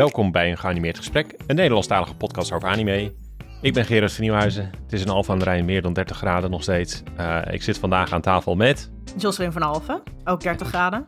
Welkom 0.00 0.32
bij 0.32 0.50
een 0.50 0.58
geanimeerd 0.58 0.96
gesprek, 0.96 1.34
een 1.46 1.56
Nederlandstalige 1.56 2.14
podcast 2.14 2.52
over 2.52 2.68
anime. 2.68 3.12
Ik 3.62 3.72
ben 3.72 3.84
Gerard 3.84 4.12
van 4.12 4.22
Nieuwhuizen. 4.22 4.70
Het 4.82 4.92
is 4.92 5.02
in 5.02 5.08
Alphen 5.08 5.32
aan 5.32 5.38
de 5.38 5.44
Rijn 5.44 5.64
meer 5.64 5.82
dan 5.82 5.92
30 5.92 6.16
graden 6.16 6.50
nog 6.50 6.62
steeds. 6.62 7.02
Uh, 7.18 7.40
ik 7.50 7.62
zit 7.62 7.78
vandaag 7.78 8.12
aan 8.12 8.20
tafel 8.20 8.54
met... 8.54 8.90
Jocelyn 9.16 9.52
van 9.52 9.62
Alphen, 9.62 10.02
ook 10.24 10.40
30 10.40 10.68
graden. 10.68 11.04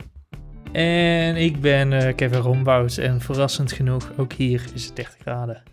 En 0.71 1.35
ik 1.35 1.61
ben 1.61 1.91
uh, 1.91 2.15
Kevin 2.15 2.39
Rombouts 2.39 2.97
en 2.97 3.21
verrassend 3.21 3.71
genoeg, 3.71 4.11
ook 4.17 4.33
hier 4.33 4.65
is 4.73 4.85
het 4.85 4.95
30 4.95 5.15
graden. 5.21 5.63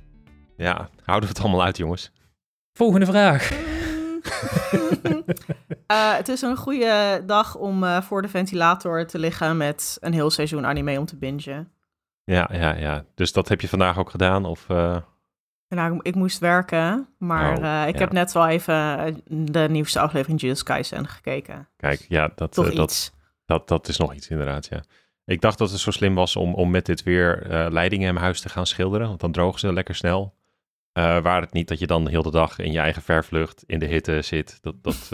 Ja, 0.57 0.89
houden 1.05 1.29
we 1.29 1.35
het 1.35 1.45
allemaal 1.45 1.65
uit 1.65 1.77
jongens. 1.77 2.13
Volgende 2.73 3.07
vraag. 3.07 3.51
uh, 5.93 6.17
het 6.21 6.29
is 6.29 6.43
een 6.43 6.57
goede 6.57 7.23
dag 7.27 7.57
om 7.57 7.83
uh, 7.85 8.03
voor 8.03 8.23
de 8.23 8.29
ventilator 8.29 9.07
te 9.07 9.19
liggen 9.19 9.57
met 9.57 9.97
een 10.01 10.13
heel 10.13 10.31
seizoen 10.31 10.67
anime 10.67 10.99
om 10.99 11.07
te 11.07 11.17
bingen. 11.17 11.79
Ja, 12.31 12.49
ja, 12.53 12.75
ja. 12.75 13.05
Dus 13.15 13.33
dat 13.33 13.49
heb 13.49 13.61
je 13.61 13.69
vandaag 13.69 13.99
ook 13.99 14.11
gedaan? 14.11 14.45
Of, 14.45 14.67
uh... 14.69 14.97
Nou, 15.69 15.99
ik 16.03 16.15
moest 16.15 16.39
werken, 16.39 17.09
maar 17.19 17.51
oh, 17.51 17.89
ik 17.89 17.95
ja. 17.95 18.01
heb 18.01 18.13
net 18.13 18.33
wel 18.33 18.49
even 18.49 19.23
de 19.29 19.67
nieuwste 19.71 20.01
aflevering 20.01 20.41
Jules 20.41 20.63
Kaisen 20.63 21.09
gekeken. 21.09 21.69
Kijk, 21.77 22.07
ja, 22.09 22.33
dat, 22.35 22.55
dat. 22.55 23.13
Dat, 23.47 23.69
dat 23.69 23.89
is 23.89 23.97
nog 23.97 24.15
iets 24.15 24.29
inderdaad, 24.29 24.67
ja. 24.67 24.83
Ik 25.25 25.41
dacht 25.41 25.59
dat 25.59 25.71
het 25.71 25.81
zo 25.81 25.91
slim 25.91 26.15
was 26.15 26.37
om, 26.37 26.55
om 26.55 26.71
met 26.71 26.87
dit 26.87 27.03
weer 27.03 27.47
leidingen 27.71 28.09
in 28.09 28.17
huis 28.17 28.41
te 28.41 28.49
gaan 28.49 28.67
schilderen, 28.67 29.09
want 29.09 29.21
dan 29.21 29.33
drogen 29.33 29.61
ze 29.61 29.73
lekker 29.73 29.95
snel. 29.95 30.35
Waar 30.93 31.41
het 31.41 31.53
niet 31.53 31.69
dat 31.69 31.79
je 31.79 31.87
dan 31.87 32.05
de 32.05 32.11
hele 32.11 32.31
dag 32.31 32.59
in 32.59 32.73
je 32.73 32.79
eigen 32.79 33.03
vervlucht 33.03 33.65
in 33.67 33.79
de 33.79 33.87
hitte 33.87 34.23
zit. 34.23 34.59
Dat, 34.61 34.83
dat 34.83 35.09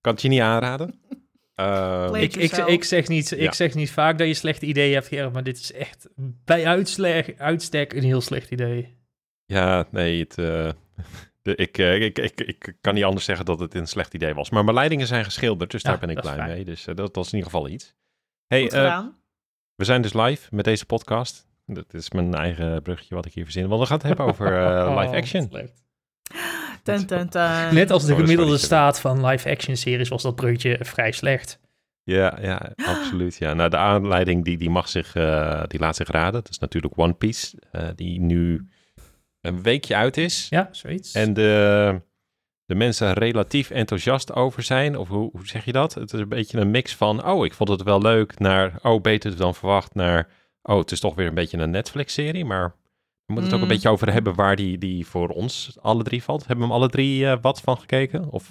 kan 0.00 0.12
het 0.12 0.22
je 0.22 0.28
niet 0.28 0.40
aanraden. 0.40 1.00
Uh, 1.60 2.08
ik, 2.12 2.36
ik, 2.36 2.52
ik, 2.56 2.84
zeg 2.84 3.08
niet, 3.08 3.30
ik 3.38 3.54
zeg 3.54 3.74
niet 3.74 3.90
vaak 3.90 4.18
dat 4.18 4.26
je 4.26 4.34
slechte 4.34 4.66
ideeën 4.66 4.94
hebt, 4.94 5.06
Gerard, 5.06 5.32
maar 5.32 5.42
dit 5.42 5.58
is 5.58 5.72
echt 5.72 6.08
bij 6.44 6.66
uitstek, 6.66 7.34
uitstek 7.38 7.92
een 7.92 8.02
heel 8.02 8.20
slecht 8.20 8.50
idee. 8.50 8.96
Ja, 9.44 9.86
nee, 9.90 10.20
het, 10.20 10.34
de, 11.42 11.54
ik, 11.54 11.78
ik, 11.78 12.18
ik, 12.18 12.40
ik 12.40 12.76
kan 12.80 12.94
niet 12.94 13.04
anders 13.04 13.24
zeggen 13.24 13.44
dat 13.44 13.60
het 13.60 13.74
een 13.74 13.86
slecht 13.86 14.14
idee 14.14 14.34
was. 14.34 14.50
Maar 14.50 14.64
mijn 14.64 14.76
leidingen 14.76 15.06
zijn 15.06 15.24
geschilderd, 15.24 15.70
dus 15.70 15.82
ja, 15.82 15.90
daar 15.90 15.98
ben 15.98 16.10
ik 16.10 16.20
blij 16.20 16.46
mee. 16.46 16.64
Dus 16.64 16.84
dat, 16.84 16.96
dat 16.96 17.24
is 17.24 17.32
in 17.32 17.38
ieder 17.38 17.50
geval 17.50 17.68
iets. 17.68 17.94
Hey, 18.46 18.68
we 19.74 19.84
zijn 19.84 20.02
dus 20.02 20.12
live 20.12 20.54
met 20.54 20.64
deze 20.64 20.86
podcast. 20.86 21.46
Dat 21.66 21.94
is 21.94 22.10
mijn 22.10 22.34
eigen 22.34 22.82
bruggetje 22.82 23.14
wat 23.14 23.26
ik 23.26 23.32
hier 23.32 23.44
verzin. 23.44 23.68
Want 23.68 23.80
we 23.80 23.86
gaan 23.86 23.96
het 23.96 24.06
hebben 24.06 24.26
over 24.26 24.52
uh, 24.52 24.96
live 25.00 25.16
action. 25.16 25.48
Oh, 25.52 25.60
ten, 26.86 27.06
ten, 27.06 27.28
ten. 27.28 27.74
Net 27.74 27.90
als 27.90 28.04
de 28.04 28.14
gemiddelde 28.14 28.58
staat 28.58 29.00
van 29.00 29.26
live 29.26 29.50
action 29.50 29.76
series 29.76 30.08
was 30.08 30.22
dat 30.22 30.34
bruggetje 30.34 30.78
vrij 30.80 31.12
slecht. 31.12 31.58
Ja, 32.02 32.38
ja, 32.40 32.72
absoluut. 32.76 33.36
Ja. 33.36 33.54
Nou, 33.54 33.70
de 33.70 33.76
aanleiding 33.76 34.44
die, 34.44 34.56
die 34.58 34.70
mag 34.70 34.88
zich, 34.88 35.14
uh, 35.14 35.62
die 35.66 35.80
laat 35.80 35.96
zich 35.96 36.08
raden. 36.08 36.32
Dat 36.32 36.48
is 36.48 36.58
natuurlijk 36.58 36.92
One 36.96 37.12
Piece, 37.12 37.56
uh, 37.72 37.88
die 37.94 38.20
nu 38.20 38.68
een 39.40 39.62
weekje 39.62 39.94
uit 39.96 40.16
is. 40.16 40.46
Ja, 40.50 40.68
zoiets. 40.70 41.12
En 41.12 41.34
de, 41.34 42.00
de 42.64 42.74
mensen 42.74 43.12
relatief 43.12 43.70
enthousiast 43.70 44.32
over 44.32 44.62
zijn. 44.62 44.96
Of 44.96 45.08
hoe, 45.08 45.30
hoe 45.32 45.46
zeg 45.46 45.64
je 45.64 45.72
dat? 45.72 45.94
Het 45.94 46.12
is 46.12 46.20
een 46.20 46.28
beetje 46.28 46.58
een 46.58 46.70
mix 46.70 46.94
van, 46.94 47.26
oh, 47.26 47.44
ik 47.44 47.54
vond 47.54 47.68
het 47.68 47.82
wel 47.82 48.00
leuk, 48.00 48.38
naar, 48.38 48.78
oh, 48.82 49.00
beter 49.00 49.36
dan 49.36 49.54
verwacht, 49.54 49.94
naar 49.94 50.28
oh, 50.62 50.78
het 50.78 50.92
is 50.92 51.00
toch 51.00 51.14
weer 51.14 51.26
een 51.26 51.34
beetje 51.34 51.58
een 51.58 51.70
Netflix-serie, 51.70 52.44
maar 52.44 52.74
we 53.26 53.32
moeten 53.32 53.44
het 53.44 53.54
ook 53.54 53.62
een 53.62 53.74
beetje 53.74 53.88
over 53.88 54.12
hebben 54.12 54.34
waar 54.34 54.56
die, 54.56 54.78
die 54.78 55.06
voor 55.06 55.28
ons 55.28 55.76
alle 55.80 56.02
drie 56.02 56.22
valt. 56.22 56.46
Hebben 56.46 56.66
we 56.66 56.72
hem 56.72 56.80
alle 56.80 56.90
drie 56.90 57.22
uh, 57.22 57.36
wat 57.40 57.60
van 57.60 57.78
gekeken? 57.78 58.30
Of? 58.30 58.48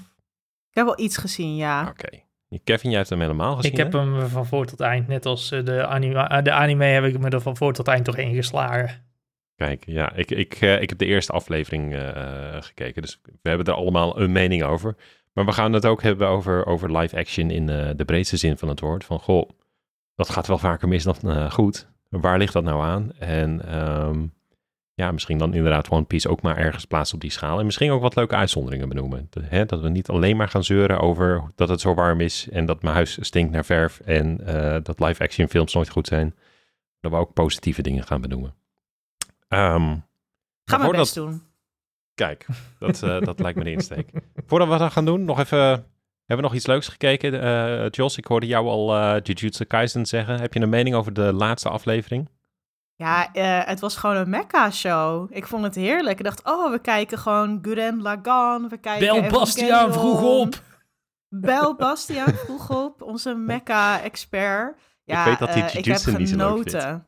Ik 0.70 0.76
heb 0.76 0.86
wel 0.86 1.00
iets 1.00 1.18
gezien, 1.18 1.56
ja. 1.56 1.82
Oké. 1.82 1.90
Okay. 1.90 2.24
Kevin, 2.64 2.90
jij 2.90 2.98
hebt 2.98 3.10
hem 3.10 3.20
helemaal 3.20 3.56
gezien, 3.56 3.72
Ik 3.72 3.78
heb 3.78 3.92
hè? 3.92 4.00
hem 4.00 4.28
van 4.28 4.46
voor 4.46 4.66
tot 4.66 4.80
eind, 4.80 5.08
net 5.08 5.26
als 5.26 5.50
de 5.50 5.86
anime, 5.86 6.42
de 6.42 6.52
anime 6.52 6.86
heb 6.86 7.04
ik 7.04 7.20
me 7.20 7.30
er 7.30 7.42
van 7.42 7.58
voor 7.58 7.74
tot 7.74 7.88
eind 7.88 8.06
toch 8.06 8.18
ingeslagen. 8.18 9.04
Kijk, 9.56 9.84
ja, 9.86 10.14
ik, 10.14 10.32
ik, 10.32 10.62
uh, 10.62 10.82
ik 10.82 10.90
heb 10.90 10.98
de 10.98 11.06
eerste 11.06 11.32
aflevering 11.32 11.94
uh, 11.94 12.02
gekeken, 12.60 13.02
dus 13.02 13.20
we 13.24 13.50
hebben 13.50 13.68
er 13.68 13.74
allemaal 13.74 14.20
een 14.20 14.32
mening 14.32 14.64
over. 14.64 14.96
Maar 15.34 15.46
we 15.46 15.52
gaan 15.52 15.74
het 15.74 15.86
ook 15.86 16.02
hebben 16.02 16.28
over, 16.28 16.66
over 16.66 16.98
live 16.98 17.18
action 17.18 17.50
in 17.50 17.66
de 17.66 18.06
breedste 18.06 18.38
zin 18.38 18.58
van 18.58 18.68
het 18.70 18.80
woord. 18.80 19.04
Van, 19.04 19.20
goh, 19.20 19.50
dat 20.16 20.30
gaat 20.30 20.48
wel 20.48 20.58
vaker 20.58 20.88
mis 20.88 21.04
dan 21.04 21.52
goed. 21.52 21.88
Waar 22.10 22.38
ligt 22.38 22.54
dat 22.54 22.64
nou 22.64 22.84
aan? 22.84 23.12
En 23.20 23.78
um, 23.80 24.34
ja, 24.96 25.12
misschien 25.12 25.38
dan 25.38 25.54
inderdaad 25.54 25.90
One 25.90 26.04
Piece 26.04 26.30
ook 26.30 26.42
maar 26.42 26.58
ergens 26.58 26.86
plaatsen 26.86 27.16
op 27.16 27.22
die 27.22 27.32
schaal. 27.32 27.60
En 27.60 27.66
misschien 27.66 27.92
ook 27.92 28.02
wat 28.02 28.16
leuke 28.16 28.36
uitzonderingen 28.36 28.90
benoemen. 28.90 29.28
De, 29.30 29.42
hè, 29.44 29.66
dat 29.66 29.82
we 29.82 29.90
niet 29.90 30.10
alleen 30.10 30.38
maar 30.38 30.50
gaan 30.50 30.64
zeuren 30.64 31.00
over 31.00 31.44
dat 31.56 31.70
het 31.70 31.82
zo 31.82 31.94
warm 31.94 32.22
is 32.22 32.48
en 32.52 32.66
dat 32.66 32.82
mijn 32.82 32.96
huis 32.96 33.18
stinkt 33.22 33.52
naar 33.52 33.66
verf 33.66 34.00
en 34.00 34.42
uh, 34.42 34.78
dat 34.84 35.00
live-action 35.00 35.48
films 35.48 35.74
nooit 35.74 35.90
goed 35.90 36.08
zijn. 36.08 36.36
Dat 37.00 37.12
we 37.12 37.18
ook 37.18 37.34
positieve 37.34 37.82
dingen 37.82 38.04
gaan 38.04 38.22
benoemen. 38.22 38.54
Um, 39.50 40.04
Ga 40.64 40.78
maar 40.78 40.92
best 40.92 41.16
dat... 41.16 41.26
doen. 41.26 41.42
Kijk, 42.14 42.46
dat, 42.80 43.02
uh, 43.04 43.22
dat 43.22 43.40
lijkt 43.40 43.58
me 43.58 43.64
de 43.64 43.72
insteek. 43.72 44.10
Voordat 44.46 44.68
we 44.68 44.78
dat 44.78 44.92
gaan 44.92 45.06
doen, 45.06 45.26
nog 45.26 45.40
even 45.40 45.58
hebben 45.58 45.86
we 46.26 46.42
nog 46.42 46.54
iets 46.54 46.66
leuks 46.66 46.88
gekeken? 46.88 47.34
Uh, 47.34 47.90
Jos, 47.90 48.18
ik 48.18 48.26
hoorde 48.26 48.48
jou 48.48 48.68
al 48.68 49.20
Jujutsu 49.20 49.66
Kaisen 49.66 50.06
zeggen. 50.06 50.40
Heb 50.40 50.54
je 50.54 50.60
een 50.60 50.70
mening 50.70 50.96
over 50.96 51.14
de 51.14 51.34
laatste 51.34 51.70
aflevering? 51.70 52.30
Ja, 52.98 53.30
uh, 53.34 53.68
het 53.68 53.80
was 53.80 53.96
gewoon 53.96 54.16
een 54.16 54.30
Mecca-show. 54.30 55.28
Ik 55.30 55.48
vond 55.48 55.64
het 55.64 55.76
heerlijk. 55.76 56.20
Ik 56.20 56.26
dacht, 56.26 56.44
oh, 56.44 56.72
we 56.72 56.80
kijken 56.80 57.18
gewoon 57.18 57.60
Guren 57.62 58.02
Lagan. 58.02 58.70
We 58.70 58.78
kijken 58.78 59.22
Bel 59.22 59.30
Bastiaan 59.40 59.94
vroeg 59.94 60.22
op. 60.22 60.62
Bel 61.30 61.76
Bastiaan 61.76 62.34
vroeg 62.34 62.70
op, 62.70 63.02
onze 63.02 63.34
Mecca-expert. 63.52 64.78
Ja, 65.04 65.20
ik 65.20 65.26
weet 65.26 65.40
dat 65.40 65.50
hij 65.50 65.58
Jujutsu 65.58 66.12
ik 66.12 66.18
heb 66.18 66.28
genoten. 66.28 67.08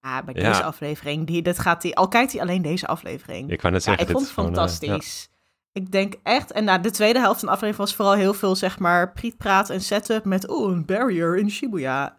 Ja, 0.00 0.22
bij 0.22 0.34
deze 0.34 0.46
ja. 0.46 0.60
aflevering. 0.60 1.26
Die, 1.26 1.42
dat 1.42 1.58
gaat 1.58 1.82
hij, 1.82 1.94
al 1.94 2.08
kijkt 2.08 2.32
hij 2.32 2.40
alleen 2.40 2.62
deze 2.62 2.86
aflevering. 2.86 3.50
Ik, 3.50 3.62
net 3.62 3.82
zeggen, 3.82 4.04
ja, 4.04 4.10
ik 4.10 4.16
vond 4.16 4.24
het 4.24 4.32
fantastisch. 4.32 5.28
Ik 5.72 5.92
denk 5.92 6.14
echt, 6.22 6.52
en 6.52 6.64
nou, 6.64 6.80
de 6.80 6.90
tweede 6.90 7.18
helft 7.18 7.38
van 7.38 7.48
de 7.48 7.54
aflevering 7.54 7.86
was 7.86 7.96
vooral 7.96 8.14
heel 8.14 8.34
veel, 8.34 8.56
zeg 8.56 8.78
maar, 8.78 9.12
prietpraat 9.12 9.70
en 9.70 9.80
setup 9.80 10.24
met, 10.24 10.48
oh, 10.48 10.72
een 10.72 10.84
barrier 10.84 11.36
in 11.36 11.50
Shibuya. 11.50 12.16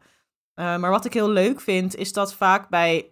Uh, 0.55 0.77
maar 0.77 0.89
wat 0.89 1.05
ik 1.05 1.13
heel 1.13 1.29
leuk 1.29 1.61
vind, 1.61 1.95
is 1.95 2.13
dat 2.13 2.33
vaak 2.33 2.69
bij 2.69 3.09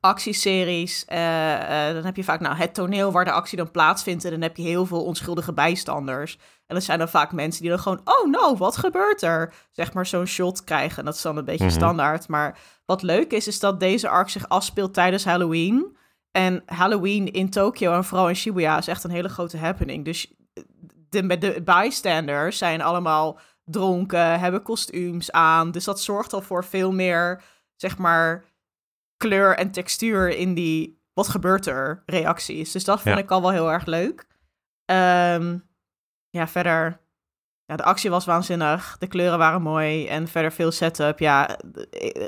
actieseries, 0.00 1.04
uh, 1.08 1.18
uh, 1.18 1.94
dan 1.94 2.04
heb 2.04 2.16
je 2.16 2.24
vaak 2.24 2.40
nou, 2.40 2.56
het 2.56 2.74
toneel 2.74 3.12
waar 3.12 3.24
de 3.24 3.32
actie 3.32 3.58
dan 3.58 3.70
plaatsvindt 3.70 4.24
en 4.24 4.30
dan 4.30 4.40
heb 4.40 4.56
je 4.56 4.62
heel 4.62 4.86
veel 4.86 5.04
onschuldige 5.04 5.52
bijstanders. 5.52 6.38
En 6.66 6.74
dat 6.74 6.84
zijn 6.84 6.98
dan 6.98 7.08
vaak 7.08 7.32
mensen 7.32 7.62
die 7.62 7.70
dan 7.70 7.78
gewoon, 7.78 8.00
oh 8.04 8.30
no, 8.30 8.56
wat 8.56 8.76
gebeurt 8.76 9.22
er? 9.22 9.54
Zeg 9.72 9.92
maar 9.92 10.06
zo'n 10.06 10.26
shot 10.26 10.64
krijgen. 10.64 11.04
Dat 11.04 11.14
is 11.14 11.22
dan 11.22 11.36
een 11.36 11.44
beetje 11.44 11.64
mm-hmm. 11.64 11.78
standaard. 11.78 12.28
Maar 12.28 12.58
wat 12.86 13.02
leuk 13.02 13.32
is, 13.32 13.46
is 13.46 13.60
dat 13.60 13.80
deze 13.80 14.08
arc 14.08 14.28
zich 14.28 14.48
afspeelt 14.48 14.94
tijdens 14.94 15.24
Halloween. 15.24 15.96
En 16.30 16.62
Halloween 16.66 17.32
in 17.32 17.50
Tokio 17.50 17.92
en 17.92 18.04
vooral 18.04 18.28
in 18.28 18.36
Shibuya 18.36 18.78
is 18.78 18.88
echt 18.88 19.04
een 19.04 19.10
hele 19.10 19.28
grote 19.28 19.58
happening. 19.58 20.04
Dus 20.04 20.34
de, 21.08 21.38
de 21.38 21.62
bystanders 21.64 22.58
zijn 22.58 22.82
allemaal 22.82 23.38
dronken, 23.64 24.40
hebben 24.40 24.62
kostuums 24.62 25.32
aan. 25.32 25.70
Dus 25.70 25.84
dat 25.84 26.00
zorgt 26.00 26.32
al 26.32 26.40
voor 26.40 26.64
veel 26.64 26.92
meer, 26.92 27.42
zeg 27.76 27.98
maar, 27.98 28.44
kleur 29.16 29.56
en 29.56 29.70
textuur 29.70 30.28
in 30.28 30.54
die 30.54 31.02
wat 31.12 31.28
gebeurt 31.28 31.66
er 31.66 32.02
reacties. 32.06 32.72
Dus 32.72 32.84
dat 32.84 33.00
vond 33.00 33.14
ja. 33.14 33.22
ik 33.22 33.30
al 33.30 33.40
wel 33.40 33.50
heel 33.50 33.70
erg 33.70 33.86
leuk. 33.86 34.26
Um, 34.90 35.64
ja, 36.30 36.48
verder. 36.48 37.00
Ja, 37.64 37.76
de 37.76 37.82
actie 37.82 38.10
was 38.10 38.24
waanzinnig. 38.24 38.96
De 38.98 39.06
kleuren 39.06 39.38
waren 39.38 39.62
mooi. 39.62 40.06
En 40.06 40.28
verder 40.28 40.52
veel 40.52 40.70
setup. 40.70 41.18
Ja, 41.18 41.58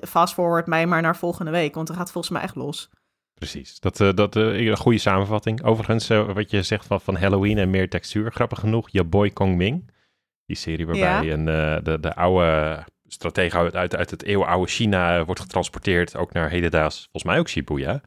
fast 0.08 0.34
forward 0.34 0.66
mij 0.66 0.86
maar 0.86 1.02
naar 1.02 1.16
volgende 1.16 1.50
week. 1.50 1.74
Want 1.74 1.88
er 1.88 1.94
gaat 1.94 2.10
volgens 2.10 2.32
mij 2.32 2.42
echt 2.42 2.54
los. 2.54 2.90
Precies, 3.34 3.80
dat, 3.80 4.00
uh, 4.00 4.12
dat 4.14 4.36
uh, 4.36 4.66
een 4.66 4.76
goede 4.76 4.98
samenvatting. 4.98 5.62
Overigens, 5.62 6.10
uh, 6.10 6.32
wat 6.32 6.50
je 6.50 6.62
zegt 6.62 6.86
van, 6.86 7.00
van 7.00 7.16
Halloween 7.16 7.58
en 7.58 7.70
meer 7.70 7.88
textuur, 7.88 8.32
grappig 8.32 8.58
genoeg, 8.58 8.88
je 8.90 9.04
boy 9.04 9.30
Kong 9.30 9.56
Ming. 9.56 9.90
Die 10.46 10.56
serie 10.56 10.86
waarbij 10.86 11.24
ja. 11.24 11.32
een, 11.32 11.44
de, 11.84 12.00
de 12.00 12.14
oude 12.14 12.84
stratege 13.06 13.56
uit, 13.56 13.76
uit, 13.76 13.96
uit 13.96 14.10
het 14.10 14.22
eeuwenoude 14.22 14.70
China 14.70 15.24
wordt 15.24 15.40
getransporteerd, 15.40 16.16
ook 16.16 16.32
naar 16.32 16.50
hedendaags, 16.50 17.00
volgens 17.00 17.24
mij 17.24 17.38
ook 17.38 17.48
Shibuya. 17.48 18.00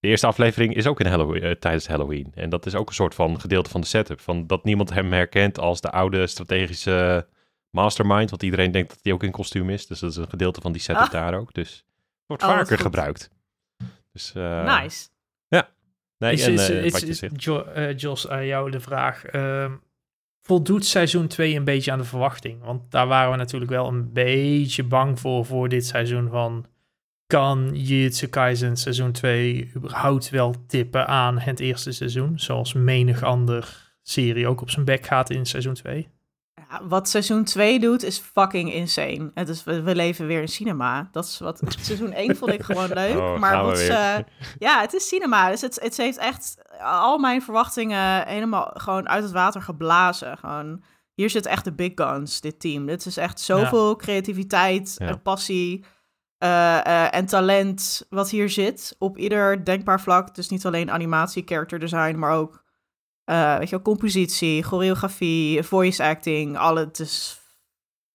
De 0.00 0.08
eerste 0.08 0.26
aflevering 0.26 0.74
is 0.74 0.86
ook 0.86 1.00
in 1.00 1.06
Halloween, 1.06 1.58
tijdens 1.58 1.86
Halloween. 1.86 2.32
En 2.34 2.50
dat 2.50 2.66
is 2.66 2.74
ook 2.74 2.88
een 2.88 2.94
soort 2.94 3.14
van 3.14 3.40
gedeelte 3.40 3.70
van 3.70 3.80
de 3.80 3.86
setup. 3.86 4.20
Van 4.20 4.46
dat 4.46 4.64
niemand 4.64 4.94
hem 4.94 5.12
herkent 5.12 5.58
als 5.58 5.80
de 5.80 5.90
oude 5.90 6.26
strategische 6.26 7.26
mastermind. 7.70 8.30
Want 8.30 8.42
iedereen 8.42 8.70
denkt 8.70 8.88
dat 8.88 8.98
hij 9.02 9.12
ook 9.12 9.22
in 9.22 9.30
kostuum 9.30 9.70
is. 9.70 9.86
Dus 9.86 9.98
dat 10.00 10.10
is 10.10 10.16
een 10.16 10.28
gedeelte 10.28 10.60
van 10.60 10.72
die 10.72 10.80
setup 10.80 11.02
ah. 11.02 11.10
daar 11.10 11.34
ook. 11.34 11.54
Dus 11.54 11.84
wordt 12.26 12.42
oh, 12.42 12.48
vaker 12.48 12.78
gebruikt. 12.78 13.30
Dus, 14.12 14.32
uh, 14.36 14.78
nice. 14.78 15.08
Ja. 15.48 15.68
Nee, 16.18 16.32
is, 16.32 16.46
en, 16.46 16.52
is, 16.52 16.70
uh, 16.70 16.84
is, 16.84 16.92
wat 16.92 17.00
je 17.06 17.14
zegt. 17.14 17.42
Jo, 17.44 17.66
uh, 17.76 17.96
Jos, 17.96 18.28
aan 18.28 18.46
jou 18.46 18.70
de 18.70 18.80
vraag. 18.80 19.24
Voldoet 20.50 20.84
seizoen 20.84 21.26
2 21.26 21.54
een 21.54 21.64
beetje 21.64 21.92
aan 21.92 21.98
de 21.98 22.04
verwachting? 22.04 22.62
Want 22.64 22.90
daar 22.90 23.06
waren 23.06 23.30
we 23.30 23.36
natuurlijk 23.36 23.70
wel 23.70 23.88
een 23.88 24.12
beetje 24.12 24.82
bang 24.82 25.20
voor, 25.20 25.44
voor 25.44 25.68
dit 25.68 25.86
seizoen 25.86 26.28
van... 26.28 26.66
Kan 27.26 27.70
Jujutsu 27.72 28.26
Kaisen 28.26 28.76
seizoen 28.76 29.12
2 29.12 29.70
überhaupt 29.76 30.30
wel 30.30 30.54
tippen 30.66 31.06
aan 31.06 31.38
het 31.38 31.60
eerste 31.60 31.92
seizoen? 31.92 32.38
Zoals 32.38 32.72
menig 32.72 33.22
ander 33.22 33.92
serie 34.02 34.46
ook 34.46 34.60
op 34.60 34.70
zijn 34.70 34.84
bek 34.84 35.06
gaat 35.06 35.30
in 35.30 35.46
seizoen 35.46 35.74
2? 35.74 36.08
Wat 36.82 37.08
seizoen 37.08 37.44
2 37.44 37.80
doet, 37.80 38.02
is 38.02 38.18
fucking 38.18 38.72
insane. 38.72 39.30
Het 39.34 39.48
is, 39.48 39.64
we, 39.64 39.82
we 39.82 39.94
leven 39.94 40.26
weer 40.26 40.40
in 40.40 40.48
cinema. 40.48 41.08
Dat 41.12 41.24
is 41.24 41.38
wat 41.38 41.60
seizoen 41.80 42.12
1 42.12 42.36
vond 42.36 42.52
ik 42.52 42.62
gewoon 42.62 42.92
leuk. 42.92 43.16
Oh, 43.16 43.38
maar 43.38 43.64
wat 43.64 43.78
ze, 43.78 44.24
ja, 44.58 44.80
het 44.80 44.94
is 44.94 45.08
cinema. 45.08 45.50
Dus 45.50 45.60
het, 45.60 45.80
het 45.80 45.96
heeft 45.96 46.18
echt 46.18 46.56
al 46.82 47.18
mijn 47.18 47.42
verwachtingen 47.42 48.26
helemaal 48.26 48.70
gewoon 48.74 49.08
uit 49.08 49.22
het 49.22 49.32
water 49.32 49.62
geblazen. 49.62 50.38
Gewoon, 50.38 50.82
hier 51.14 51.30
zit 51.30 51.46
echt 51.46 51.64
de 51.64 51.72
big 51.72 51.92
guns, 51.94 52.40
dit 52.40 52.60
team. 52.60 52.86
Dit 52.86 53.06
is 53.06 53.16
echt 53.16 53.40
zoveel 53.40 53.96
creativiteit, 53.96 54.94
Ja. 54.98 55.06
en 55.06 55.22
passie 55.22 55.84
eh, 56.38 56.78
eh, 56.86 57.14
en 57.14 57.26
talent 57.26 58.06
wat 58.08 58.30
hier 58.30 58.48
zit. 58.50 58.96
Op 58.98 59.18
ieder 59.18 59.64
denkbaar 59.64 60.00
vlak. 60.00 60.34
Dus 60.34 60.48
niet 60.48 60.66
alleen 60.66 60.90
animatie, 60.90 61.42
character 61.46 61.78
design, 61.78 62.18
maar 62.18 62.32
ook 62.32 62.64
eh, 63.30 63.56
weet 63.58 63.68
je 63.68 63.74
wel, 63.76 63.84
compositie, 63.84 64.62
choreografie, 64.62 65.62
voice 65.62 66.02
acting, 66.04 66.56
alle. 66.56 66.80
Het 66.80 66.98
is, 66.98 67.40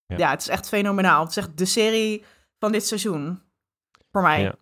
Ja. 0.06 0.16
ja. 0.16 0.30
het 0.30 0.40
is 0.40 0.48
echt 0.48 0.68
fenomenaal. 0.68 1.20
Het 1.20 1.30
is 1.30 1.36
echt 1.36 1.58
de 1.58 1.64
serie 1.64 2.24
van 2.58 2.72
dit 2.72 2.86
seizoen. 2.86 3.42
Voor 4.12 4.22
mij. 4.22 4.42
Ja. 4.42 4.54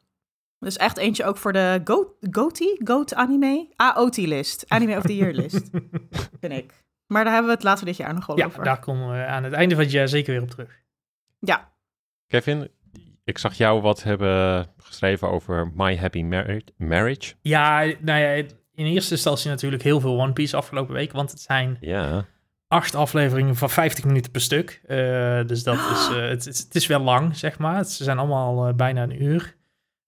Dus 0.59 0.77
echt 0.77 0.97
eentje 0.97 1.25
ook 1.25 1.37
voor 1.37 1.53
de 1.53 1.81
Go 1.85 2.17
GOTY, 2.31 2.67
GOAT 2.85 3.15
anime, 3.15 3.69
AOT-list, 3.77 4.65
Anime 4.69 4.97
of 4.97 5.03
the 5.03 5.17
Year 5.17 5.33
list, 5.33 5.71
vind 6.41 6.53
ik. 6.53 6.85
Maar 7.07 7.25
daar 7.25 7.33
hebben 7.33 7.51
we 7.51 7.57
het 7.57 7.65
later 7.67 7.85
dit 7.87 7.97
jaar 7.97 8.15
nog 8.15 8.27
wel 8.27 8.37
Ja, 8.39 8.47
over. 8.47 8.65
daar 8.65 8.79
komen 8.81 9.11
we 9.11 9.25
aan 9.27 9.45
het 9.45 9.53
einde 9.53 9.75
van 9.75 9.85
het 9.85 9.93
jaar 9.93 10.09
zeker 10.09 10.33
weer 10.33 10.43
op 10.43 10.51
terug. 10.51 10.81
Ja, 11.39 11.73
Kevin, 12.27 12.71
ik 13.25 13.39
zag 13.39 13.55
jou 13.55 13.81
wat 13.81 14.03
hebben 14.03 14.67
geschreven 14.77 15.31
over 15.31 15.71
My 15.75 15.97
Happy 15.97 16.23
Marri- 16.23 16.65
Marriage. 16.77 17.35
Ja, 17.43 17.79
nou 18.01 18.21
ja, 18.21 18.43
in 18.75 18.87
eerste 18.87 19.15
instantie 19.15 19.51
natuurlijk 19.51 19.83
heel 19.83 20.01
veel 20.01 20.21
One 20.21 20.33
Piece 20.33 20.57
afgelopen 20.57 20.95
week, 20.95 21.13
want 21.13 21.31
het 21.31 21.41
zijn 21.41 21.77
Ja, 21.81 22.27
acht 22.69 22.95
afleveringen 22.95 23.57
van 23.57 23.71
50 23.71 24.05
minuten 24.05 24.31
per 24.31 24.41
stuk. 24.41 24.81
Eh, 24.87 25.45
dus 25.47 25.63
dat 25.63 25.75
is, 25.75 26.09
eh, 26.17 26.29
het, 26.29 26.47
is- 26.47 26.59
het 26.59 26.75
is 26.75 26.87
wel 26.87 27.01
lang, 27.01 27.37
zeg 27.37 27.59
maar. 27.59 27.85
Ze 27.85 28.05
zijn 28.05 28.19
allemaal 28.19 28.69
eh, 28.69 28.75
bijna 28.75 29.03
een 29.03 29.23
uur. 29.23 29.55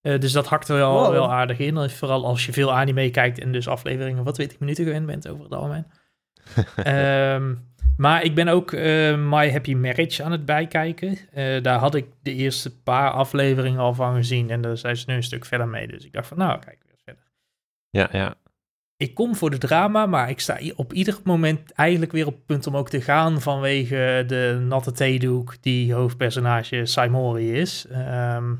Dus 0.00 0.32
dat 0.32 0.46
hakt 0.46 0.68
er 0.68 0.76
wel, 0.76 0.92
Wow. 0.92 1.10
wel 1.12 1.32
aardig 1.32 1.58
in. 1.58 1.90
Vooral 1.90 2.26
als 2.26 2.46
je 2.46 2.52
veel 2.52 2.72
anime 2.72 3.10
kijkt 3.10 3.38
en 3.38 3.52
dus 3.52 3.68
afleveringen 3.68 4.24
van 4.24 4.32
20 4.32 4.58
minuten 4.58 4.84
gewend 4.84 5.06
bent 5.06 5.28
over 5.28 5.44
het 5.44 5.52
algemeen. 5.54 5.86
Ehm, 6.76 7.54
maar 7.96 8.22
ik 8.22 8.34
ben 8.34 8.48
ook 8.48 8.72
My 9.16 9.50
Happy 9.50 9.74
Marriage 9.74 10.22
aan 10.22 10.32
het 10.32 10.44
bijkijken. 10.44 11.18
Daar 11.62 11.78
had 11.78 11.94
ik 11.94 12.06
de 12.22 12.34
eerste 12.34 12.80
paar 12.82 13.10
afleveringen 13.10 13.80
al 13.80 13.94
van 13.94 14.14
gezien. 14.16 14.50
En 14.50 14.60
daar 14.60 14.76
zijn 14.76 14.96
ze 14.96 15.04
nu 15.08 15.14
een 15.14 15.22
stuk 15.22 15.44
verder 15.44 15.68
mee. 15.68 15.86
Dus 15.86 16.04
ik 16.04 16.12
dacht 16.12 16.26
van, 16.28 16.38
nou, 16.38 16.58
kijk 16.58 16.78
weer 16.86 16.98
verder. 17.04 17.22
ja, 17.90 18.08
ja. 18.12 18.34
Ik 18.98 19.14
kom 19.14 19.36
voor 19.36 19.50
de 19.50 19.58
drama, 19.58 20.06
maar 20.06 20.30
ik 20.30 20.40
sta 20.40 20.58
op 20.74 20.92
ieder 20.92 21.18
moment 21.24 21.72
eigenlijk 21.72 22.12
weer 22.12 22.26
op 22.26 22.34
het 22.34 22.46
punt 22.46 22.66
om 22.66 22.76
ook 22.76 22.88
te 22.88 23.00
gaan 23.00 23.40
vanwege 23.40 24.24
de 24.26 24.64
natte 24.68 24.92
theedoek 24.92 25.62
die 25.62 25.94
hoofdpersonage 25.94 26.86
Saimori 26.86 27.52
is. 27.52 27.86
Ehm, 27.90 28.54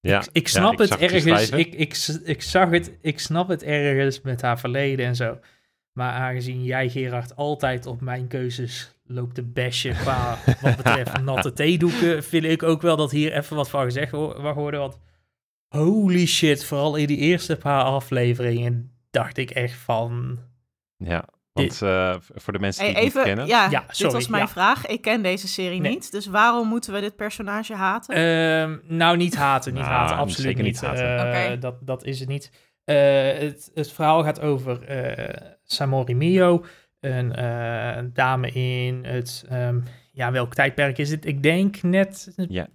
ja. 0.00 0.20
ik, 0.20 0.28
ik 0.32 0.48
snap 0.48 0.72
ik 0.72 0.78
het 0.78 0.96
ergens. 0.96 1.50
Ik, 1.50 1.74
ik, 1.74 1.96
ik 2.24 2.42
zag 2.42 2.70
het. 2.70 2.92
Ik 3.00 3.18
snap 3.18 3.48
het 3.48 3.62
ergens 3.62 4.20
met 4.20 4.42
haar 4.42 4.58
verleden 4.58 5.06
en 5.06 5.16
zo. 5.16 5.38
Maar 5.92 6.12
aangezien 6.12 6.64
jij, 6.64 6.88
Gerard, 6.88 7.36
altijd 7.36 7.86
op 7.86 8.00
mijn 8.00 8.28
keuzes 8.28 8.94
loopt 9.06 9.34
te 9.34 9.42
bashen 9.42 9.94
qua 9.94 10.38
wat 10.62 10.76
betreft 10.76 11.22
natte 11.22 11.52
theedoeken, 11.52 12.24
vind 12.24 12.44
ik 12.44 12.62
ook 12.62 12.82
wel 12.82 12.96
dat 12.96 13.10
hier 13.10 13.32
even 13.32 13.56
wat 13.56 13.70
van 13.70 13.84
gezegd 13.84 14.12
mag 14.12 14.54
worden. 14.54 14.80
Want 14.80 14.98
holy 15.68 16.26
shit, 16.26 16.64
vooral 16.64 16.96
in 16.96 17.06
die 17.06 17.18
eerste 17.18 17.56
paar 17.56 17.82
afleveringen 17.82 18.93
dacht 19.14 19.36
ik 19.36 19.50
echt 19.50 19.74
van... 19.76 20.38
Ja, 20.96 21.24
want 21.52 21.82
eh, 21.82 22.14
voor 22.34 22.52
de 22.52 22.58
mensen 22.58 22.84
die 22.84 22.92
Hey, 22.94 23.04
het 23.04 23.14
niet 23.14 23.22
even, 23.22 23.34
kennen. 23.34 23.46
ja, 23.46 23.70
Ja, 23.70 23.80
dit 23.86 23.96
sorry, 23.96 24.12
was 24.12 24.28
mijn 24.28 24.42
ja. 24.42 24.48
vraag. 24.48 24.86
Ik 24.86 25.02
ken 25.02 25.22
deze 25.22 25.48
serie 25.48 25.80
Nee. 25.80 25.90
niet, 25.92 26.12
dus 26.12 26.26
waarom 26.26 26.68
moeten 26.68 26.92
we 26.92 27.00
dit 27.00 27.16
personage 27.16 27.74
haten? 27.74 28.14
Ehm, 28.14 28.96
nou, 28.96 29.16
niet 29.16 29.36
haten, 29.36 29.72
niet 29.74 29.82
Nou, 29.82 29.94
haten, 29.94 30.16
absoluut 30.16 30.56
niet 30.56 30.64
niet. 30.64 30.80
haten. 30.80 31.32
Eh, 31.52 31.60
dat, 31.60 31.86
dat 31.86 32.04
is 32.04 32.20
het 32.20 32.28
niet. 32.28 32.50
Eh, 32.84 32.96
het, 33.38 33.70
het 33.74 33.92
verhaal 33.92 34.22
gaat 34.24 34.40
over 34.40 34.82
eh, 34.82 35.52
Samori 35.64 36.14
Mio, 36.14 36.64
een 37.00 37.34
eh, 37.34 38.02
dame 38.12 38.50
in 38.50 39.04
het, 39.04 39.44
ehm, 39.48 39.80
ja, 40.12 40.32
welk 40.32 40.54
tijdperk 40.54 40.98
is 40.98 41.10
het? 41.10 41.26
Ik 41.26 41.42
denk 41.42 41.82
net 41.82 42.32
Ja, 42.48 42.66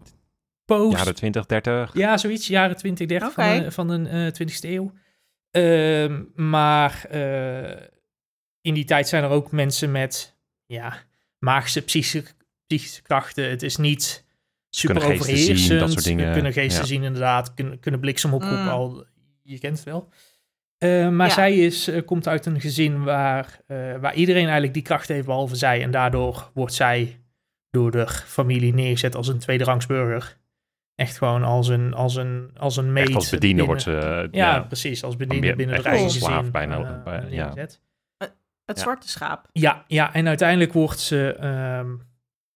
post, 0.66 0.98
jaren 0.98 1.16
20, 1.16 1.46
30. 1.46 1.94
ja, 1.94 2.18
zoiets, 2.18 2.48
jaren 2.48 2.76
20, 2.76 3.08
30 3.08 3.32
van, 3.34 3.72
van 3.72 3.88
de 3.88 4.10
eh, 4.10 4.48
20e 4.48 4.70
eeuw. 4.70 4.92
Ehm, 5.52 6.24
maar 6.36 7.06
eh, 7.10 7.82
in 8.62 8.74
die 8.74 8.86
tijd 8.86 9.08
zijn 9.08 9.24
er 9.24 9.30
ook 9.30 9.52
mensen 9.52 9.92
met, 9.92 10.38
ja, 10.66 10.98
magische 11.40 11.82
psychische, 11.82 12.24
psychische 12.68 13.02
krachten. 13.02 13.50
Het 13.50 13.64
is 13.64 13.78
niet 13.78 14.26
super 14.70 14.96
Kunnen 15.00 15.18
geesten 15.18 15.38
zien, 15.38 15.46
overheersend. 15.50 15.80
dat 15.80 15.92
soort 15.92 16.04
dingen. 16.04 16.34
Kunnen 16.34 16.54
geesten 16.54 16.82
Ja. 16.82 16.88
zien 16.88 17.04
inderdaad, 17.04 17.54
kunnen, 17.54 17.80
kunnen 17.80 18.00
bliksem 18.00 18.34
oproepen, 18.34 18.62
Mm. 18.62 18.68
al, 18.68 19.06
je 19.44 19.60
kent 19.60 19.76
het 19.76 19.86
wel. 19.86 20.10
Eh, 20.78 21.10
maar 21.10 21.28
Ja. 21.28 21.34
zij 21.34 21.58
is, 21.58 21.88
eh, 21.88 22.06
komt 22.06 22.28
uit 22.28 22.46
een 22.46 22.62
gezin 22.62 23.04
waar, 23.04 23.60
eh, 23.68 23.96
waar 23.98 24.14
iedereen 24.16 24.44
eigenlijk 24.44 24.74
die 24.74 24.84
kracht 24.84 25.08
heeft, 25.08 25.26
behalve 25.26 25.56
zij. 25.56 25.82
En 25.84 25.92
daardoor 25.92 26.52
wordt 26.54 26.74
zij 26.74 27.20
door 27.70 27.92
de 27.92 28.08
familie 28.08 28.74
neergezet 28.74 29.16
als 29.16 29.28
een 29.28 29.40
tweederangs 29.40 29.86
burger. 29.86 30.38
Echt 31.00 31.18
gewoon 31.18 31.44
als 31.44 31.68
een, 31.68 31.94
als 31.94 32.16
een, 32.16 32.52
als 32.58 32.78
een 32.78 32.94
meid. 32.94 33.06
Echt 33.08 33.16
als 33.16 33.30
bediende 33.30 33.48
binnen- 33.48 33.66
wordt 33.66 33.82
ze... 33.82 33.98
eh, 33.98 34.28
Ja, 34.32 34.60
precies, 34.60 35.04
als 35.04 35.16
bediende 35.16 35.46
meer- 35.48 35.56
binnen 35.56 35.76
het 35.76 35.86
rijksgezin. 35.86 36.22
slaaf 36.22 36.52
bijna, 36.52 37.02
bij- 37.04 37.26
ja. 37.30 37.54
het 37.56 37.80
ja. 38.66 38.76
zwarte 38.76 39.10
schaap. 39.10 39.48
Ja, 39.52 39.84
ja, 39.88 40.14
en 40.14 40.28
uiteindelijk 40.28 40.74
wordt 40.74 41.00
ze, 41.00 41.36
ehm, 41.40 41.88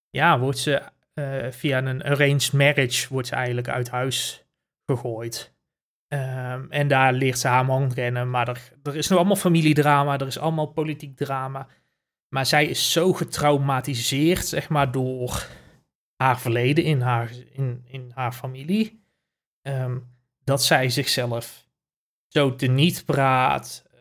ja, 0.09 0.39
wordt 0.39 0.57
ze 0.57 0.81
eh, 1.13 1.51
via 1.51 1.77
een 1.77 2.03
arranged 2.03 2.53
marriage 2.53 3.07
wordt 3.09 3.27
ze 3.27 3.35
eigenlijk 3.35 3.67
uit 3.69 3.89
huis 3.89 4.45
gegooid. 4.85 5.53
Ehm, 6.07 6.65
en 6.69 6.87
daar 6.87 7.13
leert 7.13 7.39
ze 7.39 7.47
haar 7.47 7.65
man 7.65 7.93
kennen, 7.93 8.29
maar 8.29 8.47
er, 8.47 8.61
er 8.83 8.95
is 8.95 9.07
nog 9.07 9.17
allemaal 9.17 9.35
familiedrama, 9.35 10.17
er 10.17 10.27
is 10.27 10.37
allemaal 10.39 10.65
politiek 10.67 11.15
drama. 11.17 11.67
Maar 12.29 12.45
zij 12.45 12.65
is 12.65 12.91
zo 12.91 13.13
getraumatiseerd, 13.13 14.45
zeg 14.45 14.69
maar, 14.69 14.91
door 14.91 15.47
haar 16.15 16.39
verleden 16.39 16.83
in 16.83 17.01
haar, 17.01 17.31
in, 17.51 17.83
in 17.87 18.11
haar 18.15 18.31
familie, 18.33 19.03
ehm, 19.61 19.97
dat 20.43 20.63
zij 20.63 20.89
zichzelf 20.89 21.67
zo 22.27 22.55
teniet 22.55 23.05
praat, 23.05 23.91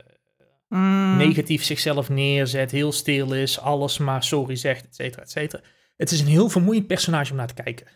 Mm, 0.68 1.16
negatief 1.16 1.64
zichzelf 1.64 2.08
neerzet, 2.08 2.70
heel 2.70 2.92
stil 2.92 3.32
is, 3.34 3.58
alles 3.58 3.98
maar 3.98 4.22
sorry 4.24 4.56
zegt, 4.56 4.84
et 4.84 4.94
cetera, 4.94 5.22
et 5.22 5.30
cetera. 5.30 5.62
Het 5.96 6.10
is 6.10 6.20
een 6.20 6.26
heel 6.26 6.48
vermoeiend 6.48 6.86
personage 6.86 7.30
om 7.30 7.36
naar 7.36 7.46
te 7.54 7.62
kijken. 7.62 7.86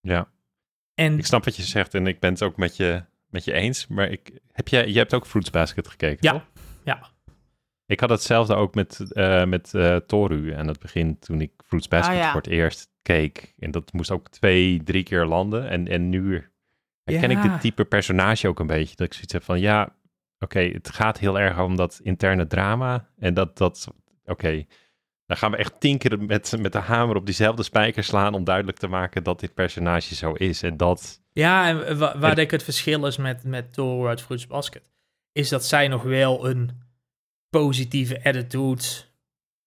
Ja, 0.00 0.28
En 0.94 1.18
ik 1.18 1.26
snap 1.26 1.44
wat 1.44 1.56
je 1.56 1.62
zegt 1.62 1.94
en 1.94 2.06
ik 2.06 2.20
ben 2.20 2.32
het 2.32 2.42
ook 2.42 2.56
met 2.56 2.76
je, 2.76 3.04
met 3.26 3.44
je 3.44 3.52
eens. 3.52 3.86
Maar 3.86 4.08
ik, 4.10 4.40
heb 4.52 4.68
jij, 4.68 4.88
je 4.88 4.98
hebt 4.98 5.14
ook 5.14 5.26
Fruits 5.26 5.50
Basket 5.50 5.88
gekeken, 5.88 6.18
Ja, 6.20 6.32
toch? 6.32 6.46
ja. 6.84 7.10
Ik 7.86 8.00
had 8.00 8.10
hetzelfde 8.10 8.54
ook 8.54 8.74
met, 8.74 9.12
eh 9.12 9.44
met 9.44 9.74
eh, 9.74 9.96
Toru 9.96 10.52
aan 10.54 10.66
het 10.68 10.78
begin 10.78 11.18
toen 11.18 11.40
ik 11.40 11.52
Fruits 11.66 11.88
Basket 11.88 12.14
Ah, 12.14 12.20
ja. 12.20 12.32
voor 12.32 12.40
het 12.40 12.50
eerst 12.50 12.89
keek. 13.02 13.54
En 13.58 13.70
dat 13.70 13.92
moest 13.92 14.10
ook 14.10 14.28
twee, 14.28 14.82
drie 14.82 15.02
keer 15.02 15.26
landen. 15.26 15.68
En, 15.68 15.88
en 15.88 16.08
nu 16.08 16.50
herken 17.04 17.30
ik 17.30 17.42
dit 17.42 17.60
type 17.60 17.84
personage 17.84 18.48
ook 18.48 18.60
een 18.60 18.66
beetje. 18.66 18.96
Dat 18.96 19.06
ik 19.06 19.12
zoiets 19.12 19.32
heb 19.32 19.42
van, 19.42 19.60
ja, 19.60 19.96
oké, 20.38 20.60
het 20.60 20.90
gaat 20.90 21.18
heel 21.18 21.38
erg 21.38 21.58
om 21.58 21.76
dat 21.76 22.00
interne 22.02 22.46
drama. 22.46 23.08
En 23.18 23.34
dat, 23.34 23.58
dat 23.58 23.88
oké, 24.24 24.64
dan 25.26 25.36
gaan 25.36 25.50
we 25.50 25.56
echt 25.56 25.80
tien 25.80 25.98
keer 25.98 26.20
met, 26.22 26.54
met 26.58 26.72
de 26.72 26.78
hamer 26.78 27.16
op 27.16 27.26
diezelfde 27.26 27.62
spijker 27.62 28.04
slaan 28.04 28.34
om 28.34 28.44
duidelijk 28.44 28.78
te 28.78 28.88
maken 28.88 29.24
dat 29.24 29.40
dit 29.40 29.54
personage 29.54 30.14
zo 30.14 30.32
is. 30.32 30.62
En 30.62 30.76
dat, 30.76 31.22
ja, 31.32 31.68
en 31.68 31.98
wa- 31.98 32.18
waar 32.18 32.30
En- 32.30 32.36
denk 32.36 32.38
ik 32.38 32.50
het 32.50 32.62
verschil 32.62 33.06
is 33.06 33.16
met, 33.16 33.44
met 33.44 33.72
Toro 33.72 34.06
uit 34.08 34.22
Fruits 34.22 34.46
Basket, 34.46 34.82
is 35.32 35.48
dat 35.48 35.64
zij 35.64 35.88
nog 35.88 36.02
wel 36.02 36.48
een 36.48 36.70
positieve 37.50 38.24
attitude 38.24 38.82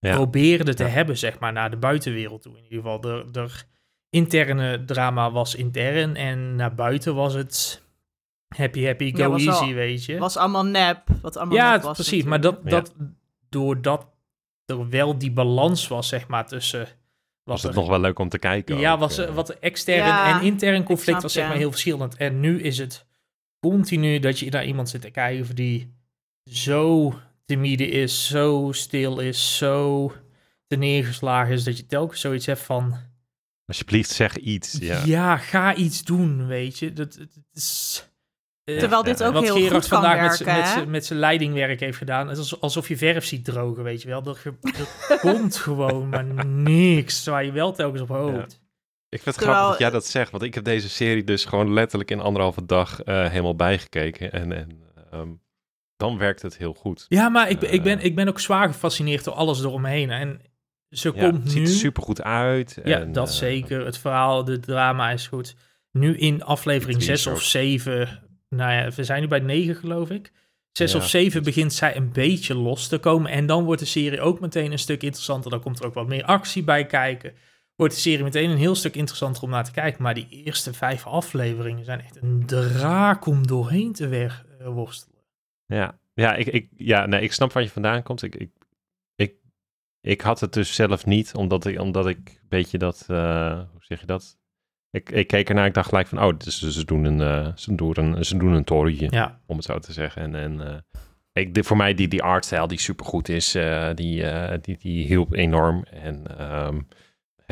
ja, 0.09 0.15
probeerde 0.15 0.73
te 0.73 0.83
Ja. 0.83 0.89
hebben, 0.89 1.17
zeg 1.17 1.39
maar, 1.39 1.53
naar 1.53 1.69
de 1.69 1.77
buitenwereld 1.77 2.41
toe. 2.41 2.57
In 2.57 2.63
ieder 2.63 2.77
geval, 2.77 3.01
de, 3.01 3.25
de 3.31 3.47
interne 4.09 4.83
drama 4.85 5.31
was 5.31 5.55
intern 5.55 6.15
en 6.15 6.55
naar 6.55 6.75
buiten 6.75 7.15
was 7.15 7.33
het 7.33 7.81
happy, 8.55 8.85
happy, 8.85 9.15
go 9.15 9.37
Ja, 9.37 9.51
easy, 9.51 9.73
weet 9.73 10.05
je. 10.05 10.17
was 10.17 10.37
allemaal 10.37 10.65
nep. 10.65 11.01
Wat 11.21 11.37
allemaal 11.37 11.55
ja, 11.55 11.71
nep 11.71 11.81
was 11.81 11.95
precies. 11.95 12.23
Maar 12.23 12.41
dat, 12.41 12.69
dat, 12.69 12.93
doordat 13.49 14.07
er 14.65 14.89
wel 14.89 15.17
die 15.17 15.31
balans 15.31 15.87
was, 15.87 16.07
zeg 16.07 16.27
maar, 16.27 16.47
tussen... 16.47 16.87
was 17.43 17.63
het 17.63 17.75
nog 17.75 17.87
wel 17.87 17.99
leuk 17.99 18.19
om 18.19 18.29
te 18.29 18.39
kijken. 18.39 18.77
ja, 18.77 18.93
ook, 18.93 18.99
was, 18.99 19.17
eh. 19.17 19.33
wat 19.33 19.49
extern 19.49 19.97
Ja, 20.07 20.39
en 20.39 20.45
intern 20.45 20.83
conflict 20.83 21.03
snap 21.09 21.21
was 21.21 21.33
zeg 21.33 21.47
maar 21.47 21.57
heel 21.57 21.71
verschillend. 21.71 22.15
En 22.15 22.39
nu 22.39 22.61
is 22.61 22.77
het 22.77 23.05
continu 23.59 24.19
dat 24.19 24.39
je 24.39 24.49
naar 24.49 24.65
iemand 24.65 24.89
zit 24.89 25.01
te 25.01 25.09
kijken 25.11 25.55
die 25.55 25.93
zo 26.51 27.13
timide 27.45 27.87
is, 27.87 28.27
zo 28.27 28.69
stil 28.71 29.19
is, 29.19 29.57
zo 29.57 30.11
te 30.67 30.75
neergeslagen 30.75 31.53
is, 31.53 31.63
dat 31.63 31.77
je 31.77 31.85
telkens 31.85 32.21
zoiets 32.21 32.45
hebt 32.45 32.59
van... 32.61 32.95
Alsjeblieft, 33.65 34.09
zeg 34.09 34.37
iets. 34.37 34.77
Ja. 34.79 35.01
Ja, 35.05 35.37
ga 35.37 35.75
iets 35.75 36.03
doen, 36.03 36.47
weet 36.47 36.79
je. 36.79 36.93
Dat, 36.93 37.19
is... 37.53 38.07
eh, 38.63 38.77
Terwijl 38.79 39.03
dit 39.03 39.23
ook 39.23 39.33
wat 39.33 39.43
heel 39.43 39.55
Gerard 39.55 39.73
goed 39.73 39.87
kan 39.87 40.01
vandaag 40.01 40.29
met 40.29 40.43
werken, 40.43 41.03
zijn 41.03 41.19
leidingwerk 41.19 41.79
heeft 41.79 41.97
gedaan. 41.97 42.27
Het 42.27 42.37
is 42.37 42.61
alsof 42.61 42.87
je 42.87 42.97
verf 42.97 43.25
ziet 43.25 43.45
drogen, 43.45 43.83
weet 43.83 44.01
je 44.01 44.07
wel. 44.07 44.23
Er, 44.25 44.41
er 45.09 45.19
komt 45.19 45.55
gewoon 45.67 46.09
maar 46.09 46.45
niks 46.45 47.25
waar 47.25 47.45
je 47.45 47.51
wel 47.51 47.73
telkens 47.73 48.01
op 48.01 48.07
hoopt. 48.07 48.61
Ik 49.09 49.21
vind 49.21 49.25
het 49.25 49.35
Terwijl- 49.35 49.53
grappig 49.57 49.69
dat 49.71 49.79
jij 49.79 49.89
dat 49.89 50.05
zegt, 50.05 50.31
want 50.31 50.43
ik 50.43 50.53
heb 50.53 50.63
deze 50.63 50.89
serie 50.89 51.23
dus 51.23 51.45
gewoon 51.45 51.73
letterlijk 51.73 52.11
in 52.11 52.19
anderhalve 52.19 52.65
dag 52.65 53.01
eh, 53.03 53.29
helemaal 53.29 53.55
bijgekeken. 53.55 54.31
En, 54.31 54.51
en 54.53 54.81
ehm, 55.11 55.29
dan 56.09 56.17
werkt 56.17 56.41
het 56.41 56.57
heel 56.57 56.73
goed. 56.73 57.05
Ja, 57.09 57.29
maar 57.29 57.49
ik, 57.49 57.59
ben- 57.59 57.73
ik, 57.73 57.83
ben, 57.83 57.99
Eh. 57.99 58.05
ik 58.05 58.15
ben 58.15 58.27
ook 58.27 58.39
zwaar 58.39 58.67
gefascineerd 58.67 59.23
door 59.23 59.33
alles 59.33 59.61
eromheen. 59.63 60.09
En 60.09 60.41
ze 60.89 61.11
Ja, 61.15 61.29
komt 61.29 61.43
het 61.43 61.51
ziet 61.51 61.61
nu... 61.61 61.67
er 61.67 61.73
super 61.73 62.03
goed 62.03 62.21
uit. 62.23 62.79
Ja, 62.83 62.99
en, 62.99 63.11
dat 63.11 63.27
eh, 63.27 63.33
zeker. 63.33 63.85
Het 63.85 63.97
verhaal, 63.97 64.43
de 64.43 64.59
drama 64.59 65.11
is 65.11 65.27
goed. 65.27 65.55
Nu 65.91 66.17
in 66.17 66.43
aflevering 66.43 66.95
Het 66.97 67.05
6 67.05 67.19
is 67.19 67.27
of 67.27 67.33
ook. 67.33 67.39
7, 67.41 68.23
nou 68.49 68.71
ja, 68.73 68.89
we 68.95 69.03
zijn 69.03 69.21
nu 69.21 69.27
bij 69.27 69.39
9 69.39 69.75
geloof 69.75 70.09
ik. 70.09 70.31
6 70.71 70.91
Ja, 70.91 70.97
of 70.97 71.07
7 71.07 71.37
iets. 71.39 71.47
begint 71.47 71.73
zij 71.73 71.95
een 71.95 72.11
beetje 72.11 72.55
los 72.55 72.87
te 72.87 72.97
komen. 72.97 73.31
En 73.31 73.45
dan 73.45 73.63
wordt 73.63 73.81
de 73.81 73.87
serie 73.87 74.21
ook 74.21 74.39
meteen 74.39 74.71
een 74.71 74.79
stuk 74.79 75.03
interessanter. 75.03 75.51
Dan 75.51 75.59
komt 75.61 75.79
er 75.79 75.85
ook 75.85 75.93
wat 75.93 76.07
meer 76.07 76.23
actie 76.23 76.63
bij 76.63 76.85
kijken. 76.85 77.33
Wordt 77.75 77.93
de 77.93 77.99
serie 77.99 78.23
meteen 78.23 78.49
een 78.49 78.57
heel 78.57 78.75
stuk 78.75 78.95
interessanter 78.95 79.43
om 79.43 79.49
naar 79.49 79.63
te 79.63 79.71
kijken. 79.71 80.03
Maar 80.03 80.13
die 80.13 80.27
eerste 80.29 80.73
vijf 80.73 81.05
afleveringen 81.07 81.85
zijn 81.85 82.01
echt 82.01 82.21
een 82.21 82.43
draak 82.45 83.25
om 83.25 83.47
doorheen 83.47 83.93
te 83.93 84.07
eh, 84.09 84.67
worstelen. 84.67 85.12
Ja, 85.73 85.99
ja, 86.13 86.35
ik, 86.35 86.47
ik, 86.47 86.69
ja 86.75 87.05
nee, 87.05 87.21
ik 87.21 87.33
snap 87.33 87.51
waar 87.51 87.63
je 87.63 87.69
vandaan 87.69 88.03
komt. 88.03 88.23
Ik, 88.23 88.35
ik, 88.35 88.51
ik, 89.15 89.33
ik 90.01 90.21
had 90.21 90.39
het 90.39 90.53
dus 90.53 90.75
zelf 90.75 91.05
niet, 91.05 91.35
omdat 91.35 91.65
ik, 91.65 91.79
omdat 91.79 92.07
ik 92.07 92.17
een 92.17 92.47
beetje 92.49 92.77
dat, 92.77 93.05
eh, 93.07 93.55
hoe 93.55 93.83
zeg 93.83 93.99
je 93.99 94.05
dat? 94.05 94.37
Ik, 94.89 95.09
ik 95.09 95.27
keek 95.27 95.49
ernaar, 95.49 95.65
ik 95.65 95.73
dacht 95.73 95.89
gelijk 95.89 96.07
van, 96.07 96.23
oh, 96.23 96.37
dus 96.37 96.61
ze 96.61 96.85
doen 96.85 97.03
een, 97.03 97.21
eh, 97.21 97.55
ze 97.55 97.75
doen 97.75 97.99
een, 97.99 98.25
ze 98.25 98.37
doen 98.37 98.53
een 98.53 98.63
torentje, 98.63 99.07
Ja, 99.09 99.39
om 99.45 99.55
het 99.55 99.65
zo 99.65 99.79
te 99.79 99.93
zeggen. 99.93 100.21
En, 100.21 100.35
en 100.35 100.67
eh, 100.67 100.77
ik, 101.33 101.53
de, 101.53 101.63
voor 101.63 101.77
mij 101.77 101.93
die, 101.93 102.07
die 102.07 102.23
artstijl 102.23 102.67
die 102.67 102.79
supergoed 102.79 103.29
is, 103.29 103.51
die, 103.95 104.25
die, 104.61 104.77
die 104.77 105.05
hielp 105.05 105.33
enorm. 105.33 105.83
En 105.83 106.37
ehm, 106.37 106.79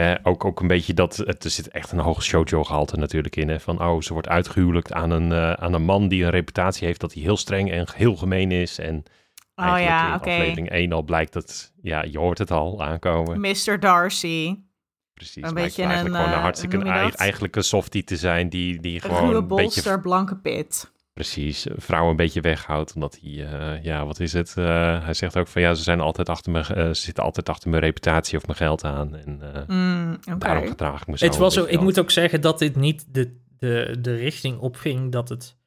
hè, 0.01 0.15
ook, 0.24 0.46
ook 0.46 0.60
een 0.60 0.67
beetje 0.67 0.93
dat, 0.93 1.17
het, 1.17 1.43
er 1.43 1.50
zit 1.50 1.67
echt 1.67 1.91
een 1.91 2.00
hoge 2.00 2.22
shoujo 2.22 2.63
gehalte 2.63 2.98
natuurlijk 2.98 3.36
in. 3.36 3.50
Hè, 3.50 3.60
van, 3.60 3.81
oh, 3.81 4.01
ze 4.01 4.13
wordt 4.13 4.27
uitgehuwelijkt 4.27 4.93
aan 4.93 5.12
een, 5.12 5.31
eh, 5.31 5.53
aan 5.53 5.74
een 5.74 5.84
man 5.84 6.08
die 6.08 6.24
een 6.24 6.29
reputatie 6.29 6.88
heeft 6.88 7.00
dat 7.00 7.13
hij 7.13 7.24
heel 7.24 7.38
streng 7.38 7.72
en 7.72 7.88
heel 7.96 8.15
gemeen 8.15 8.51
is. 8.51 8.79
En 8.79 9.03
Oh 9.55 9.67
eigenlijk 9.67 10.00
ja, 10.00 10.08
in 10.08 10.15
oké. 10.15 10.29
aflevering 10.29 10.70
1 10.70 10.91
al 10.91 11.03
blijkt 11.03 11.34
dat, 11.34 11.74
ja, 11.81 12.03
je 12.03 12.17
hoort 12.17 12.38
het 12.38 12.51
al 12.51 12.84
aankomen. 12.84 13.39
Mr. 13.39 13.79
Darcy. 13.79 14.60
Precies, 15.13 15.43
een 15.43 15.53
beetje 15.53 15.84
eigenlijk 15.84 16.15
een, 16.15 16.20
gewoon 16.20 16.31
een 16.31 16.38
eh, 16.38 16.43
hartstikke 16.43 17.12
eigenlijk 17.15 17.55
een 17.55 17.63
softie 17.63 18.03
te 18.03 18.17
zijn 18.17 18.50
die, 18.50 18.79
die 18.79 19.00
gewoon 19.00 19.36
een 19.36 19.48
beetje 19.48 19.63
bolster, 19.63 20.01
blanke 20.01 20.36
pit. 20.36 20.91
Precies, 21.13 21.68
vrouwen 21.75 22.12
een 22.12 22.15
beetje 22.18 22.41
weghoudt. 22.41 22.94
Omdat 22.94 23.20
hij, 23.22 23.46
eh, 23.46 23.84
ja, 23.84 24.06
wat 24.06 24.20
is 24.20 24.34
het? 24.34 24.53
Eh, 24.58 25.03
hij 25.03 25.13
zegt 25.13 25.38
ook 25.38 25.48
van 25.48 25.62
ja, 25.62 25.74
ze 25.74 25.84
zijn 25.84 26.00
altijd 26.00 26.30
achter 26.30 26.51
me, 26.51 26.60
eh, 26.60 26.88
ze 26.88 26.94
zitten 26.94 27.24
altijd 27.24 27.50
achter 27.50 27.70
mijn 27.70 27.84
reputatie 27.84 28.38
of 28.38 28.46
mijn 28.46 28.58
geld 28.58 28.84
aan. 28.84 29.15
En 29.15 29.53
eh, 29.53 29.68
Mm, 29.68 30.20
daarom 30.38 30.68
gedraag 30.68 31.01
ik 31.01 31.08
me 31.08 31.18
zo. 31.18 31.25
Het 31.25 31.38
was 31.38 31.60
ook, 31.60 31.68
ik 31.68 31.82
moet 31.82 32.00
ook 32.00 32.12
zeggen 32.12 32.41
dat 32.41 32.60
dit 32.60 32.75
niet 32.75 33.06
de, 33.13 33.39
de, 33.58 33.98
de 34.01 34.15
richting 34.15 34.60
opging 34.60 35.12
dat 35.12 35.30
het, 35.30 35.58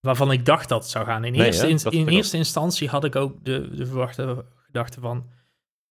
waarvan 0.00 0.32
ik 0.32 0.44
dacht 0.44 0.68
dat 0.68 0.82
het 0.82 0.90
zou 0.90 1.04
gaan. 1.04 1.24
In, 1.24 1.32
Nee, 1.32 1.46
eerste, 1.46 1.90
in, 1.90 2.08
eerste 2.08 2.36
instantie 2.36 2.88
had 2.88 3.04
ik 3.04 3.16
ook 3.16 3.44
de, 3.44 3.70
de 3.76 3.86
verwachte 3.86 4.44
gedachte 4.56 5.00
van, 5.00 5.26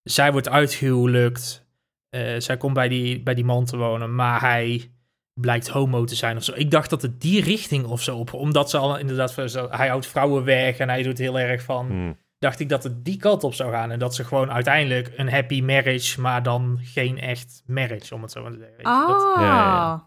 zij 0.04 0.32
wordt 0.32 0.50
uitgehuwelijkt, 0.50 1.66
eh, 2.10 2.36
zij 2.38 2.58
komt 2.58 2.74
bij 2.74 2.88
die, 2.88 3.24
bij 3.24 3.34
die 3.34 3.46
man 3.46 3.66
te 3.66 3.78
wonen, 3.78 4.16
maar 4.16 4.42
hij 4.42 4.92
blijkt 5.40 5.68
homo 5.68 6.04
te 6.04 6.16
zijn 6.16 6.38
of 6.38 6.44
zo. 6.44 6.52
Ik 6.56 6.72
dacht 6.72 6.90
dat 6.90 7.02
het 7.02 7.22
die 7.22 7.44
richting 7.44 7.86
of 7.86 8.02
zo 8.02 8.18
op, 8.18 8.34
omdat 8.34 8.70
ze 8.70 8.78
al 8.78 8.98
inderdaad, 8.98 9.34
van 9.34 9.50
zo, 9.50 9.68
hij 9.72 9.88
houdt 9.88 10.08
vrouwen 10.08 10.44
weg 10.44 10.78
en 10.78 10.90
hij 10.90 11.04
doet 11.04 11.18
heel 11.18 11.40
erg 11.40 11.62
van, 11.64 11.86
Hmm. 11.88 12.18
dacht 12.40 12.60
ik 12.60 12.70
dat 12.70 12.84
het 12.84 13.06
die 13.06 13.18
kant 13.18 13.44
op 13.44 13.54
zou 13.54 13.72
gaan. 13.72 13.92
En 13.92 14.00
dat 14.00 14.16
ze 14.16 14.24
gewoon 14.24 14.52
uiteindelijk 14.52 15.14
een 15.16 15.30
happy 15.30 15.62
marriage, 15.62 16.22
maar 16.22 16.44
dan 16.44 16.80
geen 16.82 17.20
echt 17.20 17.64
marriage, 17.66 18.16
om 18.16 18.22
het 18.22 18.32
zo 18.32 18.42
maar 18.42 18.52
te 18.52 18.58
zeggen. 18.58 18.78
Weet 18.78 18.86
je, 18.86 19.06
dat- 19.08 19.36
Ah. 19.36 19.42
Ja, 19.42 19.46
ja, 19.46 20.06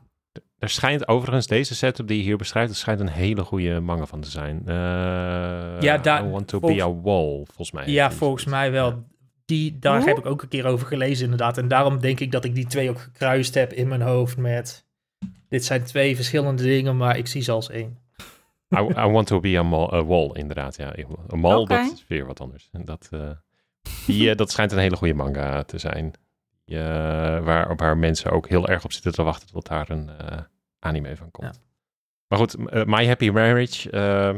Er 0.58 0.68
schijnt 0.68 1.08
overigens, 1.08 1.46
deze 1.46 1.75
setup 1.75 2.06
die 2.08 2.16
je 2.16 2.22
hier 2.22 2.37
beschrijft, 2.37 2.70
er 2.70 2.76
schijnt 2.76 3.00
een 3.00 3.08
hele 3.08 3.42
goede 3.42 3.80
manga 3.80 4.06
van 4.06 4.20
te 4.20 4.30
zijn. 4.30 4.62
Eh, 4.66 4.75
Ja, 5.80 5.99
daar- 6.02 6.25
I 6.25 6.28
want 6.28 6.49
to 6.49 6.60
be 6.60 6.82
a 6.82 6.94
wall, 6.94 7.44
volgens 7.44 7.72
mij. 7.72 7.87
Ja, 7.87 8.10
volgens 8.12 8.44
mij 8.44 8.70
wel. 8.72 9.08
Die, 9.44 9.78
daar 9.78 9.99
Hoe? 9.99 10.08
heb 10.08 10.18
ik 10.18 10.26
ook 10.26 10.42
een 10.42 10.49
keer 10.49 10.66
over 10.66 10.87
gelezen, 10.87 11.25
inderdaad. 11.25 11.58
En 11.58 11.68
daarom 11.68 12.00
denk 12.00 12.20
ik 12.20 12.32
dat 12.32 12.44
ik 12.44 12.54
die 12.54 12.66
twee 12.66 12.90
ook 12.90 13.00
gekruist 13.00 13.54
heb 13.54 13.72
in 13.72 13.88
mijn 13.88 14.00
hoofd 14.02 14.37
met... 14.37 14.88
Dit 15.49 15.65
zijn 15.65 15.85
twee 15.85 16.17
verschillende 16.17 16.62
dingen, 16.62 16.97
maar 16.97 17.17
ik 17.17 17.27
zie 17.27 17.43
ze 17.43 17.53
als 17.53 17.71
één. 17.71 17.99
I, 18.77 18.79
I 18.79 19.07
want 19.07 19.27
to 19.27 19.41
be 19.41 19.59
a, 19.59 19.62
mall, 19.62 19.93
a 19.93 20.05
wall, 20.05 20.31
inderdaad. 20.33 20.77
Ja. 20.77 20.97
Een 21.27 21.39
mall, 21.39 21.65
dat 21.65 21.93
is 21.93 22.05
weer 22.09 22.27
wat 22.27 22.41
anders. 22.41 22.69
En 22.73 22.85
Dat, 22.85 23.09
eh, 23.11 23.31
die, 24.07 24.31
eh, 24.31 24.37
dat 24.37 24.50
schijnt 24.50 24.73
een 24.73 24.79
hele 24.79 24.97
goede 24.97 25.15
manga 25.15 25.62
te 25.62 25.79
zijn. 25.79 26.12
Die, 26.65 26.79
eh, 26.79 26.85
waar, 27.45 27.77
waar 27.77 27.99
mensen 27.99 28.31
ook 28.31 28.49
heel 28.49 28.69
erg 28.69 28.85
op 28.85 28.93
zitten 28.93 29.12
te 29.12 29.23
wachten 29.23 29.49
tot 29.49 29.67
daar 29.69 29.91
een 29.91 30.11
eh, 30.19 30.39
anime 30.79 31.17
van 31.17 31.31
komt. 31.31 31.55
Ja. 31.55 31.61
Maar 32.27 32.39
goed, 32.39 32.87
My 32.87 33.07
Happy 33.07 33.31
Marriage, 33.31 33.91
eh, 33.91 34.35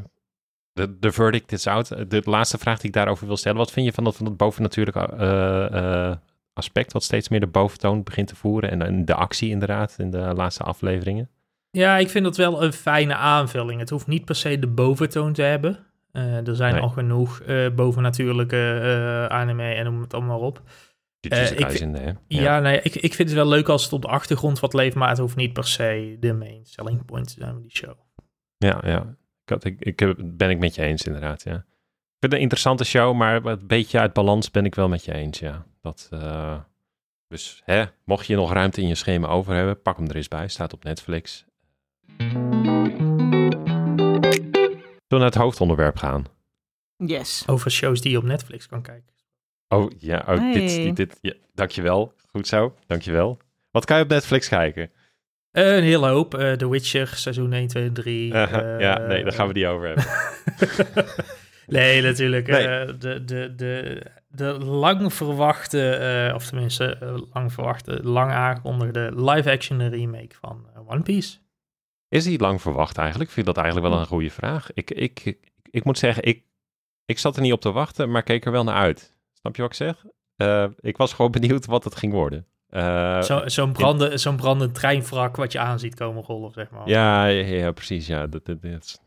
de, 0.72 0.98
de 0.98 1.12
verdict 1.12 1.52
is 1.52 1.66
out. 1.66 2.10
De 2.10 2.22
laatste 2.24 2.58
vraag 2.58 2.76
die 2.78 2.86
ik 2.86 2.94
daarover 2.94 3.26
wil 3.26 3.36
stellen. 3.36 3.58
Wat 3.58 3.72
vind 3.72 3.86
je 3.86 3.92
van 3.92 4.04
dat, 4.04 4.16
van 4.16 4.24
dat 4.24 4.36
bovennatuurlijke 4.36 5.00
eh, 5.00 6.08
eh, 6.10 6.16
aspect... 6.52 6.92
wat 6.92 7.02
steeds 7.02 7.28
meer 7.28 7.40
de 7.40 7.46
boventoon 7.46 8.02
begint 8.02 8.28
te 8.28 8.36
voeren... 8.36 8.70
en, 8.70 8.82
en 8.82 9.04
de 9.04 9.14
actie 9.14 9.50
inderdaad 9.50 9.94
in 9.98 10.10
de 10.10 10.18
laatste 10.18 10.62
afleveringen? 10.62 11.30
Ja, 11.70 11.96
ik 11.96 12.08
vind 12.08 12.24
dat 12.24 12.36
wel 12.36 12.62
een 12.62 12.72
fijne 12.72 13.14
aanvulling. 13.14 13.80
Het 13.80 13.90
hoeft 13.90 14.06
niet 14.06 14.24
per 14.24 14.34
se 14.34 14.58
de 14.58 14.66
boventoon 14.66 15.32
te 15.32 15.42
hebben. 15.42 15.78
Eh, 16.12 16.46
er 16.46 16.56
zijn 16.56 16.72
Nee. 16.72 16.82
al 16.82 16.88
genoeg 16.88 17.40
eh, 17.40 17.70
bovennatuurlijke 17.74 18.80
eh, 18.82 19.26
anime 19.26 19.74
en 19.74 19.84
noem 19.84 20.00
het 20.00 20.14
allemaal 20.14 20.40
op. 20.40 20.62
Ik 21.20 21.32
hè? 21.32 22.12
Ja, 22.26 22.60
nee, 22.60 22.80
ik, 22.82 22.94
ik 22.94 23.14
vind 23.14 23.28
het 23.28 23.38
wel 23.38 23.48
leuk 23.48 23.68
als 23.68 23.82
het 23.84 23.92
op 23.92 24.02
de 24.02 24.08
achtergrond 24.08 24.60
wat 24.60 24.74
leeft, 24.74 24.96
maar 24.96 25.08
het 25.08 25.18
hoeft 25.18 25.36
niet 25.36 25.52
per 25.52 25.66
se 25.66 26.16
de 26.20 26.32
main 26.32 26.60
selling 26.64 27.04
point 27.04 27.26
te 27.26 27.34
zijn 27.38 27.52
van 27.52 27.62
die 27.62 27.70
show. 27.70 27.94
Ja, 28.56 28.80
ja. 28.84 29.16
Ik, 29.44 29.48
had, 29.48 29.64
ik, 29.64 30.14
ben 30.36 30.50
ik 30.50 30.58
met 30.58 30.74
je 30.74 30.82
eens, 30.82 31.02
inderdaad. 31.02 31.42
Ja. 31.42 31.54
Ik 31.54 31.62
vind 32.18 32.32
het 32.32 32.32
een 32.32 32.40
interessante 32.40 32.84
show, 32.84 33.16
maar 33.16 33.44
een 33.44 33.66
beetje 33.66 33.98
uit 33.98 34.12
balans 34.12 34.50
ben 34.50 34.64
ik 34.64 34.74
wel 34.74 34.88
met 34.88 35.04
je 35.04 35.12
eens. 35.12 35.38
Ja. 35.38 35.66
Dat, 35.82 36.08
eh, 36.10 36.58
dus 37.28 37.62
hè, 37.64 37.84
mocht 38.04 38.26
je 38.26 38.36
nog 38.36 38.52
ruimte 38.52 38.80
in 38.80 38.88
je 38.88 38.94
schema 38.94 39.28
over 39.28 39.54
hebben, 39.54 39.82
pak 39.82 39.96
hem 39.96 40.08
er 40.08 40.16
eens 40.16 40.28
bij. 40.28 40.48
Staat 40.48 40.72
op 40.72 40.84
Netflix. 40.84 41.44
Zullen 42.16 42.50
we 45.08 45.16
naar 45.16 45.20
het 45.20 45.34
hoofdonderwerp 45.34 45.96
gaan? 45.96 46.24
Yes. 46.96 47.42
Over 47.46 47.70
shows 47.70 48.00
die 48.00 48.10
je 48.10 48.18
op 48.18 48.24
Netflix 48.24 48.66
kan 48.66 48.82
kijken. 48.82 49.12
Oh 49.68 49.90
ja, 49.98 50.18
oh, 50.28 50.38
Hey. 50.38 50.52
dit, 50.52 50.68
dit, 50.74 50.96
dit, 50.96 51.18
ja, 51.20 51.32
dankjewel. 51.54 52.14
Goed 52.30 52.46
zo, 52.46 52.76
dankjewel. 52.86 53.38
Wat 53.70 53.84
kan 53.84 53.96
je 53.96 54.02
op 54.02 54.08
Netflix 54.08 54.48
kijken? 54.48 54.90
Een 55.52 55.82
hele 55.82 56.08
hoop. 56.08 56.34
Eh, 56.34 56.52
The 56.52 56.68
Witcher, 56.68 57.06
seizoen 57.06 57.52
1, 57.52 57.66
2 57.66 57.84
en 57.84 57.92
3. 57.92 58.32
Uh, 58.32 58.42
eh, 58.42 58.80
ja, 58.80 58.98
nee, 58.98 59.22
daar 59.22 59.32
gaan 59.32 59.46
we 59.46 59.52
die 59.52 59.66
over 59.66 59.86
hebben. 59.86 60.04
nee, 61.66 62.02
natuurlijk. 62.02 62.46
Nee. 62.46 62.66
eh, 62.66 62.86
de, 62.98 63.24
de, 63.24 63.54
de, 63.54 64.02
de 64.34 64.58
lang 64.64 65.12
verwachte, 65.12 65.90
eh, 65.90 66.34
of 66.34 66.46
tenminste 66.46 66.84
eh, 66.96 67.14
lang 67.32 67.52
verwachte, 67.52 68.00
lang 68.02 68.30
aangekondigde 68.32 69.12
live-action 69.14 69.88
remake 69.88 70.34
van 70.40 70.66
eh, 70.74 70.90
One 70.90 71.02
Piece. 71.02 71.38
Is 72.08 72.24
die 72.24 72.38
lang 72.38 72.60
verwacht 72.62 72.96
eigenlijk? 72.98 73.28
Ik 73.28 73.34
vind 73.34 73.46
dat 73.46 73.56
eigenlijk 73.56 73.88
wel 73.88 73.98
een 73.98 74.06
goede 74.06 74.30
vraag. 74.30 74.72
Ik, 74.74 74.90
ik, 74.90 75.38
ik, 75.70 75.84
moet 75.84 75.98
zeggen, 75.98 76.22
ik, 76.24 76.44
ik 77.04 77.18
zat 77.18 77.36
er 77.36 77.42
niet 77.42 77.52
op 77.52 77.60
te 77.60 77.72
wachten, 77.72 78.10
maar 78.10 78.22
keek 78.22 78.44
er 78.44 78.52
wel 78.52 78.64
naar 78.64 78.74
uit. 78.74 79.14
Snap 79.32 79.56
je 79.56 79.62
wat 79.62 79.70
ik 79.70 79.76
zeg? 79.76 80.04
Ik 80.80 80.96
was 80.96 81.12
gewoon 81.12 81.30
benieuwd 81.30 81.66
wat 81.66 81.84
het 81.84 81.96
ging 81.96 82.12
worden. 82.12 82.46
Eh, 82.68 83.22
Zo, 83.22 83.48
zo'n, 83.48 83.72
branden, 83.72 84.20
zo'n 84.20 84.36
brandend 84.36 84.74
treinwrak 84.74 85.36
wat 85.36 85.52
je 85.52 85.58
aan 85.58 85.78
ziet 85.78 85.94
komen 85.94 86.22
rollen, 86.22 86.50
zeg 86.52 86.70
maar. 86.70 86.88
ja, 86.88 87.26
ja, 87.26 87.46
ja, 87.46 87.72
precies. 87.72 88.06
Ja, 88.06 88.26
dat, 88.26 88.44
dat, 88.46 88.62
dat- 88.62 89.00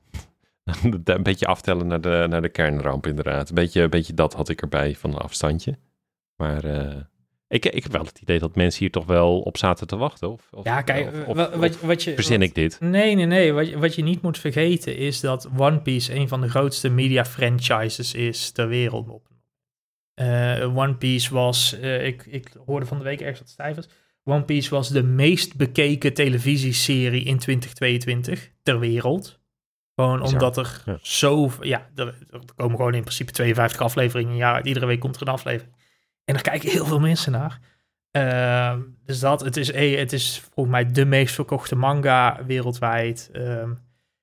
een 1.03 1.24
beetje 1.24 1.45
aftellen 1.45 1.88
naar 1.88 2.01
de, 2.01 2.25
naar 2.29 2.41
de 2.41 2.50
kernramp, 2.50 3.07
inderdaad. 3.07 3.50
Een 3.50 3.55
beetje, 3.55 3.81
een 3.81 3.89
beetje 3.89 4.13
dat 4.13 4.34
had 4.34 4.50
ik 4.50 4.62
erbij 4.62 4.95
van 4.95 5.10
een 5.10 5.17
afstandje. 5.17 5.77
Maar 6.36 6.63
eh, 6.63 7.01
ik, 7.48 7.65
ik 7.65 7.84
heb 7.84 7.91
wel 7.91 8.05
het 8.05 8.19
idee 8.22 8.39
dat 8.39 8.55
mensen 8.55 8.79
hier 8.79 8.91
toch 8.91 9.05
wel 9.05 9.39
op 9.41 9.57
zaten 9.57 9.88
te 9.88 9.95
wachten. 9.95 10.31
Of, 10.31 10.48
of, 10.51 10.63
Ja, 10.63 10.81
kijk, 10.81 11.07
of- 11.07 11.25
of- 11.38 11.55
wat, 11.55 11.79
wat, 11.81 12.03
je... 12.03 12.13
verzin 12.13 12.41
ik 12.41 12.55
dit? 12.55 12.79
Nee, 12.79 13.15
nee, 13.15 13.25
nee. 13.25 13.53
Wat 13.53 13.69
je, 13.69 13.79
wat 13.79 13.95
je 13.95 14.03
niet 14.03 14.22
moet 14.22 14.39
vergeten 14.39 14.98
is 14.98 15.19
dat 15.19 15.50
One 15.57 15.81
Piece 15.81 16.15
een 16.15 16.27
van 16.27 16.41
de 16.41 16.50
grootste 16.50 16.89
media 16.89 17.25
franchises 17.25 18.13
is 18.13 18.51
ter 18.51 18.67
wereld. 18.67 19.10
Op. 19.10 19.27
Eh, 20.13 20.77
One 20.77 20.95
Piece 20.95 21.34
was, 21.34 21.79
eh, 21.79 22.05
ik, 22.05 22.25
ik 22.25 22.51
hoorde 22.65 22.86
van 22.86 22.98
de 22.98 23.03
week 23.03 23.19
ergens 23.22 23.39
wat 23.39 23.50
stijvers. 23.50 23.88
One 24.24 24.43
Piece 24.43 24.69
was 24.69 24.89
de 24.89 25.03
meest 25.03 25.55
bekeken 25.55 26.13
televisieserie 26.13 27.24
in 27.24 27.38
2022 27.39 28.51
ter 28.63 28.79
wereld. 28.79 29.39
Gewoon 29.95 30.19
Bizar. 30.19 30.33
omdat 30.33 30.57
er 30.57 30.81
Ja. 30.85 30.97
zo, 31.01 31.51
ja, 31.61 31.87
er, 31.95 32.07
er 32.31 32.39
komen 32.55 32.75
gewoon 32.77 32.93
in 32.93 33.01
principe 33.01 33.31
52 33.31 33.81
afleveringen 33.81 34.31
een 34.31 34.37
jaar 34.37 34.53
uit. 34.53 34.65
Iedere 34.65 34.85
week 34.85 34.99
komt 34.99 35.15
er 35.15 35.21
een 35.21 35.33
aflevering. 35.33 35.75
En 36.25 36.33
daar 36.33 36.43
kijken 36.43 36.69
heel 36.69 36.85
veel 36.85 36.99
mensen 36.99 37.31
naar. 37.31 37.59
Ehm, 38.11 38.79
dus 39.05 39.19
dat, 39.19 39.41
het 39.41 39.57
is, 39.57 39.71
eh, 39.71 39.97
het 39.97 40.13
is 40.13 40.39
volgens 40.53 40.75
mij 40.75 40.91
de 40.91 41.05
meest 41.05 41.35
verkochte 41.35 41.75
manga 41.75 42.39
wereldwijd. 42.45 43.29
Ehm, 43.31 43.71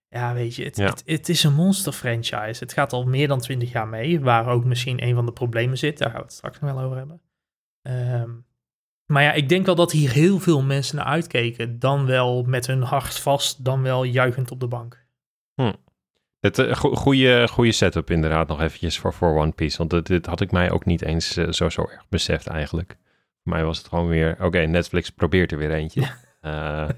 Ja, 0.09 0.35
weet 0.35 0.55
je, 0.55 0.65
het, 0.65 0.77
Ja. 0.77 0.85
het, 0.87 1.03
het 1.07 1.29
is 1.29 1.45
een 1.45 1.55
monster 1.55 1.93
franchise. 1.93 2.63
Het 2.65 2.73
gaat 2.73 2.93
al 2.93 3.05
meer 3.05 3.29
dan 3.29 3.41
twintig 3.41 3.73
jaar 3.73 3.89
mee, 3.89 4.21
waar 4.21 4.47
ook 4.47 4.65
misschien 4.65 5.03
een 5.03 5.15
van 5.15 5.27
de 5.27 5.33
problemen 5.33 5.79
zit. 5.79 5.99
Daar 5.99 6.09
gaan 6.11 6.19
we 6.19 6.25
het 6.25 6.33
straks 6.33 6.59
nog 6.61 6.73
wel 6.73 6.83
over 6.85 6.97
hebben. 6.97 7.21
Ehm, 7.83 8.31
maar 9.07 9.23
ja, 9.23 9.33
ik 9.33 9.49
denk 9.49 9.67
wel 9.67 9.75
dat 9.75 9.93
hier 9.93 10.11
heel 10.11 10.39
veel 10.39 10.63
mensen 10.63 10.97
naar 10.97 11.05
uitkeken. 11.05 11.79
Dan 11.79 12.07
wel 12.07 12.43
met 12.43 12.67
hun 12.67 12.83
hart 12.83 13.19
vast, 13.19 13.65
dan 13.65 13.83
wel 13.83 14.05
juichend 14.05 14.51
op 14.51 14.61
de 14.61 14.67
bank. 14.67 15.02
Het 16.43 16.59
eh, 16.59 16.75
go- 16.75 16.95
goede, 16.95 17.49
goede 17.49 17.73
setup 17.73 18.11
inderdaad 18.11 18.49
nog 18.49 18.61
eventjes 18.61 18.99
voor, 18.99 19.13
voor 19.13 19.39
One 19.39 19.53
Piece. 19.53 19.79
Want 19.79 19.91
dit, 19.91 20.07
dit 20.07 20.27
had 20.27 20.41
ik 20.41 20.51
mij 20.51 20.71
ook 20.71 20.85
niet 20.85 21.03
eens 21.03 21.37
eh, 21.37 21.51
zo, 21.51 21.69
zo 21.69 21.83
erg 21.83 22.09
beseft 22.09 22.47
eigenlijk. 22.47 22.97
Voor 23.43 23.53
mij 23.53 23.65
was 23.65 23.79
het 23.79 23.89
gewoon 23.89 24.09
weer... 24.09 24.37
Oké, 24.41 24.59
Netflix 24.59 25.11
probeert 25.11 25.53
er 25.53 25.59
weer 25.59 25.73
eentje. 25.73 26.03
Eh, 26.43 26.89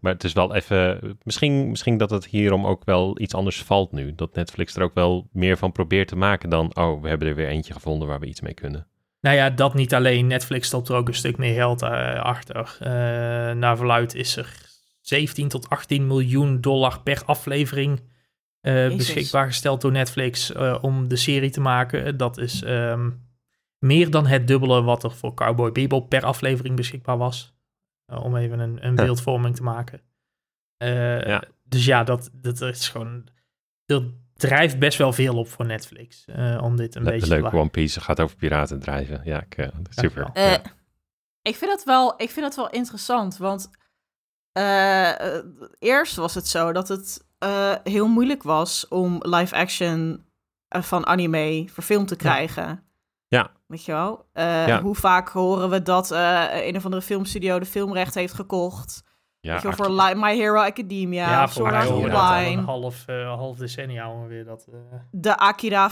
maar 0.00 0.12
het 0.12 0.24
is 0.24 0.32
wel 0.32 0.54
even... 0.54 1.18
Misschien, 1.22 1.68
misschien 1.70 1.96
dat 1.96 2.10
het 2.10 2.26
hierom 2.26 2.66
ook 2.66 2.84
wel 2.84 3.20
iets 3.20 3.34
anders 3.34 3.62
valt 3.62 3.92
nu. 3.92 4.14
Dat 4.14 4.34
Netflix 4.34 4.76
er 4.76 4.82
ook 4.82 4.94
wel 4.94 5.28
meer 5.32 5.56
van 5.56 5.72
probeert 5.72 6.08
te 6.08 6.16
maken 6.16 6.50
dan... 6.50 6.76
Oh, 6.76 7.02
we 7.02 7.08
hebben 7.08 7.28
er 7.28 7.34
weer 7.34 7.48
eentje 7.48 7.72
gevonden 7.72 8.08
waar 8.08 8.20
we 8.20 8.26
iets 8.26 8.40
mee 8.40 8.54
kunnen. 8.54 8.86
Nou 9.20 9.36
ja, 9.36 9.50
dat 9.50 9.74
niet 9.74 9.94
alleen. 9.94 10.26
Netflix 10.26 10.66
stopt 10.66 10.88
er 10.88 10.94
ook 10.94 11.08
een 11.08 11.14
stuk 11.14 11.36
meer 11.36 11.54
geld 11.54 11.82
achter. 11.82 12.76
Naar 13.56 13.76
verluid 13.76 14.14
is 14.14 14.36
er 14.36 14.69
17 15.10 15.48
tot 15.48 15.68
18 15.68 16.06
miljoen 16.06 16.60
dollar 16.60 17.00
per 17.02 17.22
aflevering 17.24 18.00
eh, 18.60 18.96
beschikbaar 18.96 19.46
gesteld 19.46 19.80
door 19.80 19.92
Netflix 19.92 20.52
eh, 20.52 20.78
om 20.80 21.08
de 21.08 21.16
serie 21.16 21.50
te 21.50 21.60
maken. 21.60 22.16
Dat 22.16 22.38
is 22.38 22.62
ehm, 22.62 23.10
meer 23.78 24.10
dan 24.10 24.26
het 24.26 24.46
dubbele 24.46 24.82
wat 24.82 25.04
er 25.04 25.12
voor 25.12 25.34
Cowboy 25.34 25.72
Bebop 25.72 26.08
per 26.08 26.24
aflevering 26.24 26.76
beschikbaar 26.76 27.18
was. 27.18 27.54
Eh, 28.06 28.24
om 28.24 28.36
even 28.36 28.58
een, 28.58 28.84
een 28.86 28.94
Ja. 28.96 29.04
beeldvorming 29.04 29.56
te 29.56 29.62
maken. 29.62 30.00
Eh, 30.76 31.20
Ja. 31.22 31.42
Dus 31.64 31.84
ja, 31.84 32.04
dat, 32.04 32.30
dat 32.32 32.60
is 32.60 32.88
gewoon... 32.88 33.26
Er 33.86 34.02
drijft 34.34 34.78
best 34.78 34.98
wel 34.98 35.12
veel 35.12 35.36
op 35.38 35.48
voor 35.48 35.66
Netflix 35.66 36.24
eh, 36.24 36.60
om 36.62 36.76
dit 36.76 36.94
een 36.94 37.02
Le- 37.02 37.10
beetje 37.10 37.26
te 37.28 37.40
leuk. 37.40 37.52
One 37.52 37.68
Piece 37.68 38.00
gaat 38.00 38.20
over 38.20 38.36
piraten 38.36 38.80
drijven. 38.80 39.20
Ja, 39.24 39.42
ik, 39.48 39.70
super. 39.90 40.30
Ja. 40.32 40.32
Eh, 40.58 40.64
ik, 41.42 41.56
vind 41.56 41.70
dat 41.70 41.84
wel, 41.84 42.14
ik 42.22 42.30
vind 42.30 42.46
dat 42.46 42.56
wel 42.56 42.70
interessant, 42.70 43.36
want 43.36 43.70
eh, 44.52 45.36
eh, 45.36 45.44
eerst 45.78 46.16
was 46.16 46.34
het 46.34 46.48
zo 46.48 46.72
dat 46.72 46.88
het 46.88 47.26
eh, 47.38 47.74
heel 47.84 48.08
moeilijk 48.08 48.42
was 48.42 48.88
om 48.88 49.18
live-action 49.20 50.24
eh, 50.68 50.82
van 50.82 51.06
anime 51.06 51.64
verfilmd 51.72 52.08
te 52.08 52.16
krijgen. 52.16 52.84
Ja. 53.28 53.50
Weet 53.66 53.84
je 53.84 53.92
wel? 53.92 54.26
Ja. 54.34 54.82
Hoe 54.82 54.94
vaak 54.94 55.28
horen 55.28 55.70
we 55.70 55.82
dat 55.82 56.10
een 56.10 56.76
of 56.76 56.84
andere 56.84 57.02
filmstudio 57.02 57.58
de 57.58 57.66
filmrecht 57.66 58.14
heeft 58.14 58.34
gekocht? 58.34 59.02
Ja, 59.42 59.52
Weet 59.52 59.62
je 59.62 59.72
voor 59.72 60.16
My 60.18 60.36
Hero 60.36 60.60
Academia, 60.60 61.30
Ja, 61.30 61.42
of 61.44 61.52
voor 61.52 61.68
Sword 61.68 61.74
Art 61.74 61.90
Online. 61.90 62.56
een 62.58 62.64
half, 62.64 63.06
eh, 63.06 63.34
half 63.34 63.56
decennia 63.56 64.10
ongeveer. 64.12 64.44
Dat, 64.44 64.66
eh, 64.72 64.78
de 65.10 65.36
Akira 65.36 65.90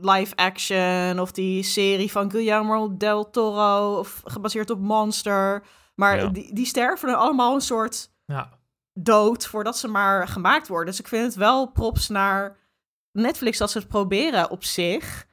live 0.00 0.36
action 0.36 1.20
of 1.20 1.32
die 1.32 1.62
serie 1.62 2.10
van 2.10 2.30
Guillermo 2.30 2.96
del 2.96 3.30
Toro 3.30 3.98
of 3.98 4.20
gebaseerd 4.24 4.70
op 4.70 4.78
Monster. 4.78 5.64
Maar 5.94 6.16
Ja. 6.16 6.26
die, 6.26 6.54
die 6.54 6.66
sterven 6.66 7.08
er 7.08 7.14
allemaal 7.16 7.54
een 7.54 7.60
soort 7.60 8.10
ja. 8.24 8.48
dood 8.92 9.46
voordat 9.46 9.78
ze 9.78 9.88
maar 9.88 10.28
gemaakt 10.28 10.68
worden. 10.68 10.86
Dus 10.86 11.00
ik 11.00 11.08
vind 11.08 11.24
het 11.24 11.34
wel 11.34 11.66
props 11.66 12.08
naar 12.08 12.56
Netflix 13.12 13.58
dat 13.58 13.70
ze 13.70 13.78
het 13.78 13.88
proberen 13.88 14.50
op 14.50 14.64
zich. 14.64 15.26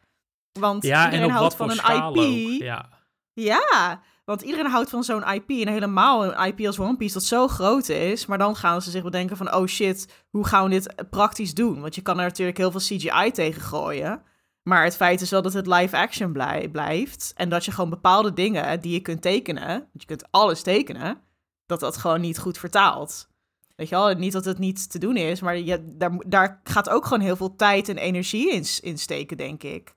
Want 0.60 0.84
ja, 0.84 1.00
en 1.00 1.06
iedereen 1.06 1.26
op 1.34 1.40
houdt 1.40 1.56
van 1.56 1.70
een 1.70 1.78
IP. 1.78 2.02
ook. 2.02 2.62
Ja. 2.62 2.90
Ja, 3.34 4.02
want 4.26 4.42
iedereen 4.42 4.72
houdt 4.72 4.90
van 4.90 5.04
zo'n 5.04 5.24
IP. 5.34 5.50
En 5.50 5.68
helemaal 5.68 6.26
een 6.26 6.46
IP 6.48 6.66
als 6.68 6.80
One 6.80 6.98
Piece 6.98 7.14
dat 7.14 7.24
zo 7.24 7.48
groot 7.48 7.90
is. 7.90 8.26
Maar 8.26 8.38
dan 8.38 8.56
gaan 8.56 8.82
ze 8.82 8.92
zich 8.92 9.04
bedenken 9.04 9.38
van... 9.38 9.54
oh 9.56 9.66
shit, 9.68 10.24
hoe 10.30 10.46
gaan 10.48 10.64
we 10.64 10.70
dit 10.70 11.10
praktisch 11.10 11.54
doen? 11.54 11.82
Want 11.82 11.96
je 11.96 12.02
kan 12.02 12.18
er 12.20 12.26
natuurlijk 12.26 12.58
heel 12.58 12.72
veel 12.72 12.80
CGI 12.80 13.32
tegen 13.32 13.62
gooien. 13.62 14.22
Maar 14.64 14.84
het 14.84 14.96
feit 14.96 15.22
is 15.22 15.30
wel 15.30 15.42
dat 15.42 15.54
het 15.54 15.68
live 15.68 15.98
action 15.98 16.32
blij- 16.32 16.70
blijft. 16.70 17.34
En 17.36 17.50
dat 17.50 17.66
je 17.66 17.72
gewoon 17.72 17.90
bepaalde 17.90 18.34
dingen 18.34 18.80
die 18.82 18.92
je 18.94 19.00
kunt 19.00 19.22
tekenen... 19.22 19.68
want 19.68 19.90
je 19.92 20.06
kunt 20.06 20.26
alles 20.32 20.62
tekenen... 20.62 21.18
dat 21.66 21.80
dat 21.80 21.98
gewoon 21.98 22.22
niet 22.22 22.40
goed 22.40 22.58
vertaalt. 22.58 23.30
Weet 23.76 23.90
je 23.90 23.96
wel, 23.96 24.14
niet 24.14 24.34
dat 24.34 24.46
het 24.46 24.58
niet 24.58 24.92
te 24.92 25.00
doen 25.00 25.18
is... 25.18 25.42
maar 25.42 25.58
je, 25.58 25.94
daar, 25.98 26.12
daar 26.28 26.62
gaat 26.64 26.90
ook 26.90 27.04
gewoon 27.04 27.20
heel 27.24 27.36
veel 27.36 27.56
tijd 27.56 27.90
en 27.90 27.98
energie 27.98 28.52
in, 28.52 28.66
in 28.82 28.98
steken, 28.98 29.38
denk 29.38 29.64
ik. 29.64 29.94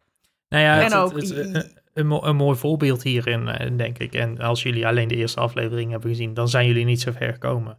Nou 0.48 0.62
ja, 0.64 0.76
En 0.76 0.82
het, 0.84 0.94
ook- 0.94 1.12
het- 1.20 1.30
een, 1.30 1.82
een, 1.94 2.06
mo- 2.06 2.22
een 2.22 2.36
mooi 2.36 2.56
voorbeeld 2.58 3.02
hierin, 3.02 3.48
eh, 3.48 3.76
denk 3.76 3.98
ik. 3.98 4.14
En 4.14 4.38
als 4.40 4.62
jullie 4.62 4.86
alleen 4.86 5.08
de 5.08 5.16
eerste 5.16 5.40
aflevering 5.40 5.90
hebben 5.90 6.10
gezien, 6.10 6.34
dan 6.34 6.48
zijn 6.48 6.66
jullie 6.66 6.84
niet 6.84 7.00
zo 7.00 7.12
ver 7.12 7.32
gekomen. 7.32 7.78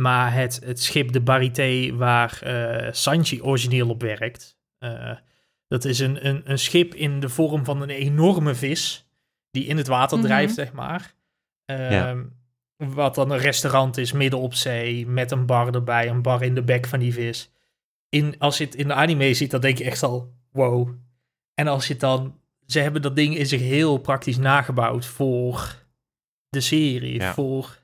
Maar 0.00 0.32
het, 0.34 0.60
het 0.64 0.82
schip 0.82 1.12
de 1.12 1.20
Barité 1.20 1.96
waar 1.96 2.38
eh, 2.42 2.92
Sanji 2.92 3.42
origineel 3.42 3.88
op 3.88 4.02
werkt, 4.02 4.58
eh, 4.78 5.16
dat 5.68 5.84
is 5.84 5.98
een, 5.98 6.26
een, 6.28 6.42
een 6.50 6.58
schip 6.58 6.94
in 6.94 7.20
de 7.20 7.28
vorm 7.28 7.64
van 7.64 7.82
een 7.82 7.90
enorme 7.90 8.54
vis 8.54 9.08
die 9.50 9.64
in 9.64 9.76
het 9.76 9.86
water 9.86 10.18
Mhm. 10.18 10.26
drijft, 10.26 10.54
zeg 10.54 10.72
maar. 10.72 11.14
Ehm, 11.64 11.92
Ja. 11.92 12.16
Wat 12.76 13.14
dan 13.14 13.30
een 13.30 13.38
restaurant 13.38 13.96
is 13.96 14.12
midden 14.12 14.40
op 14.40 14.54
zee, 14.54 15.06
met 15.06 15.30
een 15.30 15.46
bar 15.46 15.74
erbij, 15.74 16.08
een 16.08 16.22
bar 16.22 16.42
in 16.42 16.54
de 16.54 16.62
bek 16.62 16.86
van 16.86 16.98
die 16.98 17.12
vis. 17.12 17.52
In, 18.08 18.38
als 18.38 18.58
je 18.58 18.64
het 18.64 18.74
in 18.74 18.88
de 18.88 18.94
anime 18.94 19.34
ziet, 19.34 19.50
dan 19.50 19.60
denk 19.60 19.78
je 19.78 19.84
echt 19.84 20.02
al, 20.02 20.34
wow. 20.52 20.88
En 21.54 21.66
als 21.66 21.86
je 21.86 21.92
het 21.92 22.00
dan 22.00 22.38
ze 22.66 22.78
hebben 22.80 23.02
dat 23.02 23.16
ding 23.16 23.36
in 23.36 23.46
zich 23.46 23.60
heel 23.60 23.98
praktisch 23.98 24.36
nagebouwd 24.38 25.06
voor 25.06 25.82
de 26.48 26.60
serie. 26.60 27.14
Ja. 27.20 27.34
Voor, 27.34 27.78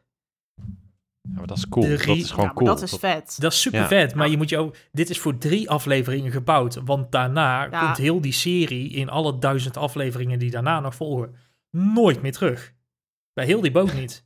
Ja, 1.23 1.37
maar 1.38 1.47
dat 1.47 1.57
is 1.57 1.69
cool. 1.69 1.88
Dat 1.88 2.07
is 2.07 2.31
gewoon 2.31 2.45
ja, 2.47 2.53
cool. 2.55 2.66
dat 2.66 2.83
is 2.83 2.90
vet. 2.95 3.37
dat 3.40 3.53
is 3.53 3.61
super 3.61 3.81
Ja. 3.81 3.87
vet, 3.88 4.14
maar 4.14 4.29
je 4.29 4.37
moet 4.37 4.49
je 4.49 4.59
ook, 4.59 4.77
dit 4.93 5.11
is 5.11 5.19
voor 5.19 5.38
drie 5.38 5.71
afleveringen 5.71 6.33
gebouwd. 6.33 6.75
Want 6.85 7.12
daarna 7.12 7.62
Ja. 7.64 7.85
komt 7.85 7.97
heel 7.97 8.21
die 8.21 8.33
serie 8.33 8.90
in 8.90 9.09
alle 9.09 9.38
duizend 9.38 9.77
afleveringen 9.77 10.38
die 10.38 10.51
daarna 10.51 10.81
nog 10.81 10.95
volgen, 10.95 11.35
nooit 11.71 12.23
meer 12.23 12.33
terug. 12.33 12.73
Bij 13.33 13.45
heel 13.45 13.61
die 13.61 13.71
boot 13.71 13.95
niet. 13.95 14.25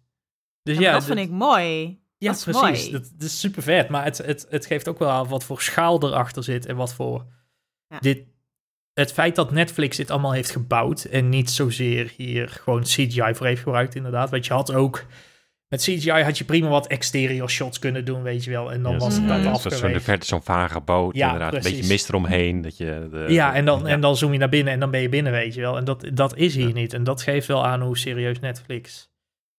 Dus 0.62 0.78
Ja, 0.78 0.92
dat 0.92 1.06
dit- 1.06 1.16
vind 1.16 1.28
ik 1.28 1.34
mooi. 1.34 2.00
Ja, 2.18 2.32
Dat 2.32 2.42
precies. 2.44 2.60
mooi. 2.62 2.90
Dat, 2.90 3.10
dat 3.14 3.22
is 3.28 3.40
super 3.40 3.62
vet. 3.62 3.88
Maar 3.88 4.04
het, 4.04 4.18
het, 4.18 4.46
het 4.50 4.66
geeft 4.66 4.88
ook 4.88 4.98
wel 4.98 5.10
aan 5.10 5.28
wat 5.28 5.44
voor 5.44 5.60
schaal 5.62 6.02
erachter 6.02 6.44
zit 6.44 6.66
en 6.66 6.76
wat 6.76 6.94
voor. 6.94 7.26
Ja. 7.88 7.98
Dit, 7.98 8.24
het 8.94 9.12
feit 9.12 9.34
dat 9.36 9.50
Netflix 9.50 9.96
dit 9.96 10.10
allemaal 10.10 10.32
heeft 10.32 10.50
gebouwd 10.50 11.04
en 11.04 11.28
niet 11.28 11.50
zozeer 11.50 12.12
hier 12.16 12.48
gewoon 12.48 12.82
CGI 12.82 13.34
voor 13.34 13.46
heeft 13.46 13.62
gebruikt, 13.62 13.94
inderdaad. 13.94 14.30
Want 14.30 14.46
je 14.46 14.52
had 14.52 14.72
ook. 14.74 15.04
Met 15.68 15.82
CGI 15.82 16.10
had 16.22 16.38
je 16.38 16.44
prima 16.44 16.68
wat 16.68 16.86
exterior 16.86 17.50
shots 17.50 17.78
kunnen 17.78 18.04
doen, 18.04 18.22
weet 18.22 18.44
je 18.44 18.50
wel. 18.50 18.72
En 18.72 18.82
dan 18.82 18.98
was 18.98 19.14
het 19.16 19.24
Ja, 19.24 19.50
af 19.50 19.60
zo- 19.62 19.68
zo 19.70 19.86
in 19.86 19.92
de 19.92 20.00
verte 20.00 20.26
zo'n 20.26 20.42
vage 20.42 20.80
boot, 20.80 21.14
Ja, 21.16 21.24
inderdaad. 21.32 21.54
Een 21.54 21.70
beetje 21.72 21.86
mist 21.88 22.08
eromheen. 22.08 22.62
Dat 22.62 22.76
je 22.76 23.08
de, 23.10 23.24
Ja, 23.28 23.54
en 23.54 23.64
dan, 23.64 23.80
ja. 23.80 23.86
en 23.86 24.00
dan 24.00 24.16
zoom 24.16 24.32
je 24.32 24.38
naar 24.38 24.48
binnen 24.48 24.72
en 24.72 24.80
dan 24.80 24.90
ben 24.90 25.00
je 25.00 25.08
binnen, 25.08 25.32
weet 25.32 25.54
je 25.54 25.60
wel. 25.60 25.76
En 25.76 25.84
dat, 25.84 26.04
dat 26.12 26.36
is 26.36 26.54
hier 26.54 26.68
Ja. 26.68 26.74
niet. 26.74 26.92
En 26.92 27.04
dat 27.04 27.22
geeft 27.22 27.46
wel 27.46 27.66
aan 27.66 27.82
hoe 27.82 27.98
serieus 27.98 28.40
Netflix. 28.40 29.10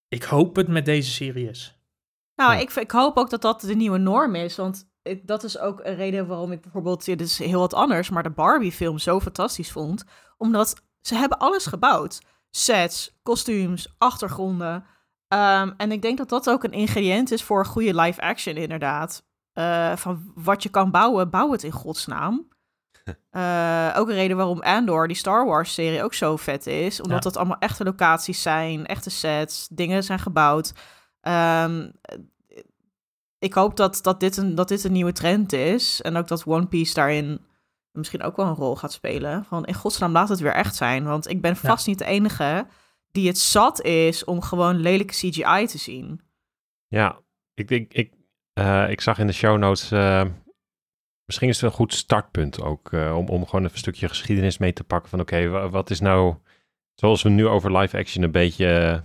Ik 0.08 0.22
hoop 0.22 0.56
het 0.56 0.68
met 0.68 0.84
deze 0.84 1.10
serie 1.10 1.48
is. 1.48 1.78
Nou, 2.36 2.52
Ja. 2.52 2.60
ik, 2.60 2.70
ik 2.74 2.90
hoop 2.90 3.16
ook 3.16 3.30
dat 3.30 3.42
dat 3.42 3.60
de 3.60 3.74
nieuwe 3.76 3.98
norm 3.98 4.34
is. 4.34 4.56
Want 4.56 4.88
dat 5.22 5.44
is 5.44 5.58
ook 5.58 5.80
een 5.84 5.94
reden 5.94 6.26
waarom 6.26 6.52
ik 6.52 6.60
bijvoorbeeld, 6.60 7.04
dit 7.04 7.20
is 7.20 7.38
heel 7.38 7.60
wat 7.60 7.74
anders, 7.74 8.10
maar 8.10 8.22
de 8.22 8.30
Barbie-film 8.30 8.98
zo 8.98 9.20
fantastisch 9.20 9.72
vond. 9.72 10.04
Omdat 10.36 10.74
ze 11.00 11.14
hebben 11.14 11.38
alles 11.38 11.66
gebouwd. 11.66 12.20
Sets, 12.50 13.18
kostuums, 13.22 13.94
achtergronden. 13.98 14.84
Ehm, 15.28 15.72
en 15.76 15.92
ik 15.92 16.02
denk 16.02 16.18
dat 16.18 16.28
dat 16.28 16.50
ook 16.50 16.64
een 16.64 16.72
ingrediënt 16.72 17.30
is 17.30 17.42
voor 17.42 17.66
goede 17.66 17.94
live-action, 18.00 18.56
inderdaad. 18.56 19.24
Eh, 19.52 19.96
van 19.96 20.32
wat 20.34 20.62
je 20.62 20.68
kan 20.68 20.90
bouwen, 20.90 21.30
bouw 21.30 21.52
het 21.52 21.62
in 21.62 21.72
godsnaam. 21.72 22.48
Eh, 23.30 23.94
ook 23.96 24.08
een 24.08 24.14
reden 24.14 24.36
waarom 24.36 24.60
Andor, 24.60 25.06
die 25.08 25.16
Star 25.16 25.46
Wars-serie, 25.46 26.02
ook 26.04 26.14
zo 26.14 26.36
vet 26.36 26.66
is. 26.66 27.00
Omdat 27.00 27.22
Ja. 27.24 27.30
dat 27.30 27.36
allemaal 27.36 27.58
echte 27.58 27.84
locaties 27.84 28.42
zijn, 28.42 28.86
echte 28.86 29.10
sets, 29.10 29.68
dingen 29.70 30.02
zijn 30.04 30.18
gebouwd. 30.18 30.72
Ehm, 31.20 31.90
ik 33.38 33.54
hoop 33.54 33.76
dat, 33.76 33.98
dat, 34.02 34.20
dit 34.20 34.36
een, 34.36 34.54
dat 34.54 34.68
dit 34.68 34.84
een 34.84 34.92
nieuwe 34.92 35.12
trend 35.12 35.52
is. 35.52 36.02
En 36.02 36.16
ook 36.16 36.28
dat 36.28 36.44
One 36.46 36.66
Piece 36.66 36.94
daarin 36.94 37.40
misschien 37.92 38.22
ook 38.22 38.36
wel 38.36 38.46
een 38.46 38.54
rol 38.54 38.76
gaat 38.76 38.92
spelen. 38.92 39.44
Van 39.44 39.64
in 39.64 39.74
godsnaam 39.74 40.12
laat 40.12 40.28
het 40.28 40.40
weer 40.40 40.54
echt 40.54 40.74
zijn. 40.76 41.04
Want 41.04 41.28
ik 41.30 41.40
ben 41.40 41.56
vast 41.56 41.86
niet 41.86 41.98
de 41.98 42.04
enige 42.04 42.66
die 43.10 43.26
het 43.26 43.38
zat 43.38 43.82
is 43.82 44.24
om 44.24 44.40
gewoon 44.42 44.76
lelijke 44.76 45.12
CGI 45.14 45.66
te 45.66 45.78
zien. 45.78 46.20
Ja, 46.88 47.20
ik, 47.54 47.70
ik, 47.70 47.94
ik, 47.94 48.12
eh, 48.52 48.90
ik 48.90 49.00
zag 49.00 49.18
in 49.18 49.26
de 49.26 49.32
show 49.32 49.58
notes. 49.58 49.90
eh, 49.90 50.24
misschien 51.24 51.48
is 51.48 51.60
het 51.60 51.70
een 51.70 51.76
goed 51.76 51.94
startpunt 51.94 52.62
ook. 52.62 52.92
eh, 52.92 53.16
om, 53.16 53.28
om 53.28 53.44
gewoon 53.44 53.60
even 53.60 53.72
een 53.72 53.78
stukje 53.78 54.08
geschiedenis 54.08 54.58
mee 54.58 54.72
te 54.72 54.84
pakken. 54.84 55.10
Van 55.10 55.20
oké, 55.20 55.48
wa- 55.48 55.68
wat 55.68 55.90
is 55.90 56.00
nou. 56.00 56.34
Zoals 56.94 57.22
we 57.22 57.28
nu 57.28 57.46
over 57.46 57.76
live 57.78 57.96
action 57.98 58.24
een 58.24 58.30
beetje 58.30 59.02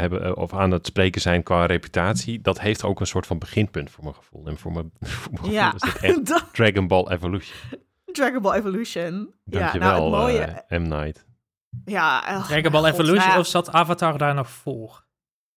hebben. 0.00 0.24
eh, 0.24 0.32
of 0.36 0.54
aan 0.54 0.70
het 0.70 0.86
spreken 0.86 1.20
zijn 1.20 1.42
qua 1.42 1.66
reputatie. 1.66 2.40
Dat 2.40 2.60
heeft 2.60 2.84
ook 2.84 3.00
een 3.00 3.06
soort 3.06 3.26
van 3.26 3.38
beginpunt 3.38 3.90
voor 3.90 4.04
mijn 4.04 4.16
gevoel. 4.16 4.46
En 4.46 4.58
voor 4.58 4.72
mijn, 4.72 4.90
voor 5.00 5.32
mijn 5.40 5.52
Ja, 5.52 5.70
gevoel 5.70 5.88
is 5.88 5.94
dit 5.94 6.02
echt 6.02 6.26
Dat- 6.32 6.48
Dragon 6.54 6.86
Ball 6.86 7.06
Evolution. 7.08 7.56
Dragon 8.12 8.42
Ball 8.42 8.54
Evolution. 8.58 9.34
ja, 9.44 9.58
Dankjewel, 9.58 9.88
nou, 9.90 10.02
het 10.02 10.20
mooie. 10.38 10.62
eh, 10.68 10.78
M. 10.78 10.82
Night. 10.88 11.26
ja, 11.84 12.22
oh, 12.28 12.44
Dragon 12.46 12.72
Ball 12.72 12.80
God, 12.82 12.92
Evolution 12.92 13.18
nou 13.18 13.30
ja, 13.32 13.38
of 13.38 13.46
zat 13.46 13.72
Avatar 13.72 14.18
daar 14.18 14.34
nog 14.34 14.50
voor? 14.50 15.06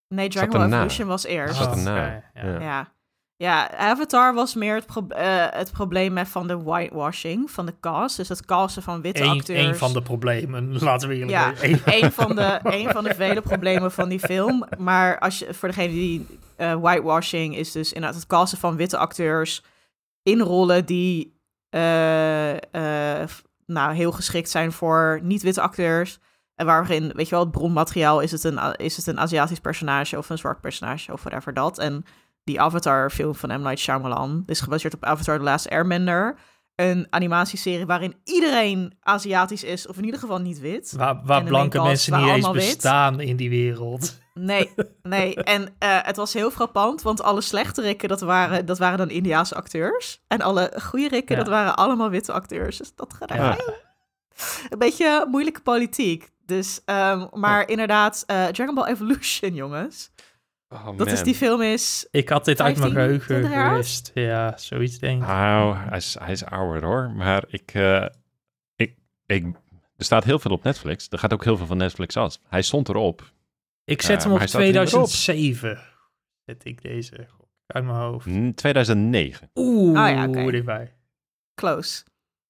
Nee, 0.08 0.28
Dragon 0.28 0.50
Ball. 0.52 0.66
Evolution 0.66 1.06
was 1.08 1.24
eerst. 1.24 1.54
Zat 1.54 1.76
erna, 1.76 2.22
oké, 2.34 2.46
ja. 2.48 2.60
ja. 2.60 2.92
Ja. 3.42 3.70
Avatar 3.76 4.34
was 4.34 4.54
meer 4.54 4.74
het, 4.74 4.86
pro- 4.86 5.06
eh, 5.08 5.46
het 5.50 5.72
probleem 5.72 6.12
met 6.12 6.28
van 6.28 6.46
de 6.46 6.62
whitewashing 6.62 7.50
van 7.50 7.66
de 7.66 7.74
cast. 7.80 8.16
Dus 8.16 8.28
het 8.28 8.44
casten 8.44 8.82
van 8.82 9.00
witte 9.00 9.22
Eén 9.22 9.30
acteurs. 9.30 9.66
een 9.66 9.76
van 9.76 9.92
de 9.92 10.02
problemen, 10.02 10.78
laten 10.82 11.08
we 11.08 11.14
eerlijk 11.14 11.30
Ja, 11.30 11.54
zijn. 11.56 11.80
Eén- 11.84 12.02
een 12.04 12.12
van, 12.12 12.34
de, 12.36 12.60
een 12.78 12.90
van 12.90 13.04
de 13.04 13.14
vele 13.14 13.40
problemen 13.40 13.92
van 13.92 14.08
die 14.08 14.20
film. 14.20 14.64
Maar 14.78 15.18
als 15.18 15.38
je, 15.38 15.54
voor 15.54 15.68
degene 15.68 15.92
die 15.92 16.26
eh, 16.56 16.74
whitewashing 16.74 17.56
is 17.56 17.72
dus 17.72 17.92
inderdaad 17.92 18.18
het 18.20 18.28
casten 18.28 18.58
van 18.58 18.76
witte 18.76 18.96
acteurs 18.96 19.62
in 20.22 20.40
rollen 20.40 20.84
die 20.84 21.40
eh, 21.68 22.52
nou, 23.66 23.94
heel 23.94 24.12
geschikt 24.12 24.50
zijn 24.50 24.72
voor 24.72 25.20
niet-witte 25.22 25.60
acteurs. 25.60 26.18
En 26.54 26.66
waarin, 26.66 27.12
weet 27.14 27.28
je 27.28 27.34
wel, 27.34 27.40
het 27.44 27.50
bronmateriaal 27.52 28.20
is 28.20 28.30
het, 28.32 28.44
een, 28.44 28.58
is 28.76 28.96
het 28.96 29.06
een 29.06 29.20
Aziatisch 29.20 29.60
personage 29.60 30.18
of 30.18 30.30
een 30.30 30.38
zwart 30.38 30.60
personage 30.60 31.12
of 31.12 31.22
whatever 31.22 31.54
dat. 31.54 31.78
En 31.78 32.04
die 32.44 32.60
Avatar-film 32.60 33.34
van 33.34 33.48
M. 33.48 33.62
Night 33.62 33.78
Shyamalan 33.78 34.42
is 34.46 34.60
gebaseerd 34.60 34.94
op 34.94 35.04
Avatar 35.04 35.36
The 35.38 35.42
Last 35.44 35.68
Airbender. 35.70 36.36
Een 36.74 37.06
animatieserie 37.10 37.86
waarin 37.86 38.14
iedereen 38.24 38.94
Aziatisch 39.00 39.64
is, 39.64 39.86
of 39.86 39.96
in 39.96 40.04
ieder 40.04 40.20
geval 40.20 40.38
niet 40.38 40.60
wit. 40.60 40.92
Waar, 40.96 41.44
blanke 41.44 41.82
mensen 41.82 42.20
niet 42.20 42.28
eens 42.30 42.46
wit. 42.50 42.54
bestaan 42.54 43.20
in 43.20 43.36
die 43.36 43.50
wereld. 43.50 44.18
Nee, 44.34 44.70
nee. 45.02 45.34
En 45.34 45.74
eh, 45.78 45.98
het 46.02 46.16
was 46.16 46.32
heel 46.32 46.50
frappant, 46.50 47.02
want 47.02 47.22
alle 47.22 47.40
slechterikken, 47.40 48.08
dat 48.08 48.20
waren, 48.20 48.66
dat 48.66 48.78
waren 48.78 48.98
dan 48.98 49.10
Indiaanse 49.10 49.54
acteurs. 49.54 50.22
En 50.28 50.40
alle 50.40 50.72
goede 50.82 51.08
rikken, 51.08 51.36
Ja. 51.36 51.42
dat 51.42 51.52
waren 51.52 51.76
allemaal 51.76 52.10
witte 52.10 52.32
acteurs. 52.32 52.76
Dus 52.78 52.94
dat 52.94 53.14
gaat 53.14 53.32
Ja. 53.34 53.56
een 54.70 54.78
beetje 54.78 55.26
moeilijke 55.30 55.60
politiek. 55.62 56.30
Dus, 56.46 56.80
ehm, 56.84 57.26
maar 57.32 57.68
inderdaad, 57.68 58.24
eh, 58.26 58.46
Dragon 58.46 58.74
Ball 58.74 58.86
Evolution, 58.88 59.54
jongens. 59.62 60.10
Oh, 60.72 60.96
Dat 60.96 61.06
is 61.12 61.22
die 61.22 61.34
film 61.34 61.62
is... 61.62 62.06
Ik 62.10 62.28
had 62.28 62.44
dit 62.44 62.60
uit 62.60 62.78
mijn 62.78 62.92
15, 62.92 63.02
geheugen 63.02 63.26
20 63.26 63.50
jaar? 63.50 63.70
gewist. 63.70 64.10
Ja, 64.14 64.56
zoiets 64.56 64.98
denk 64.98 65.22
ik. 65.22 65.28
Nou, 65.28 65.76
hij 65.76 65.96
is, 65.96 66.16
hij 66.18 66.32
is 66.32 66.44
ouder 66.44 66.84
hoor. 66.84 67.10
Maar 67.10 67.44
ik, 67.48 67.74
eh, 67.74 68.06
ik, 68.76 68.94
ik, 69.26 69.44
er 69.96 70.04
staat 70.04 70.24
heel 70.24 70.38
veel 70.38 70.50
op 70.50 70.62
Netflix. 70.62 71.06
Er 71.10 71.18
gaat 71.18 71.32
ook 71.32 71.44
heel 71.44 71.56
veel 71.56 71.66
van 71.66 71.76
Netflix 71.76 72.16
af. 72.16 72.38
Hij 72.48 72.62
stond 72.62 72.88
erop. 72.88 73.32
Ik 73.84 74.02
zet 74.02 74.22
hem 74.22 74.32
op 74.32 74.38
hij 74.38 74.46
staat 74.46 74.60
er 74.60 74.66
niet 74.66 74.74
meer 74.74 74.82
op. 74.82 75.06
2007. 75.06 75.80
Zet 76.44 76.64
ik 76.64 76.82
deze 76.82 77.26
uit 77.66 77.84
mijn 77.84 77.96
hoofd. 77.96 78.26
Mm, 78.26 78.54
2009. 78.54 79.50
Oeh, 79.54 79.98
Ah 79.98 80.10
ja, 80.10 80.26
dichtbij. 80.26 80.94
Close. 81.54 82.04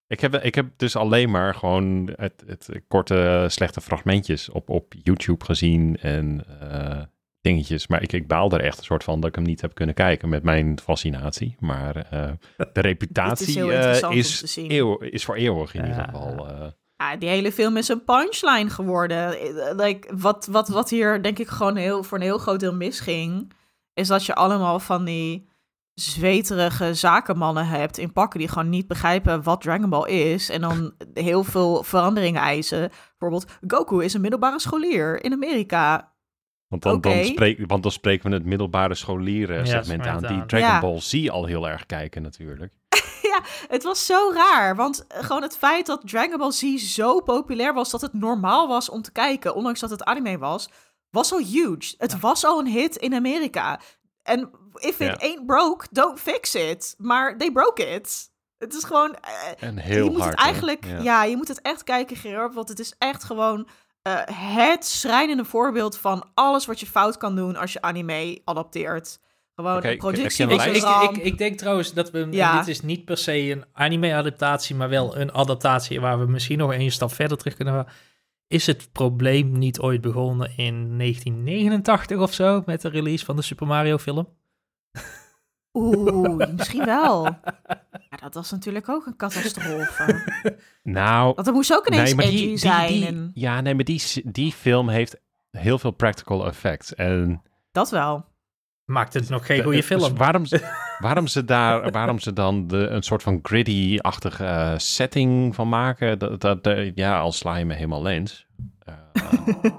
Ik 0.07 0.21
heb, 0.21 0.35
ik 0.35 0.55
heb 0.55 0.67
dus 0.77 0.97
alleen 0.97 1.31
maar 1.31 1.55
gewoon 1.55 2.13
het, 2.17 2.45
het 2.47 2.69
korte 2.89 3.47
slechte 3.49 3.81
fragmentjes 3.81 4.49
op, 4.49 4.69
op 4.71 4.95
YouTube 5.03 5.45
gezien 5.45 5.97
en 5.97 6.45
eh, 6.61 7.03
dingetjes. 7.43 7.87
Maar 7.87 8.03
ik, 8.03 8.13
ik 8.13 8.27
baal 8.27 8.51
er 8.51 8.61
echt 8.61 8.79
een 8.79 8.85
soort 8.85 9.05
van 9.05 9.21
dat 9.21 9.29
ik 9.29 9.35
hem 9.35 9.45
niet 9.45 9.61
heb 9.61 9.75
kunnen 9.75 9.95
kijken 9.95 10.29
met 10.29 10.43
mijn 10.43 10.79
fascinatie. 10.83 11.57
Maar 11.59 11.97
eh, 11.97 12.31
de 12.73 12.81
reputatie 12.91 13.73
eh, 13.73 14.11
is, 14.11 14.57
eeuw, 14.57 14.99
is 14.99 15.25
voor 15.25 15.35
eeuwig 15.35 15.75
in 15.75 15.87
ieder 15.87 16.05
geval. 16.05 16.49
eh. 16.49 16.67
Ja, 16.97 17.17
die 17.17 17.29
hele 17.29 17.53
film 17.53 17.77
is 17.77 17.89
een 17.89 18.05
punchline 18.05 18.71
geworden. 18.71 19.37
Like, 19.77 20.17
wat, 20.17 20.47
wat, 20.47 20.69
wat 20.69 20.91
hier 20.91 21.23
denk 21.23 21.39
ik 21.39 21.49
gewoon 21.49 21.77
heel, 21.77 22.03
voor 22.03 22.19
een 22.19 22.25
heel 22.25 22.39
groot 22.39 22.61
deel 22.61 22.75
misging, 22.75 23.53
is 23.95 24.09
dat 24.09 24.27
je 24.27 24.35
allemaal 24.35 24.81
van 24.81 25.05
die 25.05 25.49
zweterige 25.95 26.95
zakenmannen 26.95 27.67
hebt 27.67 27.99
in 27.99 28.13
pakken 28.13 28.39
die 28.39 28.49
gewoon 28.49 28.69
niet 28.69 28.87
begrijpen 28.87 29.43
wat 29.43 29.61
Dragon 29.61 29.91
Ball 29.91 30.11
is 30.11 30.49
en 30.49 30.61
dan 30.61 30.95
heel 31.15 31.45
veel 31.45 31.83
veranderingen 31.83 32.41
eisen. 32.41 32.91
Bijvoorbeeld, 33.19 33.53
Goku 33.67 34.05
is 34.05 34.15
een 34.15 34.21
middelbare 34.21 34.61
scholier 34.61 35.25
in 35.25 35.33
Amerika. 35.33 36.12
Want 36.81 37.03
dan, 37.03 37.25
spreek, 37.25 37.59
want 37.67 37.83
dan 37.83 37.93
spreken 37.93 38.31
we 38.31 38.37
het 38.37 38.45
middelbare 38.45 38.95
scholieren 38.95 39.57
Ja, 39.59 39.65
segment 39.65 40.07
aan, 40.07 40.19
die 40.21 40.29
aan. 40.29 40.47
Dragon 40.47 40.69
Ja. 40.69 40.81
Ball 40.81 41.01
Z 41.01 41.29
al 41.29 41.45
heel 41.45 41.69
erg 41.69 41.87
kijken 41.87 42.23
natuurlijk. 42.23 42.73
Het 43.69 43.83
was 43.83 44.07
zo 44.07 44.31
raar, 44.35 44.77
want 44.77 45.07
eh, 45.07 45.25
gewoon 45.25 45.43
het 45.43 45.57
feit 45.57 45.87
dat 45.87 46.01
Dragon 46.05 46.39
Ball 46.39 46.51
Z 46.53 46.75
zo 46.77 47.21
populair 47.21 47.75
was 47.75 47.91
dat 47.91 48.01
het 48.01 48.13
normaal 48.13 48.69
was 48.69 48.89
om 48.89 49.03
te 49.03 49.13
kijken, 49.13 49.55
ondanks 49.55 49.81
dat 49.81 49.91
het 49.91 50.05
anime 50.05 50.39
was, 50.39 50.69
was 51.11 51.33
al 51.33 51.39
huge. 51.39 51.95
Het 51.99 52.21
was 52.21 52.45
al 52.45 52.59
een 52.59 52.67
hit 52.67 52.97
in 52.97 53.15
Amerika. 53.15 53.81
En 54.23 54.51
if 54.75 55.01
it 55.01 55.07
Ja. 55.07 55.17
ain't 55.19 55.47
broke, 55.47 55.87
don't 55.91 56.21
fix 56.21 56.55
it. 56.55 56.95
Maar 56.99 57.37
they 57.39 57.51
broke 57.53 57.87
it. 57.95 58.31
Het 58.59 58.75
is 58.75 58.85
gewoon... 58.85 59.17
eh, 59.21 59.69
En 59.69 59.77
heel 59.79 60.05
je 60.05 60.11
moet 60.11 60.21
hard. 60.21 60.31
het 60.35 60.41
eigenlijk... 60.41 60.85
Ja. 60.87 60.99
Ja. 61.03 61.25
je 61.25 61.37
moet 61.37 61.49
het 61.49 61.61
echt 61.63 61.85
kijken, 61.85 62.17
Gerard, 62.17 62.55
want 62.55 62.69
het 62.69 62.79
is 62.79 62.95
echt 62.99 63.25
gewoon... 63.25 63.67
eh, 64.03 64.21
het 64.57 64.85
schrijnende 64.85 65.45
voorbeeld 65.45 65.99
van 65.99 66.25
alles 66.35 66.67
wat 66.67 66.81
je 66.81 66.87
fout 66.87 67.17
kan 67.17 67.37
doen 67.37 67.57
als 67.57 67.73
je 67.73 67.83
anime 67.83 68.41
adapteert. 68.45 69.21
Gewoon 69.55 69.85
een 69.85 69.97
productie 69.97 70.45
een 70.45 70.51
Ik, 70.51 70.83
een 70.83 71.03
ik, 71.03 71.17
ik, 71.17 71.39
denk 71.39 71.59
trouwens 71.59 71.93
dat 71.93 72.11
we, 72.11 72.27
Ja. 72.31 72.59
dit 72.59 72.69
is 72.69 72.81
niet 72.81 73.05
per 73.05 73.17
se 73.17 73.51
een 73.51 73.65
anime-adaptatie, 73.73 74.75
maar 74.75 74.89
wel 74.89 75.17
een 75.17 75.33
adaptatie 75.33 76.01
waar 76.01 76.19
we 76.19 76.27
misschien 76.27 76.59
nog 76.59 76.73
één 76.73 76.91
stap 76.91 77.13
verder 77.13 77.39
terug 77.39 77.55
kunnen 77.55 77.75
gaan. 77.75 77.93
Is 78.47 78.67
het 78.67 78.89
probleem 78.93 79.59
niet 79.59 79.81
ooit 79.81 80.01
begonnen 80.01 80.51
in 80.57 80.99
1989 80.99 82.19
of 82.19 82.33
zo, 82.33 82.63
met 82.67 82.81
de 82.81 82.89
release 82.89 83.25
van 83.25 83.37
de 83.37 83.43
Super 83.43 83.67
Mario 83.67 83.99
film? 83.99 84.29
Oeh, 85.73 86.47
misschien 86.57 86.85
wel. 86.85 87.23
Maar 87.23 88.21
dat 88.21 88.35
was 88.35 88.51
natuurlijk 88.51 88.89
ook 88.89 89.07
een 89.07 89.17
catastrofe. 89.17 90.23
Nou, 90.83 91.33
Want 91.35 91.47
er 91.47 91.53
moest 91.53 91.73
ook 91.75 91.87
ineens 91.87 92.03
nee, 92.05 92.15
maar 92.15 92.25
edgy 92.25 92.37
die, 92.47 92.57
zijn. 92.57 92.89
die- 92.89 93.07
en 93.07 93.31
ja, 93.35 93.61
nee, 93.61 93.75
maar 93.75 93.85
die, 93.85 94.03
die 94.25 94.53
film 94.53 94.89
heeft 94.89 95.21
heel 95.51 95.79
veel 95.79 95.91
practical 95.91 96.47
effects. 96.47 96.95
En 96.95 97.43
dat 97.73 97.91
wel. 97.91 98.25
Maakt 98.85 99.15
het 99.15 99.29
nog 99.29 99.47
geen 99.47 99.57
de- 99.57 99.63
goede 99.63 99.77
dus 99.77 99.87
film? 99.87 100.17
waarom, 100.17 100.45
ze- 100.47 100.75
waarom, 100.99 101.27
ze 101.27 101.45
daar, 101.45 101.91
waarom 101.91 102.19
ze 102.19 102.33
dan 102.33 102.67
de, 102.67 102.77
een 102.89 103.03
soort 103.03 103.23
van 103.23 103.39
gritty-achtige 103.43 104.45
eh, 104.45 104.73
setting 104.77 105.55
van 105.55 105.69
maken, 105.69 106.19
dat, 106.19 106.41
dat, 106.41 106.67
eh, 106.67 106.95
ja, 106.95 107.19
al 107.21 107.33
sla 107.33 107.57
je 107.57 107.65
me 107.65 107.75
helemaal 107.75 108.03
lens. 108.03 108.47
Eh, 108.85 108.95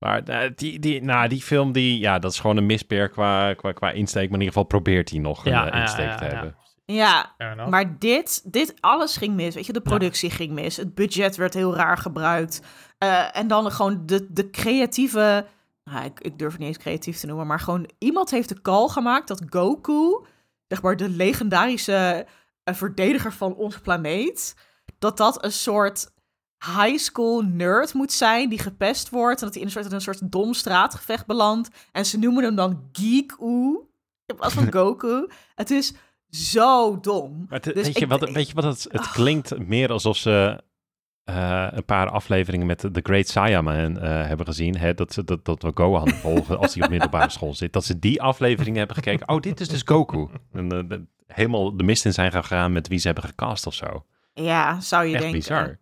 maar 0.00 0.22
eh, 0.22 0.50
die, 0.54 0.78
die, 0.78 1.02
nou, 1.02 1.28
die 1.28 1.42
film, 1.42 1.72
die, 1.72 1.98
ja, 1.98 2.18
dat 2.18 2.32
is 2.32 2.40
gewoon 2.40 2.56
een 2.56 2.66
mispeer 2.66 3.08
qua, 3.08 3.54
qua, 3.54 3.72
qua 3.72 3.90
insteek. 3.90 4.30
Maar 4.30 4.40
in 4.40 4.44
ieder 4.44 4.52
geval 4.52 4.64
probeert 4.64 5.10
hij 5.10 5.18
nog 5.18 5.44
een 5.44 5.52
Ja, 5.52 5.66
eh, 5.66 5.72
ja, 5.72 5.80
insteek 5.80 6.06
ja, 6.06 6.16
te 6.16 6.24
ja. 6.24 6.30
hebben. 6.30 6.56
Ja, 6.84 7.34
maar 7.68 7.98
dit, 7.98 8.52
dit 8.52 8.74
alles 8.80 9.16
ging 9.16 9.34
mis. 9.34 9.54
Weet 9.54 9.66
je, 9.66 9.72
de 9.72 9.80
productie 9.80 10.30
ging 10.30 10.52
mis. 10.52 10.76
Het 10.76 10.94
budget 10.94 11.36
werd 11.36 11.54
heel 11.54 11.74
raar 11.74 11.98
gebruikt. 11.98 12.62
Eh, 12.98 13.36
en 13.36 13.48
dan 13.48 13.72
gewoon 13.72 14.06
de, 14.06 14.26
de 14.30 14.50
creatieve... 14.50 15.46
Nou, 15.84 16.04
ik, 16.04 16.20
ik 16.20 16.38
durf 16.38 16.50
het 16.50 16.60
niet 16.60 16.68
eens 16.68 16.78
creatief 16.78 17.18
te 17.18 17.26
noemen, 17.26 17.46
maar 17.46 17.60
gewoon 17.60 17.90
iemand 17.98 18.30
heeft 18.30 18.48
de 18.48 18.60
call 18.60 18.88
gemaakt 18.88 19.28
dat 19.28 19.42
Goku, 19.48 20.24
zeg 20.68 20.82
maar 20.82 20.96
de 20.96 21.08
legendarische 21.08 22.26
verdediger 22.64 23.32
van 23.32 23.54
onze 23.54 23.80
planeet, 23.80 24.56
dat 24.98 25.16
dat 25.16 25.44
een 25.44 25.52
soort 25.52 26.10
high 26.64 26.96
school 26.98 27.42
nerd 27.42 27.94
moet 27.94 28.12
zijn 28.12 28.48
die 28.48 28.58
gepest 28.58 29.08
wordt 29.08 29.38
en 29.40 29.44
dat 29.44 29.54
hij 29.54 29.60
in 29.62 29.66
een 29.68 29.72
soort, 29.72 29.86
in 29.86 29.92
een 29.92 30.00
soort 30.00 30.32
dom 30.32 30.54
straatgevecht 30.54 31.26
belandt. 31.26 31.68
En 31.92 32.06
ze 32.06 32.18
noemen 32.18 32.44
hem 32.44 32.54
dan 32.54 32.88
Geek-Oe 32.92 33.80
in 34.26 34.36
plaats 34.36 34.54
van 34.54 34.72
Goku. 34.76 35.26
Het 35.54 35.70
is 35.70 35.94
zo 36.28 37.00
dom. 37.00 37.46
Het- 37.48 37.64
Dus 37.64 37.74
weet, 37.74 37.98
je 37.98 38.00
ik- 38.04 38.08
wat, 38.08 38.30
weet 38.30 38.48
je 38.48 38.54
wat 38.54 38.64
het, 38.64 38.86
het 38.90 39.10
klinkt 39.10 39.66
meer 39.66 39.90
alsof 39.92 40.16
ze 40.16 40.62
eh, 41.24 41.66
een 41.70 41.84
paar 41.84 42.10
afleveringen 42.10 42.66
met 42.66 42.78
The 42.78 43.00
Great 43.02 43.28
Saiyaman 43.28 43.98
eh 43.98 44.26
hebben 44.26 44.46
gezien. 44.46 44.76
Hè, 44.76 44.94
dat, 44.94 45.12
ze, 45.12 45.24
dat, 45.24 45.44
dat 45.44 45.62
we 45.62 45.70
Gohan 45.74 46.08
volgen 46.24 46.58
als 46.58 46.74
hij 46.74 46.84
op 46.84 46.90
middelbare 46.90 47.30
school 47.30 47.54
zit. 47.54 47.72
Dat 47.72 47.84
ze 47.84 47.98
die 47.98 48.22
afleveringen 48.22 48.78
hebben 48.78 48.96
gekeken. 48.96 49.28
Oh, 49.28 49.40
dit 49.40 49.60
is 49.60 49.68
dus 49.68 49.82
Goku. 49.84 50.28
En 50.52 50.72
eh, 50.72 50.88
de- 50.88 51.06
helemaal 51.26 51.76
de 51.76 51.84
mist 51.84 52.04
in 52.04 52.12
zijn 52.12 52.32
gegaan 52.32 52.72
met 52.72 52.88
wie 52.88 52.98
ze 52.98 53.06
hebben 53.06 53.24
gecast 53.24 53.66
of 53.66 53.74
zo. 53.74 54.04
Ja, 54.32 54.80
zou 54.80 55.04
je 55.04 55.12
Echt 55.12 55.20
denken. 55.22 55.38
bizar. 55.38 55.78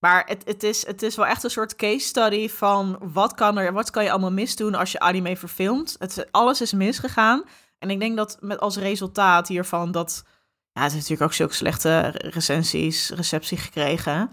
Maar 0.00 0.24
het, 0.26 0.44
het, 0.44 0.62
is, 0.62 0.86
het 0.86 1.02
is 1.02 1.16
wel 1.16 1.26
echt 1.26 1.44
een 1.44 1.50
soort 1.50 1.76
case 1.76 2.06
study 2.06 2.48
van 2.48 2.98
wat 3.12 3.34
kan 3.34 3.58
er, 3.58 3.72
wat 3.72 3.90
kan 3.90 4.04
je 4.04 4.10
allemaal 4.10 4.32
misdoen 4.32 4.74
als 4.74 4.92
je 4.92 5.00
anime 5.00 5.36
verfilmt. 5.36 5.96
Het, 5.98 6.26
alles 6.30 6.60
is 6.60 6.72
misgegaan. 6.72 7.44
En 7.78 7.90
ik 7.90 8.00
denk 8.00 8.16
dat 8.16 8.36
met 8.40 8.60
als 8.60 8.76
resultaat 8.76 9.48
hiervan 9.48 9.92
dat, 9.92 10.22
ja, 10.72 10.82
het 10.82 10.92
heeft 10.92 10.94
natuurlijk 10.94 11.22
ook 11.22 11.36
zulke 11.36 11.54
slechte 11.54 12.00
recensies, 12.08 13.10
receptie 13.10 13.58
gekregen. 13.58 14.30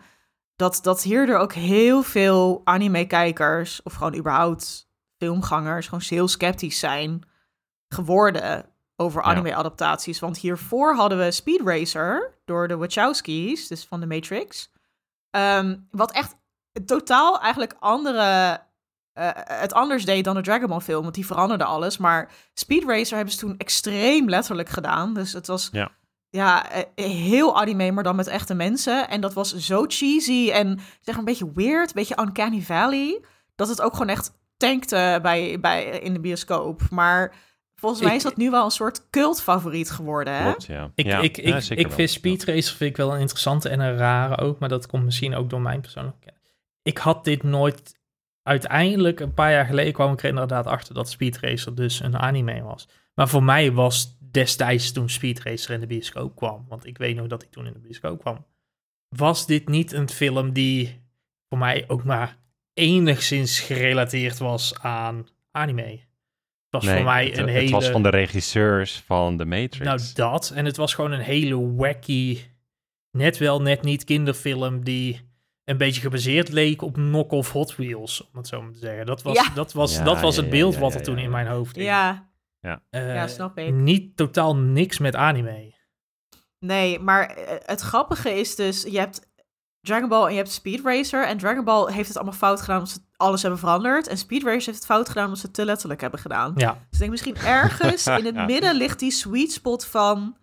Dat, 0.55 0.79
dat 0.81 1.03
hierdoor 1.03 1.37
ook 1.37 1.53
heel 1.53 2.01
veel 2.01 2.61
anime-kijkers, 2.63 3.83
of 3.83 3.93
gewoon 3.93 4.15
überhaupt 4.15 4.89
filmgangers, 5.17 5.87
gewoon 5.87 6.03
heel 6.07 6.27
sceptisch 6.27 6.79
zijn 6.79 7.27
geworden 7.87 8.65
over 8.95 9.21
anime-adaptaties. 9.21 10.19
Want 10.19 10.37
hiervoor 10.37 10.95
hadden 10.95 11.17
we 11.17 11.31
Speed 11.31 11.61
Racer 11.61 12.33
door 12.45 12.67
de 12.67 12.77
Wachowskis, 12.77 13.67
dus 13.67 13.85
van 13.85 13.99
de 13.99 14.05
Matrix. 14.05 14.69
Ehm, 15.31 15.75
wat 15.91 16.11
echt 16.11 16.35
totaal 16.85 17.41
eigenlijk 17.41 17.75
andere, 17.79 18.59
eh, 19.13 19.29
het 19.33 19.73
anders 19.73 20.05
deed 20.05 20.23
dan 20.23 20.35
de 20.35 20.41
Dragon 20.41 20.67
Ball 20.67 20.79
film, 20.79 21.01
want 21.01 21.15
die 21.15 21.25
veranderde 21.25 21.63
alles. 21.63 21.97
Maar 21.97 22.31
Speed 22.53 22.83
Racer 22.83 23.15
hebben 23.15 23.33
ze 23.33 23.39
toen 23.39 23.57
extreem 23.57 24.29
letterlijk 24.29 24.69
gedaan. 24.69 25.13
Dus 25.13 25.33
het 25.33 25.47
was 25.47 25.69
Ja. 25.71 25.91
ja, 26.29 26.69
eh, 26.71 27.05
heel 27.05 27.59
anime, 27.59 27.91
maar 27.91 28.03
dan 28.03 28.15
met 28.15 28.27
echte 28.27 28.53
mensen. 28.53 29.09
En 29.09 29.21
dat 29.21 29.33
was 29.33 29.55
zo 29.55 29.85
cheesy 29.87 30.51
en 30.51 30.77
zeg 30.77 31.05
maar 31.05 31.17
een 31.17 31.23
beetje 31.25 31.51
weird, 31.53 31.87
een 31.87 31.93
beetje 31.95 32.21
Uncanny 32.21 32.61
Valley, 32.61 33.23
dat 33.55 33.67
het 33.67 33.81
ook 33.81 33.93
gewoon 33.93 34.09
echt 34.09 34.31
tankte 34.57 35.19
bij, 35.21 35.59
bij, 35.59 35.85
in 35.85 36.13
de 36.13 36.19
bioscoop. 36.19 36.81
Maar 36.89 37.33
volgens 37.81 38.01
mij 38.01 38.11
Ik- 38.11 38.17
is 38.17 38.23
dat 38.23 38.37
nu 38.37 38.49
wel 38.49 38.65
een 38.65 38.71
soort 38.71 39.09
cultfavoriet 39.09 39.91
geworden, 39.91 40.33
hè? 40.33 40.43
Klopt, 40.43 40.65
ja. 40.65 40.91
Ik, 40.95 41.05
ja, 41.05 41.19
ik, 41.19 41.37
ik, 41.37 41.63
ik 41.69 41.91
vind 41.91 42.09
Speed 42.09 42.43
Racer 42.43 42.75
vind 42.75 42.89
ik 42.89 42.97
wel 42.97 43.13
een 43.13 43.19
interessante 43.19 43.69
en 43.69 43.79
een 43.79 43.97
rare 43.97 44.37
ook, 44.37 44.59
maar 44.59 44.69
dat 44.69 44.87
komt 44.87 45.03
misschien 45.03 45.35
ook 45.35 45.49
door 45.49 45.61
mijn 45.61 45.81
persoonlijke 45.81 46.19
kennis. 46.19 46.41
Ik 46.81 46.97
had 46.97 47.23
dit 47.23 47.43
nooit... 47.43 47.95
Uiteindelijk, 48.43 49.19
een 49.19 49.33
paar 49.33 49.51
jaar 49.51 49.65
geleden, 49.65 49.93
kwam 49.93 50.13
ik 50.13 50.23
er 50.23 50.29
inderdaad 50.29 50.65
achter 50.65 50.93
dat 50.93 51.09
Speed 51.09 51.39
Racer 51.39 51.75
dus 51.75 51.99
een 51.99 52.17
anime 52.17 52.61
was. 52.61 52.87
Maar 53.13 53.27
voor 53.27 53.43
mij 53.43 53.71
was 53.71 54.17
destijds 54.31 54.91
toen 54.91 55.09
Speed 55.09 55.41
Racer 55.41 55.73
in 55.73 55.79
de 55.79 55.87
bioscoop 55.87 56.35
kwam, 56.35 56.65
want 56.67 56.85
ik 56.85 56.97
weet 56.97 57.15
nog 57.15 57.27
dat 57.27 57.41
hij 57.41 57.51
toen 57.51 57.65
in 57.65 57.73
de 57.73 57.79
bioscoop 57.79 58.19
kwam, 58.19 58.45
was 59.15 59.45
dit 59.45 59.67
niet 59.67 59.91
een 59.91 60.09
film 60.09 60.53
die 60.53 61.01
voor 61.49 61.57
mij 61.57 61.83
ook 61.87 62.03
maar 62.03 62.37
enigszins 62.73 63.59
gerelateerd 63.59 64.37
was 64.37 64.79
aan 64.79 65.27
anime. 65.51 65.99
Het 66.81 66.85
was 66.85 66.93
Nee, 66.93 67.03
voor 67.03 67.13
mij 67.13 67.25
het, 67.25 67.37
een 67.37 67.47
het 67.47 67.53
hele... 67.53 67.71
was 67.71 67.89
van 67.89 68.03
de 68.03 68.09
regisseurs 68.09 69.03
van 69.05 69.37
The 69.37 69.45
Matrix. 69.45 69.77
Nou, 69.85 69.99
dat. 70.13 70.51
En 70.55 70.65
het 70.65 70.77
was 70.77 70.93
gewoon 70.93 71.11
een 71.11 71.19
hele 71.19 71.75
wacky, 71.75 72.39
net 73.11 73.37
wel, 73.37 73.61
net 73.61 73.81
niet 73.81 74.03
kinderfilm 74.03 74.83
die 74.83 75.25
een 75.63 75.77
beetje 75.77 76.01
gebaseerd 76.01 76.49
leek 76.49 76.81
op 76.81 76.93
knock-off 76.93 77.51
Hot 77.51 77.75
Wheels, 77.75 78.21
om 78.21 78.37
het 78.37 78.47
zo 78.47 78.61
maar 78.61 78.71
te 78.71 78.77
zeggen. 78.79 79.05
Dat 79.05 79.21
was, 79.21 79.35
Ja. 79.35 79.53
dat 79.53 79.73
was, 79.73 79.95
Ja, 79.95 80.03
dat 80.03 80.21
was 80.21 80.35
ja, 80.35 80.41
het 80.41 80.49
beeld 80.49 80.73
ja, 80.73 80.79
wat 80.79 80.91
ja, 80.91 80.97
er 80.97 81.03
toen 81.03 81.17
ja, 81.17 81.23
in 81.23 81.29
mijn 81.29 81.47
hoofd 81.47 81.73
ging. 81.75 81.85
Ja, 81.85 82.25
Eh, 82.89 83.13
ja, 83.13 83.27
snap 83.27 83.57
ik. 83.57 83.73
Niet 83.73 84.17
totaal 84.17 84.55
niks 84.55 84.97
met 84.97 85.15
anime. 85.15 85.75
Nee, 86.59 86.99
maar 86.99 87.29
eh, 87.29 87.55
het 87.65 87.81
grappige 87.81 88.39
is 88.39 88.55
dus, 88.55 88.83
je 88.83 88.99
hebt 88.99 89.27
Dragon 89.81 90.09
Ball 90.09 90.25
en 90.25 90.31
je 90.31 90.37
hebt 90.37 90.51
Speed 90.51 90.81
Racer. 90.83 91.27
En 91.27 91.37
Dragon 91.37 91.63
Ball 91.63 91.93
heeft 91.93 92.07
het 92.07 92.17
allemaal 92.17 92.33
fout 92.35 92.59
gedaan 92.61 92.77
omdat 92.77 92.93
ze 92.93 92.99
alles 93.17 93.41
hebben 93.41 93.59
veranderd. 93.59 94.07
En 94.07 94.17
Speed 94.17 94.43
Racer 94.43 94.65
heeft 94.65 94.77
het 94.77 94.85
fout 94.85 95.07
gedaan 95.07 95.23
omdat 95.23 95.39
ze 95.39 95.45
het 95.45 95.55
te 95.55 95.65
letterlijk 95.65 96.01
hebben 96.01 96.19
gedaan. 96.19 96.53
Ja, 96.55 96.71
Dus 96.73 96.81
ik 96.91 96.97
denk 96.97 97.11
misschien 97.11 97.35
ergens 97.37 98.07
in 98.19 98.25
het 98.25 98.35
Ja. 98.35 98.45
midden 98.45 98.75
ligt 98.75 98.99
die 98.99 99.11
sweet 99.11 99.51
spot 99.51 99.85
van... 99.85 100.37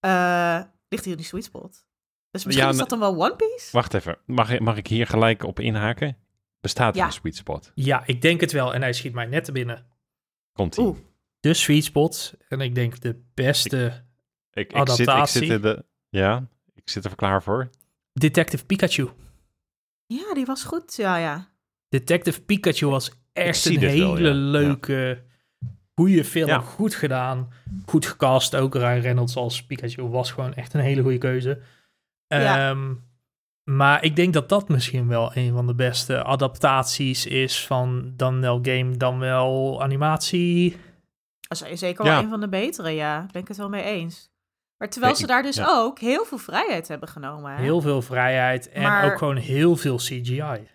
eh, 0.00 0.60
ligt 0.88 1.04
hier 1.04 1.16
die 1.16 1.26
sweet 1.26 1.44
spot? 1.44 1.84
Dus 2.30 2.44
misschien 2.44 2.66
Ja, 2.66 2.72
is 2.72 2.78
dat 2.78 2.88
dan 2.88 2.98
wel 2.98 3.14
One 3.24 3.36
Piece? 3.36 3.68
Wacht 3.72 3.94
even, 3.94 4.18
mag, 4.26 4.50
ik- 4.50 4.60
mag 4.60 4.76
ik 4.76 4.86
hier 4.86 5.06
gelijk 5.06 5.44
op 5.44 5.60
inhaken? 5.60 6.16
Bestaat 6.60 6.94
er 6.94 7.00
Ja. 7.00 7.06
een 7.06 7.12
sweet 7.12 7.36
spot? 7.36 7.72
ja, 7.74 8.02
ik 8.06 8.22
denk 8.22 8.40
het 8.40 8.52
wel. 8.52 8.74
En 8.74 8.80
hij 8.82 8.92
schiet 8.92 9.12
mij 9.12 9.26
net 9.26 9.44
te 9.44 9.52
binnen. 9.52 9.86
Komt 10.52 10.76
ie. 10.76 10.84
Oeh. 10.84 10.96
De 11.40 11.54
sweet 11.54 11.84
spot. 11.84 12.34
En 12.48 12.60
ik 12.60 12.74
denk 12.74 13.00
de 13.00 13.22
beste 13.34 14.04
Ik, 14.52 14.72
ik, 14.72 14.76
zit, 14.76 14.88
ik 14.88 14.94
zit 14.94 15.08
adaptatie. 15.08 15.46
in 15.52 15.60
de... 15.60 15.84
Ja, 16.08 16.46
ik 16.74 16.88
zit 16.90 17.04
er 17.04 17.14
klaar 17.16 17.42
voor. 17.42 17.70
Detective 18.12 18.64
Pikachu. 18.66 19.08
Ja, 20.06 20.34
die 20.34 20.44
was 20.46 20.64
goed. 20.64 20.96
Ja, 20.96 21.16
ja. 21.16 21.48
Detective 21.90 22.42
Pikachu 22.42 22.86
was 22.86 23.10
echt 23.32 23.64
een 23.64 23.78
hele 23.78 24.02
wel, 24.06 24.18
ja. 24.18 24.32
leuke, 24.32 25.22
goede 25.94 26.24
film. 26.24 26.48
Ja. 26.48 26.58
Goed 26.58 26.94
gedaan. 26.94 27.52
Goed 27.86 28.06
gecast. 28.06 28.56
Ook 28.56 28.74
Ryan 28.74 29.00
Reynolds 29.00 29.36
als 29.36 29.64
Pikachu 29.66 30.02
was 30.02 30.32
gewoon 30.32 30.54
echt 30.54 30.74
een 30.74 30.80
hele 30.80 31.02
goede 31.02 31.18
keuze. 31.18 31.60
Ja. 32.26 32.70
Ehm, 32.70 32.94
maar 33.64 34.04
ik 34.04 34.16
denk 34.16 34.32
dat 34.32 34.48
dat 34.48 34.68
misschien 34.68 35.08
wel 35.08 35.36
een 35.36 35.52
van 35.52 35.66
de 35.66 35.74
beste 35.74 36.22
adaptaties 36.24 37.26
is 37.26 37.66
van 37.66 38.12
dan 38.16 38.40
wel 38.40 38.58
game, 38.62 38.96
dan 38.96 39.18
wel 39.18 39.82
animatie. 39.82 40.76
Zeker 41.74 42.04
wel 42.04 42.12
Ja. 42.12 42.22
een 42.22 42.28
van 42.28 42.40
de 42.40 42.48
betere, 42.48 42.90
ja. 42.90 43.26
Ben 43.32 43.42
ik 43.42 43.48
het 43.48 43.56
wel 43.56 43.68
mee 43.68 43.82
eens. 43.82 44.30
Maar 44.76 44.88
terwijl 44.90 45.16
ze 45.16 45.26
daar 45.26 45.42
dus 45.42 45.56
ja. 45.56 45.66
ook 45.68 45.98
heel 45.98 46.24
veel 46.24 46.38
vrijheid 46.38 46.88
hebben 46.88 47.08
genomen. 47.08 47.52
Hè? 47.54 47.62
Heel 47.62 47.80
veel 47.80 48.02
vrijheid 48.02 48.68
en 48.68 48.82
Maar- 48.82 49.12
ook 49.12 49.18
gewoon 49.18 49.36
heel 49.36 49.76
veel 49.76 49.96
CGI. 49.96 50.68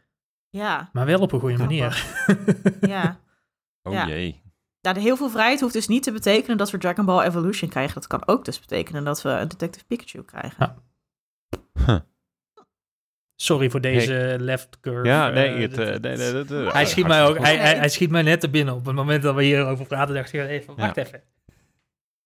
Ja, 0.56 0.90
Maar 0.94 1.06
wel 1.06 1.20
op 1.20 1.32
een 1.32 1.40
goede 1.40 1.58
manier. 1.58 2.06
ja. 2.82 3.20
Oh 3.84 3.94
Ja. 3.94 4.08
jee. 4.08 4.44
De 4.80 5.00
heel 5.00 5.18
veel 5.18 5.30
vrijheid 5.30 5.62
hoeft 5.62 5.74
dus 5.74 5.88
niet 5.88 6.04
te 6.04 6.12
betekenen 6.12 6.58
dat 6.58 6.72
we 6.72 6.78
Dragon 6.78 7.06
Ball 7.06 7.26
Evolution 7.26 7.70
krijgen. 7.70 7.94
Dat 7.94 8.08
kan 8.08 8.28
ook 8.28 8.46
dus 8.46 8.60
betekenen 8.60 9.04
dat 9.04 9.22
we 9.22 9.30
een 9.30 9.48
Detective 9.48 9.86
Pikachu 9.86 10.24
krijgen. 10.24 10.76
Huh. 11.86 12.00
Sorry 13.36 13.70
voor 13.70 13.82
deze 13.82 14.36
left 14.40 14.80
curve. 14.80 15.08
Ja, 15.08 15.28
eh, 15.28 15.34
nee, 15.34 15.62
het, 15.62 15.78
eh, 15.78 15.86
dit- 15.86 16.02
nee, 16.02 16.18
nee, 16.18 16.32
dat- 16.34 16.48
dat- 16.48 16.74
Hij 16.74 16.86
schiet 16.86 17.08
mij 17.08 17.26
ook, 17.26 17.38
hij, 17.38 17.58
hij, 17.58 17.76
hij 17.76 17.90
schiet 17.90 18.10
mij 18.10 18.22
net 18.22 18.40
te 18.40 18.50
binnen. 18.50 18.74
Op 18.76 18.86
het 18.86 18.96
moment 18.96 19.24
dat 19.24 19.36
we 19.36 19.44
hierover 19.44 19.86
praten, 19.86 20.16
dacht 20.16 20.34
ik 20.34 20.42
even, 20.48 20.76
wacht 20.76 20.98
even. 20.98 21.22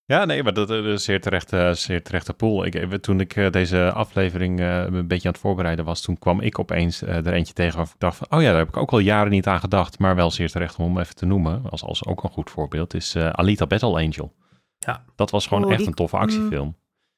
Ja, 0.10 0.26
nee, 0.26 0.44
maar 0.44 0.54
dat, 0.54 0.68
dat 0.68 0.86
is 0.86 1.04
zeer 1.04 1.22
terecht, 1.22 1.54
eh, 1.54 1.72
zeer 1.72 2.04
terechte 2.04 2.34
pool. 2.34 2.66
Ik, 2.66 2.76
eh, 2.76 2.90
toen 2.90 3.20
ik 3.20 3.36
eh, 3.36 3.50
deze 3.52 3.92
aflevering 3.92 4.60
eh, 4.60 4.84
een 4.84 5.08
beetje 5.08 5.28
aan 5.28 5.34
het 5.34 5.42
voorbereiden 5.42 5.86
was, 5.86 6.02
toen 6.02 6.20
kwam 6.20 6.40
ik 6.42 6.60
opeens 6.60 7.02
eh, 7.02 7.16
er 7.26 7.34
eentje 7.34 7.54
tegen 7.54 7.78
waarvan 7.78 7.94
ik 7.96 8.02
dacht 8.02 8.18
van, 8.18 8.28
oh 8.30 8.42
ja, 8.42 8.50
daar 8.50 8.58
heb 8.60 8.68
ik 8.68 8.78
ook 8.78 8.92
al 8.92 9.00
jaren 9.00 9.32
niet 9.32 9.48
aan 9.48 9.60
gedacht, 9.60 10.00
maar 10.00 10.16
wel 10.16 10.32
zeer 10.32 10.50
terecht 10.52 10.76
om 10.76 10.86
hem 10.86 11.00
even 11.00 11.16
te 11.16 11.26
noemen, 11.26 11.62
als, 11.70 11.84
als 11.84 12.06
ook 12.06 12.24
een 12.24 12.30
goed 12.30 12.50
voorbeeld, 12.50 12.94
is 12.94 13.16
eh, 13.16 13.30
Alita 13.30 13.68
Battle 13.68 14.00
Angel. 14.04 14.36
Ja. 14.78 15.04
Dat 15.16 15.30
was 15.32 15.48
gewoon 15.48 15.70
echt 15.70 15.78
die- 15.78 15.88
een 15.88 15.94
toffe 15.94 16.18
actiefilm. 16.18 16.78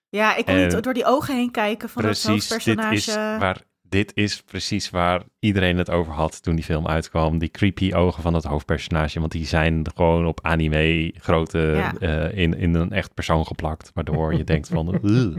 Ja, 0.10 0.36
ik 0.36 0.46
kon 0.46 0.54
En- 0.56 0.68
niet 0.68 0.84
door 0.84 0.94
die 0.94 1.06
ogen 1.06 1.36
heen 1.36 1.52
kijken 1.52 1.90
van 1.90 2.02
dat 2.04 2.12
precies, 2.24 2.64
dit 2.64 2.80
is, 2.92 3.16
waar, 3.16 3.58
dit 3.92 4.12
is 4.16 4.42
precies 4.42 4.90
waar 4.90 5.24
iedereen 5.40 5.78
het 5.78 5.90
over 5.90 6.14
had 6.14 6.44
toen 6.44 6.56
die 6.56 6.64
film 6.64 6.88
uitkwam. 6.88 7.38
Die 7.38 7.50
creepy 7.50 7.94
ogen 7.94 8.22
van 8.24 8.34
het 8.34 8.44
hoofdpersonage, 8.44 9.20
want 9.20 9.32
die 9.32 9.46
zijn 9.46 9.86
gewoon 9.96 10.26
op 10.26 10.40
anime 10.42 11.14
grootte 11.18 11.58
Ja. 11.60 11.94
eh, 11.98 12.38
in, 12.38 12.54
in 12.54 12.76
een 12.76 12.92
echt 12.92 13.14
persoon 13.14 13.46
geplakt. 13.46 13.92
Waardoor 13.94 14.34
je 14.34 14.44
denkt 14.44 14.68
van... 14.68 14.88
"Ugh." 15.04 15.38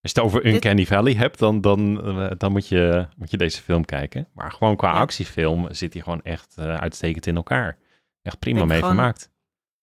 Als 0.00 0.12
je 0.12 0.20
het 0.20 0.28
over 0.28 0.46
Uncanny 0.46 0.86
Valley 0.86 1.12
hebt, 1.14 1.38
dan, 1.38 1.60
dan, 1.60 2.04
eh, 2.04 2.30
dan 2.38 2.52
moet, 2.52 2.68
je, 2.68 3.06
moet 3.16 3.30
je 3.30 3.36
deze 3.36 3.62
film 3.62 3.84
kijken. 3.84 4.28
Maar 4.34 4.52
gewoon 4.52 4.76
qua 4.76 4.92
Ja. 4.92 4.98
actiefilm 5.00 5.66
zit 5.74 5.92
hij 5.92 6.02
gewoon 6.02 6.22
echt 6.22 6.54
eh, 6.56 6.74
uitstekend 6.74 7.26
in 7.26 7.36
elkaar. 7.36 7.78
Echt 8.22 8.38
prima 8.38 8.64
mee 8.64 8.78
gewoon- 8.78 8.94
vermaakt. 8.94 9.30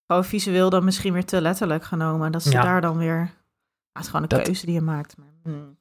Gewoon 0.06 0.24
visueel 0.24 0.70
dan 0.70 0.84
misschien 0.84 1.12
weer 1.12 1.24
te 1.24 1.40
letterlijk 1.40 1.84
genomen. 1.84 2.32
Dat 2.32 2.42
ze 2.42 2.50
Ja. 2.50 2.62
daar 2.62 2.80
dan 2.80 2.96
weer... 2.98 3.16
Ja, 3.18 3.32
het 3.92 4.02
is 4.02 4.06
gewoon 4.06 4.22
een 4.22 4.28
Dat- 4.28 4.42
keuze 4.42 4.66
die 4.66 4.74
je 4.74 4.80
maakt. 4.80 5.16
Maar, 5.16 5.26
hmm. 5.42 5.75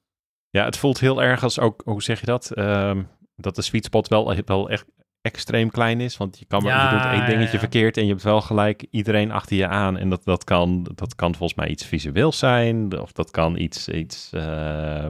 Ja, 0.56 0.66
het 0.66 0.78
voelt 0.78 1.00
heel 1.00 1.24
erg 1.24 1.44
als 1.44 1.60
ook, 1.60 1.82
hoe 1.86 2.04
zeg 2.04 2.20
je 2.20 2.26
dat? 2.26 2.52
Ehm, 2.52 3.04
dat 3.36 3.56
de 3.56 3.62
sweet 3.62 3.86
spot 3.86 4.08
wel, 4.08 4.36
wel 4.46 4.70
echt 4.70 4.86
extreem 5.22 5.72
klein 5.72 6.02
is. 6.02 6.18
Want 6.18 6.40
je, 6.40 6.46
kan 6.46 6.64
maar, 6.64 6.72
Ja, 6.72 6.92
je 6.92 6.98
doet 6.98 7.20
één 7.20 7.30
dingetje 7.30 7.54
ja. 7.54 7.60
verkeerd 7.60 7.98
en 7.98 8.04
je 8.04 8.10
hebt 8.10 8.24
wel 8.24 8.42
gelijk 8.42 8.86
iedereen 8.92 9.32
achter 9.32 9.58
je 9.58 9.68
aan. 9.68 9.98
En 9.98 10.10
dat, 10.10 10.24
dat, 10.24 10.44
kan, 10.44 10.88
dat 10.96 11.16
kan 11.16 11.36
volgens 11.36 11.60
mij 11.60 11.68
iets 11.68 11.86
visueels 11.86 12.38
zijn. 12.38 13.00
Of 13.00 13.12
dat 13.12 13.32
kan 13.32 13.58
iets, 13.58 13.90
iets, 13.90 14.30
eh, 14.34 15.08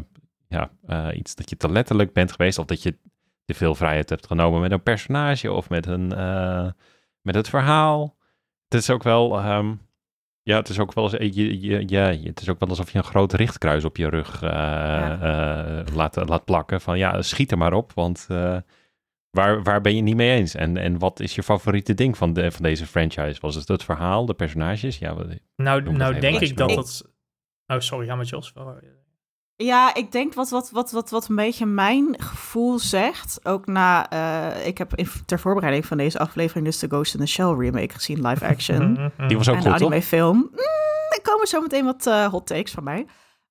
ja, 0.48 0.70
eh, 0.86 1.08
iets 1.14 1.36
dat 1.36 1.50
je 1.50 1.58
te 1.58 1.72
letterlijk 1.72 2.14
bent 2.14 2.32
geweest. 2.32 2.58
Of 2.58 2.66
dat 2.66 2.84
je 2.84 2.98
te 3.46 3.54
veel 3.54 3.76
vrijheid 3.76 4.10
hebt 4.10 4.28
genomen 4.28 4.62
met 4.62 4.72
een 4.72 4.84
personage 4.84 5.52
of 5.52 5.70
met, 5.70 5.88
een, 5.88 6.14
eh, 6.14 6.70
met 7.22 7.36
het 7.36 7.50
verhaal. 7.50 8.18
Het 8.68 8.82
is 8.82 8.90
ook 8.90 9.04
wel... 9.04 9.38
ehm, 9.40 9.74
ja, 10.46 10.56
het 10.58 10.70
is 10.70 10.80
ook 10.80 10.94
wel 10.94 11.04
eens, 11.14 11.36
je, 11.36 11.62
je, 11.62 11.84
je, 11.88 11.98
het 12.24 12.42
is 12.42 12.50
ook 12.50 12.60
wel 12.60 12.70
alsof 12.70 12.92
je 12.92 12.98
een 12.98 13.04
groot 13.04 13.34
richtkruis 13.34 13.84
op 13.86 13.98
je 13.98 14.10
rug 14.10 14.42
eh, 14.42 15.12
eh, 15.80 15.86
laat, 15.96 16.28
laat 16.30 16.46
plakken. 16.46 16.82
Van 16.82 16.98
ja, 16.98 17.22
schiet 17.22 17.52
er 17.52 17.58
maar 17.58 17.74
op, 17.74 17.92
want 17.94 18.26
eh, 18.30 18.58
waar, 19.30 19.64
waar 19.64 19.82
ben 19.82 19.96
je 19.96 20.02
niet 20.02 20.16
mee 20.16 20.38
eens? 20.38 20.56
En, 20.56 20.78
en 20.78 21.00
wat 21.00 21.20
is 21.20 21.36
je 21.36 21.44
favoriete 21.44 21.94
ding 21.94 22.18
van, 22.18 22.34
de, 22.34 22.52
van 22.52 22.64
deze 22.64 22.86
franchise? 22.86 23.38
Was 23.42 23.56
het 23.56 23.68
het 23.68 23.84
verhaal, 23.84 24.26
de 24.26 24.34
personages? 24.34 24.98
Ja, 24.98 25.14
wat- 25.16 25.28
Nou, 25.56 25.82
nou 25.98 26.20
denk 26.20 26.40
ik 26.40 26.58
dat 26.58 26.70
dat... 26.76 27.14
Oh, 27.68 27.80
sorry, 27.80 28.06
ja, 28.06 28.16
met 28.16 28.30
Jos. 28.30 28.54
Ja, 29.58 29.94
ik 29.94 30.12
denk 30.12 30.34
wat, 30.34 30.50
wat, 30.50 30.70
wat, 30.70 30.92
wat, 30.92 31.10
wat 31.10 31.28
een 31.28 31.36
beetje 31.36 31.66
mijn 31.66 32.22
gevoel 32.22 32.80
zegt. 32.80 33.40
Ook 33.44 33.66
na... 33.66 34.10
eh, 34.10 34.68
ik 34.68 34.78
heb 34.78 34.96
in, 34.96 35.08
ter 35.26 35.40
voorbereiding 35.40 35.86
van 35.86 35.98
deze 35.98 36.20
aflevering 36.20 36.66
dus 36.66 36.80
de 36.80 36.88
Ghost 36.88 37.14
in 37.14 37.20
the 37.20 37.26
Shell 37.26 37.54
remake 37.54 37.94
gezien, 37.94 38.28
live 38.28 38.48
action. 38.48 39.12
die 39.28 39.38
was 39.38 39.50
ook 39.50 39.56
en 39.56 39.62
goed, 39.62 39.72
toch? 39.72 39.82
anime 39.82 40.02
film. 40.02 40.38
Mm, 40.38 40.60
er 41.10 41.22
komen 41.22 41.48
zo 41.48 41.62
meteen 41.62 41.86
wat 41.86 42.08
eh, 42.08 42.28
hot 42.28 42.48
takes 42.48 42.72
van 42.72 42.84
mij. 42.84 43.06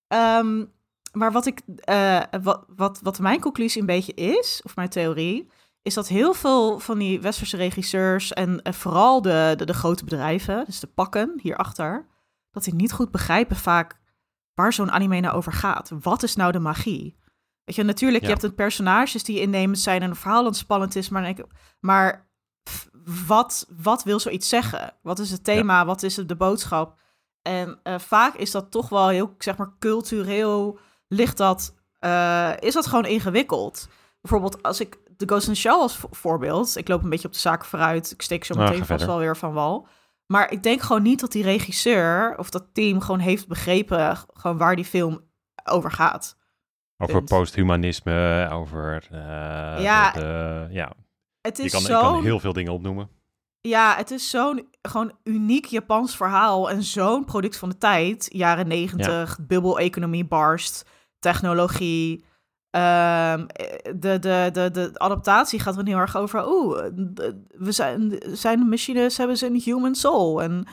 Ehm, 0.09 0.65
maar 1.13 1.33
wat, 1.33 1.47
ik, 1.47 1.61
eh, 1.77 2.21
wat, 2.43 2.65
wat, 2.77 3.01
wat 3.03 3.19
mijn 3.19 3.41
conclusie 3.41 3.81
een 3.81 3.87
beetje 3.87 4.15
is, 4.15 4.61
of 4.65 4.77
mijn 4.77 4.89
theorie, 4.89 5.51
is 5.83 5.95
dat 5.95 6.09
heel 6.09 6.35
veel 6.35 6.79
van 6.79 6.99
die 6.99 7.21
westerse 7.21 7.57
regisseurs 7.57 8.33
en 8.33 8.61
vooral 8.63 9.23
de, 9.23 9.55
de, 9.57 9.65
de 9.65 9.75
grote 9.75 10.05
bedrijven, 10.05 10.65
dus 10.67 10.81
de 10.81 10.87
pakken 10.87 11.39
hierachter, 11.43 12.07
dat 12.51 12.65
die 12.65 12.75
niet 12.75 12.93
goed 12.93 13.11
begrijpen 13.11 13.57
vaak 13.57 14.03
waar 14.55 14.73
zo'n 14.73 14.91
anime 14.93 15.21
nou 15.21 15.35
over 15.37 15.53
gaat. 15.53 15.91
Wat 16.01 16.23
is 16.23 16.37
nou 16.37 16.53
de 16.53 16.59
magie? 16.59 17.17
Weet 17.65 17.77
je, 17.77 17.83
natuurlijk, 17.83 18.23
Ja. 18.23 18.29
je 18.29 18.35
hebt 18.35 18.47
een 18.47 18.55
personages 18.55 19.25
die 19.25 19.41
innemend 19.41 19.79
zijn 19.79 20.03
en 20.03 20.11
een 20.11 20.17
verhaal 20.17 20.45
dat 20.45 20.57
spannend 20.57 20.97
is, 20.97 21.09
maar, 21.09 21.29
ik- 21.29 21.45
maar 21.81 22.29
wat, 23.27 23.67
wat 23.83 24.03
wil 24.05 24.21
zoiets 24.21 24.49
zeggen? 24.49 24.95
Wat 25.03 25.19
is 25.19 25.31
het 25.31 25.45
thema? 25.45 25.85
Wat 25.85 26.03
is 26.03 26.17
het, 26.17 26.29
de 26.29 26.37
boodschap? 26.37 26.99
En 27.43 27.81
eh, 27.83 27.99
vaak 27.99 28.35
is 28.35 28.51
dat 28.51 28.71
toch 28.71 28.89
wel 28.89 29.09
heel, 29.09 29.35
zeg 29.39 29.57
maar, 29.57 29.73
cultureel 29.79 30.79
ligt 31.09 31.37
dat, 31.37 31.75
eh, 31.99 32.51
is 32.59 32.75
dat 32.75 32.87
gewoon 32.87 33.05
ingewikkeld. 33.07 33.89
Bijvoorbeeld 34.21 34.63
als 34.63 34.81
ik 34.81 34.99
de 35.17 35.27
Ghost 35.27 35.47
in 35.47 35.53
the 35.53 35.59
Shell 35.61 35.73
als 35.73 35.97
vo- 35.97 36.09
voorbeeld, 36.11 36.77
ik 36.77 36.89
loop 36.89 37.03
een 37.03 37.11
beetje 37.11 37.27
op 37.27 37.33
de 37.33 37.39
zaak 37.41 37.65
vooruit, 37.65 38.11
ik 38.11 38.23
steek 38.23 38.45
zo 38.45 38.55
Nou, 38.55 38.65
meteen 38.67 38.81
ga 38.81 38.87
vast 38.95 39.07
wel 39.07 39.19
weer 39.19 39.37
van 39.37 39.53
wal. 39.53 39.87
Maar 40.27 40.53
ik 40.53 40.63
denk 40.63 40.81
gewoon 40.81 41.03
niet 41.03 41.21
dat 41.21 41.33
die 41.33 41.43
regisseur 41.43 42.39
of 42.39 42.51
dat 42.51 42.67
team 42.73 43.01
gewoon 43.01 43.21
heeft 43.21 43.49
begrepen 43.49 44.17
gewoon 44.33 44.59
waar 44.59 44.77
die 44.77 44.85
film 44.85 45.21
over 45.65 45.91
gaat. 45.91 46.37
Over 46.99 47.23
posthumanisme, 47.23 48.49
over... 48.53 49.07
eh, 49.11 49.83
Ja. 49.83 50.11
de- 50.11 50.19
de- 50.21 50.67
ja. 50.71 50.93
Het 51.41 51.57
Je 51.57 51.63
is 51.63 51.73
kan, 51.73 51.81
je 51.81 51.87
zo 51.87 52.01
kan 52.01 52.23
heel 52.23 52.41
veel 52.41 52.53
dingen 52.53 52.73
opnoemen. 52.73 53.09
Ja, 53.61 53.95
het 53.97 54.11
is 54.11 54.31
zo'n 54.31 54.69
gewoon 54.83 55.13
uniek 55.25 55.65
Japans 55.67 56.17
verhaal 56.17 56.71
en 56.71 56.83
zo'n 56.83 57.25
product 57.25 57.57
van 57.57 57.69
de 57.69 57.79
tijd. 57.79 58.27
Jaren 58.33 58.69
negentig, 58.69 59.39
bubbel-economie 59.47 60.25
barst, 60.27 60.91
technologie. 61.19 62.25
Ehm, 62.75 63.47
de, 63.97 64.19
de, 64.19 64.49
de, 64.53 64.71
de 64.73 64.91
adaptatie 64.95 65.61
gaat 65.61 65.77
er 65.77 65.87
heel 65.87 65.99
erg 65.99 66.17
over. 66.17 66.49
Oeh, 66.49 66.85
we 67.49 67.73
zijn, 67.73 68.23
zijn 68.33 68.69
machines, 68.69 69.17
hebben 69.17 69.37
ze 69.37 69.47
een 69.47 69.61
human 69.65 69.95
soul. 69.95 70.43
En, 70.43 70.67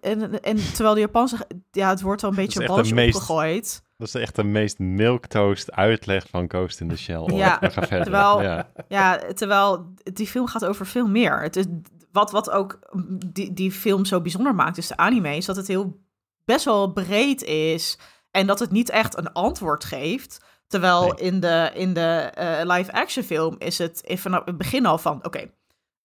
en, 0.00 0.40
en 0.42 0.56
terwijl 0.56 0.94
de 0.94 1.00
Japanse, 1.00 1.36
ja, 1.70 1.88
het 1.88 2.00
wordt 2.00 2.20
wel 2.22 2.30
een 2.30 2.36
beetje 2.36 2.62
is 2.78 2.92
meest- 2.92 3.14
opgegooid. 3.14 3.82
Dat 3.96 4.08
is 4.08 4.14
echt 4.14 4.36
de 4.36 4.44
meest 4.44 4.78
milktoast 4.78 5.72
uitleg 5.72 6.26
van 6.30 6.44
Ghost 6.48 6.80
in 6.80 6.88
the 6.88 6.96
Shell. 6.96 7.16
ooit. 7.16 7.34
Ja, 7.34 7.58
terwijl- 7.58 8.42
Ja. 8.42 8.68
Ja, 8.88 9.18
terwijl 9.34 9.94
die 10.02 10.26
film 10.26 10.46
gaat 10.46 10.64
over 10.64 10.86
veel 10.86 11.08
meer. 11.08 11.42
Het 11.42 11.56
is, 11.56 11.64
wat, 12.12 12.30
wat 12.30 12.50
ook 12.50 12.78
die, 13.26 13.52
die 13.52 13.72
film 13.72 14.04
zo 14.04 14.20
bijzonder 14.20 14.54
maakt, 14.54 14.74
dus 14.74 14.86
de 14.86 14.96
anime, 14.96 15.36
is 15.36 15.46
dat 15.46 15.56
het 15.56 15.66
heel 15.66 16.00
best 16.44 16.64
wel 16.64 16.92
breed 16.92 17.42
is. 17.42 17.98
En 18.30 18.46
dat 18.46 18.58
het 18.58 18.70
niet 18.70 18.90
echt 18.90 19.16
een 19.18 19.32
antwoord 19.32 19.84
geeft. 19.84 20.44
Terwijl 20.68 21.00
Nee. 21.02 21.14
in 21.30 21.40
de, 21.40 21.70
in 21.74 21.94
de 21.94 22.30
eh, 22.34 22.76
live-action 22.76 23.24
film 23.24 23.54
is 23.58 23.78
het 23.78 24.02
vanaf 24.16 24.44
het 24.44 24.58
begin 24.58 24.86
al 24.86 24.98
van... 24.98 25.24
Oké, 25.24 25.50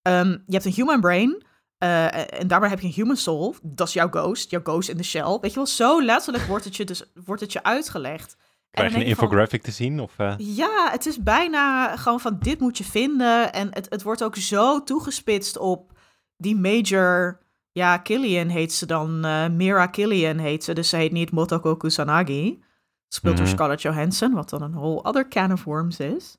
ehm, 0.02 0.28
je 0.30 0.52
hebt 0.52 0.64
een 0.64 0.72
human 0.72 1.00
brain 1.00 1.42
eh, 1.78 2.40
en 2.40 2.46
daarmee 2.48 2.70
heb 2.70 2.80
je 2.80 2.86
een 2.86 2.92
human 2.92 3.16
soul. 3.16 3.54
Dat 3.62 3.88
is 3.88 3.92
jouw 3.94 4.08
ghost, 4.10 4.50
jouw 4.50 4.60
ghost 4.62 4.88
in 4.88 4.96
de 4.96 5.02
shell. 5.02 5.38
Weet 5.40 5.50
je 5.50 5.56
wel, 5.56 5.66
zo 5.66 6.02
letterlijk 6.02 6.44
wordt 6.44 6.64
het 6.64 6.76
je, 6.76 6.84
dus, 6.84 7.02
wordt 7.24 7.40
het 7.40 7.52
je 7.52 7.62
uitgelegd. 7.62 8.36
Krijg 8.70 8.90
je 8.90 8.94
een 8.96 9.00
van- 9.02 9.10
infographic 9.10 9.62
te 9.62 9.70
zien? 9.70 10.00
Of, 10.00 10.12
eh, 10.16 10.34
ja, 10.38 10.90
het 10.90 11.06
is 11.06 11.22
bijna 11.22 11.96
gewoon 11.96 12.20
van 12.20 12.36
dit 12.40 12.60
moet 12.60 12.78
je 12.78 12.84
vinden. 12.84 13.52
En 13.52 13.68
het, 13.70 13.86
het 13.90 14.02
wordt 14.02 14.22
ook 14.22 14.36
zo 14.36 14.82
toegespitst 14.84 15.58
op 15.58 15.92
die 16.36 16.56
major... 16.56 17.42
Ja, 17.72 17.96
Killian 17.98 18.48
heet 18.48 18.72
ze 18.72 18.86
dan. 18.86 19.20
Mira 19.56 19.86
Killian 19.86 20.38
heet 20.38 20.64
ze. 20.64 20.72
Dus 20.72 20.88
ze 20.88 20.96
heet 20.96 21.12
niet 21.12 21.30
Motoko 21.30 21.76
Kusanagi. 21.76 22.62
Speelt 23.08 23.36
door 23.36 23.46
Mhm. 23.46 23.54
Scarlett 23.54 23.82
Johansson, 23.82 24.32
wat 24.32 24.50
dan 24.50 24.62
een 24.62 24.72
whole 24.74 25.02
other 25.02 25.28
can 25.28 25.52
of 25.52 25.64
worms 25.64 26.00
is. 26.00 26.36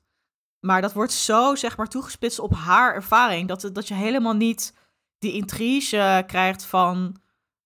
Maar 0.60 0.80
dat 0.80 0.92
wordt 0.92 1.12
zo, 1.12 1.54
zeg 1.54 1.76
maar, 1.76 1.88
toegespitst 1.88 2.38
op 2.38 2.54
haar 2.54 2.94
ervaring... 2.94 3.48
dat, 3.48 3.70
dat 3.72 3.88
je 3.88 3.94
helemaal 3.94 4.34
niet 4.34 4.74
die 5.18 5.32
intrige 5.32 6.24
krijgt 6.26 6.64
van... 6.64 7.16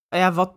Ja, 0.08 0.32
wat, 0.32 0.54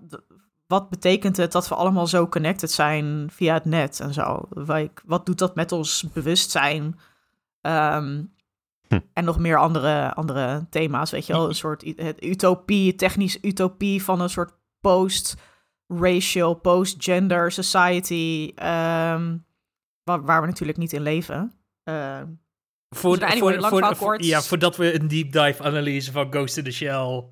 wat 0.67 0.89
betekent 0.89 1.37
het 1.37 1.51
dat 1.51 1.67
we 1.67 1.75
allemaal 1.75 2.07
zo 2.07 2.27
connected 2.27 2.71
zijn 2.71 3.27
via 3.31 3.53
het 3.53 3.65
net 3.65 3.99
en 3.99 4.13
zo? 4.13 4.47
Like, 4.49 5.01
wat 5.05 5.25
doet 5.25 5.37
dat 5.37 5.55
met 5.55 5.71
ons 5.71 6.05
bewustzijn? 6.13 6.99
Ehm, 7.61 8.23
Hm. 8.87 8.99
En 9.13 9.23
nog 9.25 9.39
meer 9.39 9.57
andere, 9.57 10.13
andere 10.13 10.65
thema's, 10.69 11.11
weet 11.11 11.25
je 11.25 11.33
wel? 11.33 11.47
Een 11.47 11.55
soort 11.55 11.83
het 11.95 12.23
utopie, 12.23 12.95
technische 12.95 13.39
utopie 13.41 14.03
van 14.03 14.21
een 14.21 14.29
soort 14.29 14.53
post-racial, 15.87 16.53
post-gender 16.53 17.51
society, 17.51 18.51
ehm, 18.55 19.37
waar, 20.03 20.21
waar 20.25 20.41
we 20.41 20.47
natuurlijk 20.47 20.77
niet 20.77 20.93
in 20.93 21.01
leven. 21.01 21.53
Ehm, 21.83 22.27
Voor, 22.89 23.19
Dus 23.19 23.29
anyway, 23.29 23.59
voor, 23.59 23.79
lang 23.79 23.97
voor, 23.97 24.23
ja, 24.23 24.41
voordat 24.41 24.75
we 24.77 24.99
een 24.99 25.07
deep 25.07 25.31
dive 25.31 25.63
analyse 25.63 26.11
van 26.11 26.31
Ghost 26.31 26.57
in 26.57 26.63
the 26.63 26.71
Shell 26.71 27.23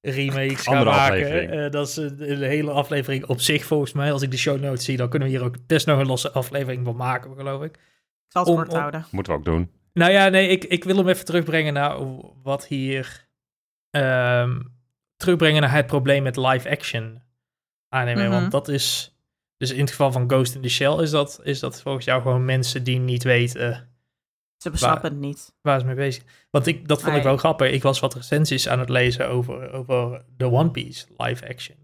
remakes 0.00 0.60
gaan 0.62 0.76
Andere 0.76 0.96
maken. 0.96 1.50
eh, 1.64 1.70
dat 1.70 1.88
is 1.88 1.96
een, 1.96 2.30
een 2.30 2.42
hele 2.42 2.70
aflevering 2.70 3.26
op 3.26 3.40
zich 3.40 3.64
volgens 3.64 3.92
mij. 3.92 4.12
Als 4.12 4.22
ik 4.22 4.30
de 4.30 4.36
show 4.36 4.60
notes 4.60 4.84
zie, 4.84 4.96
dan 4.96 5.08
kunnen 5.08 5.28
we 5.28 5.34
hier 5.34 5.44
ook 5.44 5.66
best 5.66 5.86
nog 5.86 5.98
een 5.98 6.06
losse 6.06 6.30
aflevering 6.32 6.84
van 6.84 6.96
maken, 6.96 7.34
geloof 7.36 7.62
ik. 7.62 7.72
ik 7.74 7.80
zal 8.28 8.42
het 8.42 8.50
Om- 8.50 8.56
kort 8.56 8.68
om- 8.72 8.78
houden. 8.78 9.06
moeten 9.10 9.32
we 9.32 9.38
ook 9.38 9.44
doen. 9.44 9.70
Nou 9.92 10.12
ja, 10.12 10.28
nee, 10.28 10.48
ik, 10.48 10.64
ik 10.64 10.84
wil 10.84 10.96
hem 10.96 11.08
even 11.08 11.24
terugbrengen 11.24 11.72
naar 11.72 11.96
wat 12.42 12.66
hier... 12.66 13.26
ehm, 13.90 14.60
terugbrengen 15.16 15.60
naar 15.62 15.72
het 15.74 15.86
probleem 15.86 16.22
met 16.22 16.36
anime. 17.88 18.22
Mhm. 18.22 18.30
Want 18.30 18.50
dat 18.50 18.68
is... 18.68 19.12
Dus 19.56 19.70
in 19.70 19.80
het 19.80 19.90
geval 19.90 20.12
van 20.12 20.30
Ghost 20.30 20.54
in 20.54 20.60
the 20.62 20.68
Shell 20.68 21.02
is 21.02 21.10
dat, 21.10 21.40
is 21.42 21.60
dat 21.60 21.82
volgens 21.82 22.04
jou 22.04 22.22
gewoon 22.22 22.44
mensen 22.44 22.84
die 22.84 22.98
niet 22.98 23.22
weten 23.22 23.88
Ze 24.56 24.70
besnappen 24.70 25.10
het 25.10 25.20
niet. 25.20 25.54
waar 25.60 25.80
ze 25.80 25.86
mee 25.86 25.94
bezig 25.94 26.22
Want 26.50 26.66
ik, 26.66 26.88
dat 26.88 27.02
vond 27.02 27.16
ik 27.16 27.22
wel 27.22 27.36
grappig. 27.36 27.70
Ik 27.70 27.82
was 27.82 28.00
wat 28.00 28.14
recensies 28.14 28.68
aan 28.68 28.78
het 28.78 28.88
lezen 28.88 29.28
over, 29.28 29.72
over 29.72 30.24
de 30.36 30.50
One 30.50 30.70
Piece 30.70 31.06
live 31.16 31.48
action. 31.48 31.76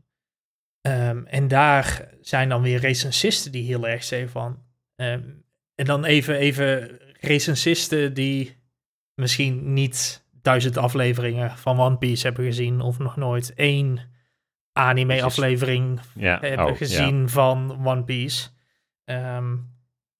Ehm, 0.80 1.24
en 1.24 1.48
daar 1.48 2.08
zijn 2.20 2.48
dan 2.48 2.62
weer 2.62 2.78
recensisten 2.78 3.52
die 3.52 3.64
heel 3.64 3.88
erg 3.88 4.04
zeggen 4.04 4.30
van... 4.30 4.62
ehm, 4.96 5.22
en 5.74 5.84
dan 5.84 6.04
even, 6.04 6.36
even 6.36 6.98
recensisten 7.20 8.14
die 8.14 8.56
misschien 9.14 9.72
niet 9.72 10.24
duizend 10.42 10.76
afleveringen 10.76 11.58
van 11.58 11.80
One 11.80 11.98
Piece 11.98 12.26
hebben 12.26 12.44
gezien... 12.44 12.80
of 12.80 12.98
nog 12.98 13.16
nooit 13.16 13.54
één 13.54 14.12
anime-aflevering 14.74 16.00
Ja. 16.14 16.38
hebben 16.40 16.64
oh, 16.64 16.70
ja. 16.70 16.76
gezien 16.76 17.28
van 17.28 17.86
One 17.86 18.04
Piece. 18.04 18.48
Ehm, 19.04 19.56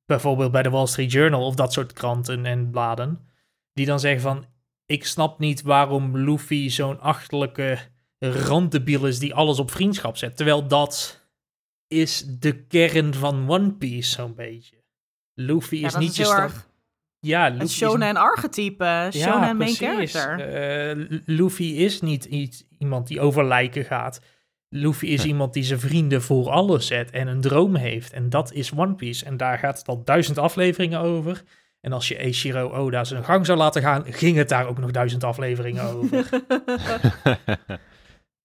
bijvoorbeeld 0.07 0.53
bij 0.53 0.63
de 0.63 0.71
Wall 0.71 0.87
Street 0.87 1.13
Journal 1.13 1.47
of 1.47 1.55
dat 1.55 1.73
soort 1.73 1.93
kranten 1.93 2.47
en 2.47 2.71
bladen. 2.71 3.29
Die 3.73 3.87
dan 3.87 4.01
zeggen 4.01 4.21
van, 4.21 4.47
ik 4.87 5.07
snap 5.07 5.39
niet 5.39 5.63
waarom 5.63 6.19
Luffy 6.19 6.69
zo'n 6.69 7.01
achterlijke 7.01 7.79
randdebiel 8.19 9.07
is 9.07 9.19
die 9.19 9.35
alles 9.35 9.59
op 9.59 9.71
vriendschap 9.71 10.17
zet. 10.17 10.37
Terwijl 10.37 10.67
dat 10.67 11.23
is 11.89 12.25
de 12.27 12.65
kern 12.65 13.15
van 13.15 13.51
One 13.51 13.73
Piece 13.73 14.11
zo'n 14.11 14.35
beetje. 14.35 14.83
Luffy 15.35 15.77
Ja, 15.77 15.87
is 15.87 15.97
niet 15.97 16.11
is 16.11 16.17
je 16.17 16.35
erg 16.35 16.69
Ja, 17.21 17.49
Luffy 17.49 17.65
is 17.65 17.75
shonen 17.77 18.17
archetype, 18.17 19.09
shonen 19.13 19.57
main 19.57 19.75
character. 19.75 20.41
Eh, 20.41 21.21
Luffy 21.25 21.65
is 21.65 22.01
niet 22.01 22.25
iets, 22.25 22.65
iemand 22.79 23.07
die 23.07 23.21
over 23.21 23.45
lijken 23.45 23.85
gaat. 23.85 24.21
Luffy 24.69 25.07
is 25.07 25.23
Hm. 25.23 25.29
iemand 25.29 25.53
die 25.53 25.63
zijn 25.63 25.81
vrienden 25.81 26.23
voor 26.23 26.51
alles 26.51 26.87
zet 26.87 27.11
en 27.11 27.27
een 27.29 27.41
droom 27.41 27.75
heeft. 27.77 28.13
En 28.13 28.29
dat 28.31 28.53
is 28.53 28.73
One 28.73 28.95
Piece. 28.95 29.25
En 29.25 29.37
daar 29.37 29.59
gaat 29.59 29.79
het 29.79 29.89
al 29.89 30.05
duizend 30.05 30.39
afleveringen 30.39 31.01
over. 31.01 31.43
En 31.81 31.93
als 31.93 32.09
je 32.09 32.17
Eiichiro 32.17 32.71
Oda 32.73 33.05
zijn 33.05 33.25
gang 33.25 33.47
zou 33.47 33.59
laten 33.59 33.83
gaan, 33.83 34.05
ging 34.13 34.37
het 34.37 34.49
daar 34.49 34.67
ook 34.67 34.79
nog 34.79 34.91
duizend 34.91 35.25
afleveringen 35.25 35.83
over. 35.85 36.29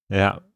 ja. 0.05 0.47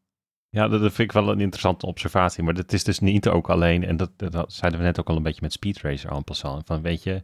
Ja, 0.48 0.68
dat 0.68 0.80
vind 0.80 0.98
ik 0.98 1.12
wel 1.12 1.28
een 1.28 1.40
interessante 1.40 1.86
observatie. 1.86 2.42
Maar 2.42 2.54
dat 2.54 2.72
is 2.72 2.84
dus 2.84 2.98
niet 2.98 3.28
ook 3.28 3.50
alleen, 3.50 3.84
en 3.84 3.96
dat, 3.96 4.10
dat- 4.18 4.32
dat 4.32 4.52
zeiden 4.52 4.80
we 4.80 4.86
net 4.86 5.00
ook 5.00 5.08
al 5.08 5.16
een 5.16 5.22
beetje 5.22 5.42
met 5.42 5.52
Speed 5.52 5.80
Racer 5.80 6.10
en 6.10 6.24
passant. 6.24 6.66
Van 6.66 6.82
weet 6.82 7.02
je, 7.02 7.22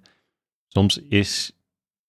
soms 0.67 0.99
is, 0.99 1.59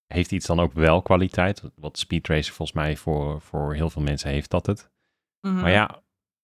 heeft 0.07 0.31
iets 0.31 0.45
dan 0.45 0.59
ook 0.59 0.73
wel 0.73 1.01
kwaliteit. 1.01 1.63
Wat 1.75 1.97
Speed 1.97 2.27
Racer 2.27 2.53
volgens 2.53 2.77
mij 2.77 2.95
voor, 2.97 3.41
voor 3.41 3.73
heel 3.75 3.89
veel 3.89 4.01
mensen 4.01 4.29
heeft 4.29 4.49
dat 4.49 4.65
het. 4.65 4.89
Mhm. 5.41 5.55
Maar 5.61 5.71
ja, 5.71 6.00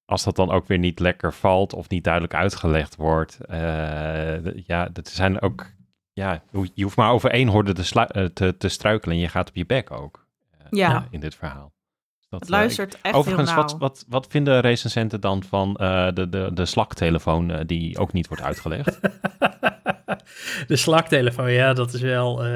als 0.07 0.23
dat 0.23 0.35
dan 0.35 0.51
ook 0.51 0.67
weer 0.67 0.77
niet 0.77 0.99
lekker 0.99 1.33
valt 1.33 1.73
of 1.73 1.89
niet 1.89 2.03
duidelijk 2.03 2.33
uitgelegd 2.33 2.95
wordt. 2.95 3.37
eh, 3.45 4.65
ja, 4.65 4.89
dat 4.93 5.07
zijn 5.07 5.41
ook. 5.41 5.65
Ja, 6.13 6.41
je 6.73 6.83
hoeft 6.83 6.95
maar 6.97 7.11
over 7.11 7.29
één 7.31 7.47
horde 7.47 7.73
te, 7.73 7.83
slu- 7.83 8.05
eh, 8.07 8.25
te, 8.25 8.57
te 8.57 8.69
struikelen 8.69 9.15
en 9.15 9.21
je 9.21 9.27
gaat 9.27 9.49
op 9.49 9.55
je 9.55 9.65
bek 9.65 9.91
ook. 9.91 10.25
eh, 10.57 10.65
Ja. 10.69 11.07
In 11.09 11.19
dit 11.19 11.35
verhaal. 11.35 11.71
Dus 12.19 12.27
dat, 12.29 12.39
Het 12.39 12.49
luistert 12.49 12.97
echt 13.01 13.15
Overigens, 13.15 13.49
heel 13.49 13.61
wat, 13.61 13.75
wat, 13.79 14.05
wat 14.07 14.27
vinden 14.29 14.59
recensenten 14.61 15.21
dan 15.21 15.43
van 15.43 15.75
eh, 15.75 16.07
de, 16.13 16.29
de, 16.29 16.49
de 16.53 16.65
slaktelefoon 16.65 17.51
eh, 17.51 17.59
die 17.65 17.97
ook 17.97 18.13
niet 18.13 18.27
wordt 18.27 18.43
uitgelegd? 18.43 18.99
de 20.67 20.75
slaktelefoon, 20.75 21.51
ja, 21.51 21.73
dat 21.73 21.93
is 21.93 22.01
wel. 22.01 22.43
eh, 22.45 22.49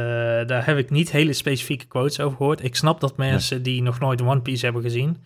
daar 0.48 0.66
heb 0.66 0.78
ik 0.78 0.90
niet 0.90 1.12
hele 1.12 1.34
specifieke 1.34 1.86
quotes 1.86 2.20
over 2.20 2.38
gehoord. 2.38 2.64
Ik 2.64 2.76
snap 2.76 3.00
dat 3.00 3.18
mensen 3.18 3.64
die 3.64 3.82
nog 3.82 4.00
nooit 4.00 4.22
One 4.22 4.42
Piece 4.42 4.66
hebben 4.66 4.82
gezien. 4.84 5.24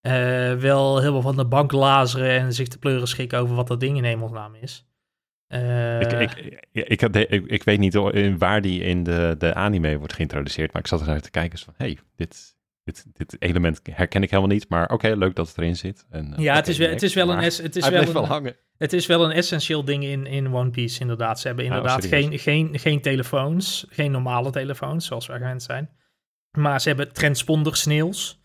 Eh, 0.00 0.54
wel 0.54 0.98
helemaal 0.98 1.22
van 1.22 1.36
de 1.36 1.46
bank 1.46 1.72
lazeren 1.72 2.40
en 2.40 2.52
zich 2.52 2.68
te 2.68 2.78
pleuren 2.78 3.08
schikken 3.08 3.38
over 3.38 3.54
wat 3.54 3.68
dat 3.68 3.80
ding 3.80 3.96
in 3.96 4.04
hemelsnaam 4.04 4.54
is. 4.54 4.86
Eh, 5.46 6.00
ik, 6.00 6.12
ik, 6.12 6.60
ik, 6.72 7.02
ik, 7.02 7.46
ik 7.46 7.62
weet 7.62 7.78
niet 7.78 7.94
waar 8.38 8.60
die 8.60 8.80
in 8.80 9.02
de, 9.02 9.34
de 9.38 9.54
anime 9.54 9.98
wordt 9.98 10.12
geïntroduceerd, 10.12 10.72
maar 10.72 10.82
ik 10.82 10.88
zat 10.88 11.00
eruit 11.00 11.22
te 11.22 11.30
kijken 11.30 11.58
van, 11.58 11.74
hey, 11.76 11.98
dit, 12.16 12.56
dit, 12.84 13.06
dit 13.12 13.36
element 13.38 13.80
herken 13.90 14.22
ik 14.22 14.30
helemaal 14.30 14.52
niet, 14.52 14.68
maar 14.68 14.90
oké, 14.90 15.08
leuk 15.08 15.34
dat 15.34 15.48
het 15.48 15.58
erin 15.58 15.76
zit. 15.76 16.06
En, 16.10 16.34
eh, 16.34 16.42
ja, 16.42 16.54
het 16.54 16.68
is 16.68 16.78
wel, 16.78 16.88
het 16.88 17.02
is 17.02 17.14
wel 17.14 17.30
een, 17.30 17.38
het 17.38 17.76
is 17.76 17.88
wel 17.88 18.26
hangen. 18.26 18.56
Het 18.76 18.92
is 18.92 19.06
wel 19.06 19.24
een 19.24 19.30
essentieel 19.30 19.84
ding 19.84 20.04
in, 20.04 20.26
in 20.26 20.54
One 20.54 20.70
Piece, 20.70 21.00
inderdaad. 21.00 21.40
Ze 21.40 21.46
hebben 21.46 21.64
Oh, 21.64 21.70
inderdaad 21.70 22.06
geen, 22.06 22.38
geen, 22.38 22.78
geen 22.78 23.00
telefoons, 23.00 23.86
geen 23.88 24.10
normale 24.10 24.50
telefoons, 24.50 25.06
zoals 25.06 25.26
wij 25.26 25.38
gewend 25.38 25.62
zijn. 25.62 25.90
Maar 26.50 26.80
ze 26.80 26.88
hebben 26.88 27.12
transponder 27.12 27.76
snails. 27.76 28.42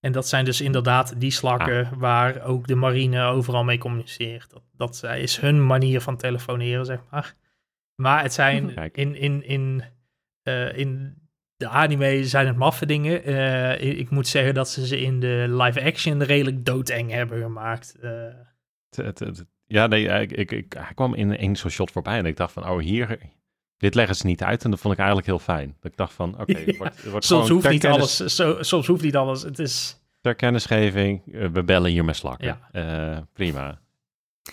En 0.00 0.12
dat 0.12 0.28
zijn 0.28 0.44
dus 0.44 0.60
inderdaad 0.60 1.20
die 1.20 1.30
slakken 1.30 1.84
Ah. 1.86 1.92
waar 1.92 2.42
ook 2.42 2.66
de 2.66 2.74
marine 2.74 3.22
overal 3.24 3.64
mee 3.64 3.78
communiceert. 3.78 4.50
Dat, 4.50 4.62
dat 4.76 5.02
is 5.18 5.36
hun 5.36 5.66
manier 5.66 6.00
van 6.00 6.16
telefoneren, 6.16 6.84
zeg 6.86 7.00
maar. 7.10 7.34
Maar 8.02 8.22
het 8.22 8.32
zijn 8.32 8.74
Kijk. 8.74 8.96
in, 8.96 9.14
in, 9.14 9.44
in, 9.44 9.82
eh, 10.42 10.78
in 10.78 11.14
de 11.56 11.68
anime 11.68 12.24
zijn 12.24 12.46
het 12.46 12.56
maffe 12.56 12.86
dingen. 12.86 13.24
Eh, 13.24 13.98
ik- 13.98 14.10
moet 14.10 14.26
zeggen 14.28 14.54
dat 14.54 14.68
ze 14.68 14.86
ze 14.86 15.00
in 15.00 15.20
de 15.20 15.46
live 15.48 15.82
action 15.84 16.22
redelijk 16.22 16.64
doodeng 16.64 17.10
hebben 17.10 17.42
gemaakt. 17.42 17.96
Eh, 18.00 18.10
Het- 18.90 19.06
het- 19.06 19.18
het- 19.18 19.46
ja, 19.66 19.86
nee, 19.86 20.04
ik, 20.08 20.32
ik, 20.32 20.52
ik, 20.52 20.72
hij 20.78 20.94
kwam 20.94 21.14
in 21.14 21.36
één 21.36 21.56
zo'n 21.56 21.70
shot 21.70 21.90
voorbij 21.90 22.18
en 22.18 22.26
ik 22.26 22.36
dacht 22.36 22.52
van, 22.52 22.68
oh, 22.68 22.78
hier, 22.80 23.18
dit 23.76 23.94
leggen 23.94 24.16
ze 24.16 24.26
niet 24.26 24.42
uit 24.42 24.64
en 24.64 24.70
dat 24.70 24.80
vond 24.80 24.92
ik 24.94 24.98
eigenlijk 24.98 25.28
heel 25.28 25.38
fijn. 25.38 25.76
Dat 25.80 25.90
ik 25.90 25.96
dacht 25.96 26.12
van, 26.12 26.40
oké, 26.40 26.64
wordt, 26.78 27.04
wordt 27.10 27.24
Soms 27.24 27.26
gewoon 27.26 27.50
hoeft 27.50 27.62
ter 27.62 27.72
niet 27.72 27.80
kennis- 27.82 28.40
alles. 28.40 28.68
Soms 28.68 28.86
hoeft 28.86 29.02
niet 29.02 29.16
alles. 29.16 29.42
Het 29.42 29.58
is. 29.58 30.00
Ter 30.20 30.34
kennisgeving, 30.34 31.34
eh, 31.34 31.48
we 31.48 31.64
bellen 31.64 31.90
hier 31.90 32.04
met 32.04 32.16
slakken. 32.16 32.58
Ja. 32.72 33.12
Eh, 33.12 33.18
prima. 33.32 33.78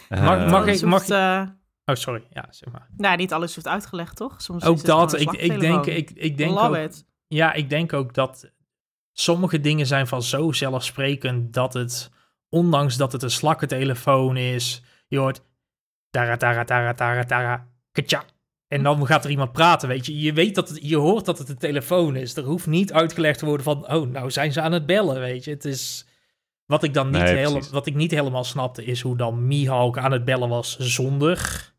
Mag- 0.10 0.20
Eh, 0.20 0.52
mag 0.52 0.66
ik- 0.68 0.82
mag 0.82 1.00
hoeft, 1.00 1.10
eh, 1.12 1.44
Oh, 1.86 1.96
sorry. 1.96 2.24
Ja, 2.30 2.46
zeg 2.50 2.72
maar. 2.74 2.88
nou, 2.98 3.18
niet 3.18 3.34
alles 3.34 3.56
hoeft 3.56 3.68
uitgelegd, 3.68 4.16
toch? 4.16 4.42
Soms 4.42 4.64
is 4.64 4.70
Ook 4.70 4.86
dat. 4.86 5.20
Ik, 5.20 5.32
ik 5.32 5.60
denk, 5.60 5.86
ik, 5.86 6.12
ik 6.12 6.38
denk 6.38 6.52
Love 6.52 6.68
ook, 6.68 6.76
it. 6.76 7.06
Ja, 7.28 7.54
ik 7.54 7.70
denk 7.70 7.94
ook 7.94 8.14
dat 8.14 8.52
sommige 9.12 9.60
dingen 9.60 9.86
zijn 9.88 10.08
van 10.08 10.24
zo 10.24 10.52
zelfsprekend 10.52 11.54
dat 11.54 11.74
het, 11.74 12.10
ondanks 12.50 12.98
dat 12.98 13.12
het 13.12 13.24
een 13.24 13.32
slakkentelefoon 13.32 14.38
is, 14.38 14.84
je 15.08 15.18
hoort 15.18 15.42
tara 16.10 16.38
tara 16.38 16.64
tara 16.64 16.94
tara 16.94 17.24
tara 17.24 17.68
katja. 17.92 18.24
En 18.74 18.84
dan 18.84 19.06
gaat 19.06 19.24
er 19.24 19.30
iemand 19.32 19.52
praten, 19.52 19.88
weet 19.88 20.06
je. 20.06 20.20
Je 20.20 20.34
weet 20.34 20.56
dat 20.56 20.70
het, 20.70 20.80
je 20.82 20.96
hoort 20.98 21.26
dat 21.26 21.38
het 21.38 21.50
een 21.50 21.58
telefoon 21.58 22.16
is. 22.16 22.36
Er 22.36 22.44
hoeft 22.44 22.68
niet 22.68 22.94
uitgelegd 22.94 23.40
te 23.40 23.46
worden 23.46 23.64
van, 23.64 23.94
oh, 23.94 24.10
nou 24.10 24.32
zijn 24.32 24.52
ze 24.54 24.62
aan 24.62 24.72
het 24.72 24.86
bellen, 24.86 25.20
weet 25.20 25.44
je. 25.44 25.52
Het 25.52 25.66
is, 25.66 26.06
wat 26.66 26.84
ik 26.84 26.94
dan 26.94 27.10
niet, 27.10 27.22
Nee, 27.22 27.44
precies. 27.52 27.70
wat 27.70 27.86
ik 27.88 27.96
niet 27.96 28.12
helemaal 28.12 28.44
snapte, 28.44 28.86
is 28.86 29.02
hoe 29.02 29.18
dan 29.18 29.48
Mihawk 29.48 29.98
aan 29.98 30.12
het 30.12 30.26
bellen 30.26 30.50
was 30.50 30.78
zonder 30.78 31.72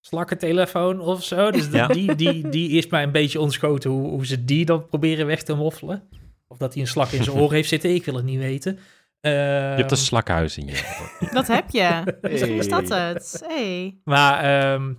slakkentelefoon 0.00 1.00
of 1.00 1.24
zo. 1.24 1.50
Dus 1.50 1.68
Ja. 1.72 1.86
die, 1.86 2.14
die, 2.14 2.48
die 2.48 2.70
is 2.70 2.86
mij 2.86 3.02
een 3.02 3.12
beetje 3.12 3.40
ontschoten 3.40 3.90
hoe, 3.90 4.08
hoe 4.08 4.26
ze 4.26 4.44
die 4.44 4.64
dan 4.64 4.86
proberen 4.86 5.26
weg 5.26 5.42
te 5.42 5.54
moffelen. 5.54 6.02
Of 6.48 6.56
dat 6.58 6.72
hij 6.72 6.82
een 6.82 6.88
slak 6.88 7.10
in 7.10 7.24
zijn 7.24 7.36
oor 7.36 7.52
heeft 7.58 7.68
zitten, 7.68 7.94
ik 7.94 8.04
wil 8.04 8.14
het 8.14 8.24
niet 8.24 8.38
weten. 8.38 8.78
je 9.20 9.28
hebt 9.28 9.80
Ehm, 9.80 9.90
een 9.90 9.96
slakhuis 10.06 10.58
in 10.58 10.66
je. 10.66 11.06
Dat 11.32 11.46
heb 11.46 11.70
je. 11.70 12.02
Misschien 12.30 12.54
is 12.58 12.68
dat 12.68 12.88
Hey. 12.88 13.08
het. 13.08 13.42
Hey. 13.46 13.98
Maar 14.04 14.40
ehm, 14.72 14.92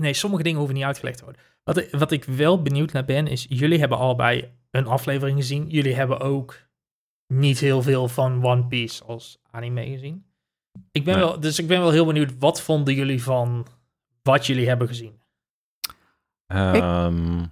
nee, 0.00 0.12
sommige 0.14 0.42
dingen 0.42 0.58
hoeven 0.58 0.76
niet 0.76 0.84
uitgelegd 0.84 1.18
te 1.18 1.24
worden. 1.24 1.42
Wat, 1.64 1.76
ik- 1.76 1.90
wat 1.90 2.10
ik 2.12 2.24
wel 2.24 2.62
benieuwd 2.62 2.92
naar 2.92 3.04
ben, 3.04 3.26
is 3.26 3.46
jullie 3.48 3.78
hebben 3.78 3.98
allebei 3.98 4.52
een 4.70 4.86
aflevering 4.86 5.38
gezien. 5.38 5.68
Jullie 5.68 5.94
hebben 5.94 6.20
ook 6.20 6.58
niet 7.26 7.58
heel 7.58 7.82
veel 7.82 8.08
van 8.08 8.44
One 8.44 8.66
Piece 8.66 9.04
als 9.04 9.38
anime 9.50 9.86
gezien. 9.86 10.26
Ik 10.92 11.04
ben 11.04 11.14
Nee. 11.16 11.24
wel, 11.24 11.40
dus 11.40 11.58
ik 11.58 11.66
ben 11.66 11.80
wel 11.80 11.90
heel 11.90 12.06
benieuwd, 12.06 12.34
wat 12.38 12.60
vonden 12.62 12.94
jullie 12.94 13.22
van 13.22 13.66
wat 14.22 14.46
jullie 14.46 14.68
hebben 14.68 14.86
gezien? 14.88 15.20
Ehm, 16.46 17.42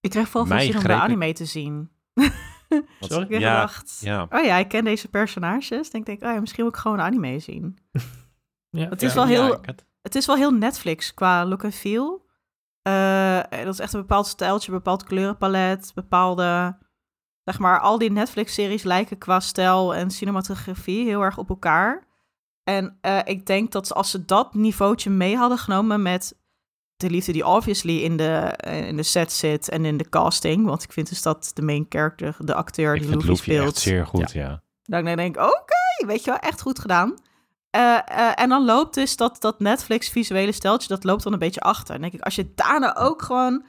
Ik 0.00 0.10
kreeg 0.10 0.28
vooral 0.28 0.58
veel 0.58 0.66
om 0.76 0.82
de 0.82 0.88
ik- 0.88 0.88
anime 1.00 1.32
te 1.32 1.44
zien. 1.44 1.90
Sorry? 3.00 3.24
Ik 3.24 3.30
heb 3.30 3.40
ja, 3.40 3.66
gedacht, 3.66 4.00
ja. 4.04 4.26
oh 4.30 4.44
ja, 4.44 4.56
ik 4.56 4.68
ken 4.68 4.84
deze 4.84 5.08
personages. 5.08 5.90
Denk 5.90 6.06
ik, 6.08 6.22
oh 6.22 6.32
ja, 6.34 6.40
misschien 6.40 6.64
moet 6.64 6.74
ik 6.74 6.80
gewoon 6.80 7.00
anime 7.00 7.38
zien. 7.38 7.78
Ja, 8.76 8.88
Het 8.88 9.02
is 9.02 9.08
Ja, 9.08 9.14
wel 9.14 9.26
heel- 9.26 9.54
ik 9.54 9.84
Het 10.02 10.14
is 10.14 10.26
wel 10.26 10.36
heel 10.36 10.50
Netflix 10.50 11.14
qua 11.14 11.46
look 11.46 11.62
en 11.62 11.72
feel. 11.72 12.26
Eh, 12.82 13.40
dat 13.50 13.72
is 13.72 13.78
echt 13.78 13.92
een 13.92 14.00
bepaald 14.00 14.26
stijltje, 14.26 14.70
een 14.70 14.76
bepaald 14.76 15.04
kleurenpalet, 15.04 15.92
bepaalde... 15.94 16.80
Zeg 17.44 17.58
maar, 17.58 17.80
al 17.80 17.98
die 17.98 18.10
Netflix-series 18.10 18.82
lijken 18.82 19.18
qua 19.18 19.40
stijl 19.40 19.94
en 19.94 20.10
cinematografie 20.10 21.04
heel 21.04 21.22
erg 21.22 21.38
op 21.38 21.48
elkaar. 21.48 22.06
En 22.64 22.98
eh, 23.00 23.18
ik 23.24 23.46
denk 23.46 23.72
dat 23.72 23.94
als 23.94 24.10
ze 24.10 24.24
dat 24.24 24.54
niveautje 24.54 25.10
mee 25.10 25.36
hadden 25.36 25.58
genomen 25.58 26.02
met 26.02 26.38
de 26.96 27.10
liefde 27.10 27.32
die 27.32 27.46
obviously 27.46 28.02
in 28.02 28.16
de, 28.16 28.34
eh, 28.56 28.88
in 28.88 28.96
de 28.96 29.02
set 29.02 29.32
zit 29.32 29.68
en 29.68 29.84
in 29.84 29.96
de 29.96 30.08
casting. 30.08 30.66
Want 30.66 30.82
ik 30.82 30.92
vind 30.92 31.08
dus 31.08 31.22
dat 31.22 31.50
de 31.54 31.62
main 31.62 31.86
character, 31.88 32.36
de 32.38 32.54
acteur 32.54 32.94
Ik 32.94 33.00
die 33.00 33.10
Luffy 33.10 33.26
Luffy 33.26 33.42
speelt... 33.42 33.66
echt 33.66 33.78
zeer 33.78 34.06
goed, 34.06 34.32
ja. 34.32 34.62
Ik 34.84 35.16
denk, 35.16 35.36
oké, 35.36 36.06
weet 36.06 36.24
je 36.24 36.30
wel, 36.30 36.40
echt 36.40 36.60
goed 36.60 36.78
gedaan. 36.78 37.14
Eh, 37.72 37.98
eh, 38.06 38.32
en 38.34 38.48
dan 38.48 38.64
loopt 38.64 38.94
dus 38.94 39.16
dat, 39.16 39.40
dat 39.40 39.60
Netflix 39.60 40.08
visuele 40.08 40.52
steltje, 40.52 40.88
dat 40.88 41.04
loopt 41.04 41.22
dan 41.22 41.32
een 41.32 41.38
beetje 41.38 41.60
achter. 41.60 41.94
En 41.94 42.00
denk 42.00 42.12
ik, 42.12 42.20
als 42.20 42.34
je 42.34 42.52
daarna 42.54 42.96
ook 42.96 43.22
gewoon 43.22 43.64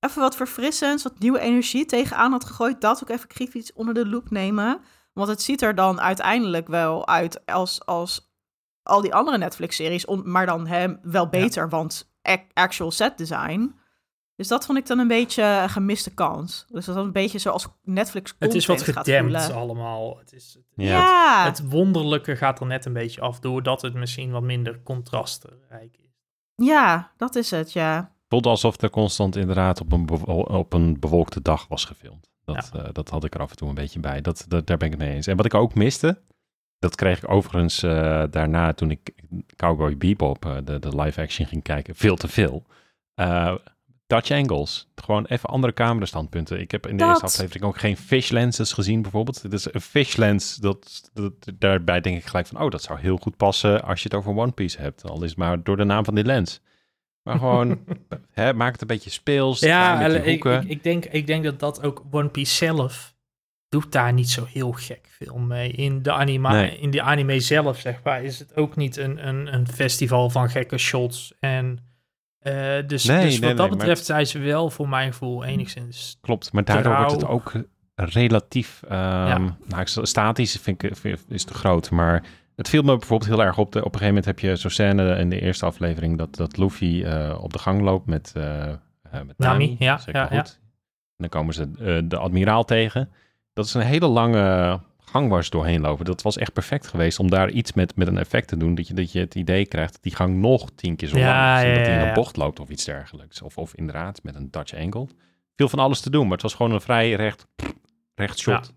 even 0.00 0.20
wat 0.20 0.36
verfrissends, 0.36 1.02
wat 1.02 1.18
nieuwe 1.18 1.38
energie 1.38 1.86
tegenaan 1.86 2.32
had 2.32 2.44
gegooid, 2.44 2.80
dat 2.80 3.02
ook 3.02 3.08
even 3.08 3.28
kritisch 3.28 3.72
onder 3.72 3.94
de 3.94 4.06
loep 4.06 4.30
nemen. 4.30 4.80
Want 5.12 5.28
het 5.28 5.42
ziet 5.42 5.62
er 5.62 5.74
dan 5.74 6.00
uiteindelijk 6.00 6.68
wel 6.68 7.06
uit 7.08 7.46
als, 7.46 7.86
als 7.86 8.32
al 8.82 9.00
die 9.00 9.14
andere 9.14 9.38
Netflix-series, 9.38 10.06
maar 10.06 10.46
dan 10.46 10.66
hem 10.66 10.98
wel 11.02 11.28
beter, 11.28 11.68
want 11.68 12.12
ac- 12.22 12.50
actual 12.52 12.90
set 12.90 13.18
design. 13.18 13.74
Dus 14.36 14.48
dat 14.48 14.66
vond 14.66 14.78
ik 14.78 14.86
dan 14.86 14.98
een 14.98 15.08
beetje 15.08 15.42
een 15.42 15.68
gemiste 15.68 16.14
kans. 16.14 16.66
Dus 16.68 16.84
dat 16.84 16.94
was 16.94 17.04
een 17.04 17.12
beetje 17.12 17.38
zoals 17.38 17.68
Netflix 17.82 18.34
Het 18.38 18.54
is 18.54 18.66
wat 18.66 18.82
gedempt 18.82 19.50
allemaal. 19.50 20.18
Het, 20.18 20.32
is, 20.32 20.58
Ja, 20.74 20.86
Ja, 20.86 21.44
het 21.44 21.68
wonderlijke 21.68 22.36
gaat 22.36 22.60
er 22.60 22.66
net 22.66 22.84
een 22.84 22.92
beetje 22.92 23.20
af, 23.20 23.40
doordat 23.40 23.82
het 23.82 23.94
misschien 23.94 24.30
wat 24.30 24.42
minder 24.42 24.80
contrastenrijk 24.82 25.96
is. 25.98 26.12
ja, 26.66 27.12
dat 27.16 27.34
is 27.34 27.50
het, 27.50 27.72
ja. 27.72 27.96
Het 27.96 28.28
voelde 28.28 28.48
alsof 28.48 28.82
er 28.82 28.90
constant 28.90 29.36
inderdaad 29.36 29.80
op 29.80 29.92
een, 29.92 30.08
op 30.48 30.72
een 30.72 31.00
bewolkte 31.00 31.42
dag 31.42 31.66
was 31.68 31.84
gefilmd. 31.84 32.32
Dat, 32.44 32.70
eh, 32.74 32.84
dat 32.92 33.08
had 33.08 33.24
ik 33.24 33.34
er 33.34 33.40
af 33.40 33.50
en 33.50 33.56
toe 33.56 33.68
een 33.68 33.74
beetje 33.74 34.00
bij. 34.00 34.20
Dat, 34.20 34.44
dat, 34.48 34.66
daar 34.66 34.76
ben 34.76 34.86
ik 34.86 34.94
het 34.94 35.02
mee 35.02 35.14
eens. 35.14 35.26
En 35.26 35.36
wat 35.36 35.46
ik 35.46 35.54
ook 35.54 35.74
miste, 35.74 36.18
dat 36.78 36.94
kreeg 36.94 37.22
ik 37.22 37.30
overigens 37.30 37.82
eh, 37.82 38.24
daarna 38.30 38.72
toen 38.72 38.90
ik 38.90 39.14
Cowboy 39.56 39.96
Bebop, 39.96 40.44
eh, 40.44 40.56
de, 40.64 40.78
de 40.78 41.02
live 41.02 41.20
action 41.20 41.46
ging 41.46 41.62
kijken, 41.62 41.94
veel 41.94 42.16
te 42.16 42.28
veel. 42.28 42.64
Dutch 44.06 44.30
angles. 44.30 44.88
Gewoon 44.94 45.24
even 45.24 45.48
andere 45.48 45.72
camerastandpunten. 45.72 46.60
Ik 46.60 46.70
heb 46.70 46.86
in 46.86 46.96
de 46.96 47.02
Dat. 47.04 47.08
eerste 47.08 47.24
aflevering 47.24 47.64
ook 47.64 47.78
geen 47.78 47.96
fish 47.96 48.30
lenses 48.30 48.72
gezien 48.72 49.02
bijvoorbeeld. 49.02 49.42
Het 49.42 49.52
is 49.52 49.72
een 49.74 49.80
fish 49.80 50.16
lens, 50.16 50.56
dat, 50.56 51.10
dat, 51.12 51.32
daarbij 51.58 52.00
denk 52.00 52.16
ik 52.16 52.26
gelijk 52.26 52.46
van, 52.46 52.60
oh, 52.62 52.70
dat 52.70 52.82
zou 52.82 53.00
heel 53.00 53.16
goed 53.16 53.36
passen 53.36 53.82
als 53.82 54.02
je 54.02 54.08
het 54.08 54.18
over 54.18 54.36
One 54.36 54.52
Piece 54.52 54.80
hebt. 54.80 55.04
Al 55.08 55.22
is 55.22 55.28
het 55.30 55.38
maar 55.38 55.62
door 55.62 55.76
de 55.76 55.84
naam 55.84 56.04
van 56.04 56.14
die 56.14 56.24
lens. 56.24 56.60
Maar 57.22 57.38
gewoon, 57.38 57.84
hè, 58.32 58.52
maak 58.52 58.72
het 58.72 58.80
een 58.80 58.86
beetje 58.86 59.10
speels. 59.10 59.60
Ja, 59.60 60.00
ik, 60.06 60.24
ik, 60.44 60.64
ik, 60.64 60.82
denk, 60.82 61.04
ik 61.04 61.26
denk 61.26 61.44
dat 61.44 61.60
dat 61.60 61.82
ook 61.82 62.02
One 62.10 62.28
Piece 62.28 62.54
zelf 62.54 63.14
doet 63.68 63.92
daar 63.92 64.12
niet 64.12 64.30
zo 64.30 64.44
heel 64.48 64.72
gek 64.72 65.08
veel 65.10 65.38
mee. 65.38 65.70
In 65.70 66.02
de, 66.02 66.12
anima 66.12 66.52
Nee. 66.52 66.78
in 66.78 66.90
de 66.90 67.02
anime 67.02 67.40
zelf, 67.40 67.78
zeg 67.78 68.00
maar, 68.02 68.22
is 68.22 68.38
het 68.38 68.56
ook 68.56 68.76
niet 68.76 68.96
een, 68.96 69.28
een, 69.28 69.54
een 69.54 69.68
festival 69.68 70.30
van 70.30 70.50
gekke 70.50 70.78
shots. 70.78 71.34
En 71.40 71.78
eh, 72.44 72.86
dus, 72.86 73.04
Nee, 73.04 73.24
dus 73.24 73.38
nee, 73.38 73.48
wat 73.48 73.56
dat 73.56 73.70
betreft 73.78 74.04
zijn 74.04 74.26
ze 74.26 74.38
wel 74.38 74.70
voor 74.70 74.88
mijn 74.88 75.12
gevoel 75.12 75.44
enigszins... 75.44 76.18
Klopt, 76.20 76.52
maar 76.52 76.64
daardoor 76.64 76.96
wordt 76.96 77.12
het 77.12 77.26
ook 77.26 77.52
relatief 77.94 78.82
ehm, 78.88 79.48
nou, 79.66 79.80
ik- 79.80 79.88
statisch, 80.02 80.56
vind 80.62 80.82
ik, 80.82 80.90
is 81.28 81.44
te 81.44 81.54
groot. 81.54 81.90
Maar 81.90 82.22
het 82.56 82.68
viel 82.68 82.82
me 82.82 82.96
bijvoorbeeld 82.96 83.30
heel 83.30 83.42
erg 83.42 83.58
op. 83.58 83.72
De, 83.72 83.78
op 83.78 83.84
een 83.84 83.98
gegeven 83.98 84.06
moment 84.06 84.24
heb 84.24 84.38
je 84.38 84.56
zo'n 84.56 84.70
scène 84.70 85.16
in 85.16 85.28
de 85.28 85.40
eerste 85.40 85.66
aflevering 85.66 86.18
dat, 86.18 86.34
dat 86.34 86.56
Luffy 86.56 87.02
eh, 87.04 87.38
op 87.40 87.52
de 87.52 87.58
gang 87.58 87.80
loopt 87.80 88.06
met, 88.06 88.32
eh, 88.36 88.66
met 89.10 89.38
Nami. 89.38 89.66
Nami, 89.66 89.76
ja, 89.78 90.00
ik 90.06 90.14
ja, 90.14 90.26
goed. 90.26 90.60
En 91.16 91.16
dan 91.16 91.28
komen 91.28 91.54
ze 91.54 91.70
de 92.08 92.16
admiraal 92.16 92.64
tegen. 92.64 93.10
Dat 93.52 93.64
is 93.64 93.74
een 93.74 93.80
hele 93.80 94.06
lange 94.06 94.80
gang 95.14 95.28
waar 95.28 95.44
ze 95.44 95.50
doorheen 95.50 95.80
lopen. 95.80 96.04
Dat 96.04 96.22
was 96.22 96.36
echt 96.36 96.52
perfect 96.52 96.86
geweest 96.86 97.18
om 97.18 97.30
daar 97.30 97.50
iets 97.50 97.72
met, 97.72 97.96
met 97.96 98.06
een 98.06 98.18
effect 98.18 98.48
te 98.48 98.56
doen. 98.56 98.74
Dat 98.74 98.88
je, 98.88 98.94
dat 98.94 99.12
je 99.12 99.18
het 99.18 99.34
idee 99.34 99.66
krijgt 99.66 99.92
dat 99.92 100.02
die 100.02 100.14
gang 100.14 100.36
nog 100.36 100.70
tien 100.74 100.96
keer 100.96 101.08
zo 101.08 101.18
Ja, 101.18 101.54
lang 101.54 101.58
is. 101.58 101.62
En 101.64 101.68
ja, 101.68 101.74
dat 101.76 101.86
hij 101.86 101.94
in 101.94 101.98
ja, 101.98 102.02
een 102.02 102.08
ja. 102.08 102.14
bocht 102.14 102.36
loopt 102.36 102.60
of 102.60 102.68
iets 102.68 102.84
dergelijks. 102.84 103.42
Of, 103.42 103.58
of 103.58 103.74
inderdaad 103.74 104.22
met 104.22 104.34
een 104.34 104.50
Dutch 104.50 104.74
angle. 104.74 105.08
Veel 105.56 105.68
van 105.68 105.78
alles 105.78 106.00
te 106.00 106.10
doen, 106.10 106.22
maar 106.22 106.32
het 106.32 106.42
was 106.42 106.54
gewoon 106.54 106.72
een 106.72 106.80
vrij 106.80 107.12
recht, 107.12 107.46
recht 108.14 108.38
shot. 108.38 108.66
Ja. 108.66 108.72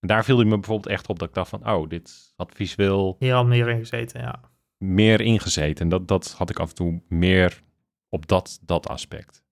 En 0.00 0.08
daar 0.08 0.24
viel 0.24 0.36
hij 0.36 0.44
me 0.44 0.54
bijvoorbeeld 0.54 0.94
echt 0.94 1.08
op 1.08 1.18
dat 1.18 1.28
ik 1.28 1.34
dacht 1.34 1.48
van... 1.50 1.70
oh, 1.70 1.88
dit 1.88 2.32
had 2.36 2.52
visueel 2.54 3.16
Hier 3.18 3.34
al 3.34 3.46
meer 3.46 3.68
in 3.68 3.78
gezeten, 3.78 4.20
ja. 4.20 4.40
meer 4.76 5.20
ingezeten. 5.20 5.84
En 5.84 5.88
dat, 5.88 6.08
dat 6.08 6.34
had 6.38 6.50
ik 6.50 6.58
af 6.58 6.68
en 6.68 6.74
toe 6.74 7.02
meer 7.08 7.62
op 8.08 8.26
dat, 8.26 8.58
dat 8.62 8.88
aspect. 8.88 9.44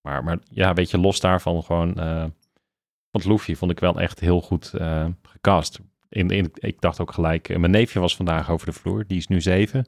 Maar, 0.00 0.24
maar 0.24 0.38
ja, 0.50 0.74
weet 0.74 0.90
je, 0.90 0.98
los 0.98 1.20
daarvan 1.20 1.62
gewoon... 1.62 1.94
eh 1.94 2.24
want 3.14 3.26
Luffy 3.26 3.54
vond 3.54 3.70
ik 3.70 3.80
wel 3.80 4.00
echt 4.00 4.20
heel 4.20 4.40
goed 4.40 4.72
eh, 4.74 5.06
gecast. 5.22 5.80
In, 6.08 6.28
in, 6.30 6.50
ik 6.54 6.80
dacht 6.80 7.00
ook 7.00 7.12
gelijk... 7.12 7.48
eh, 7.48 7.56
mijn 7.58 7.72
neefje 7.72 8.00
was 8.00 8.16
vandaag 8.16 8.50
over 8.50 8.66
de 8.66 8.72
vloer. 8.72 9.06
Die 9.06 9.18
is 9.18 9.26
nu 9.26 9.40
zeven. 9.40 9.86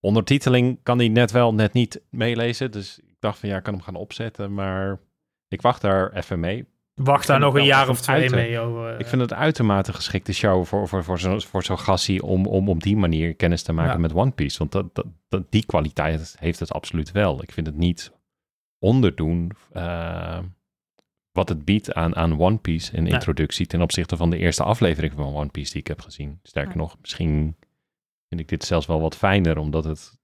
Ondertiteling 0.00 0.78
kan 0.82 0.98
hij 0.98 1.08
net 1.08 1.30
wel, 1.30 1.54
net 1.54 1.72
niet 1.72 2.00
meelezen. 2.10 2.70
Dus 2.70 2.98
ik 2.98 3.14
dacht 3.18 3.38
van 3.38 3.48
ja, 3.48 3.56
ik 3.56 3.62
kan 3.62 3.74
hem 3.74 3.82
gaan 3.82 3.94
opzetten. 3.94 4.54
Maar 4.54 4.98
ik 5.48 5.62
wacht 5.62 5.80
daar 5.82 6.12
even 6.12 6.40
mee. 6.40 6.64
Wacht 6.94 7.26
daar 7.26 7.38
nog 7.38 7.54
een 7.54 7.64
jaar 7.64 7.88
of 7.88 8.00
twee 8.00 8.30
mee. 8.30 8.56
Eh, 8.58 8.94
Ik 8.98 9.06
vind 9.06 9.20
het 9.22 9.32
uitermate 9.32 9.92
geschikte 9.92 10.32
show 10.32 10.64
voor, 10.64 10.88
voor, 10.88 11.04
voor 11.04 11.18
zo'n 11.18 11.40
voor 11.42 11.62
zo'n 11.62 11.78
gassie 11.78 12.22
om, 12.22 12.46
om 12.46 12.68
op 12.68 12.82
die 12.82 12.96
manier 12.96 13.34
kennis 13.34 13.62
te 13.62 13.72
maken 13.72 13.92
Ja. 13.92 13.98
met 13.98 14.14
One 14.14 14.30
Piece. 14.30 14.58
Want 14.58 14.72
dat, 14.72 14.94
dat, 14.94 15.06
dat, 15.28 15.42
die 15.50 15.66
kwaliteit 15.66 16.36
heeft 16.38 16.58
het 16.60 16.72
absoluut 16.72 17.12
wel. 17.12 17.42
Ik 17.42 17.52
vind 17.52 17.66
het 17.66 17.76
niet 17.76 18.12
onderdoen 18.78 19.52
wat 21.36 21.48
het 21.48 21.64
biedt 21.64 21.92
aan, 21.94 22.16
aan 22.16 22.40
One 22.40 22.56
Piece 22.58 22.92
in 22.96 23.02
Nee. 23.02 23.12
introductie 23.12 23.66
ten 23.66 23.82
opzichte 23.82 24.16
van 24.16 24.30
de 24.30 24.38
eerste 24.38 24.62
aflevering 24.62 25.12
van 25.16 25.34
One 25.34 25.48
Piece 25.48 25.70
die 25.72 25.80
ik 25.80 25.86
heb 25.86 26.00
gezien. 26.00 26.40
Sterker 26.42 26.72
Ja. 26.72 26.78
nog, 26.78 26.96
misschien 27.00 27.56
vind 28.28 28.40
ik 28.40 28.48
dit 28.48 28.64
zelfs 28.64 28.86
wel 28.86 29.00
wat 29.00 29.16
fijner, 29.16 29.58
omdat 29.58 29.84
het 29.84 30.18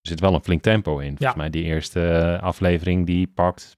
er 0.00 0.08
zit 0.14 0.20
wel 0.20 0.34
een 0.34 0.42
flink 0.44 0.62
tempo 0.62 0.98
in. 0.98 1.06
Volgens 1.08 1.28
Ja. 1.28 1.34
mij 1.36 1.50
die 1.50 1.62
eerste 1.64 2.38
aflevering 2.42 3.06
die 3.06 3.26
pakt 3.26 3.76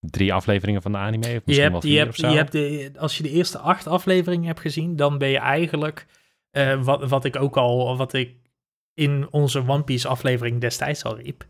drie 0.00 0.32
afleveringen 0.32 0.82
van 0.82 0.92
de 0.92 0.98
anime. 0.98 1.24
Of 1.24 1.30
je 1.32 1.42
misschien 1.44 1.70
hebt, 1.72 1.82
wel 1.82 1.82
je 1.82 1.88
vier 1.88 1.98
hebt, 1.98 2.08
of 2.10 2.16
zo. 2.16 2.30
je 2.30 2.36
hebt 2.36 2.52
de, 2.52 2.92
als 3.00 3.16
je 3.16 3.22
de 3.22 3.30
eerste 3.30 3.58
acht 3.58 3.86
afleveringen 3.86 4.46
hebt 4.46 4.60
gezien, 4.60 4.96
dan 4.96 5.18
ben 5.18 5.28
je 5.28 5.38
eigenlijk, 5.38 6.06
eh, 6.50 6.82
wat, 6.84 7.08
wat 7.08 7.24
ik 7.24 7.36
ook 7.36 7.56
al, 7.56 7.96
wat 7.96 8.12
ik 8.12 8.36
in 8.94 9.26
onze 9.30 9.58
One 9.68 9.82
Piece 9.82 10.08
aflevering 10.08 10.60
destijds 10.60 11.04
al 11.04 11.16
riep, 11.16 11.46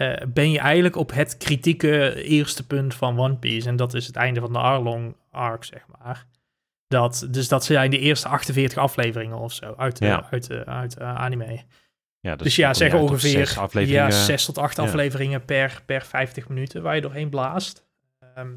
eh, 0.00 0.26
ben 0.28 0.50
je 0.50 0.58
eigenlijk 0.58 0.96
op 0.96 1.10
het 1.12 1.36
kritieke 1.36 2.22
eerste 2.22 2.66
punt 2.66 2.94
van 2.94 3.18
One 3.18 3.36
Piece. 3.36 3.68
En 3.68 3.76
dat 3.76 3.94
is 3.94 4.06
het 4.06 4.16
einde 4.16 4.40
van 4.40 4.52
de 4.52 4.58
Arlong 4.58 5.16
arc, 5.30 5.64
zeg 5.64 5.86
maar. 5.98 6.26
Dat, 6.88 7.26
dus 7.30 7.48
dat 7.48 7.64
zijn 7.64 7.90
de 7.90 7.98
eerste 7.98 8.28
48 8.28 8.78
afleveringen 8.78 9.38
of 9.38 9.52
zo 9.52 9.74
uit, 9.76 9.98
Ja. 9.98 10.26
uit, 10.30 10.46
de 10.46 11.04
anime. 11.04 11.62
Ja, 12.20 12.36
Dus, 12.36 12.56
ja, 12.56 12.74
zeg 12.74 12.94
ongeveer 12.94 13.30
zes 13.30 13.58
afleveringen. 13.58 14.04
ja, 14.04 14.10
zes 14.24 14.44
tot 14.44 14.58
acht 14.58 14.76
Ja. 14.76 14.82
afleveringen 14.82 15.44
per, 15.44 15.82
per 15.86 16.02
50 16.04 16.48
minuten 16.48 16.82
waar 16.82 16.94
je 16.94 17.00
doorheen 17.00 17.28
blaast. 17.30 17.84
Ehm, 18.34 18.48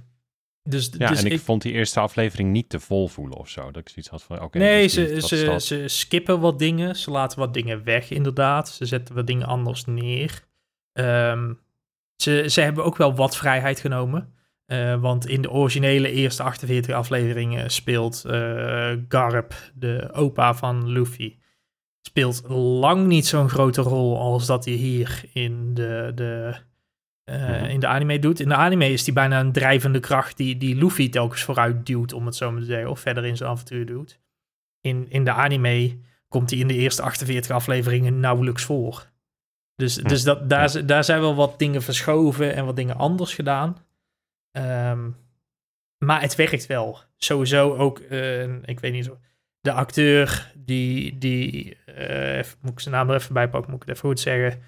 dus 0.69 0.89
Ja, 0.97 1.07
dus 1.07 1.23
en 1.23 1.31
ik, 1.31 1.39
vond 1.39 1.61
die 1.61 1.71
eerste 1.73 1.99
aflevering 1.99 2.51
niet 2.51 2.69
te 2.69 2.79
vol 2.79 3.07
voelen 3.07 3.37
of 3.37 3.49
zo. 3.49 3.61
Dat 3.71 3.81
ik 3.81 3.89
zoiets 3.89 4.09
had 4.09 4.23
van, 4.23 4.41
oké. 4.41 4.57
nee, 4.57 4.87
ze, 4.87 5.01
niet- 5.01 5.23
ze, 5.23 5.55
ze 5.59 5.87
skippen 5.87 6.39
wat 6.39 6.59
dingen. 6.59 6.95
Ze 6.95 7.11
laten 7.11 7.39
wat 7.39 7.53
dingen 7.53 7.83
weg, 7.83 8.09
inderdaad. 8.09 8.69
Ze 8.69 8.85
zetten 8.85 9.15
wat 9.15 9.27
dingen 9.27 9.47
anders 9.47 9.85
neer. 9.85 10.43
Ehm, 10.93 11.53
ze, 12.15 12.45
ze 12.49 12.61
hebben 12.61 12.83
ook 12.83 12.97
wel 12.97 13.15
wat 13.15 13.37
vrijheid 13.37 13.79
genomen. 13.79 14.33
Eh, 14.65 15.01
want 15.01 15.27
in 15.27 15.41
de 15.41 15.51
originele 15.51 16.11
eerste 16.11 16.43
48 16.43 16.95
afleveringen 16.95 17.71
speelt 17.71 18.25
eh, 18.25 18.91
Garp, 19.07 19.53
de 19.73 20.09
opa 20.13 20.53
van 20.53 20.87
Luffy, 20.89 21.37
speelt 22.01 22.43
lang 22.49 23.07
niet 23.07 23.25
zo'n 23.27 23.49
grote 23.49 23.81
rol 23.81 24.19
als 24.19 24.45
dat 24.45 24.65
hij 24.65 24.73
hier 24.73 25.23
in 25.33 25.73
de, 25.73 26.11
de, 26.15 26.55
eh, 27.23 27.49
Mhm. 27.49 27.63
in 27.63 27.79
de 27.79 27.87
anime 27.87 28.19
doet. 28.19 28.39
In 28.39 28.49
de 28.49 28.55
anime 28.55 28.91
is 28.91 29.05
hij 29.05 29.13
bijna 29.13 29.39
een 29.39 29.51
drijvende 29.51 29.99
kracht 29.99 30.37
die, 30.37 30.57
die 30.57 30.75
Luffy 30.75 31.09
telkens 31.09 31.41
vooruit 31.41 31.85
duwt, 31.85 32.13
om 32.13 32.25
het 32.25 32.35
zo 32.35 32.51
maar 32.51 32.59
te 32.61 32.65
zeggen, 32.65 32.89
of 32.89 32.99
verder 32.99 33.25
in 33.25 33.37
zijn 33.37 33.49
avontuur 33.49 33.85
doet. 33.85 34.19
In, 34.81 35.05
in 35.09 35.23
de 35.23 35.31
anime 35.31 35.97
komt 36.27 36.49
hij 36.49 36.59
in 36.59 36.67
de 36.67 36.73
eerste 36.73 37.01
48 37.01 37.51
afleveringen 37.51 38.19
nauwelijks 38.19 38.63
voor. 38.63 39.11
Dus, 39.75 39.95
dus 39.95 40.23
dat, 40.23 40.49
daar, 40.49 40.71
Ja. 40.77 40.81
daar 40.81 41.03
zijn 41.03 41.19
wel 41.21 41.35
wat 41.35 41.59
dingen 41.59 41.81
verschoven 41.81 42.53
en 42.55 42.65
wat 42.65 42.75
dingen 42.75 42.95
anders 42.97 43.33
gedaan. 43.33 43.77
Ehm, 44.51 45.09
maar 45.97 46.21
het 46.21 46.35
werkt 46.35 46.65
wel. 46.67 46.99
Sowieso 47.17 47.75
ook, 47.75 47.99
eh, 47.99 48.43
ik 48.63 48.79
weet 48.79 48.91
niet, 48.91 49.09
de 49.59 49.71
acteur 49.71 50.51
die, 50.55 51.17
die 51.17 51.77
eh, 51.85 52.37
even- 52.37 52.57
moet 52.61 52.71
ik 52.71 52.79
zijn 52.79 52.95
naam 52.95 53.09
er 53.09 53.15
even 53.15 53.33
bij 53.33 53.49
pakken, 53.49 53.71
moet 53.71 53.81
ik 53.81 53.87
het 53.87 53.97
even 53.97 54.09
goed 54.09 54.19
zeggen. 54.19 54.61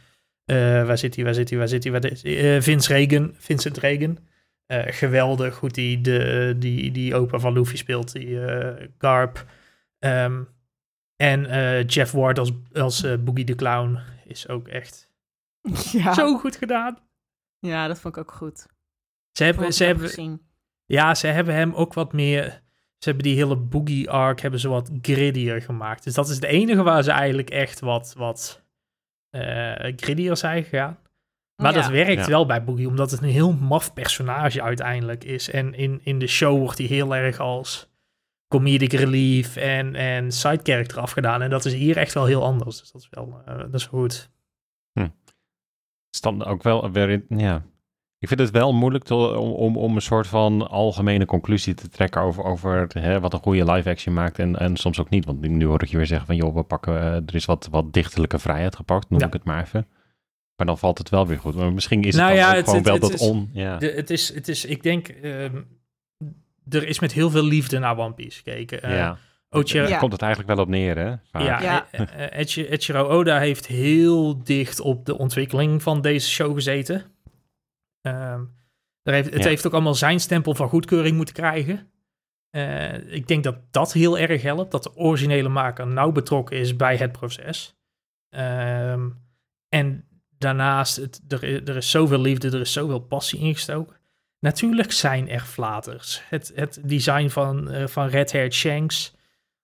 Eh, 0.45 0.85
waar 0.85 0.97
zit 0.97 1.15
hij, 1.15 1.23
waar 1.23 1.33
zit 1.33 1.49
hij, 1.49 1.59
waar 1.59 1.67
zit 1.67 1.83
hij? 1.83 1.91
Waar 1.91 2.05
is, 2.05 2.21
Vince 2.65 2.93
Reagan, 2.93 3.33
Vincent 3.37 3.77
Reagan. 3.77 4.17
Eh, 4.65 4.83
geweldig 4.85 5.55
goed 5.55 5.73
die, 5.73 6.01
de, 6.01 6.55
die, 6.57 6.91
die 6.91 7.15
opa 7.15 7.39
van 7.39 7.53
Luffy 7.53 7.75
speelt, 7.77 8.11
die 8.11 8.39
Garp. 8.97 9.45
Ehm, 9.99 10.41
en 11.15 11.41
Jeff 11.85 12.11
Ward 12.11 12.39
als, 12.39 12.51
als 12.73 13.05
Boogie 13.19 13.45
the 13.45 13.55
Clown 13.55 13.99
is 14.25 14.47
ook 14.47 14.67
echt 14.67 15.09
Ja. 15.91 16.13
zo 16.13 16.37
goed 16.37 16.55
gedaan. 16.55 16.97
ja, 17.59 17.87
dat 17.87 17.99
vond 17.99 18.15
ik 18.17 18.21
ook 18.21 18.31
goed. 18.31 18.65
Ze 19.31 19.43
hebben, 19.43 19.73
ze 19.73 19.83
hebben, 19.83 20.41
ja, 20.85 21.15
ze 21.15 21.27
hebben 21.27 21.53
hem 21.55 21.73
ook 21.73 21.93
wat 21.93 22.13
meer. 22.13 22.63
Ze 22.97 23.09
hebben 23.11 23.23
die 23.23 23.35
hele 23.35 23.55
boogie 23.55 24.09
arc 24.09 24.39
hebben 24.39 24.59
ze 24.59 24.69
wat 24.69 24.89
grittier 25.01 25.61
gemaakt. 25.61 26.03
Dus 26.03 26.13
dat 26.13 26.27
is 26.29 26.35
het 26.35 26.43
enige 26.43 26.83
waar 26.83 27.03
ze 27.03 27.11
eigenlijk 27.11 27.49
echt 27.49 27.79
wat, 27.79 28.13
wat 28.17 28.63
eh 29.29 29.93
grittier 29.95 30.37
zijn 30.37 30.63
gegaan. 30.63 30.97
Maar 31.55 31.73
Ja. 31.73 31.81
dat 31.81 31.89
werkt 31.91 32.21
Ja. 32.25 32.27
wel 32.27 32.45
bij 32.45 32.63
Boogie, 32.63 32.87
omdat 32.87 33.11
het 33.11 33.21
een 33.21 33.29
heel 33.29 33.53
maf 33.53 33.93
personage 33.93 34.61
uiteindelijk 34.61 35.23
is. 35.23 35.49
En 35.49 35.73
in, 35.73 35.99
in 36.03 36.19
de 36.19 36.27
show 36.27 36.57
wordt 36.59 36.77
hij 36.77 36.87
heel 36.87 37.15
erg 37.15 37.39
als 37.39 37.89
comedic 38.47 38.91
relief 38.93 39.55
en, 39.55 39.95
en 39.95 40.31
side 40.31 40.59
character 40.63 40.99
afgedaan. 40.99 41.41
En 41.41 41.49
dat 41.49 41.65
is 41.65 41.73
hier 41.73 41.97
echt 41.97 42.13
wel 42.13 42.25
heel 42.25 42.43
anders. 42.43 42.79
Dus 42.79 42.91
dat 42.91 43.01
is 43.01 43.07
wel, 43.11 43.41
eh, 43.45 43.57
dat 43.57 43.73
is 43.73 43.85
goed. 43.85 44.29
dan 46.21 46.45
ook 46.45 46.63
wel 46.63 46.91
weer 46.91 47.09
in, 47.09 47.25
ja. 47.29 47.65
Ik 48.19 48.27
vind 48.27 48.39
het 48.39 48.51
wel 48.51 48.73
moeilijk 48.73 49.03
te- 49.03 49.15
om, 49.15 49.51
om, 49.51 49.77
om 49.77 49.95
een 49.95 50.01
soort 50.01 50.27
van 50.27 50.67
algemene 50.69 51.25
conclusie 51.25 51.73
te 51.73 51.89
trekken 51.89 52.21
over, 52.21 52.43
over 52.43 52.87
hè, 52.89 53.19
wat 53.19 53.33
een 53.33 53.39
goede 53.39 53.71
live 53.71 53.89
action 53.89 54.13
maakt 54.13 54.39
en, 54.39 54.55
en 54.59 54.75
soms 54.77 54.99
ook 54.99 55.09
niet. 55.09 55.25
Want 55.25 55.41
nu- 55.41 55.65
hoor 55.65 55.83
ik 55.83 55.89
je 55.89 55.97
weer 55.97 56.05
zeggen 56.05 56.27
van 56.27 56.35
joh, 56.35 56.55
we 56.55 56.63
pakken, 56.63 56.99
eh, 56.99 57.13
er 57.13 57.35
is 57.35 57.45
wat, 57.45 57.67
wat 57.71 57.93
dichtelijke 57.93 58.39
vrijheid 58.39 58.75
gepakt, 58.75 59.09
noem 59.09 59.19
Ja. 59.19 59.25
ik 59.25 59.33
het 59.33 59.43
maar 59.43 59.61
even. 59.63 59.87
Maar 60.55 60.65
dan 60.67 60.77
valt 60.77 60.97
het 60.97 61.09
wel 61.09 61.27
weer 61.27 61.39
goed. 61.39 61.55
Maar 61.55 61.73
misschien 61.73 62.03
is 62.03 62.15
Nou 62.15 62.29
het 62.31 62.37
dan 62.39 62.45
ja, 62.45 62.51
ook 62.51 62.55
het- 62.57 62.65
gewoon 62.65 62.79
het- 62.79 62.87
wel 62.89 63.09
het 63.09 63.11
dat 63.11 63.13
is- 63.21 63.27
on... 63.29 63.49
Ja. 63.53 63.77
De, 63.77 63.91
het, 63.91 64.09
is, 64.09 64.33
het 64.33 64.47
is, 64.47 64.65
ik 64.65 64.83
denk, 64.83 65.07
ehm, 65.07 65.61
er 66.69 66.87
is 66.87 66.99
met 66.99 67.11
heel 67.13 67.29
veel 67.29 67.43
liefde 67.43 67.79
naar 67.79 67.97
One 67.97 68.13
Piece 68.13 68.37
gekeken. 68.43 68.81
Eh, 68.83 68.95
ja. 68.97 69.17
Daar 69.49 69.89
Ja. 69.89 69.97
komt 69.97 70.11
het 70.11 70.21
eigenlijk 70.21 70.53
wel 70.55 70.63
op 70.63 70.69
neer, 70.71 70.97
hè? 70.97 71.15
vaak. 71.31 71.41
Ja, 71.41 71.61
Ja. 71.61 71.87
eh, 71.91 72.89
eh, 72.89 73.09
Oda 73.09 73.39
heeft 73.39 73.67
heel 73.67 74.43
dicht 74.43 74.79
op 74.79 75.05
de 75.05 75.17
ontwikkeling 75.17 75.83
van 75.83 76.01
deze 76.01 76.29
show 76.29 76.53
gezeten. 76.53 77.03
Ehm, 78.01 78.41
er 79.03 79.13
heeft, 79.13 79.33
het 79.33 79.43
Ja. 79.43 79.49
heeft 79.49 79.67
ook 79.67 79.73
allemaal 79.73 79.95
zijn 79.95 80.19
stempel 80.19 80.55
van 80.55 80.69
goedkeuring 80.69 81.15
moeten 81.17 81.35
krijgen. 81.35 81.89
Eh, 82.49 83.13
ik 83.13 83.27
denk 83.27 83.43
dat 83.43 83.57
dat 83.71 83.93
heel 83.93 84.17
erg 84.17 84.41
helpt, 84.41 84.71
dat 84.71 84.83
de 84.83 84.95
originele 84.95 85.49
maker 85.49 85.87
nauw 85.87 86.11
betrokken 86.11 86.57
is 86.57 86.75
bij 86.75 86.97
het 86.97 87.11
proces. 87.11 87.75
Ehm, 88.29 89.09
en 89.69 90.07
daarnaast, 90.37 90.95
het, 90.95 91.21
er, 91.27 91.69
er 91.69 91.75
is 91.75 91.91
zoveel 91.91 92.19
liefde, 92.21 92.47
er 92.47 92.59
is 92.59 92.73
zoveel 92.73 92.99
passie 92.99 93.39
ingestoken. 93.39 93.95
Natuurlijk 94.45 94.91
zijn 94.91 95.29
er 95.29 95.39
flaters. 95.39 96.21
Het, 96.29 96.51
het 96.55 96.79
design 96.83 97.27
van, 97.27 97.71
eh, 97.71 97.87
van 97.87 98.07
Red 98.07 98.31
Haired 98.31 98.53
Shanks, 98.53 99.13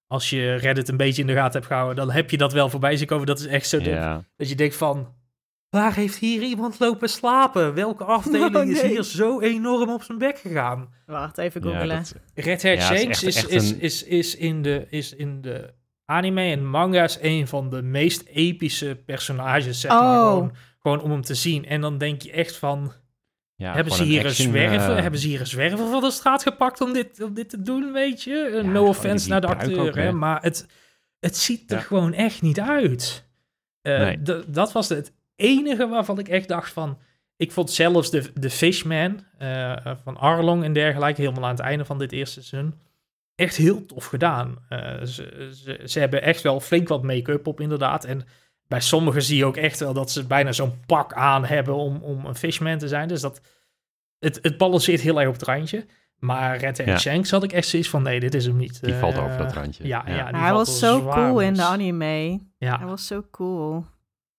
als 0.07 0.29
je 0.29 0.55
Reddit 0.55 0.89
een 0.89 0.97
beetje 0.97 1.21
in 1.21 1.27
de 1.27 1.33
gaten 1.33 1.53
hebt 1.53 1.65
gehouden, 1.65 1.95
dan 1.95 2.11
heb 2.11 2.29
je 2.29 2.37
dat 2.37 2.53
wel 2.53 2.69
voorbij 2.69 2.97
zien 2.97 3.07
komen. 3.07 3.25
Dat 3.25 3.39
is 3.39 3.45
echt 3.45 3.67
zo. 3.67 3.79
Ja. 3.79 4.23
Dat 4.37 4.49
je 4.49 4.55
denkt 4.55 4.75
van, 4.75 5.13
waar 5.69 5.93
heeft 5.95 6.17
hier 6.17 6.41
iemand 6.41 6.79
lopen 6.79 7.09
slapen? 7.09 7.73
Welke 7.73 8.03
afdeling 8.03 8.55
Oh, 8.57 8.65
is 8.65 8.81
hier 8.81 9.03
zo 9.03 9.39
enorm 9.39 9.89
op 9.89 10.03
zijn 10.03 10.17
bek 10.17 10.37
gegaan? 10.39 10.93
Wacht, 11.05 11.37
even 11.37 11.63
Ja, 11.63 11.71
googelen. 11.71 11.97
dat- 11.97 12.15
Red 12.45 12.63
Hair 12.63 12.75
Ja, 12.77 12.91
is 12.91 12.99
Shanks 13.01 13.23
echt- 13.23 13.23
is, 13.23 13.35
echt 13.35 13.49
is, 13.49 13.71
een- 13.71 13.79
is, 13.79 14.03
is, 14.03 14.35
in 14.35 14.61
de, 14.61 14.85
is 14.89 15.15
in 15.15 15.41
de 15.41 15.73
anime 16.05 16.41
en 16.51 16.65
manga's 16.69 17.17
een 17.21 17.47
van 17.47 17.69
de 17.69 17.81
meest 17.81 18.23
epische 18.27 19.01
personages, 19.05 19.79
zeg 19.79 19.91
maar. 19.91 19.99
Oh. 20.19 20.27
Gewoon, 20.29 20.55
gewoon 20.79 21.01
om 21.01 21.11
hem 21.11 21.21
te 21.21 21.35
zien. 21.35 21.65
En 21.65 21.81
dan 21.81 21.97
denk 21.97 22.21
je 22.21 22.31
echt 22.31 22.55
van, 22.55 22.91
ja, 23.61 23.73
hebben 23.73 23.93
ze 23.93 24.03
hier 24.03 24.25
een 24.25 24.31
zwerver? 24.31 24.95
eh, 24.95 25.01
Hebben 25.01 25.19
ze 25.19 25.27
hier 25.27 25.39
een 25.39 25.47
zwerver 25.47 25.77
van 25.77 26.01
de 26.01 26.11
straat 26.11 26.43
gepakt 26.43 26.81
om 26.81 26.93
dit, 26.93 27.21
om 27.21 27.33
dit 27.33 27.49
te 27.49 27.61
doen, 27.61 27.91
weet 27.91 28.23
je? 28.23 28.49
Ja, 28.53 28.61
no 28.61 28.71
gewoon 28.71 28.87
offense 28.87 29.29
naar 29.29 29.41
de 29.41 29.47
ook, 29.47 29.53
acteur, 29.53 29.97
hè, 29.97 30.11
maar 30.11 30.41
het, 30.41 30.67
het 31.19 31.37
ziet 31.37 31.71
er 31.71 31.77
Ja. 31.77 31.83
gewoon 31.83 32.13
echt 32.13 32.41
niet 32.41 32.59
uit. 32.59 33.25
Eh, 33.81 33.99
Nee. 33.99 34.21
dat 34.47 34.71
was 34.71 34.89
het 34.89 35.13
enige 35.35 35.87
waarvan 35.87 36.19
ik 36.19 36.27
echt 36.27 36.47
dacht 36.47 36.73
van... 36.73 36.97
Ik 37.37 37.51
vond 37.51 37.71
zelfs 37.71 38.11
de, 38.11 38.31
de 38.33 38.49
Fishman 38.49 39.23
eh, 39.37 39.75
van 40.03 40.17
Arlong 40.17 40.63
en 40.63 40.73
dergelijke... 40.73 41.21
helemaal 41.21 41.43
aan 41.43 41.49
het 41.55 41.59
einde 41.59 41.85
van 41.85 41.97
dit 41.99 42.11
eerste 42.11 42.43
seizoen... 42.43 42.73
echt 43.35 43.55
heel 43.55 43.85
tof 43.85 44.05
gedaan. 44.05 44.57
Ze, 45.03 45.49
ze, 45.63 45.81
ze 45.85 45.99
hebben 45.99 46.21
echt 46.21 46.41
wel 46.41 46.59
flink 46.59 46.87
wat 46.87 47.03
make-up 47.03 47.47
op 47.47 47.59
inderdaad. 47.61 48.05
En 48.05 48.21
bij 48.71 48.79
sommigen 48.81 49.21
zie 49.21 49.37
je 49.37 49.45
ook 49.45 49.57
echt 49.57 49.79
wel 49.79 49.93
dat 49.93 50.11
ze 50.11 50.25
bijna 50.27 50.51
zo'n 50.51 50.73
pak 50.85 51.13
aan 51.13 51.45
hebben... 51.45 51.75
om, 51.75 51.97
om 52.03 52.25
een 52.25 52.35
Fishman 52.35 52.77
te 52.77 52.87
zijn. 52.87 53.07
Dus 53.07 53.21
dat... 53.21 53.41
Het, 54.19 54.39
het 54.41 54.57
balanceert 54.57 55.01
heel 55.01 55.19
erg 55.19 55.27
op 55.27 55.33
het 55.33 55.43
randje. 55.43 55.85
Maar 56.17 56.57
Red 56.57 56.77
Ja. 56.77 56.97
Shanks 56.97 57.31
had 57.31 57.43
ik 57.43 57.51
echt 57.51 57.67
zoiets 57.67 57.89
van... 57.89 58.03
nee, 58.03 58.19
dit 58.19 58.33
is 58.33 58.45
hem 58.45 58.55
niet. 58.57 58.83
Die 58.83 58.93
valt 58.93 59.13
Eh, 59.15 59.23
over 59.23 59.37
dat 59.37 59.53
randje. 59.53 59.87
Ja, 59.87 60.03
ja. 60.07 60.15
Ja. 60.15 60.39
hij 60.39 60.51
was 60.53 60.79
zo 60.79 61.07
cool 61.07 61.39
in 61.39 61.53
de 61.53 61.61
anime. 61.63 62.39
Ja, 62.57 62.77
Hij 62.77 62.87
was 62.87 63.07
zo 63.07 63.23
cool. 63.31 63.85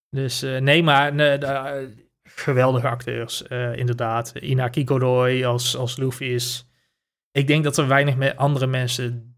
dus 0.09 0.41
eh, 0.41 0.57
nee, 0.61 0.83
maar 0.83 1.17
de, 1.17 1.23
eh, 1.25 1.87
geweldige 2.23 2.87
acteurs, 2.87 3.47
eh, 3.47 3.75
inderdaad. 3.77 4.33
Inaki 4.39 4.87
Godoy 4.87 5.43
als, 5.45 5.77
als 5.77 5.97
Luffy 5.97 6.23
is... 6.25 6.65
Ik 7.31 7.47
denk 7.47 7.63
dat 7.63 7.77
er 7.77 7.87
weinig 7.87 8.15
me- 8.15 8.35
andere 8.35 8.67
mensen 8.67 9.35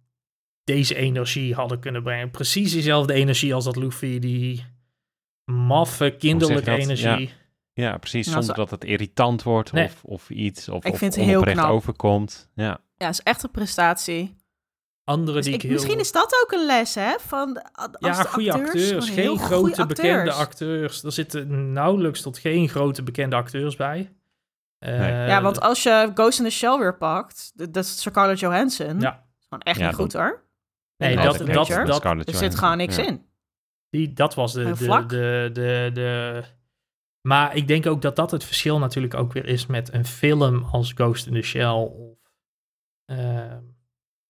deze 0.63 0.95
energie 0.95 1.53
hadden 1.53 1.79
kunnen 1.79 2.03
brengen. 2.03 2.31
Precies 2.31 2.71
diezelfde 2.71 3.13
energie 3.13 3.53
als 3.53 3.63
dat 3.65 3.75
Luffy, 3.75 4.19
die 4.19 4.65
maffe, 5.45 6.15
kinderlijke 6.19 6.71
energie. 6.71 7.33
Ja, 7.73 7.97
precies. 7.97 8.25
Ja, 8.25 8.31
Zonder 8.31 8.55
zo- 8.55 8.61
dat 8.61 8.71
het 8.71 8.83
irritant 8.83 9.43
wordt 9.43 9.71
Nee. 9.71 9.85
of, 9.85 10.03
of 10.03 10.29
iets. 10.29 10.69
Of, 10.69 10.85
Ik 10.85 10.91
of 10.93 10.97
vind 10.97 11.15
het 11.15 11.25
heel 11.25 11.41
knap. 11.41 11.69
overkomt. 11.69 12.49
Ja. 12.55 12.79
Ja, 12.97 13.07
is 13.09 13.21
echt 13.21 13.43
een 13.43 13.51
prestatie. 13.51 14.35
Andere 15.03 15.37
Dus 15.37 15.45
die 15.45 15.53
ik, 15.53 15.59
ik 15.63 15.69
heel... 15.69 15.77
Misschien 15.79 15.99
is 15.99 16.11
dat 16.11 16.41
ook 16.43 16.51
een 16.51 16.65
les, 16.65 16.95
hè? 16.95 17.15
Van, 17.19 17.61
als 17.73 17.89
ja, 17.99 18.21
de 18.23 18.27
goede 18.29 18.53
acteurs. 18.53 19.09
Geen 19.09 19.39
grote 19.39 19.85
bekende 19.85 20.31
acteurs. 20.31 21.03
Er 21.03 21.11
zitten 21.11 21.71
nauwelijks 21.71 22.21
tot 22.21 22.37
geen 22.37 22.69
grote 22.69 23.03
bekende 23.03 23.35
acteurs 23.35 23.75
bij. 23.75 24.11
Eh, 24.79 24.99
Nee. 24.99 25.27
Ja, 25.27 25.41
want 25.41 25.61
als 25.61 25.83
je 25.83 26.11
Ghost 26.13 26.39
in 26.39 26.45
the 26.45 26.51
Shell 26.51 26.77
weer 26.77 26.97
pakt, 26.97 27.51
dat 27.55 27.75
is 27.83 28.01
Scarlett 28.01 28.39
Johansson. 28.39 28.99
Ja. 28.99 29.23
gewoon 29.39 29.63
echt 29.63 29.79
Ja, 29.79 29.85
niet 29.87 29.95
goed, 29.95 30.13
hoor. 30.13 30.43
Nee, 30.97 31.15
Nee, 31.15 31.25
dat, 31.25 31.37
dat 31.37 31.67
dat, 32.03 32.27
Er 32.27 32.33
zit 32.35 32.55
gewoon 32.55 32.77
niks 32.77 32.97
in. 32.97 33.25
Die, 33.89 34.13
dat 34.13 34.36
was 34.36 34.53
de, 34.53 34.73
de, 35.07 35.49
de, 35.53 35.89
de... 35.93 36.43
Maar 37.21 37.55
ik 37.55 37.67
denk 37.67 37.86
ook 37.86 38.01
dat 38.01 38.15
dat 38.15 38.31
het 38.31 38.43
verschil 38.43 38.79
natuurlijk 38.79 39.13
ook 39.13 39.33
weer 39.33 39.45
is 39.45 39.65
met 39.65 39.93
een 39.93 40.05
film 40.05 40.63
als 40.63 40.91
Ghost 40.91 41.27
in 41.27 41.33
the 41.33 41.41
Shell. 41.41 41.73
Of, 41.73 42.17
ehm, 43.05 43.63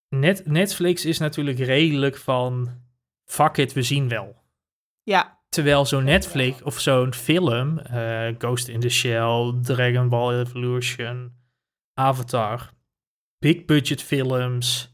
Net, 0.10 0.46
Netflix 0.46 1.06
is 1.06 1.18
natuurlijk 1.18 1.60
redelijk 1.60 2.18
van... 2.18 2.84
Fuck 3.26 3.58
it, 3.58 3.74
we 3.74 3.82
zien 3.82 4.10
wel. 4.10 4.44
Ja, 5.04 5.36
Terwijl 5.56 5.86
zo'n 5.86 6.04
Netflix 6.04 6.62
of 6.62 6.80
zo'n 6.80 7.14
film, 7.14 7.80
eh, 7.80 8.28
Ghost 8.38 8.68
in 8.68 8.80
the 8.80 8.90
Shell, 8.90 9.54
Dragon 9.62 10.10
Ball 10.10 10.40
Evolution, 10.40 11.34
Avatar, 11.94 12.72
big 13.40 13.66
budget 13.66 14.04
films. 14.04 14.94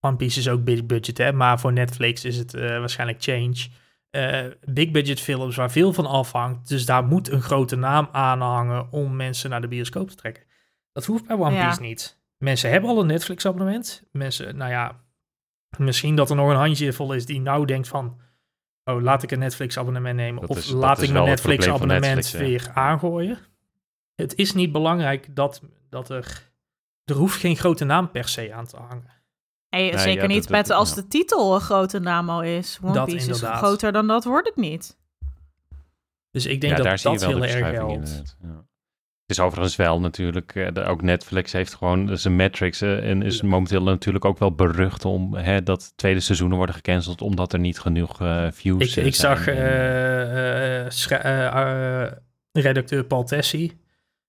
One 0.00 0.16
Piece 0.16 0.38
is 0.38 0.48
ook 0.48 0.64
big 0.64 0.86
budget, 0.86 1.18
hè, 1.18 1.32
maar 1.32 1.60
voor 1.60 1.72
Netflix 1.72 2.24
is 2.24 2.36
het 2.36 2.54
eh, 2.54 2.78
waarschijnlijk 2.78 3.22
Change. 3.22 3.68
Eh, 4.16 4.52
big 4.64 4.90
budget 4.90 5.20
films 5.20 5.56
waar 5.56 5.70
veel 5.70 5.92
van 5.92 6.06
afhangt. 6.06 6.68
Dus 6.68 6.86
daar 6.86 7.04
moet 7.04 7.30
een 7.30 7.42
grote 7.42 7.76
naam 7.76 8.08
aan 8.12 8.40
hangen 8.40 8.92
om 8.92 9.16
mensen 9.16 9.50
naar 9.50 9.60
de 9.60 9.68
bioscoop 9.68 10.08
te 10.08 10.14
trekken. 10.16 10.42
Dat 10.92 11.04
hoeft 11.04 11.26
bij 11.26 11.36
One 11.36 11.54
Ja. 11.54 11.66
Piece 11.66 11.80
niet. 11.80 12.20
Mensen 12.38 12.70
hebben 12.70 12.90
al 12.90 13.00
een 13.00 13.06
Netflix 13.06 13.46
abonnement. 13.46 14.02
Mensen, 14.12 14.56
nou 14.56 14.70
ja, 14.70 15.00
misschien 15.78 16.16
dat 16.16 16.30
er 16.30 16.36
nog 16.36 16.50
een 16.50 16.56
handje 16.56 16.92
vol 16.92 17.12
is 17.12 17.26
die 17.26 17.40
nou 17.40 17.66
denkt 17.66 17.88
van... 17.88 18.20
Oh, 18.84 19.02
laat 19.02 19.22
ik 19.22 19.30
een 19.30 19.38
Netflix 19.38 19.78
abonnement 19.78 20.16
nemen. 20.16 20.40
Dat 20.40 20.50
of 20.50 20.58
is- 20.58 20.70
laat 20.70 21.02
ik 21.02 21.10
mijn 21.10 21.24
Netflix 21.24 21.68
abonnement 21.68 22.14
Netflix, 22.14 22.32
ja. 22.32 22.38
weer 22.38 22.70
aangooien. 22.74 23.38
Het 24.14 24.34
is 24.34 24.52
niet 24.54 24.72
belangrijk 24.72 25.36
dat, 25.36 25.62
dat 25.90 26.08
er... 26.08 26.50
Er 27.04 27.14
hoeft 27.14 27.40
geen 27.40 27.56
grote 27.56 27.84
naam 27.84 28.10
per 28.10 28.28
se 28.28 28.54
aan 28.54 28.66
te 28.66 28.76
hangen. 28.76 29.10
Hey, 29.76 29.90
Nee, 29.90 29.98
zeker 29.98 30.22
ja, 30.22 30.26
niet 30.28 30.48
met 30.48 30.70
als 30.70 30.88
ja. 30.88 30.94
de 30.94 31.08
titel 31.08 31.54
een 31.54 31.60
grote 31.60 31.98
naam 31.98 32.30
al 32.30 32.42
is. 32.42 32.78
One 32.82 32.92
Dat 32.92 33.04
Piece 33.04 33.26
inderdaad. 33.26 33.52
is 33.52 33.58
groter 33.58 33.92
dan 33.92 34.06
dat 34.06 34.24
wordt 34.24 34.46
het 34.48 34.56
niet. 34.56 34.96
Dus 36.30 36.46
ik 36.46 36.60
denk 36.60 36.76
ja, 36.76 36.82
dat 36.82 37.02
dat 37.02 37.24
heel 37.24 37.44
erg 37.44 37.70
helpt. 37.70 38.08
Het 39.26 39.36
is 39.38 39.40
overigens 39.44 39.76
wel 39.76 40.00
natuurlijk, 40.00 40.54
eh, 40.54 40.88
ook 40.88 41.02
Netflix 41.02 41.52
heeft 41.52 41.74
gewoon 41.74 42.18
zijn 42.18 42.36
metrics 42.36 42.80
eh, 42.80 43.10
en 43.10 43.22
is 43.22 43.40
Ja. 43.40 43.46
momenteel 43.46 43.82
natuurlijk 43.82 44.24
ook 44.24 44.38
wel 44.38 44.52
berucht 44.54 45.04
om 45.04 45.34
hè, 45.34 45.62
dat 45.62 45.92
tweede 45.96 46.20
seizoenen 46.20 46.56
worden 46.56 46.74
gecanceld 46.74 47.22
omdat 47.22 47.52
er 47.52 47.58
niet 47.58 47.78
genoeg 47.80 48.20
eh, 48.20 48.46
views 48.50 48.90
Ik, 48.90 48.96
eh, 48.96 49.06
ik 49.06 49.14
zijn. 49.14 49.36
zag 49.36 49.46
En, 49.46 49.56
eh, 49.56 50.86
eh, 50.86 51.46
eh, 51.46 52.02
eh, 52.04 52.12
redacteur 52.52 53.04
Paul 53.04 53.24
Tessie. 53.24 53.80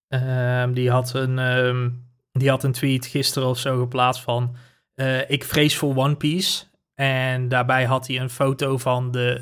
Ehm, 0.07 0.73
die, 0.73 0.89
had 0.91 1.13
een, 1.13 1.39
ehm, 1.39 1.89
die 2.31 2.49
had 2.49 2.63
een 2.63 2.71
tweet 2.71 3.05
gisteren 3.05 3.47
of 3.49 3.57
zo 3.59 3.79
geplaatst 3.79 4.21
van... 4.21 4.55
eh, 4.97 5.29
ik 5.29 5.43
vrees 5.43 5.75
voor 5.75 5.95
One 5.95 6.15
Piece. 6.15 6.65
En 6.95 7.47
daarbij 7.47 7.85
had 7.85 8.07
hij 8.07 8.19
een 8.19 8.29
foto 8.29 8.77
van 8.77 9.11
de 9.11 9.37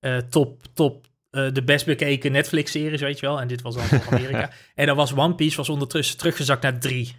eh, 0.00 0.16
eh, 0.16 0.22
top, 0.22 0.62
top, 0.74 1.06
eh, 1.30 1.52
de 1.52 1.62
best 1.62 1.86
bekeken 1.86 2.32
Netflix-series, 2.32 3.00
weet 3.00 3.20
je 3.20 3.26
wel. 3.26 3.40
En 3.40 3.48
dit 3.48 3.62
was 3.62 3.74
dan 3.74 3.84
van 3.84 4.00
Amerika. 4.18 4.50
en 4.74 4.86
dan 4.86 4.96
was 4.96 5.14
One 5.14 5.34
Piece 5.34 5.56
was 5.56 5.68
ondertussen 5.68 6.18
teruggezakt 6.18 6.62
naar 6.62 6.78
drie. 6.78 7.16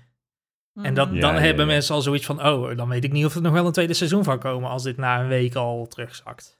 En 0.73 0.93
dat. 0.93 1.09
Ja, 1.11 1.19
dan 1.19 1.33
ja, 1.33 1.39
hebben 1.39 1.65
ja. 1.65 1.71
mensen 1.71 1.95
al 1.95 2.01
zoiets 2.01 2.25
van... 2.25 2.45
oh, 2.45 2.77
dan 2.77 2.89
weet 2.89 3.03
ik 3.03 3.11
niet 3.11 3.25
of 3.25 3.35
er 3.35 3.41
nog 3.41 3.53
wel 3.53 3.65
een 3.65 3.71
tweede 3.71 3.93
seizoen 3.93 4.23
van 4.23 4.39
komen... 4.39 4.69
als 4.69 4.83
dit 4.83 4.97
na 4.97 5.19
een 5.19 5.27
week 5.27 5.55
al 5.55 5.87
terugzakt. 5.87 6.59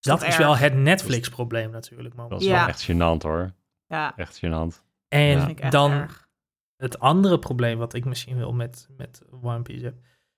Dat 0.00 0.18
dat 0.18 0.28
is 0.28 0.34
erg? 0.34 0.44
wel 0.44 0.56
het 0.56 0.74
Netflix-probleem 0.74 1.70
natuurlijk 1.70 2.14
dat 2.28 2.40
is 2.40 2.46
wel 2.46 2.66
echt 2.66 2.90
gênant 2.90 3.22
hoor. 3.22 3.52
Ja, 3.86 4.16
Echt 4.16 4.40
gênant. 4.44 4.82
En 5.08 5.56
dan. 5.70 6.08
Het 6.82 6.98
andere 6.98 7.38
probleem 7.38 7.78
wat 7.78 7.94
ik 7.94 8.04
misschien 8.04 8.36
wel 8.36 8.52
met, 8.52 8.88
met 8.96 9.22
One 9.42 9.62
Piece 9.62 9.84
heb. 9.84 9.94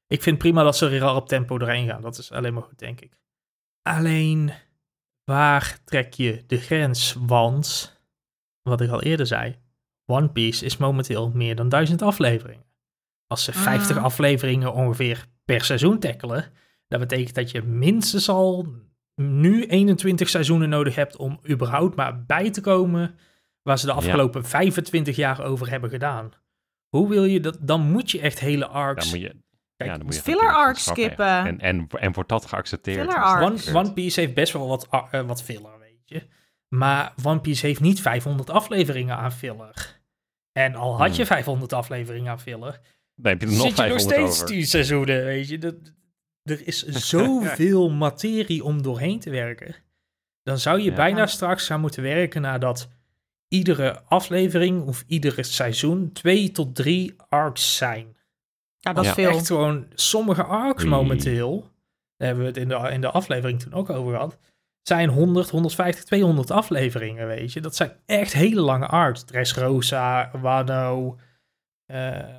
Ik 0.07 0.22
vind 0.22 0.38
prima 0.38 0.62
dat 0.62 0.76
ze 0.76 0.88
er 0.88 1.03
al 1.03 1.16
op 1.16 1.28
tempo 1.28 1.59
doorheen 1.59 1.88
gaan. 1.88 2.03
Dat 2.03 2.18
is 2.18 2.32
alleen 2.32 2.55
maar 2.55 2.62
goed, 2.62 2.78
denk 2.78 3.01
ik. 3.01 3.18
Alleen, 3.82 4.53
waar 5.24 5.78
trek 5.84 6.12
je 6.12 6.45
de 6.47 6.57
grens? 6.57 7.16
Want, 7.18 7.97
wat 8.62 8.80
ik 8.80 8.90
al 8.90 9.03
eerder 9.03 9.26
zei, 9.26 9.57
One 10.07 10.28
Piece 10.28 10.64
is 10.64 10.76
momenteel 10.76 11.30
meer 11.30 11.57
dan 11.57 11.68
duizend 11.68 12.03
afleveringen. 12.03 12.64
Als 13.26 13.45
ze 13.45 13.53
50 13.53 13.97
Ah. 13.97 14.05
afleveringen 14.05 14.72
ongeveer 14.72 15.26
per 15.45 15.64
seizoen 15.64 15.99
tackelen, 15.99 16.53
dat 16.88 17.01
betekent 17.01 17.34
dat 17.34 17.51
je 17.51 17.62
minstens 17.62 18.28
al 18.28 18.66
nu 19.14 19.66
21 19.66 20.28
seizoenen 20.28 20.68
nodig 20.68 20.95
hebt 20.95 21.16
om 21.16 21.40
überhaupt 21.49 21.97
maar 21.97 22.24
bij 22.24 22.51
te 22.51 22.61
komen 22.61 23.14
waar 23.64 23.78
ze 23.78 23.86
de 23.86 23.92
Ja. 23.92 23.98
afgelopen 23.98 24.44
25 24.44 25.16
jaar 25.16 25.42
over 25.44 25.70
hebben 25.70 25.90
gedaan. 25.90 26.32
Hoe 26.88 27.08
wil 27.08 27.24
je 27.24 27.40
dat? 27.40 27.56
Dan 27.60 27.80
moet 27.90 28.10
je 28.10 28.20
echt 28.20 28.38
hele 28.40 28.66
arcs. 28.66 29.10
Dan 29.10 29.20
moet 29.20 29.28
je, 29.30 29.42
Kijk, 29.76 29.90
ja, 29.90 29.96
dan 29.96 30.06
moet 30.06 30.14
je 30.14 30.20
filler 30.22 30.54
arcs 30.54 30.84
skippen. 30.84 31.26
En, 31.46 31.60
en, 31.60 31.86
en 31.98 32.12
wordt 32.12 32.28
dat 32.28 32.46
geaccepteerd? 32.46 33.14
One, 33.40 33.58
One 33.72 33.92
Piece 33.92 34.20
heeft 34.20 34.34
best 34.34 34.52
wel 34.52 34.68
wat, 34.68 34.88
eh, 35.10 35.20
wat 35.26 35.42
filler, 35.42 35.78
weet 35.78 36.02
je. 36.04 36.22
Maar 36.68 37.14
One 37.24 37.40
Piece 37.40 37.66
heeft 37.66 37.80
niet 37.80 38.00
500 38.00 38.50
afleveringen 38.50 39.16
aan 39.16 39.32
filler. 39.32 40.00
En 40.52 40.74
al 40.74 40.98
had 40.98 41.10
je 41.10 41.16
Hmm. 41.16 41.26
500 41.26 41.72
afleveringen 41.72 42.30
aan 42.30 42.40
filler, 42.40 42.80
Dan 43.14 43.32
heb 43.32 43.40
je 43.40 43.46
er 43.46 43.52
nog 43.52 43.62
zit 43.66 43.76
je 43.76 43.82
nog 43.82 43.90
500 44.00 44.00
steeds 44.14 44.34
over. 44.42 44.46
10 44.54 44.66
seizoenen, 44.66 45.24
weet 45.24 45.48
je. 45.48 45.58
Dat, 45.58 45.74
er 46.42 46.66
is 46.66 46.82
zoveel 47.14 47.90
materie 47.90 48.64
om 48.64 48.82
doorheen 48.82 49.20
te 49.20 49.30
werken. 49.30 49.74
Dan 50.42 50.58
zou 50.58 50.78
je 50.80 50.90
Ja. 50.90 50.96
bijna 50.96 51.26
straks 51.26 51.66
gaan 51.66 51.80
moeten 51.80 52.02
werken 52.02 52.40
naar 52.42 52.60
dat 52.60 52.88
iedere 53.55 54.00
aflevering 54.09 54.86
of 54.86 55.05
iedere 55.07 55.42
seizoen 55.42 56.12
twee 56.12 56.50
tot 56.50 56.74
drie 56.74 57.14
arcs 57.28 57.76
zijn. 57.76 58.16
Ja, 58.78 58.92
dat 58.92 59.02
is 59.05 59.09
Ja. 59.09 59.14
veel. 59.14 59.30
Echt 59.30 59.46
gewoon 59.46 59.86
sommige 59.94 60.42
arcs 60.44 60.84
momenteel, 60.84 61.70
daar 62.16 62.26
hebben 62.28 62.44
we 62.44 62.50
het 62.50 62.61
in 62.61 62.68
de, 62.68 62.90
in 62.92 63.00
de 63.00 63.11
aflevering 63.11 63.61
toen 63.61 63.72
ook 63.72 63.90
over 63.90 64.12
gehad, 64.12 64.38
zijn 64.82 65.09
100, 65.09 65.50
150, 65.50 66.05
200 66.05 66.50
afleveringen, 66.50 67.26
weet 67.26 67.52
je. 67.52 67.61
Dat 67.61 67.76
zijn 67.76 67.92
echt 68.07 68.32
hele 68.32 68.61
lange 68.61 68.86
arcs. 68.86 69.24
Dressrosa, 69.24 70.30
Wano, 70.40 71.18
eh 71.86 72.36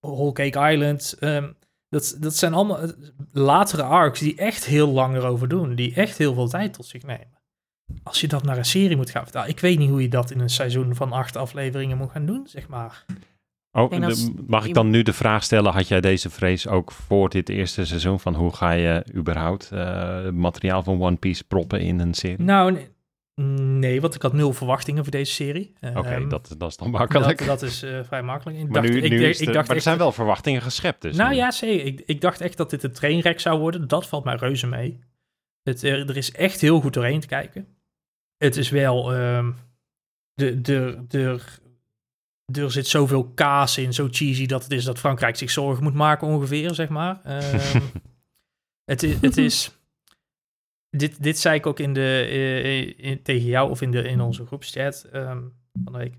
Whole 0.00 0.32
Cake 0.32 0.72
Island. 0.72 1.16
ehm, 1.20 1.52
dat, 1.88 2.16
dat 2.20 2.34
zijn 2.36 2.54
allemaal 2.54 2.78
eh, 2.80 2.88
latere 3.32 3.82
arcs 3.82 4.20
die 4.20 4.36
echt 4.36 4.64
heel 4.64 4.88
lang 4.88 5.16
erover 5.16 5.48
doen. 5.48 5.74
Die 5.74 5.94
echt 5.94 6.18
heel 6.18 6.34
veel 6.34 6.48
tijd 6.48 6.72
tot 6.72 6.86
zich 6.86 7.02
nemen. 7.02 7.33
Als 8.02 8.20
je 8.20 8.28
dat 8.28 8.42
naar 8.42 8.56
een 8.58 8.64
serie 8.64 8.96
moet 8.96 9.10
gaan 9.10 9.22
vertalen. 9.22 9.48
Ik 9.50 9.60
weet 9.60 9.78
niet 9.78 9.90
hoe 9.90 10.02
je 10.02 10.08
dat 10.08 10.30
in 10.30 10.40
een 10.40 10.50
seizoen 10.50 10.94
van 10.94 11.12
acht 11.12 11.36
afleveringen 11.36 11.96
moet 11.96 12.10
gaan 12.10 12.26
doen, 12.26 12.46
zeg 12.46 12.68
maar. 12.68 13.04
Oh, 13.72 13.90
de- 13.90 14.34
mag 14.46 14.66
ik 14.66 14.74
dan 14.74 14.90
nu 14.90 15.02
de 15.02 15.12
vraag 15.12 15.44
stellen, 15.44 15.72
had 15.72 15.88
jij 15.88 16.00
deze 16.00 16.30
vrees 16.30 16.68
ook 16.68 16.92
voor 16.92 17.28
dit 17.28 17.48
eerste 17.48 17.84
seizoen? 17.84 18.20
Van 18.20 18.34
hoe 18.34 18.52
ga 18.54 18.70
je 18.70 19.04
überhaupt 19.14 19.70
eh, 19.72 20.28
materiaal 20.30 20.82
van 20.82 21.02
One 21.02 21.16
Piece 21.16 21.44
proppen 21.44 21.80
in 21.80 22.00
een 22.00 22.14
serie? 22.14 22.42
Nou, 22.44 22.72
nee, 22.72 22.88
nee, 23.66 24.00
want 24.00 24.14
ik 24.14 24.22
had 24.22 24.32
nul 24.32 24.52
verwachtingen 24.52 25.02
voor 25.02 25.12
deze 25.12 25.32
serie. 25.32 25.72
Oké, 25.94 26.08
Ehm, 26.08 26.28
dat, 26.28 26.54
dat 26.58 26.70
is 26.70 26.76
dan 26.76 26.90
makkelijk. 26.90 27.38
Dat, 27.38 27.46
dat 27.46 27.62
is 27.62 27.82
eh, 27.82 27.98
vrij 28.04 28.22
makkelijk. 28.22 28.58
Ik 28.58 28.68
maar 28.68 28.82
dacht, 28.82 28.94
nu, 28.94 29.02
ik, 29.02 29.10
nu 29.10 29.22
ik, 29.24 29.28
is 29.28 29.38
de- 29.38 29.44
ik 29.44 29.52
dacht 29.52 29.66
maar 29.68 29.76
er 29.76 29.82
zijn 29.82 29.98
wel 29.98 30.12
verwachtingen 30.12 30.62
geschept 30.62 31.02
dus. 31.02 31.16
Nou 31.16 31.30
nu. 31.30 31.36
ja, 31.36 31.50
zeker. 31.50 31.86
Ik, 31.86 32.02
ik 32.06 32.20
dacht 32.20 32.40
echt 32.40 32.56
dat 32.56 32.70
dit 32.70 32.82
een 32.82 32.92
trainwreck 32.92 33.40
zou 33.40 33.58
worden. 33.60 33.88
Dat 33.88 34.06
valt 34.06 34.24
mij 34.24 34.34
reuze 34.36 34.66
mee. 34.66 34.98
Het, 35.64 35.82
er, 35.82 36.08
er 36.08 36.16
is 36.16 36.32
echt 36.32 36.60
heel 36.60 36.80
goed 36.80 36.92
doorheen 36.94 37.20
te 37.20 37.26
kijken. 37.26 37.66
Het 38.36 38.56
is 38.56 38.68
wel... 38.70 39.12
ehm, 39.14 39.52
de, 40.34 40.60
de, 40.60 41.04
de, 41.08 41.40
er 42.52 42.70
zit 42.72 42.86
zoveel 42.86 43.24
kaas 43.24 43.78
in, 43.78 43.92
zo 43.94 44.08
cheesy 44.10 44.46
dat 44.46 44.62
het 44.62 44.72
is 44.72 44.84
dat 44.84 44.98
Frankrijk 44.98 45.36
zich 45.36 45.50
zorgen 45.50 45.82
moet 45.82 45.94
maken 45.94 46.26
ongeveer, 46.28 46.74
zeg 46.74 46.88
maar. 46.88 47.20
Ehm, 47.24 47.80
het, 48.90 49.02
is, 49.02 49.20
het 49.20 49.36
is... 49.36 49.70
Dit, 50.96 51.22
dit 51.22 51.38
zei 51.38 51.56
ik 51.56 51.66
ook 51.66 51.78
in 51.78 51.92
de, 51.92 52.26
eh, 52.30 52.98
in, 53.10 53.22
tegen 53.22 53.46
jou 53.46 53.70
of 53.70 53.80
in, 53.82 53.90
de, 53.90 54.02
in 54.02 54.20
onze 54.20 54.46
groepschat 54.46 55.02
ehm, 55.12 55.42
van 55.84 55.92
de 55.92 55.98
week. 55.98 56.14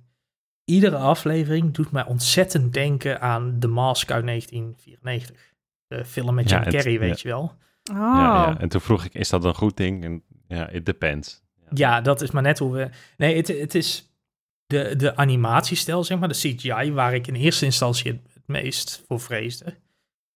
Iedere 0.63 0.97
aflevering 0.97 1.73
doet 1.73 1.91
mij 1.91 2.05
ontzettend 2.05 2.73
denken 2.73 3.21
aan 3.21 3.59
The 3.59 3.67
Mask 3.67 4.11
uit 4.11 4.25
1994. 4.25 5.53
De 5.87 6.05
film 6.05 6.35
met 6.35 6.49
Ja, 6.49 6.55
Jim 6.55 6.65
het- 6.65 6.75
Carrey, 6.75 6.93
ja. 6.93 6.99
weet 6.99 7.21
je 7.21 7.27
wel. 7.27 7.55
Oh. 7.91 7.97
ja, 7.97 8.49
ja. 8.49 8.59
En 8.59 8.69
toen 8.69 8.81
vroeg 8.81 9.05
ik, 9.05 9.13
is 9.13 9.29
dat 9.29 9.43
een 9.43 9.55
goed 9.55 9.77
ding? 9.77 10.03
En 10.03 10.23
ja, 10.47 10.69
it 10.69 10.85
depends. 10.85 11.43
Ja, 11.69 12.01
dat 12.01 12.21
is 12.21 12.31
maar 12.31 12.41
net 12.43 12.59
hoe 12.59 12.73
we... 12.73 12.89
Nee, 13.17 13.35
het, 13.35 13.47
het 13.47 13.75
is 13.75 14.09
de, 14.65 14.95
de 14.95 15.15
animatiestijl, 15.15 16.03
zeg 16.03 16.19
maar, 16.19 16.27
de 16.27 16.33
CGI, 16.35 16.91
waar 16.91 17.13
ik 17.13 17.27
in 17.27 17.35
eerste 17.35 17.65
instantie 17.65 18.11
het, 18.11 18.21
het 18.33 18.47
meest 18.47 19.03
voor 19.07 19.19
vreesde. 19.19 19.77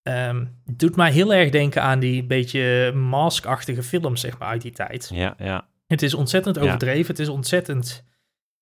ehm, 0.02 0.46
doet 0.66 0.96
mij 0.96 1.12
heel 1.12 1.34
erg 1.34 1.50
denken 1.50 1.82
aan 1.82 2.00
die 2.00 2.24
beetje 2.24 2.92
maskachtige 2.96 3.84
films, 3.84 4.22
zeg 4.22 4.38
maar, 4.38 4.48
uit 4.48 4.62
die 4.62 4.72
tijd. 4.72 5.10
Ja, 5.14 5.36
ja. 5.38 5.68
Het 5.88 6.02
is 6.02 6.14
ontzettend 6.14 6.56
Ja. 6.56 6.62
overdreven. 6.62 7.08
Het 7.08 7.20
is 7.20 7.28
ontzettend 7.30 8.04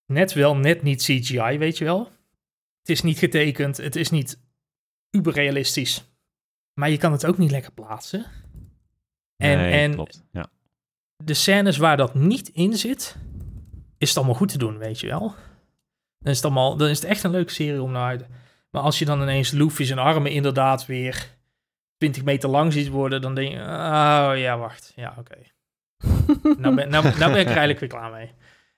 net 0.06 0.34
wel, 0.34 0.56
net 0.56 0.82
niet 0.84 1.02
CGI, 1.02 1.58
weet 1.58 1.78
je 1.78 1.84
wel. 1.86 2.00
Het 2.80 2.90
is 2.90 3.02
niet 3.02 3.18
getekend. 3.20 3.78
Het 3.78 3.96
is 3.96 4.10
niet 4.10 4.40
uberrealistisch. 5.12 6.12
Maar 6.74 6.90
je 6.90 6.98
kan 6.98 7.12
het 7.12 7.26
ook 7.26 7.38
niet 7.38 7.52
lekker 7.52 7.72
plaatsen. 7.72 8.26
En, 9.38 9.58
Nee, 9.58 9.72
en 9.72 9.94
klopt. 9.94 10.24
Ja. 10.32 10.46
de 11.24 11.34
scènes 11.34 11.78
waar 11.78 11.98
dat 11.98 12.14
niet 12.14 12.48
in 12.50 12.74
zit, 12.74 13.18
is 13.98 14.08
het 14.10 14.18
allemaal 14.18 14.36
goed 14.36 14.50
te 14.50 14.58
doen, 14.58 14.78
weet 14.78 15.00
je 15.00 15.08
wel. 15.08 15.36
Dan 16.20 16.32
is 16.32 16.36
het, 16.36 16.46
allemaal, 16.46 16.78
dan 16.78 16.88
is 16.88 17.00
het 17.00 17.10
echt 17.10 17.24
een 17.24 17.32
leuke 17.32 17.52
serie 17.52 17.82
om 17.82 17.92
naar 17.92 18.08
uit. 18.08 18.28
Maar 18.72 18.82
als 18.82 19.00
je 19.00 19.06
dan 19.06 19.22
ineens 19.22 19.52
Luffy 19.52 19.84
zijn 19.84 20.00
armen 20.00 20.32
inderdaad 20.32 20.86
weer 20.86 21.36
20 21.98 22.24
meter 22.24 22.50
lang 22.50 22.74
ziet 22.74 22.88
worden, 22.90 23.22
dan 23.22 23.36
denk 23.36 23.52
je, 23.52 23.58
oh 23.60 24.32
ja, 24.36 24.58
wacht. 24.58 24.94
Ja, 24.96 25.16
oké. 25.20 25.36
nou, 26.62 26.76
ben, 26.76 26.90
nou, 26.90 27.04
nou 27.04 27.18
ben 27.18 27.40
ik 27.40 27.46
er 27.50 27.58
eigenlijk 27.58 27.80
weer 27.80 27.90
klaar 27.90 28.12
mee. 28.12 28.32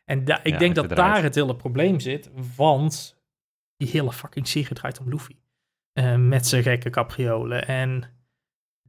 En 0.05 0.25
da- 0.25 0.43
ik 0.43 0.53
Ja, 0.53 0.57
denk 0.57 0.75
dat 0.75 0.89
daar 0.89 1.23
het 1.23 1.35
hele 1.35 1.55
probleem 1.55 1.99
zit, 1.99 2.29
want 2.55 3.21
die 3.77 3.89
hele 3.89 4.11
fucking 4.13 4.47
serie 4.47 4.73
draait 4.75 4.99
om 4.99 5.09
Luffy. 5.09 5.35
Eh, 5.93 6.15
met 6.15 6.47
zijn 6.47 6.63
gekke 6.63 6.89
capriolen. 6.89 7.67
En 7.67 8.03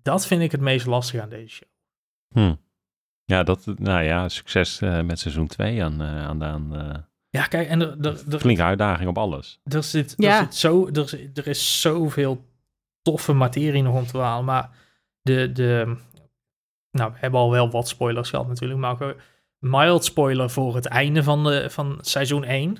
dat 0.03 0.27
vind 0.27 0.43
ik 0.43 0.53
het 0.53 0.61
meest 0.61 0.87
lastig 0.87 1.21
aan 1.21 1.29
deze 1.29 1.49
show. 1.55 1.69
Hm. 2.29 2.55
Ja, 3.25 3.43
dat, 3.43 3.67
nou 3.67 4.03
ja, 4.03 4.29
succes 4.29 4.81
eh, 4.81 5.01
met 5.01 5.19
seizoen 5.19 5.47
2 5.47 5.85
aan, 5.85 6.01
eh, 6.01 6.25
aan, 6.27 6.45
aan 6.45 6.77
eh, 6.77 6.99
Ja, 7.29 7.47
kijk, 7.47 7.69
en 7.69 7.81
er, 7.81 8.01
er, 8.01 8.33
er, 8.33 8.39
flinke 8.41 8.63
uitdaging 8.63 9.09
op 9.09 9.19
alles. 9.19 9.61
er, 9.65 9.83
zit, 9.83 10.13
er, 10.13 10.25
Ja. 10.25 10.39
zit 10.39 10.55
zo, 10.55 10.89
er, 10.93 11.31
er 11.35 11.47
is 11.47 11.81
zoveel 11.81 12.45
toffe 13.03 13.33
materie 13.33 13.83
nog 13.83 13.95
om 13.95 14.07
te 14.07 14.19
halen. 14.19 14.45
Maar 14.45 14.71
de, 15.23 15.53
de... 15.53 15.97
Nou, 16.91 17.13
we 17.13 17.19
hebben 17.19 17.41
al 17.41 17.51
wel 17.51 17.71
wat 17.71 17.89
spoilers 17.89 18.31
gehad 18.31 18.49
natuurlijk. 18.49 18.81
Maar 18.81 18.91
ook 18.91 19.01
een 19.01 19.17
mild 19.59 20.05
spoiler 20.05 20.51
voor 20.51 20.75
het 20.75 20.87
einde 20.87 21.23
van, 21.23 21.45
de, 21.45 21.71
van 21.71 21.99
seizoen 22.01 22.45
1. 22.45 22.71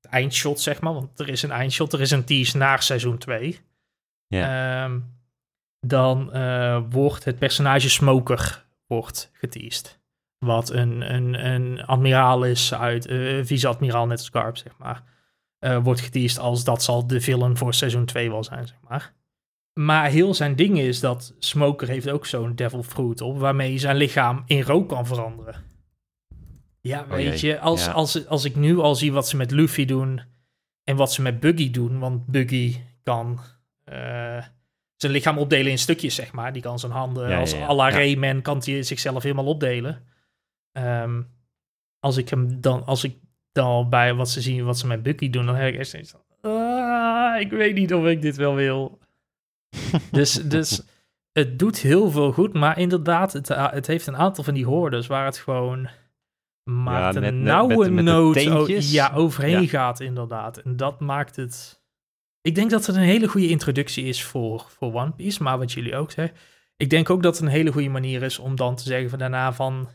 Het 0.00 0.10
eindshot, 0.10 0.60
zeg 0.60 0.80
maar. 0.80 0.94
Want 0.94 1.18
er 1.18 1.28
is 1.28 1.42
een 1.42 1.50
eindshot. 1.50 1.92
Er 1.92 2.00
is 2.00 2.10
een 2.10 2.24
tease 2.24 2.56
naar 2.56 2.82
seizoen 2.82 3.18
2. 3.18 3.60
Ehm, 4.28 5.00
dan 5.80 6.32
eh, 6.32 6.82
wordt 6.90 7.24
het 7.24 7.38
personage 7.38 7.90
Smoker 7.90 8.66
wordt 8.86 9.30
geteased. 9.32 10.00
Wat 10.38 10.70
een, 10.70 11.14
een, 11.14 11.46
een 11.46 11.84
admiraal 11.84 12.44
is 12.44 12.74
uit, 12.74 13.06
eh 13.06 13.40
vice-admiraal 13.42 14.06
net 14.06 14.18
als 14.18 14.28
Garp, 14.28 14.56
zeg 14.56 14.72
maar. 14.78 15.02
Eh, 15.58 15.78
wordt 15.82 16.00
geteased 16.00 16.38
als 16.38 16.64
dat 16.64 16.82
zal 16.82 17.06
de 17.06 17.20
villain 17.20 17.56
voor 17.56 17.74
seizoen 17.74 18.04
2 18.04 18.30
wel 18.30 18.44
zijn, 18.44 18.66
zeg 18.66 18.78
maar. 18.88 19.14
Maar 19.72 20.08
heel 20.08 20.34
zijn 20.34 20.56
ding 20.56 20.78
is 20.78 21.00
dat 21.00 21.34
Smoker 21.38 21.88
heeft 21.88 22.10
ook 22.10 22.26
zo'n 22.26 22.54
devil 22.54 22.82
fruit 22.82 23.20
op, 23.20 23.38
waarmee 23.38 23.78
zijn 23.78 23.96
lichaam 23.96 24.42
in 24.46 24.62
rook 24.62 24.88
kan 24.88 25.06
veranderen. 25.06 25.64
Ja, 26.80 27.00
Oh 27.00 27.08
weet 27.08 27.40
jee, 27.40 27.50
je, 27.50 27.60
als, 27.60 27.84
ja. 27.84 27.92
als, 27.92 28.26
als 28.26 28.44
ik 28.44 28.56
nu 28.56 28.78
al 28.78 28.94
zie 28.94 29.12
wat 29.12 29.28
ze 29.28 29.36
met 29.36 29.50
Luffy 29.50 29.84
doen 29.84 30.22
en 30.84 30.96
wat 30.96 31.12
ze 31.12 31.22
met 31.22 31.40
Buggy 31.40 31.70
doen, 31.70 31.98
want 31.98 32.26
Buggy 32.26 32.76
kan 33.02 33.40
zijn 34.98 35.12
lichaam 35.12 35.38
opdelen 35.38 35.70
in 35.70 35.78
stukjes, 35.78 36.14
zeg 36.14 36.32
maar. 36.32 36.52
Die 36.52 36.62
kan 36.62 36.78
zijn 36.78 36.92
handen, 36.92 37.28
Ja, 37.28 37.38
als 37.38 37.52
ja. 37.52 37.72
Ja. 37.72 37.90
Rayman, 37.90 38.42
kan 38.42 38.62
hij 38.64 38.82
zichzelf 38.82 39.22
helemaal 39.22 39.46
opdelen. 39.46 40.04
Ehm, 40.72 41.22
als 41.98 42.16
ik 42.16 42.28
hem 42.28 42.60
dan, 42.60 42.84
als 42.84 43.04
ik 43.04 43.16
dan 43.52 43.88
bij 43.90 44.14
wat 44.14 44.30
ze 44.30 44.40
zien, 44.40 44.64
wat 44.64 44.78
ze 44.78 44.86
met 44.86 45.02
Bucky 45.02 45.30
doen, 45.30 45.46
dan 45.46 45.54
heb 45.54 45.74
ik 45.74 45.78
echt 45.78 46.10
van, 46.10 46.50
ah, 46.50 47.40
ik 47.40 47.50
weet 47.50 47.74
niet 47.74 47.94
of 47.94 48.06
ik 48.06 48.22
dit 48.22 48.36
wel 48.36 48.54
wil. 48.54 48.98
dus, 50.10 50.32
dus 50.32 50.82
het 51.32 51.58
doet 51.58 51.78
heel 51.78 52.10
veel 52.10 52.32
goed, 52.32 52.52
maar 52.52 52.78
inderdaad, 52.78 53.32
het, 53.32 53.48
het 53.48 53.86
heeft 53.86 54.06
een 54.06 54.16
aantal 54.16 54.44
van 54.44 54.54
die 54.54 54.64
hordes 54.64 55.06
waar 55.06 55.24
het 55.24 55.38
gewoon 55.38 55.88
maakt 56.64 57.16
een 57.16 57.42
nauwe 57.42 57.88
noot 57.88 58.42
ja, 58.90 59.12
overheen 59.14 59.68
gaat, 59.68 60.00
inderdaad. 60.00 60.58
En 60.58 60.76
dat 60.76 61.00
maakt 61.00 61.36
het... 61.36 61.77
Ik 62.42 62.54
denk 62.54 62.70
dat 62.70 62.86
het 62.86 62.96
een 62.96 63.02
hele 63.02 63.28
goede 63.28 63.48
introductie 63.48 64.04
is 64.04 64.22
voor, 64.22 64.66
voor 64.68 64.94
One 64.94 65.12
Piece, 65.12 65.42
maar 65.42 65.58
wat 65.58 65.72
jullie 65.72 65.96
ook 65.96 66.10
zeggen. 66.10 66.36
Ik 66.76 66.90
denk 66.90 67.10
ook 67.10 67.22
dat 67.22 67.36
het 67.36 67.46
een 67.46 67.52
hele 67.52 67.72
goede 67.72 67.88
manier 67.88 68.22
is 68.22 68.38
om 68.38 68.56
dan 68.56 68.76
te 68.76 68.82
zeggen 68.82 69.10
van 69.10 69.18
daarna 69.18 69.52
van... 69.52 69.88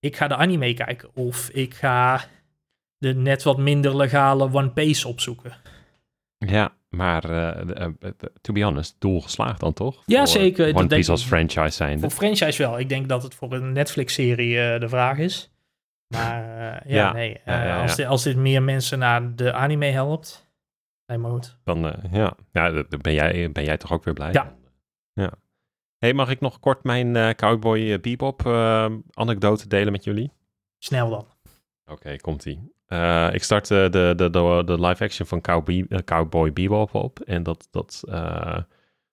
Ik 0.00 0.16
ga 0.16 0.28
de 0.28 0.36
anime 0.36 0.74
kijken 0.74 1.14
of 1.14 1.48
ik 1.48 1.74
ga 1.74 2.24
de 2.98 3.14
net 3.14 3.42
wat 3.42 3.58
minder 3.58 3.96
legale 3.96 4.52
One 4.52 4.70
Piece 4.70 5.08
opzoeken. 5.08 5.52
Ja, 6.38 6.72
maar 6.88 7.24
eh, 7.24 7.86
eh, 7.86 8.10
to 8.40 8.52
be 8.52 8.62
honest, 8.62 8.96
doel 8.98 9.20
geslaagd 9.20 9.60
dan 9.60 9.72
toch? 9.72 10.02
Ja, 10.06 10.18
Voor 10.18 10.26
zeker, 10.26 10.74
One 10.74 10.86
Piece 10.86 11.10
als 11.10 11.24
franchise 11.24 11.70
zijnde. 11.70 12.00
Voor 12.00 12.10
franchise 12.10 12.62
wel. 12.62 12.78
Ik 12.78 12.88
denk 12.88 13.08
dat 13.08 13.22
het 13.22 13.34
voor 13.34 13.52
een 13.52 13.72
Netflix-serie 13.72 14.60
eh, 14.60 14.80
de 14.80 14.88
vraag 14.88 15.18
is. 15.18 15.52
Maar 16.08 16.42
ja, 16.44 16.82
Ja, 16.86 17.12
nee. 17.12 17.40
ja, 17.44 17.64
ja, 17.64 17.82
Als, 17.82 17.96
dit, 17.96 18.06
als 18.06 18.22
dit 18.22 18.36
meer 18.36 18.62
mensen 18.62 18.98
naar 18.98 19.34
de 19.36 19.52
anime 19.52 19.86
helpt, 19.86 20.41
goed. 21.20 21.58
Dan, 21.64 21.86
eh, 21.86 22.12
ja, 22.12 22.36
ja 22.52 22.70
dan 22.70 23.00
ben 23.00 23.12
jij, 23.12 23.52
ben 23.52 23.64
jij 23.64 23.76
toch 23.76 23.92
ook 23.92 24.04
weer 24.04 24.14
blij? 24.14 24.32
Ja. 24.32 24.56
ja. 25.12 25.32
Hey, 26.02 26.12
mag 26.12 26.30
ik 26.30 26.40
nog 26.40 26.58
kort 26.58 26.84
mijn 26.84 27.16
eh, 27.16 27.30
Cowboy 27.30 27.90
eh, 27.92 28.00
Bebop 28.00 28.46
eh, 28.46 28.92
anekdote 29.10 29.68
delen 29.68 29.92
met 29.92 30.04
jullie? 30.04 30.32
Snel 30.78 31.10
dan. 31.10 31.26
Oké, 31.84 32.16
komt-ie. 32.16 32.70
Ik 33.32 33.42
start 33.42 33.68
de, 33.68 33.88
de, 33.90 34.14
de, 34.16 34.62
de 34.64 34.80
live 34.80 35.04
action 35.04 35.26
van 35.26 35.40
Cowboy, 35.40 35.86
Cowboy 36.04 36.52
Bebop 36.52 36.94
op. 36.94 37.20
En 37.20 37.42
dat, 37.42 37.68
dat, 37.70 38.02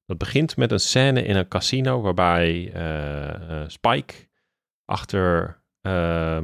dat 0.05 0.17
begint 0.17 0.57
met 0.57 0.71
een 0.71 0.79
scène 0.79 1.23
in 1.23 1.35
een 1.35 1.47
casino 1.47 2.01
waarbij 2.01 2.73
Spike 3.67 4.13
achter... 4.85 5.61
ehm, 5.81 6.43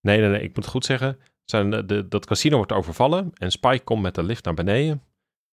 nee, 0.00 0.20
nee, 0.20 0.28
nee, 0.28 0.42
ik 0.42 0.54
moet 0.54 0.64
het 0.64 0.72
goed 0.72 0.84
zeggen. 0.84 1.18
Zijn, 1.50 1.70
de- 1.86 2.08
dat 2.08 2.26
casino 2.26 2.56
wordt 2.56 2.72
overvallen 2.72 3.30
en 3.34 3.50
Spike 3.50 3.84
komt 3.84 4.02
met 4.02 4.14
de 4.14 4.22
lift 4.22 4.44
naar 4.44 4.54
beneden. 4.54 5.02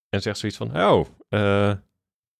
En 0.09 0.21
zegt 0.21 0.37
zoiets 0.39 0.57
van, 0.57 0.81
oh, 0.81 1.05
eh, 1.29 1.73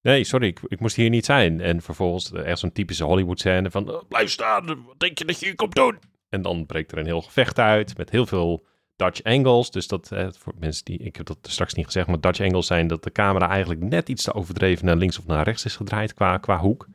nee, 0.02 0.24
sorry, 0.24 0.48
ik, 0.48 0.60
ik 0.68 0.80
moest 0.80 0.96
hier 0.96 1.10
niet 1.10 1.26
zijn. 1.26 1.62
En 1.62 1.82
vervolgens 1.82 2.32
eh, 2.32 2.46
echt 2.46 2.60
zo'n 2.60 2.72
typische 2.72 3.04
Hollywood 3.04 3.40
scène 3.40 3.72
van, 3.72 3.90
"Eh, 3.92 4.02
blijf 4.08 4.30
staan, 4.30 4.66
wat 4.66 5.00
denk 5.00 5.18
je 5.18 5.26
dat 5.26 5.40
je 5.40 5.46
hier 5.46 5.56
komt 5.56 5.76
doen? 5.76 6.00
En 6.30 6.42
dan 6.42 6.66
breekt 6.66 6.92
er 6.92 6.98
een 6.98 7.06
heel 7.06 7.22
gevecht 7.22 7.60
uit 7.60 7.98
met 7.98 8.10
heel 8.10 8.26
veel 8.26 8.66
Dutch 8.96 9.24
angles. 9.24 9.72
Dus 9.72 9.88
dat, 9.88 10.12
eh, 10.12 10.28
voor 10.32 10.54
mensen 10.60 10.86
die, 10.86 10.98
ik 10.98 11.16
heb 11.16 11.26
dat 11.26 11.38
straks 11.42 11.74
niet 11.74 11.86
gezegd, 11.86 12.08
maar 12.08 12.20
Dutch 12.22 12.42
angles 12.42 12.68
zijn 12.68 12.88
dat 12.88 13.04
de 13.04 13.12
camera 13.12 13.50
eigenlijk 13.50 13.82
net 13.82 14.10
iets 14.10 14.24
te 14.24 14.34
overdreven 14.34 14.86
naar 14.86 14.96
links 14.96 15.20
of 15.20 15.26
naar 15.26 15.44
rechts 15.44 15.66
is 15.66 15.76
gedraaid 15.76 16.14
qua, 16.14 16.38
qua 16.38 16.58
hoek. 16.60 16.88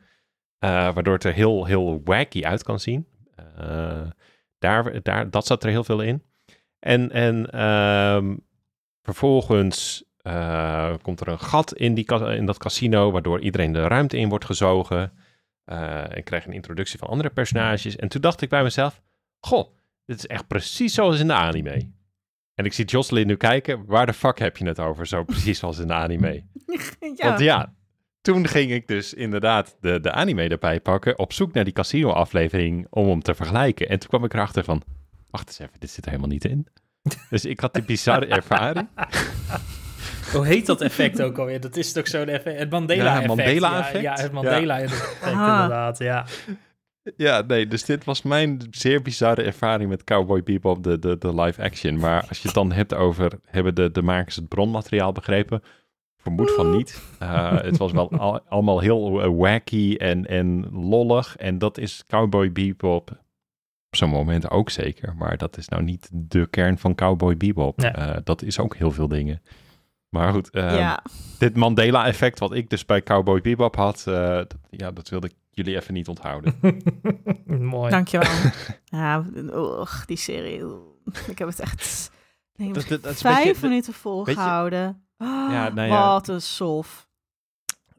Eh, 0.59 0.69
waardoor 0.93 1.13
het 1.13 1.23
er 1.23 1.33
heel, 1.33 1.65
heel 1.65 2.01
wacky 2.03 2.43
uit 2.43 2.63
kan 2.63 2.79
zien. 2.79 3.07
Eh, 3.57 4.01
daar, 4.59 5.01
daar, 5.03 5.29
dat 5.29 5.45
zat 5.45 5.63
er 5.63 5.69
heel 5.69 5.83
veel 5.83 6.01
in. 6.01 6.23
En, 6.83 7.11
en 7.11 7.51
ehm, 7.51 8.35
vervolgens 9.01 10.03
eh, 10.17 10.93
komt 11.01 11.19
er 11.19 11.27
een 11.27 11.39
gat 11.39 11.73
in, 11.73 11.93
die, 11.93 12.05
in 12.35 12.45
dat 12.45 12.57
casino, 12.57 13.11
waardoor 13.11 13.39
iedereen 13.39 13.71
de 13.71 13.87
ruimte 13.87 14.17
in 14.17 14.29
wordt 14.29 14.45
gezogen. 14.45 15.11
Eh, 15.63 16.17
en 16.17 16.23
krijg 16.23 16.45
een 16.45 16.53
introductie 16.53 16.99
van 16.99 17.07
andere 17.07 17.29
personages. 17.29 17.95
En 17.95 18.07
toen 18.07 18.21
dacht 18.21 18.41
ik 18.41 18.49
bij 18.49 18.63
mezelf, 18.63 19.01
goh, 19.39 19.75
dit 20.05 20.17
is 20.17 20.27
echt 20.27 20.47
precies 20.47 20.93
zoals 20.93 21.19
in 21.19 21.27
de 21.27 21.33
anime. 21.33 21.91
En 22.55 22.65
ik 22.65 22.73
zie 22.73 22.85
Jocelyn 22.85 23.27
nu 23.27 23.35
kijken, 23.35 23.85
waar 23.85 24.05
de 24.05 24.13
fuck 24.13 24.39
heb 24.39 24.57
je 24.57 24.65
het 24.65 24.79
over? 24.79 25.07
Zo 25.07 25.23
precies 25.23 25.59
zoals 25.59 25.79
in 25.79 25.87
de 25.87 25.93
anime. 25.93 26.43
ja. 27.15 27.27
Want 27.27 27.39
ja, 27.39 27.73
toen 28.21 28.47
ging 28.47 28.71
ik 28.71 28.87
dus 28.87 29.13
inderdaad 29.13 29.77
de, 29.79 29.99
de 29.99 30.11
anime 30.11 30.47
erbij 30.47 30.79
pakken, 30.79 31.19
op 31.19 31.33
zoek 31.33 31.53
naar 31.53 31.63
die 31.63 31.73
casino-aflevering 31.73 32.87
om 32.89 33.07
hem 33.07 33.21
te 33.21 33.35
vergelijken. 33.35 33.89
En 33.89 33.99
toen 33.99 34.09
kwam 34.09 34.23
ik 34.23 34.33
erachter 34.33 34.63
van, 34.63 34.83
wacht 35.33 35.47
eens 35.47 35.59
even, 35.59 35.79
dit 35.79 35.89
zit 35.89 36.03
er 36.05 36.09
helemaal 36.11 36.31
niet 36.31 36.45
in. 36.45 36.67
Dus 37.29 37.45
ik 37.45 37.59
had 37.59 37.73
die 37.73 37.83
bizarre 37.83 38.25
ervaring. 38.25 38.87
Hoe 40.33 40.45
heet 40.45 40.65
dat 40.65 40.81
effect 40.81 41.21
ook 41.21 41.37
alweer? 41.37 41.59
Dat 41.61 41.75
is 41.75 41.91
toch 41.91 42.07
zo'n 42.07 42.27
effect? 42.27 42.59
Het 42.59 42.71
Ja, 42.71 42.77
Mandela-effect. 42.77 43.27
Mandela-effect. 43.27 44.03
Ja, 44.03 44.15
ja, 44.15 44.21
het 44.21 44.31
Mandela-effect 44.31 45.21
Aha. 45.23 45.53
inderdaad, 45.53 45.97
ja. 45.97 46.25
Ja, 47.17 47.41
nee, 47.41 47.67
dus 47.67 47.85
dit 47.85 48.03
was 48.03 48.21
mijn 48.21 48.61
zeer 48.71 49.01
bizarre 49.01 49.43
ervaring 49.43 49.89
met 49.89 50.03
Cowboy 50.03 50.43
Bebop, 50.43 50.83
de, 50.83 50.99
de, 50.99 51.17
de 51.17 51.41
live 51.41 51.61
action. 51.63 51.97
Maar 51.97 52.25
als 52.27 52.37
je 52.37 52.43
het 52.47 52.53
dan 52.55 52.71
hebt 52.71 52.93
over, 52.93 53.31
hebben 53.45 53.75
de, 53.75 53.91
de 53.91 54.01
makers 54.01 54.35
het 54.35 54.47
bronmateriaal 54.47 55.11
begrepen? 55.11 55.63
Vermoed 56.17 56.51
van 56.51 56.77
niet. 56.77 57.01
Eh, 57.19 57.61
het 57.61 57.77
was 57.77 57.91
wel 57.91 58.11
al- 58.11 58.41
allemaal 58.47 58.79
heel 58.79 59.21
eh, 59.21 59.29
wacky 59.35 59.95
en, 59.97 60.27
en 60.27 60.69
lollig. 60.71 61.35
En 61.37 61.57
dat 61.57 61.77
is 61.77 62.03
Cowboy 62.07 62.51
Bebop 62.51 63.09
op 63.11 63.17
zo'n 63.95 64.09
moment 64.09 64.49
ook 64.49 64.69
zeker. 64.69 65.15
Maar 65.15 65.37
dat 65.37 65.57
is 65.57 65.67
nou 65.67 65.83
niet 65.83 66.09
de 66.11 66.47
kern 66.47 66.77
van 66.77 66.95
Cowboy 66.95 67.37
Bebop. 67.37 67.77
Nee. 67.77 67.91
Eh, 67.91 68.17
dat 68.23 68.41
is 68.41 68.59
ook 68.59 68.75
heel 68.75 68.91
veel 68.91 69.07
dingen. 69.07 69.41
Maar 70.09 70.31
goed, 70.33 70.49
eh, 70.49 70.77
ja. 70.77 71.03
dit 71.39 71.55
Mandela-effect 71.55 72.39
wat 72.39 72.53
ik 72.53 72.69
dus 72.69 72.85
bij 72.85 73.03
Cowboy 73.03 73.41
Bebop 73.41 73.75
had, 73.75 74.03
eh, 74.07 74.13
dat, 74.35 74.55
ja, 74.69 74.91
dat 74.91 75.09
wilde 75.09 75.27
ik 75.27 75.33
jullie 75.51 75.75
even 75.75 75.93
niet 75.93 76.07
onthouden. 76.07 76.55
Mooi. 77.45 77.91
Dankjewel. 77.91 78.31
ja, 78.85 79.25
oeg, 79.53 80.05
die 80.05 80.17
serie. 80.17 80.63
Ik 81.27 81.37
heb 81.39 81.47
het 81.47 81.59
echt 81.59 82.11
nee, 82.55 82.73
Dat- 82.73 82.87
dat- 83.01 83.15
vijf 83.15 83.45
beetje 83.45 83.67
minuten 83.67 83.93
volgehouden. 83.93 85.01
Ja, 85.17 85.69
nou 85.69 85.87
ja. 85.87 86.07
Wat 86.07 86.27
een 86.27 86.41
sof. 86.41 87.07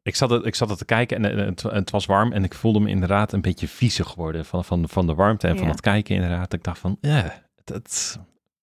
Ik, 0.04 0.16
zat 0.16 0.30
het, 0.30 0.44
ik 0.46 0.54
zat 0.54 0.68
het 0.68 0.78
te 0.78 0.84
kijken 0.84 1.16
en, 1.24 1.38
en 1.38 1.46
het, 1.46 1.64
en 1.64 1.74
het 1.74 1.90
was 1.90 2.06
warm 2.06 2.32
en 2.32 2.44
ik 2.44 2.54
voelde 2.54 2.80
me 2.80 2.88
inderdaad 2.88 3.32
een 3.32 3.40
beetje 3.40 3.68
viezig 3.68 4.08
geworden 4.08 4.44
van, 4.44 4.64
van, 4.64 4.88
van 4.88 5.06
de 5.06 5.14
warmte 5.14 5.48
en 5.48 5.58
van 5.58 5.68
het 5.68 5.80
kijken 5.80 6.14
inderdaad. 6.14 6.52
Ik 6.52 6.62
dacht 6.62 6.78
van, 6.78 6.96
ja, 7.00 7.42
het, 7.56 7.68
het, 7.68 8.18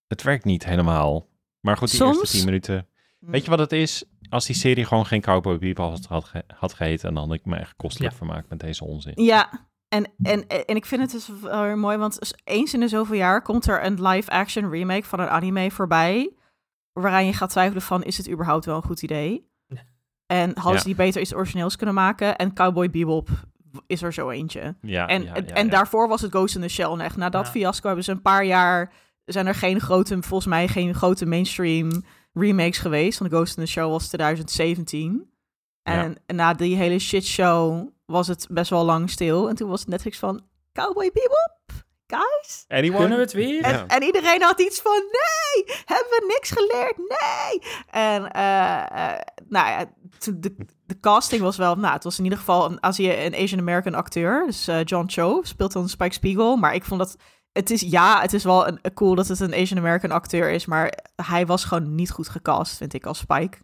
het 0.08 0.24
werkt 0.24 0.46
niet 0.46 0.66
helemaal. 0.66 1.28
Maar 1.60 1.78
goed, 1.78 1.90
die 1.90 2.00
Soms- 2.00 2.20
eerste 2.20 2.36
tien 2.38 2.46
minuten. 2.46 2.88
Weet 3.20 3.44
je 3.44 3.50
wat 3.50 3.60
het 3.60 3.72
is? 3.72 4.04
Als 4.30 4.46
die 4.46 4.56
serie 4.56 4.86
gewoon 4.86 5.06
geen 5.06 5.22
Cowboy 5.22 5.58
Bebop 5.58 5.90
had, 5.90 6.06
had, 6.06 6.24
ge- 6.26 6.44
had 6.56 6.74
geheten, 6.74 7.14
dan 7.14 7.28
had 7.28 7.34
ik 7.36 7.46
me 7.46 7.56
echt 7.56 7.76
kostelijk 7.76 8.12
Ja. 8.12 8.18
vermaakt 8.18 8.50
met 8.50 8.60
deze 8.60 8.86
onzin. 8.86 9.14
Ja, 9.24 9.68
en, 9.88 10.12
en, 10.22 10.48
en 10.48 10.76
ik 10.76 10.86
vind 10.86 11.02
het 11.02 11.12
dus 11.12 11.30
wel 11.42 11.62
weer 11.64 11.78
mooi, 11.78 11.98
want 11.98 12.20
eens 12.44 12.74
in 12.74 12.80
de 12.80 12.88
zoveel 12.88 13.16
jaar 13.16 13.42
komt 13.42 13.68
er 13.68 13.86
een 13.86 14.08
live-action 14.08 14.70
remake 14.70 15.04
van 15.04 15.20
een 15.20 15.28
anime 15.30 15.72
voorbij, 15.72 16.34
waaraan 16.94 17.26
je 17.26 17.34
gaat 17.34 17.50
twijfelen 17.50 17.82
van, 17.82 18.04
is 18.04 18.18
het 18.18 18.30
überhaupt 18.30 18.66
wel 18.66 18.76
een 18.76 18.84
goed 18.84 19.02
idee? 19.04 19.50
En 20.32 20.52
hadden 20.54 20.74
Ja. 20.74 20.80
ze 20.80 20.86
die 20.86 20.96
beter 20.96 21.22
iets 21.22 21.34
origineels 21.36 21.76
kunnen 21.76 21.96
maken? 21.96 22.36
En 22.36 22.54
Cowboy 22.54 22.90
Bebop 22.90 23.30
is 23.88 24.02
er 24.02 24.14
zo 24.14 24.30
eentje. 24.30 24.76
Ja, 24.82 25.08
En, 25.08 25.24
ja, 25.24 25.34
en, 25.34 25.46
ja, 25.48 25.54
en 25.54 25.66
ja. 25.66 25.72
daarvoor 25.72 26.08
was 26.08 26.22
het 26.22 26.32
Ghost 26.32 26.56
in 26.56 26.62
the 26.62 26.68
Shell. 26.68 26.86
En 26.92 27.00
echt 27.02 27.18
na 27.18 27.30
dat 27.30 27.46
Ja. 27.46 27.52
fiasco 27.52 27.86
hebben 27.88 28.04
ze 28.06 28.12
een 28.12 28.22
paar 28.22 28.46
jaar... 28.46 28.94
zijn 29.26 29.48
er 29.48 29.56
geen 29.56 29.80
grote, 29.80 30.22
volgens 30.22 30.50
mij 30.50 30.68
geen 30.68 30.94
grote 30.96 31.26
mainstream 31.26 32.04
remakes 32.34 32.78
geweest. 32.78 33.20
Want 33.20 33.32
Ghost 33.32 33.58
in 33.58 33.64
the 33.64 33.70
Shell 33.72 33.86
was 33.88 34.08
2017. 34.08 35.30
En, 35.84 36.16
en 36.26 36.36
na 36.36 36.54
die 36.54 36.76
hele 36.76 37.00
shitshow 37.00 37.88
was 38.06 38.28
het 38.28 38.48
best 38.50 38.70
wel 38.70 38.86
lang 38.86 39.10
stil. 39.10 39.50
En 39.50 39.56
toen 39.56 39.70
was 39.70 39.86
Netflix 39.86 40.20
van... 40.20 40.42
Cowboy 40.74 41.10
Bebop, 41.14 41.60
guys. 42.16 42.66
Anyone? 42.68 42.98
Kunnen 43.00 43.18
we 43.18 43.24
het 43.24 43.34
weer? 43.34 43.64
En, 43.64 43.72
Ja. 43.74 43.88
en 43.88 44.04
iedereen 44.04 44.42
had 44.42 44.60
iets 44.62 44.82
van, 44.82 44.92
nee, 45.12 45.76
hebben 45.86 46.10
we 46.10 46.24
niks 46.28 46.52
geleerd? 46.52 46.98
Nee. 46.98 47.72
En 47.90 48.32
eh, 48.32 49.12
eh, 49.14 49.20
nou 49.50 49.68
ja, 49.70 49.86
toen 50.18 50.38
de, 50.40 50.56
de 50.86 51.00
casting 51.00 51.42
was 51.42 51.58
wel, 51.58 51.76
nou, 51.76 51.94
het 51.94 52.04
was 52.04 52.18
in 52.18 52.24
ieder 52.24 52.40
geval 52.40 52.66
een, 52.72 52.84
Azië, 52.84 53.12
een 53.26 53.36
Asian 53.36 53.60
American 53.60 53.94
acteur. 53.94 54.46
Dus 54.46 54.68
eh, 54.68 54.84
John 54.84 55.08
Cho 55.10 55.40
speelt 55.44 55.72
dan 55.72 55.90
Spike 55.90 56.14
Spiegel. 56.14 56.56
Maar 56.56 56.74
ik 56.74 56.84
vond 56.84 57.00
dat, 57.00 57.16
het 57.52 57.70
is, 57.70 57.82
ja, 57.82 58.22
het 58.22 58.34
is 58.34 58.44
wel 58.44 58.68
een, 58.68 58.80
cool 58.94 59.16
dat 59.16 59.28
het 59.28 59.40
een 59.40 59.54
Asian 59.54 59.80
American 59.80 60.12
acteur 60.12 60.52
is. 60.52 60.66
Maar 60.66 60.98
hij 61.16 61.46
was 61.46 61.64
gewoon 61.66 61.96
niet 61.96 62.12
goed 62.12 62.30
gecast, 62.30 62.78
vind 62.78 62.94
ik, 62.94 63.06
als 63.06 63.18
Spike. 63.18 63.58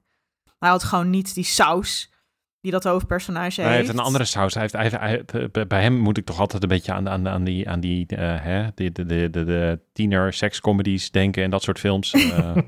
Hij 0.59 0.69
had 0.69 0.83
gewoon 0.83 1.09
niet 1.09 1.33
die 1.33 1.43
saus 1.43 2.11
die 2.71 2.79
dat 2.81 2.91
hoofdpersonage 2.91 3.43
heeft. 3.61 3.67
Hij 3.67 3.75
heeft 3.75 3.89
een 3.89 3.99
andere 3.99 4.25
saus. 4.25 4.53
Hij 4.53 4.61
heeft, 4.71 4.73
hij 4.73 5.23
hij 5.31 5.49
bij- 5.67 5.81
hem 5.81 5.97
moet 5.97 6.17
ik 6.17 6.25
toch 6.25 6.39
altijd 6.39 6.63
een 6.63 6.69
beetje 6.69 6.93
aan, 6.93 7.09
aan, 7.09 7.27
aan 7.27 7.43
die, 7.43 7.69
aan 7.69 7.79
die 7.79 8.05
eh, 8.07 8.35
hè, 8.41 8.67
de, 8.75 8.91
de, 8.91 9.05
de, 9.05 9.29
de, 9.29 9.43
de 9.45 9.79
tiener 9.93 10.33
sekscomedies 10.33 11.11
denken 11.11 11.43
en 11.43 11.49
dat 11.49 11.63
soort 11.63 11.79
films. 11.79 12.13
Eh, 12.13 12.55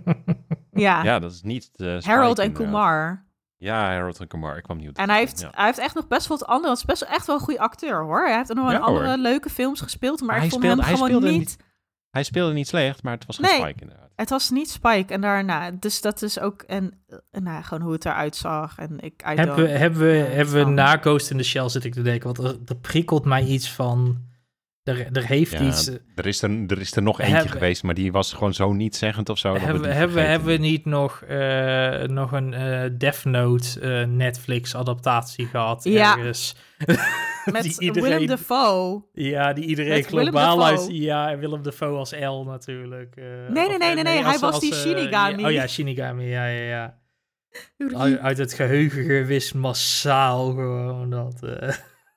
Ja, 0.71 1.03
ja, 1.03 1.19
dat 1.19 1.31
is 1.31 1.41
niet 1.41 1.69
eh, 1.75 1.97
Harold 2.01 2.39
en. 2.39 2.51
Kumar. 2.51 3.25
Ja, 3.57 3.85
Harold 3.85 4.19
en 4.19 4.27
Kumar. 4.27 4.57
Ik 4.57 4.63
kwam 4.63 4.77
niet 4.77 4.89
op 4.89 4.97
En 4.97 5.09
hij 5.09 5.19
heeft, 5.19 5.39
ja. 5.39 5.49
hij 5.51 5.65
heeft 5.65 5.77
echt 5.79 5.95
nog 5.95 6.07
best 6.07 6.27
wel 6.27 6.37
wat 6.37 6.47
andere. 6.47 6.69
Het 6.69 6.77
is 6.77 6.85
best 6.85 6.99
wel 7.03 7.09
echt 7.09 7.25
wel 7.27 7.35
een 7.35 7.41
goede 7.41 7.59
acteur 7.59 8.01
hoor. 8.03 8.25
Hij 8.27 8.35
heeft 8.37 8.53
nog 8.53 8.63
wel 8.65 8.73
Ja, 8.73 8.79
andere 8.79 9.07
hoor. 9.07 9.17
leuke 9.17 9.49
films 9.49 9.81
gespeeld. 9.81 10.21
Maar 10.21 10.35
Hij 10.35 10.45
ik 10.45 10.51
vond 10.51 10.63
speelde- 10.63 10.81
hem 10.81 10.91
hij 10.91 10.99
gewoon 10.99 11.19
speelde 11.19 11.37
niet. 11.37 11.57
Hij 12.11 12.23
speelde 12.23 12.53
niet 12.53 12.67
slecht, 12.67 13.03
maar 13.03 13.13
het 13.13 13.25
was 13.25 13.37
geen 13.37 13.45
Nee. 13.45 13.59
Spike 13.59 13.81
inderdaad. 13.81 14.09
Het 14.15 14.29
was 14.29 14.49
niet 14.49 14.69
Spike. 14.69 15.13
En 15.13 15.21
daarna. 15.21 15.71
Dus 15.71 16.01
dat 16.01 16.21
is 16.21 16.39
ook. 16.39 16.61
En, 16.61 16.93
en 17.31 17.43
nou, 17.43 17.63
gewoon 17.63 17.83
hoe 17.83 17.93
het 17.93 18.05
eruit 18.05 18.35
zag. 18.35 18.77
En 18.77 18.99
ik. 18.99 19.21
Hebben 19.23 19.55
we, 19.55 19.67
hebben 19.67 20.01
we, 20.01 20.23
eh, 20.23 20.35
hebben 20.35 20.65
we 20.65 20.71
na 20.71 20.97
Ghost 20.97 21.31
in 21.31 21.37
the 21.37 21.43
Shell 21.43 21.69
zit 21.69 21.83
ik 21.83 21.93
te 21.93 22.01
denken, 22.01 22.33
want 22.33 22.37
er, 22.37 22.59
er 22.65 22.77
prikkelt 22.77 23.25
mij 23.25 23.43
iets 23.43 23.71
van... 23.71 24.27
Er, 24.89 25.07
er 25.11 25.25
heeft 25.25 25.51
Ja, 25.51 25.61
iets... 25.61 25.87
eh, 25.89 25.95
er, 26.15 26.25
is 26.25 26.41
er, 26.41 26.49
er 26.67 26.79
is 26.79 26.95
er 26.95 27.01
nog 27.01 27.19
eentje 27.19 27.33
Hebben- 27.35 27.51
geweest, 27.51 27.83
maar 27.83 27.93
die 27.93 28.11
was 28.11 28.33
gewoon 28.33 28.53
zo 28.53 28.73
niet 28.73 28.95
zeggend 28.95 29.29
of 29.29 29.37
zo. 29.37 29.53
hebben, 29.55 29.81
we 29.81 29.87
hebben, 29.87 29.93
we, 30.07 30.11
vergeten. 30.11 30.29
hebben 30.29 30.49
we 30.49 30.57
niet 30.57 30.85
nog, 30.85 31.21
eh, 31.21 32.01
nog 32.07 32.31
een 32.31 32.53
eh 32.53 32.89
Death 32.97 33.25
Note 33.25 33.79
eh, 33.79 34.07
Netflix 34.07 34.75
adaptatie 34.75 35.45
gehad 35.45 35.83
Ja. 35.83 36.17
ergens? 36.17 36.55
Met 37.45 37.63
die 37.63 37.79
iedereen- 37.79 38.09
Willem 38.09 38.27
Dafoe. 38.27 39.03
Ja, 39.13 39.53
die 39.53 39.65
iedereen 39.65 39.91
Met 39.97 40.05
globaal 40.05 40.57
luistert. 40.57 40.95
Ja, 40.97 41.31
en 41.31 41.39
Willem 41.39 41.61
Dafoe 41.63 41.97
als 41.97 42.11
L 42.19 42.43
natuurlijk. 42.45 43.15
eh, 43.15 43.23
nee, 43.25 43.67
nee, 43.67 43.77
eh, 43.79 43.93
nee, 43.95 44.03
nee, 44.03 44.23
hij 44.23 44.37
was 44.39 44.59
die 44.59 44.73
Shinigami. 44.73 45.41
ja, 45.41 45.47
oh 45.47 45.53
ja, 45.53 45.67
Shinigami, 45.67 46.25
ja, 46.25 46.45
ja, 46.45 46.63
ja. 46.67 46.97
Uit, 47.97 48.19
uit 48.19 48.37
het 48.37 48.53
geheugen 48.53 49.03
gewist 49.03 49.53
massaal 49.53 50.49
gewoon 50.49 51.09
dat. 51.09 51.39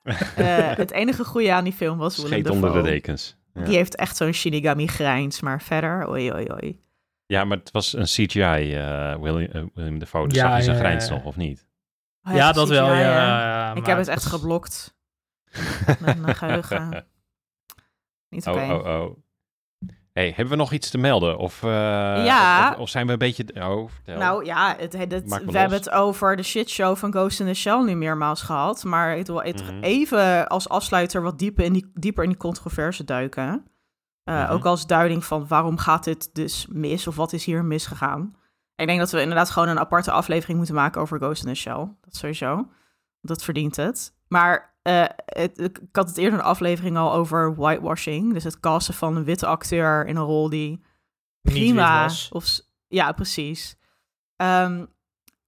Eh. 0.03 0.75
Het 0.75 0.91
enige 0.91 1.23
goede 1.25 1.53
aan 1.53 1.63
die 1.63 1.73
film 1.73 1.97
was 1.97 2.15
Willem 2.15 2.31
Scheet 2.31 2.45
Dafoe. 2.45 2.67
onder 2.67 2.83
de 2.83 2.89
dekens. 2.89 3.37
Ja. 3.53 3.63
Die 3.63 3.75
heeft 3.75 3.95
echt 3.95 4.17
zo'n 4.17 4.31
Shinigami 4.33 4.87
grijns. 4.87 5.41
Maar 5.41 5.61
verder. 5.61 6.09
Oei, 6.09 6.33
oei, 6.33 6.51
oei. 6.51 6.81
ja, 7.25 7.43
maar 7.45 7.57
het 7.57 7.71
was 7.71 7.93
een 7.93 8.03
CGI, 8.05 8.75
eh 8.75 9.15
William, 9.21 9.51
eh, 9.51 9.63
William 9.73 9.99
Dafoe. 9.99 10.27
Dus 10.27 10.37
Ja, 10.37 10.47
zag 10.49 10.57
je 10.57 10.63
zijn 10.63 10.75
ja, 10.77 10.81
grijns 10.83 11.07
ja. 11.07 11.13
nog, 11.13 11.23
of 11.23 11.35
niet? 11.35 11.67
Oh, 12.23 12.35
ja, 12.35 12.51
dat 12.51 12.65
CGI, 12.67 12.75
wel, 12.75 12.87
ja. 12.87 12.99
ja. 12.99 13.07
ja, 13.09 13.69
Ik 13.73 13.79
maar 13.79 13.89
heb 13.89 13.97
het 13.97 14.07
echt 14.07 14.25
geblokt. 14.25 14.95
Met 15.99 16.19
mijn 16.19 16.35
geheugen. 16.35 17.05
Niet 18.29 18.47
oké. 18.47 18.59
Oh, 18.59 18.69
oh, 18.71 19.01
oh. 19.01 19.17
Hey, 20.13 20.27
hebben 20.35 20.49
we 20.49 20.55
nog 20.55 20.71
iets 20.71 20.89
te 20.89 20.97
melden? 20.97 21.37
Of, 21.37 21.63
eh, 21.63 21.69
Ja. 22.25 22.71
of, 22.71 22.77
of 22.77 22.89
zijn 22.89 23.05
we 23.05 23.11
een 23.11 23.17
beetje... 23.17 23.45
Oh. 23.55 23.89
Nou 24.05 24.45
ja, 24.45 24.75
het, 24.77 24.93
we 24.93 25.21
los. 25.25 25.53
hebben 25.53 25.77
het 25.77 25.89
over 25.91 26.35
de 26.35 26.43
shitshow 26.43 26.95
van 26.95 27.11
Ghost 27.11 27.39
in 27.39 27.45
the 27.45 27.53
Shell 27.53 27.83
nu 27.83 27.95
meermaals 27.95 28.41
gehad. 28.41 28.83
Maar 28.83 29.17
ik 29.17 29.25
wil 29.25 29.35
Mhm. 29.45 29.79
even 29.81 30.47
als 30.47 30.69
afsluiter 30.69 31.21
wat 31.21 31.39
dieper 31.39 31.63
in 31.65 31.73
die, 31.73 31.91
dieper 31.93 32.23
in 32.23 32.29
die 32.29 32.37
controverse 32.39 33.03
duiken. 33.03 33.65
Uh, 34.29 34.43
Mhm. 34.43 34.51
Ook 34.51 34.65
als 34.65 34.87
duiding 34.87 35.25
van 35.25 35.47
waarom 35.47 35.77
gaat 35.77 36.03
dit 36.03 36.29
dus 36.35 36.67
mis 36.69 37.07
of 37.07 37.15
wat 37.15 37.33
is 37.33 37.45
hier 37.45 37.65
misgegaan. 37.65 38.35
Ik 38.75 38.87
denk 38.87 38.99
dat 38.99 39.11
we 39.11 39.21
inderdaad 39.21 39.49
gewoon 39.49 39.67
een 39.69 39.79
aparte 39.79 40.11
aflevering 40.11 40.57
moeten 40.57 40.75
maken 40.75 41.01
over 41.01 41.17
Ghost 41.19 41.43
in 41.45 41.53
the 41.53 41.59
Shell. 41.59 41.87
Dat 42.01 42.15
sowieso. 42.15 42.67
Dat 43.21 43.43
verdient 43.43 43.75
het. 43.75 44.13
Maar 44.27 44.72
uh, 44.83 45.05
het, 45.25 45.59
ik 45.59 45.79
had 45.91 46.07
het 46.07 46.17
eerder 46.17 46.39
een 46.39 46.45
aflevering 46.45 46.97
al 46.97 47.13
over 47.13 47.55
whitewashing. 47.55 48.33
Dus 48.33 48.43
het 48.43 48.59
casten 48.59 48.93
van 48.93 49.15
een 49.15 49.23
witte 49.23 49.45
acteur 49.45 50.07
in 50.07 50.15
een 50.15 50.23
rol 50.23 50.49
die 50.49 50.83
prima 51.41 52.03
was. 52.03 52.29
Of, 52.31 52.59
ja, 52.87 53.11
precies. 53.11 53.75
Ehm, 54.35 54.85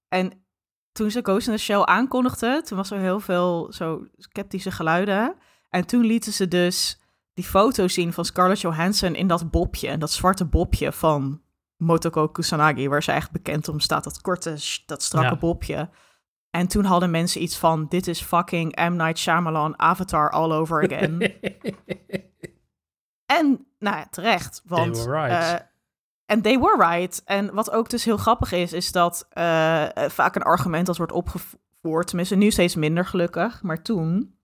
en 0.08 0.44
toen 0.92 1.10
ze 1.10 1.20
Ghost 1.22 1.46
in 1.46 1.54
the 1.54 1.62
Shell 1.62 1.82
aankondigde, 1.82 2.62
toen 2.64 2.76
was 2.76 2.90
er 2.90 2.98
heel 2.98 3.20
veel 3.20 3.72
zo 3.72 4.06
sceptische 4.16 4.70
geluiden. 4.70 5.34
En 5.70 5.86
toen 5.86 6.04
lieten 6.04 6.32
ze 6.32 6.48
dus 6.48 7.00
die 7.34 7.44
foto 7.44 7.88
zien 7.88 8.12
van 8.12 8.24
Scarlett 8.24 8.60
Johansson 8.60 9.14
in 9.14 9.26
dat 9.26 9.50
bobje, 9.50 9.88
en 9.88 10.00
dat 10.00 10.12
zwarte 10.12 10.44
bobje 10.44 10.92
van 10.92 11.42
Motoko 11.76 12.28
Kusanagi, 12.28 12.88
waar 12.88 13.02
ze 13.02 13.10
eigenlijk 13.10 13.44
bekend 13.44 13.68
om 13.68 13.80
staat, 13.80 14.04
dat 14.04 14.20
korte, 14.20 14.82
dat 14.86 15.02
strakke 15.02 15.34
Ja. 15.34 15.36
bobje. 15.38 15.90
En 16.56 16.66
toen 16.68 16.84
hadden 16.84 17.10
mensen 17.10 17.42
iets 17.42 17.58
van, 17.58 17.86
dit 17.88 18.06
is 18.06 18.22
fucking 18.22 18.76
M. 18.76 18.96
Night 18.96 19.18
Shyamalan 19.18 19.78
Avatar 19.78 20.30
all 20.30 20.52
over 20.52 20.84
again. 20.84 21.18
En, 23.26 23.66
nou 23.78 23.96
ja, 23.96 24.06
terecht. 24.10 24.62
Want, 24.64 24.94
They 24.94 25.04
were 25.04 25.26
right. 25.26 25.60
eh, 25.60 25.66
en 26.26 26.42
they 26.42 26.58
were 26.58 26.88
right. 26.88 27.22
En 27.24 27.54
wat 27.54 27.70
ook 27.70 27.88
dus 27.90 28.04
heel 28.04 28.16
grappig 28.16 28.52
is, 28.52 28.72
is 28.72 28.92
dat 28.92 29.26
eh, 29.30 30.04
eh, 30.04 30.10
vaak 30.10 30.34
een 30.34 30.42
argument 30.42 30.86
dat 30.86 30.96
wordt 30.96 31.12
opgevoerd, 31.12 32.06
tenminste 32.06 32.34
nu 32.34 32.50
steeds 32.50 32.74
minder 32.74 33.06
gelukkig, 33.06 33.62
maar 33.62 33.82
toen, 33.82 34.38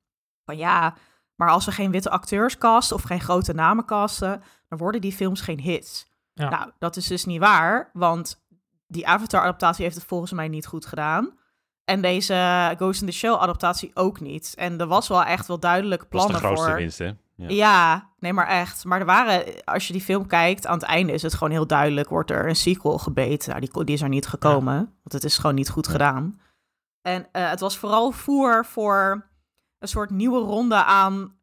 van 0.44 0.56
ja, 0.56 0.94
maar 1.34 1.50
als 1.50 1.64
we 1.64 1.72
geen 1.72 1.90
witte 1.90 2.10
acteurs 2.10 2.58
casten 2.58 2.96
of 2.96 3.02
geen 3.02 3.20
grote 3.20 3.52
namen 3.52 3.84
casten, 3.84 4.42
dan 4.68 4.78
worden 4.78 5.00
die 5.00 5.12
films 5.12 5.40
geen 5.40 5.60
hits. 5.60 6.06
Ja. 6.34 6.48
Nou, 6.48 6.70
dat 6.78 6.96
is 6.96 7.06
dus 7.06 7.24
niet 7.24 7.40
waar, 7.40 7.90
want 7.92 8.44
die 8.86 9.06
Avatar-adaptatie 9.06 9.84
heeft 9.84 9.96
het 9.96 10.04
volgens 10.04 10.32
mij 10.32 10.48
niet 10.48 10.66
goed 10.66 10.86
gedaan. 10.86 11.40
En 11.92 12.00
deze 12.00 12.74
Ghost 12.76 13.00
in 13.00 13.06
the 13.06 13.12
Shell 13.12 13.32
adaptatie 13.32 13.90
ook 13.94 14.20
niet. 14.20 14.54
En 14.56 14.80
er 14.80 14.86
was 14.86 15.08
wel 15.08 15.24
echt 15.24 15.46
wel 15.46 15.58
duidelijk 15.60 16.00
dat 16.00 16.10
was 16.10 16.20
de 16.22 16.26
plannen 16.28 16.48
grootste 16.48 16.68
voor. 16.70 16.78
winst, 16.78 16.98
hè? 16.98 17.10
Ja. 17.36 17.48
Ja, 17.48 18.08
nee, 18.18 18.32
maar 18.32 18.46
echt. 18.46 18.84
Maar 18.84 19.00
er 19.00 19.06
waren, 19.06 19.64
als 19.64 19.86
je 19.86 19.92
die 19.92 20.02
film 20.02 20.26
kijkt, 20.26 20.66
aan 20.66 20.74
het 20.78 20.82
einde 20.82 21.12
is 21.12 21.22
het 21.22 21.34
gewoon 21.34 21.52
heel 21.52 21.66
duidelijk, 21.66 22.08
wordt 22.08 22.30
er 22.30 22.48
een 22.48 22.56
sequel 22.56 22.98
gebeten. 22.98 23.48
Nou, 23.48 23.60
die, 23.60 23.84
die 23.84 23.94
is 23.94 24.02
er 24.02 24.08
niet 24.08 24.26
gekomen, 24.26 24.76
want 24.76 25.12
het 25.12 25.24
is 25.24 25.38
gewoon 25.38 25.54
niet 25.56 25.70
goed 25.70 25.86
Ja. 25.86 25.92
gedaan. 25.92 26.40
En 27.02 27.26
eh, 27.32 27.50
het 27.50 27.60
was 27.60 27.78
vooral 27.78 28.10
voer 28.10 28.64
voor 28.64 29.26
een 29.78 29.88
soort 29.88 30.10
nieuwe 30.10 30.38
ronde 30.38 30.84
aan, 30.84 31.34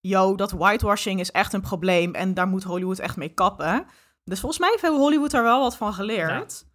yo, 0.00 0.34
dat 0.34 0.50
whitewashing 0.50 1.20
is 1.20 1.30
echt 1.30 1.52
een 1.52 1.60
probleem 1.60 2.14
en 2.14 2.34
daar 2.34 2.48
moet 2.48 2.62
Hollywood 2.64 2.98
echt 2.98 3.16
mee 3.16 3.28
kappen. 3.34 3.86
Dus 4.24 4.40
volgens 4.40 4.60
mij 4.60 4.78
heeft 4.80 4.94
Hollywood 4.96 5.30
daar 5.30 5.42
wel 5.42 5.60
wat 5.60 5.76
van 5.76 5.92
geleerd. 5.94 6.66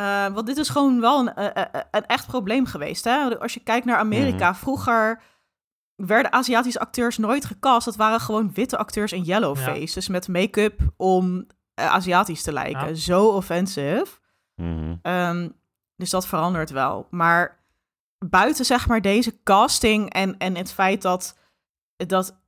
Eh, 0.00 0.26
want 0.26 0.46
dit 0.46 0.56
is 0.56 0.68
gewoon 0.68 1.00
wel 1.00 1.18
een, 1.18 1.34
eh, 1.34 1.64
eh, 1.64 1.82
een 1.90 2.06
echt 2.06 2.26
probleem 2.26 2.66
geweest. 2.66 3.04
Hè? 3.04 3.38
Als 3.38 3.54
je 3.54 3.60
kijkt 3.60 3.86
naar 3.86 3.98
Amerika, 3.98 4.54
vroeger 4.54 5.22
werden 5.94 6.32
Aziatische 6.32 6.80
acteurs 6.80 7.18
nooit 7.18 7.44
gecast. 7.44 7.84
Dat 7.84 7.96
waren 7.96 8.20
gewoon 8.20 8.52
witte 8.52 8.76
acteurs 8.76 9.12
in 9.12 9.22
yellowface. 9.22 9.94
Dus 9.94 10.08
met 10.08 10.28
make-up 10.28 10.80
om 10.96 11.46
Aziatisch 11.74 12.42
te 12.42 12.52
lijken. 12.52 12.88
Ja. 12.88 12.94
Zo 12.94 13.26
offensive. 13.26 14.06
Mhm. 14.54 14.94
Ehm, 15.02 15.48
dus 15.96 16.10
dat 16.10 16.26
verandert 16.26 16.70
wel. 16.70 17.06
Maar 17.10 17.64
buiten 18.18 18.64
zeg 18.64 18.88
maar 18.88 19.00
deze 19.00 19.42
casting 19.42 20.12
en, 20.12 20.38
en 20.38 20.56
het 20.56 20.72
feit 20.72 21.02
dat, 21.02 21.38
dat 21.96 22.38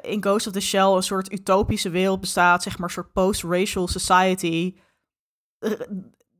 in 0.00 0.22
Ghost 0.22 0.46
of 0.46 0.52
the 0.52 0.60
Shell 0.60 0.94
een 0.94 1.02
soort 1.02 1.32
utopische 1.32 1.90
wereld 1.90 2.20
bestaat, 2.20 2.62
zeg 2.62 2.78
maar 2.78 2.88
een 2.88 2.94
soort 2.94 3.12
post-racial 3.12 3.88
society. 3.88 4.74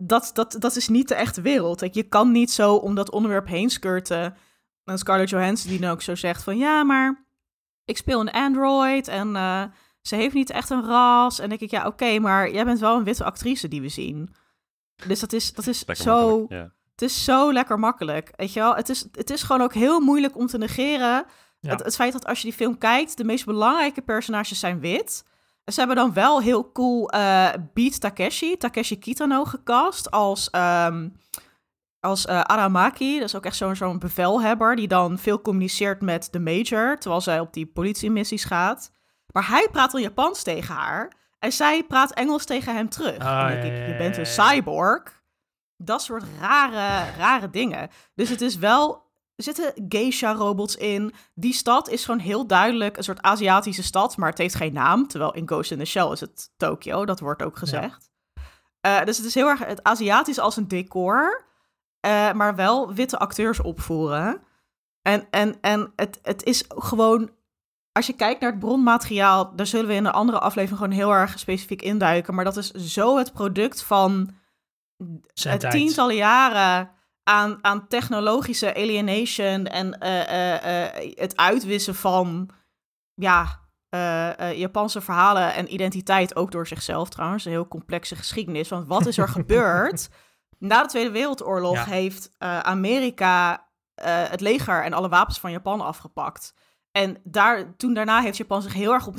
Dat, 0.06 0.30
dat, 0.34 0.56
dat 0.58 0.76
is 0.76 0.88
niet 0.88 1.08
de 1.08 1.14
echte 1.14 1.40
wereld. 1.40 1.94
Je 1.94 2.02
kan 2.02 2.32
niet 2.32 2.50
zo 2.50 2.74
om 2.74 2.94
dat 2.94 3.10
onderwerp 3.10 3.46
heen 3.46 3.70
skirten. 3.70 4.36
En 4.84 4.98
Scarlett 4.98 5.30
Johansson 5.30 5.70
die 5.70 5.80
dan 5.80 5.90
ook 5.90 6.02
zo 6.02 6.14
zegt 6.14 6.42
van 6.42 6.58
ja, 6.58 6.82
maar 6.84 7.24
ik 7.84 7.96
speel 7.96 8.20
een 8.20 8.30
android 8.30 9.08
en 9.08 9.36
eh, 9.36 9.64
ze 10.00 10.16
heeft 10.16 10.34
niet 10.34 10.50
echt 10.50 10.70
een 10.70 10.84
ras. 10.84 11.34
En 11.34 11.48
dan 11.48 11.58
denk 11.58 11.72
ik, 11.72 11.78
ja, 11.78 11.86
oké, 11.86 12.18
maar 12.18 12.50
jij 12.50 12.64
bent 12.64 12.80
wel 12.80 12.96
een 12.96 13.04
witte 13.04 13.24
actrice 13.24 13.68
die 13.68 13.80
we 13.80 13.88
zien. 13.88 14.34
Dus 15.06 15.20
dat 15.20 15.32
is, 15.32 15.52
dat 15.52 15.66
is 15.66 15.84
Lekker 15.86 16.04
zo 16.04 16.46
het 16.92 17.10
is 17.10 17.24
zo 17.24 17.52
lekker 17.52 17.78
makkelijk. 17.78 18.32
Weet 18.36 18.52
je 18.52 18.60
wel? 18.60 18.74
Het 18.74 18.88
is, 18.88 19.06
het 19.12 19.30
is 19.30 19.42
gewoon 19.42 19.62
ook 19.62 19.74
heel 19.74 20.00
moeilijk 20.00 20.36
om 20.36 20.46
te 20.46 20.58
negeren. 20.58 21.24
Ja. 21.60 21.70
Het, 21.70 21.84
het 21.84 21.94
feit 21.94 22.12
dat 22.12 22.26
als 22.26 22.38
je 22.38 22.48
die 22.48 22.56
film 22.56 22.78
kijkt, 22.78 23.16
de 23.16 23.24
meest 23.24 23.44
belangrijke 23.44 24.02
personages 24.02 24.58
zijn 24.58 24.80
wit. 24.80 25.24
Ze 25.64 25.78
hebben 25.78 25.96
dan 25.96 26.12
wel 26.12 26.40
heel 26.40 26.72
cool 26.72 27.10
eh 27.10 27.48
Beat 27.74 28.00
Takeshi, 28.00 28.56
Takeshi 28.56 28.98
Kitano 28.98 29.44
gecast 29.44 30.10
als, 30.10 30.50
ehm, 30.50 31.08
als 32.00 32.26
eh, 32.26 32.40
Aramaki. 32.40 33.18
Dat 33.18 33.28
is 33.28 33.34
ook 33.34 33.44
echt 33.44 33.56
zo'n 33.56 33.76
zo'n 33.76 33.98
bevelhebber 33.98 34.76
die 34.76 34.88
dan 34.88 35.18
veel 35.18 35.40
communiceert 35.40 36.00
met 36.00 36.28
de 36.30 36.40
major, 36.40 36.98
terwijl 36.98 37.20
zij 37.20 37.40
op 37.40 37.52
die 37.52 37.66
politiemissies 37.66 38.44
gaat. 38.44 38.90
Maar 39.32 39.48
hij 39.48 39.68
praat 39.72 39.94
al 39.94 40.00
Japans 40.00 40.42
tegen 40.42 40.74
haar 40.74 41.12
en 41.38 41.52
zij 41.52 41.84
praat 41.84 42.12
Engels 42.12 42.44
tegen 42.44 42.74
hem 42.74 42.88
terug. 42.88 43.16
Dan 43.16 43.46
denk 43.46 43.62
ik, 43.62 43.86
je 43.86 43.94
bent 43.98 44.16
een 44.16 44.26
cyborg. 44.26 45.20
Dat 45.76 46.02
soort 46.02 46.24
rare, 46.40 47.10
rare 47.18 47.50
dingen. 47.50 47.88
Dus 48.14 48.28
het 48.28 48.40
is 48.40 48.56
wel 48.56 49.01
zitten 49.36 49.72
geisha-robots 49.88 50.76
in. 50.76 51.14
Die 51.34 51.52
stad 51.52 51.88
is 51.88 52.04
gewoon 52.04 52.20
heel 52.20 52.46
duidelijk 52.46 52.96
een 52.96 53.04
soort 53.04 53.22
Aziatische 53.22 53.82
stad, 53.82 54.16
maar 54.16 54.28
het 54.28 54.38
heeft 54.38 54.54
geen 54.54 54.72
naam. 54.72 55.06
Terwijl 55.06 55.34
in 55.34 55.48
Ghost 55.48 55.70
in 55.70 55.78
the 55.78 55.84
Shell 55.84 56.10
is 56.10 56.20
het 56.20 56.50
Tokio, 56.56 57.04
dat 57.04 57.20
wordt 57.20 57.42
ook 57.42 57.56
gezegd. 57.56 58.10
Uh, 58.86 59.04
dus 59.04 59.16
het 59.16 59.26
is 59.26 59.34
heel 59.34 59.48
erg 59.48 59.64
het 59.64 59.82
Aziatisch 59.82 60.38
als 60.38 60.56
een 60.56 60.68
decor, 60.68 61.44
uh, 62.06 62.32
maar 62.32 62.54
wel 62.54 62.94
witte 62.94 63.18
acteurs 63.18 63.60
opvoeren. 63.60 64.42
En, 65.02 65.26
en, 65.30 65.60
en 65.60 65.92
het, 65.96 66.18
het 66.22 66.44
is 66.44 66.64
gewoon, 66.68 67.30
als 67.92 68.06
je 68.06 68.12
kijkt 68.12 68.40
naar 68.40 68.50
het 68.50 68.58
bronmateriaal, 68.58 69.56
daar 69.56 69.66
zullen 69.66 69.86
we 69.86 69.94
in 69.94 70.04
een 70.04 70.12
andere 70.12 70.38
aflevering 70.38 70.78
gewoon 70.78 70.96
heel 70.96 71.12
erg 71.12 71.38
specifiek 71.38 71.82
induiken. 71.82 72.34
Maar 72.34 72.44
dat 72.44 72.56
is 72.56 72.70
zo 72.70 73.18
het 73.18 73.32
product 73.32 73.82
van 73.82 74.34
tientallen 75.70 76.16
jaren 76.16 76.90
aan, 77.24 77.58
aan 77.60 77.88
technologische 77.88 78.74
alienation 78.74 79.66
en 79.66 79.96
uh, 80.02 80.18
uh, 80.18 81.14
het 81.14 81.36
uitwissen 81.36 81.94
van 81.94 82.48
ja, 83.14 83.60
Japanse 84.54 85.00
verhalen 85.00 85.54
en 85.54 85.72
identiteit, 85.72 86.36
ook 86.36 86.50
door 86.50 86.66
zichzelf 86.66 87.08
trouwens. 87.08 87.44
Een 87.44 87.50
heel 87.50 87.68
complexe 87.68 88.16
geschiedenis. 88.16 88.68
Want 88.68 88.86
wat 88.86 89.06
is 89.06 89.18
er 89.18 89.28
gebeurd? 89.38 90.08
Na 90.58 90.82
de 90.82 90.88
Tweede 90.88 91.10
Wereldoorlog 91.10 91.84
heeft 91.84 92.30
Amerika 92.38 93.66
het 94.04 94.40
leger 94.40 94.84
en 94.84 94.92
alle 94.92 95.08
wapens 95.08 95.40
van 95.40 95.50
Japan 95.50 95.80
afgepakt. 95.80 96.54
En 96.92 97.20
daar, 97.24 97.76
toen 97.76 97.94
daarna 97.94 98.20
heeft 98.20 98.36
Japan 98.36 98.62
zich 98.62 98.72
heel 98.72 98.92
erg 98.92 99.06
op 99.06 99.16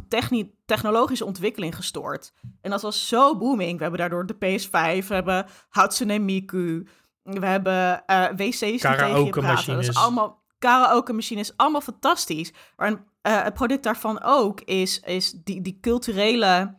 technologische 0.66 1.26
ontwikkeling 1.26 1.76
gestoord. 1.76 2.34
En 2.62 2.72
dat 2.72 2.82
was 2.82 3.08
zo 3.08 3.38
booming. 3.38 3.76
We 3.76 3.82
hebben 3.82 4.00
daardoor 4.00 4.26
de 4.26 4.36
PS5, 4.36 5.08
we 5.08 5.14
hebben 5.14 5.46
Hatsune 5.70 6.20
Miku, 6.20 6.88
we 7.24 7.46
hebben 7.46 8.04
uh, 8.08 8.26
wc's 8.36 8.60
die 8.60 8.80
tegen 8.80 9.26
je 9.26 9.30
praten. 9.30 9.76
Dat 9.76 9.84
is 9.84 9.96
allemaal 9.96 10.42
karaoke 10.60 11.14
machines, 11.14 11.58
allemaal 11.58 11.82
fantastisch. 11.82 12.54
Maar 12.76 12.92
uh, 12.92 12.98
het 13.22 13.54
product 13.54 13.84
daarvan 13.84 14.22
ook 14.24 14.62
is, 14.62 15.00
is 15.00 15.32
die, 15.32 15.62
die 15.62 15.78
culturele, 15.82 16.78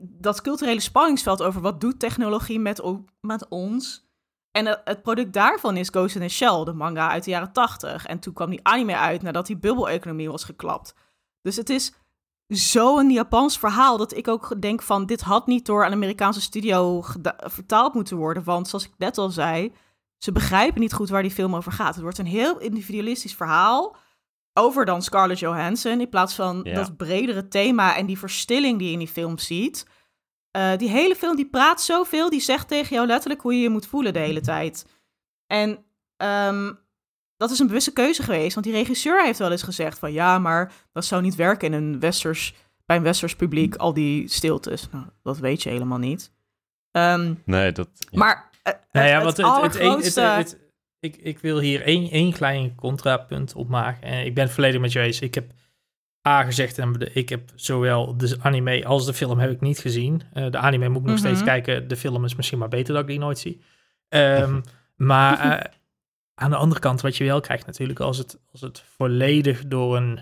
dat 0.00 0.40
culturele 0.40 0.80
spanningsveld 0.80 1.42
over 1.42 1.60
wat 1.60 1.80
doet 1.80 1.98
technologie 1.98 2.60
met, 2.60 2.82
met 3.20 3.48
ons. 3.48 4.08
En 4.50 4.66
het, 4.66 5.02
product 5.02 5.32
daarvan 5.32 5.76
is 5.76 5.88
Ghost 5.88 6.14
in 6.14 6.20
the 6.20 6.28
Shell, 6.28 6.64
de 6.64 6.72
manga 6.72 7.10
uit 7.10 7.24
de 7.24 7.30
jaren 7.30 7.52
tachtig. 7.52 8.06
En 8.06 8.18
toen 8.18 8.32
kwam 8.32 8.50
die 8.50 8.60
anime 8.62 8.96
uit 8.96 9.22
nadat 9.22 9.46
die 9.46 9.56
bubbeleconomie 9.56 10.30
was 10.30 10.44
geklapt. 10.44 10.94
Dus 11.42 11.56
het 11.56 11.70
is 11.70 11.92
zo'n 12.50 13.10
Japans 13.10 13.58
verhaal 13.58 13.96
dat 13.96 14.16
ik 14.16 14.28
ook 14.28 14.60
denk 14.60 14.82
van 14.82 15.06
dit 15.06 15.20
had 15.20 15.46
niet 15.46 15.66
door 15.66 15.84
een 15.84 15.92
Amerikaanse 15.92 16.40
studio 16.40 17.04
vertaald 17.36 17.94
moeten 17.94 18.16
worden. 18.16 18.44
Want 18.44 18.68
zoals 18.68 18.84
ik 18.84 18.92
net 18.98 19.18
al 19.18 19.30
zei, 19.30 19.72
ze 20.18 20.32
begrijpen 20.32 20.80
niet 20.80 20.92
goed 20.92 21.08
waar 21.08 21.22
die 21.22 21.30
film 21.30 21.56
over 21.56 21.72
gaat. 21.72 21.94
Het 21.94 22.02
wordt 22.02 22.18
een 22.18 22.26
heel 22.26 22.58
individualistisch 22.58 23.34
verhaal 23.34 23.96
over 24.54 24.84
dan 24.84 25.02
Scarlett 25.02 25.40
Johansson 25.40 26.00
in 26.00 26.08
plaats 26.08 26.34
van 26.34 26.62
dat 26.62 26.96
bredere 26.96 27.48
thema 27.48 27.96
en 27.96 28.06
die 28.06 28.18
verstilling 28.18 28.78
die 28.78 28.86
je 28.86 28.92
in 28.92 28.98
die 28.98 29.08
film 29.08 29.38
ziet. 29.38 29.86
Uh, 30.56 30.76
die 30.76 30.88
hele 30.88 31.16
film 31.16 31.36
die 31.36 31.48
praat 31.48 31.82
zoveel, 31.82 32.30
die 32.30 32.40
zegt 32.40 32.68
tegen 32.68 32.94
jou 32.94 33.06
letterlijk 33.06 33.40
hoe 33.40 33.54
je 33.54 33.60
je 33.60 33.68
moet 33.68 33.86
voelen 33.86 34.12
de 34.12 34.18
hele 34.18 34.40
tijd. 34.40 34.86
En 35.46 35.84
um, 36.16 36.78
dat 37.40 37.50
is 37.50 37.58
een 37.58 37.66
bewuste 37.66 37.92
keuze 37.92 38.22
geweest. 38.22 38.54
Want 38.54 38.66
die 38.66 38.74
regisseur 38.74 39.24
heeft 39.24 39.38
wel 39.38 39.50
eens 39.50 39.62
gezegd 39.62 39.98
van 39.98 40.12
ja, 40.12 40.38
maar 40.38 40.72
dat 40.92 41.04
zou 41.04 41.22
niet 41.22 41.34
werken 41.34 41.72
in 41.72 41.82
een 41.82 42.00
westers, 42.00 42.54
bij 42.86 42.96
een 42.96 43.02
westers 43.02 43.36
publiek, 43.36 43.74
al 43.76 43.92
die 43.92 44.28
stiltes. 44.28 44.88
Nou, 44.90 45.04
dat 45.22 45.38
weet 45.38 45.62
je 45.62 45.68
helemaal 45.68 45.98
niet. 45.98 46.32
Um, 46.92 47.42
nee, 47.44 47.72
dat... 47.72 47.88
Ja. 47.98 48.18
Maar 48.18 48.50
uh, 48.64 48.72
nou 48.92 49.08
ja, 49.08 49.24
het, 49.26 49.36
het, 49.36 49.78
het, 50.04 50.14
het, 50.14 50.58
ik, 51.00 51.16
ik 51.16 51.38
wil 51.38 51.58
hier 51.58 51.82
één, 51.82 52.10
één 52.10 52.32
klein 52.32 52.74
contrapunt 52.74 53.54
op 53.54 53.68
maken. 53.68 54.02
En 54.02 54.26
ik 54.26 54.34
ben 54.34 54.50
volledig 54.50 54.80
met 54.80 54.92
je 54.92 55.00
eens. 55.00 55.20
Ik 55.20 55.34
heb 55.34 55.52
A 56.28 56.44
gezegd 56.44 56.78
en 56.78 57.14
ik 57.14 57.28
heb 57.28 57.50
zowel 57.54 58.16
de 58.16 58.36
anime 58.40 58.84
als 58.84 59.06
de 59.06 59.14
film 59.14 59.38
heb 59.38 59.50
ik 59.50 59.60
niet 59.60 59.78
gezien. 59.78 60.22
Uh, 60.34 60.50
de 60.50 60.58
anime 60.58 60.88
moet 60.88 61.02
ik 61.02 61.08
nog 61.08 61.18
steeds 61.18 61.38
mhm. 61.38 61.48
kijken. 61.48 61.88
De 61.88 61.96
film 61.96 62.24
is 62.24 62.34
misschien 62.34 62.58
maar 62.58 62.68
beter 62.68 62.94
dat 62.94 63.02
ik 63.02 63.08
die 63.08 63.18
nooit 63.18 63.38
zie. 63.38 63.60
Um, 64.08 64.62
maar 64.96 65.46
uh, 65.46 65.78
aan 66.40 66.50
de 66.50 66.56
andere 66.56 66.80
kant, 66.80 67.00
wat 67.00 67.16
je 67.16 67.24
wel 67.24 67.40
krijgt 67.40 67.66
natuurlijk, 67.66 68.00
als 68.00 68.18
het, 68.18 68.40
als 68.52 68.60
het 68.60 68.84
volledig 68.96 69.66
door 69.66 69.96
een 69.96 70.20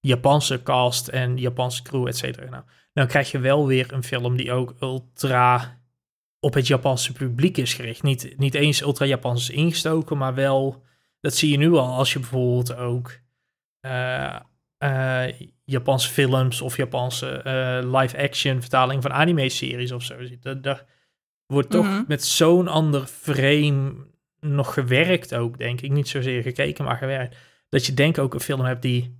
Japanse 0.00 0.62
cast 0.62 1.08
en 1.08 1.36
Japanse 1.36 1.82
crew, 1.82 2.06
et 2.06 2.16
cetera, 2.16 2.50
nou, 2.50 2.62
dan 2.92 3.06
krijg 3.06 3.30
je 3.30 3.38
wel 3.38 3.66
weer 3.66 3.92
een 3.92 4.04
film 4.04 4.36
die 4.36 4.52
ook 4.52 4.74
ultra 4.80 5.78
op 6.40 6.54
het 6.54 6.66
Japanse 6.66 7.12
publiek 7.12 7.56
is 7.56 7.74
gericht. 7.74 8.02
Niet, 8.02 8.34
niet 8.38 8.54
eens 8.54 8.80
ultra 8.80 9.04
Japans 9.04 9.50
ingestoken, 9.50 10.18
maar 10.18 10.34
wel, 10.34 10.82
dat 11.20 11.34
zie 11.34 11.50
je 11.50 11.56
nu 11.56 11.72
al 11.72 11.94
als 11.94 12.12
je 12.12 12.18
bijvoorbeeld 12.18 12.74
ook 12.76 13.18
uh, 13.86 14.36
uh, 14.78 15.24
Japanse 15.64 16.08
films 16.08 16.60
of 16.60 16.76
Japanse 16.76 17.42
uh, 17.46 18.00
live-action 18.00 18.60
vertaling 18.60 19.02
van 19.02 19.12
anime-series 19.12 19.92
of 19.92 20.02
zo 20.02 20.24
ziet. 20.24 20.62
Daar 20.62 20.84
wordt 21.46 21.70
toch 21.70 21.86
mhm. 21.86 22.04
met 22.06 22.24
zo'n 22.24 22.68
ander 22.68 23.06
frame 23.06 24.08
nog 24.40 24.74
gewerkt 24.74 25.34
ook, 25.34 25.58
denk 25.58 25.80
ik. 25.80 25.90
Niet 25.90 26.08
zozeer 26.08 26.42
gekeken, 26.42 26.84
maar 26.84 26.96
gewerkt. 26.96 27.36
Dat 27.68 27.86
je 27.86 27.94
denk 27.94 28.18
ook 28.18 28.34
een 28.34 28.40
film 28.40 28.60
hebt 28.60 28.82
die 28.82 29.18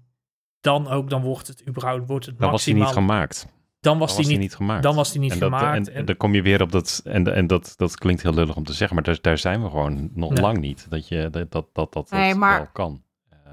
dan 0.60 0.88
ook, 0.88 1.10
dan 1.10 1.22
wordt 1.22 1.46
het 1.46 1.66
überhaupt, 1.68 2.08
wordt 2.08 2.26
het 2.26 2.38
dan 2.38 2.50
maximaal... 2.50 2.78
was 2.84 2.94
die 2.94 3.02
niet 3.04 3.08
gemaakt. 3.08 3.46
Dan 3.80 3.98
was, 3.98 4.16
die, 4.16 4.38
niet, 4.38 4.54
gemaakt. 4.54 4.82
Dan 4.82 4.94
was 4.94 5.12
die 5.12 5.20
niet 5.20 5.32
gemaakt. 5.32 5.88
En, 5.88 5.94
en, 5.94 6.04
dan 6.04 6.16
kom 6.16 6.34
je 6.34 6.42
weer 6.42 6.62
op 6.62 6.72
dat, 6.72 7.00
en, 7.04 7.34
en 7.34 7.46
dat, 7.46 7.74
dat 7.76 7.98
klinkt 7.98 8.22
heel 8.22 8.34
lullig 8.34 8.56
om 8.56 8.64
te 8.64 8.72
zeggen, 8.72 8.96
maar 8.96 9.04
daar, 9.04 9.18
daar 9.20 9.38
zijn 9.38 9.62
we 9.62 9.70
gewoon 9.70 10.10
nog 10.14 10.38
lang 10.38 10.58
niet. 10.58 10.86
Dat 10.88 11.08
je 11.08 11.30
dat, 11.30 11.52
dat, 11.52 11.66
dat, 11.72 11.92
dat, 11.92 12.10
nee, 12.10 12.34
maar, 12.34 12.58
wel 12.58 12.68
kan. 12.72 13.02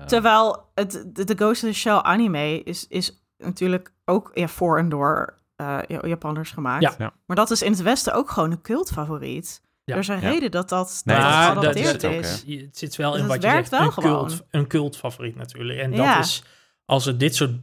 Terwijl 0.06 0.70
het, 0.74 1.10
de, 1.14 1.24
de 1.24 1.36
Ghost 1.36 1.64
in 1.64 1.70
the 1.70 1.76
Shell 1.76 1.98
anime 1.98 2.64
is, 2.64 2.88
is 2.88 3.24
natuurlijk 3.38 3.94
ook 4.06 4.32
ja, 4.34 4.48
voor 4.48 4.78
en 4.78 4.90
door 4.90 5.42
uh, 5.62 5.80
Japanners 6.02 6.52
gemaakt. 6.52 6.96
Ja. 6.98 7.14
Maar 7.26 7.36
dat 7.36 7.52
is 7.52 7.62
in 7.62 7.72
het 7.72 7.82
Westen 7.82 8.14
ook 8.14 8.30
gewoon 8.30 8.52
een 8.52 8.62
cultfavoriet. 8.62 9.62
Ja. 9.88 9.94
Er 9.94 10.00
is 10.00 10.08
een 10.08 10.20
reden 10.20 10.52
dat 10.52 10.70
dat, 10.70 11.02
dat, 11.06 11.76
is. 11.76 12.44
het 12.46 12.78
zit 12.78 12.96
wel 12.96 13.12
dus 13.12 13.22
in 13.22 13.28
wat 13.28 13.42
je 13.42 13.50
zegt, 13.50 13.72
een, 13.72 13.90
cult, 13.90 14.46
een 14.50 14.68
cultfavoriet 14.68 15.36
natuurlijk. 15.36 15.80
En 15.80 15.92
dat 15.92 16.20
is, 16.20 16.44
als 16.86 17.06
er 17.06 17.18
dit 17.18 17.36
soort 17.36 17.60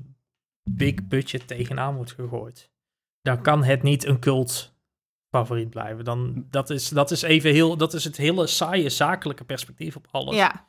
big 0.70 1.06
budget 1.06 1.46
tegenaan 1.46 1.94
wordt 1.94 2.12
gegooid, 2.12 2.70
dan 3.20 3.42
kan 3.42 3.64
het 3.64 3.82
niet 3.82 4.04
een 4.04 4.20
cult 4.20 4.74
favoriet 5.30 5.70
blijven. 5.70 6.04
Dan, 6.04 6.46
dat, 6.50 6.70
is, 6.70 6.88
dat 6.88 7.10
is 7.10 7.22
even 7.22 7.52
heel, 7.52 7.76
dat 7.76 7.94
is 7.94 8.04
het 8.04 8.16
hele 8.16 8.46
saaie 8.46 8.88
zakelijke 8.88 9.44
perspectief 9.44 9.96
op 9.96 10.06
alles. 10.10 10.34
Ja. 10.34 10.68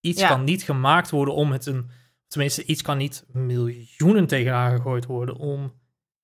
Iets 0.00 0.26
kan 0.26 0.44
niet 0.44 0.62
gemaakt 0.62 1.10
worden 1.10 1.34
om 1.34 1.52
het 1.52 1.66
een, 1.66 1.90
tenminste, 2.26 2.64
iets 2.64 2.82
kan 2.82 2.96
niet 2.96 3.24
miljoenen 3.32 4.26
tegenaan 4.26 4.76
gegooid 4.76 5.06
worden 5.06 5.36
om 5.36 5.72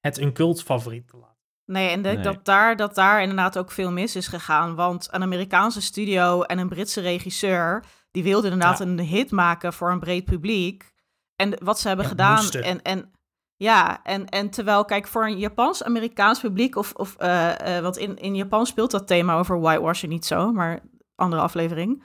het 0.00 0.18
een 0.18 0.32
cultfavoriet 0.32 1.08
te 1.08 1.16
laten. 1.16 1.29
Nee, 1.70 1.88
en 1.88 2.02
denk 2.02 2.24
dat, 2.24 2.44
daar, 2.44 2.76
dat 2.76 2.94
daar 2.94 3.20
inderdaad 3.20 3.58
ook 3.58 3.70
veel 3.70 3.92
mis 3.92 4.16
is 4.16 4.26
gegaan. 4.26 4.74
Want 4.74 5.08
een 5.10 5.22
Amerikaanse 5.22 5.80
studio 5.80 6.42
en 6.42 6.58
een 6.58 6.68
Britse 6.68 7.00
regisseur... 7.00 7.84
die 8.10 8.22
wilden 8.22 8.52
inderdaad 8.52 8.80
een 8.80 9.00
hit 9.00 9.30
maken 9.30 9.72
voor 9.72 9.90
een 9.90 10.00
breed 10.00 10.24
publiek. 10.24 10.92
En 11.36 11.54
wat 11.62 11.78
ze 11.78 11.88
hebben 11.88 12.06
gedaan... 12.06 12.48
En, 12.48 12.82
en, 12.82 13.12
ja, 13.56 14.02
en, 14.02 14.26
en 14.26 14.50
terwijl, 14.50 14.84
kijk, 14.84 15.06
voor 15.06 15.26
een 15.26 15.38
Japans-Amerikaans 15.38 16.40
publiek... 16.40 16.76
of, 16.76 16.92
of 16.92 17.16
uh, 17.18 17.50
uh, 17.66 17.78
want 17.78 17.96
in, 17.96 18.16
in 18.16 18.34
Japan 18.36 18.66
speelt 18.66 18.90
dat 18.90 19.06
thema 19.06 19.38
over 19.38 19.60
whitewashing 19.60 20.12
niet 20.12 20.26
zo... 20.26 20.52
maar 20.52 20.80
andere 21.14 21.42
aflevering... 21.42 22.02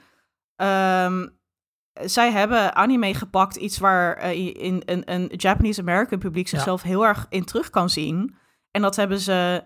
Um, 0.56 1.38
zij 2.04 2.30
hebben 2.32 2.74
anime 2.74 3.14
gepakt, 3.14 3.56
iets 3.56 3.78
waar 3.78 4.24
uh, 4.24 4.56
in, 4.56 4.82
een, 4.84 5.12
een 5.12 5.32
Japanese-American 5.36 6.18
publiek 6.18 6.48
zichzelf 6.48 6.82
heel 6.82 7.06
erg 7.06 7.26
in 7.28 7.44
terug 7.44 7.70
kan 7.70 7.90
zien. 7.90 8.36
En 8.76 8.82
dat 8.82 8.96
hebben 8.96 9.20
ze 9.20 9.64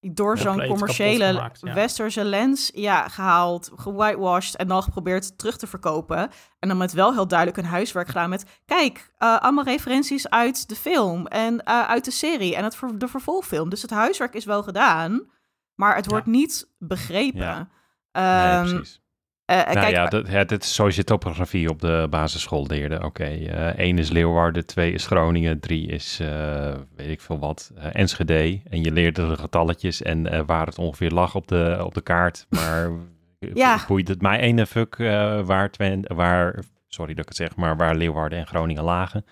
door 0.00 0.38
zo'n 0.38 0.66
commerciële 0.66 1.50
westerse 1.60 2.24
lens 2.24 2.70
ja, 2.74 3.08
gehaald, 3.08 3.70
gewhitewashed 3.76 4.56
en 4.56 4.68
dan 4.68 4.82
geprobeerd 4.82 5.38
terug 5.38 5.56
te 5.56 5.66
verkopen. 5.66 6.30
En 6.58 6.68
dan 6.68 6.76
met 6.76 6.92
wel 6.92 7.12
heel 7.12 7.28
duidelijk 7.28 7.58
een 7.58 7.64
huiswerk 7.64 8.06
gedaan 8.06 8.30
met... 8.30 8.44
kijk, 8.64 9.10
uh, 9.18 9.38
allemaal 9.38 9.64
referenties 9.64 10.30
uit 10.30 10.68
de 10.68 10.76
film 10.76 11.26
en 11.26 11.54
uh, 11.54 11.88
uit 11.88 12.04
de 12.04 12.10
serie 12.10 12.56
en 12.56 12.64
het, 12.64 12.78
de 12.94 13.08
vervolgfilm. 13.08 13.68
Dus 13.68 13.82
het 13.82 13.90
huiswerk 13.90 14.34
is 14.34 14.44
wel 14.44 14.62
gedaan, 14.62 15.30
maar 15.74 15.96
het 15.96 16.06
wordt 16.06 16.26
niet 16.26 16.74
begrepen. 16.78 17.68
Ja. 18.12 18.58
Um, 18.62 18.62
nee, 18.62 18.72
precies. 18.74 19.02
Uh, 19.46 19.56
nou 19.56 19.72
kijk, 19.72 19.90
ja, 19.90 20.06
dat, 20.06 20.28
ja, 20.28 20.44
dit 20.44 20.64
is 20.64 20.74
zoals 20.74 20.96
je 20.96 21.04
topografie 21.04 21.68
op 21.68 21.80
de 21.80 22.06
basisschool 22.10 22.66
leerde. 22.66 22.94
Oké, 22.94 23.04
okay, 23.04 23.38
uh, 23.38 23.78
één 23.78 23.98
is 23.98 24.10
Leeuwarden, 24.10 24.66
twee 24.66 24.92
is 24.92 25.06
Groningen, 25.06 25.60
drie 25.60 25.86
is 25.86 26.18
uh, 26.22 26.72
weet 26.96 27.08
ik 27.08 27.20
veel 27.20 27.38
wat, 27.38 27.72
Enschede. 27.92 28.60
En 28.70 28.82
je 28.82 28.92
leerde 28.92 29.28
de 29.28 29.36
getalletjes 29.36 30.02
en 30.02 30.46
waar 30.46 30.66
het 30.66 30.78
ongeveer 30.78 31.10
lag 31.10 31.34
op 31.34 31.48
de, 31.48 31.80
op 31.84 31.94
de 31.94 32.00
kaart. 32.00 32.46
Maar 32.48 32.90
ja. 33.54 33.84
boeit 33.86 34.08
het 34.08 34.22
mij 34.22 34.40
ene 34.40 34.66
fuck 34.66 34.96
waar, 34.96 35.72
waar, 36.02 36.62
sorry 36.88 37.14
dat 37.14 37.22
ik 37.22 37.28
het 37.28 37.36
zeg, 37.36 37.56
maar 37.56 37.76
waar 37.76 37.94
Leeuwarden 37.94 38.38
en 38.38 38.46
Groningen 38.46 38.84
lagen. 38.84 39.24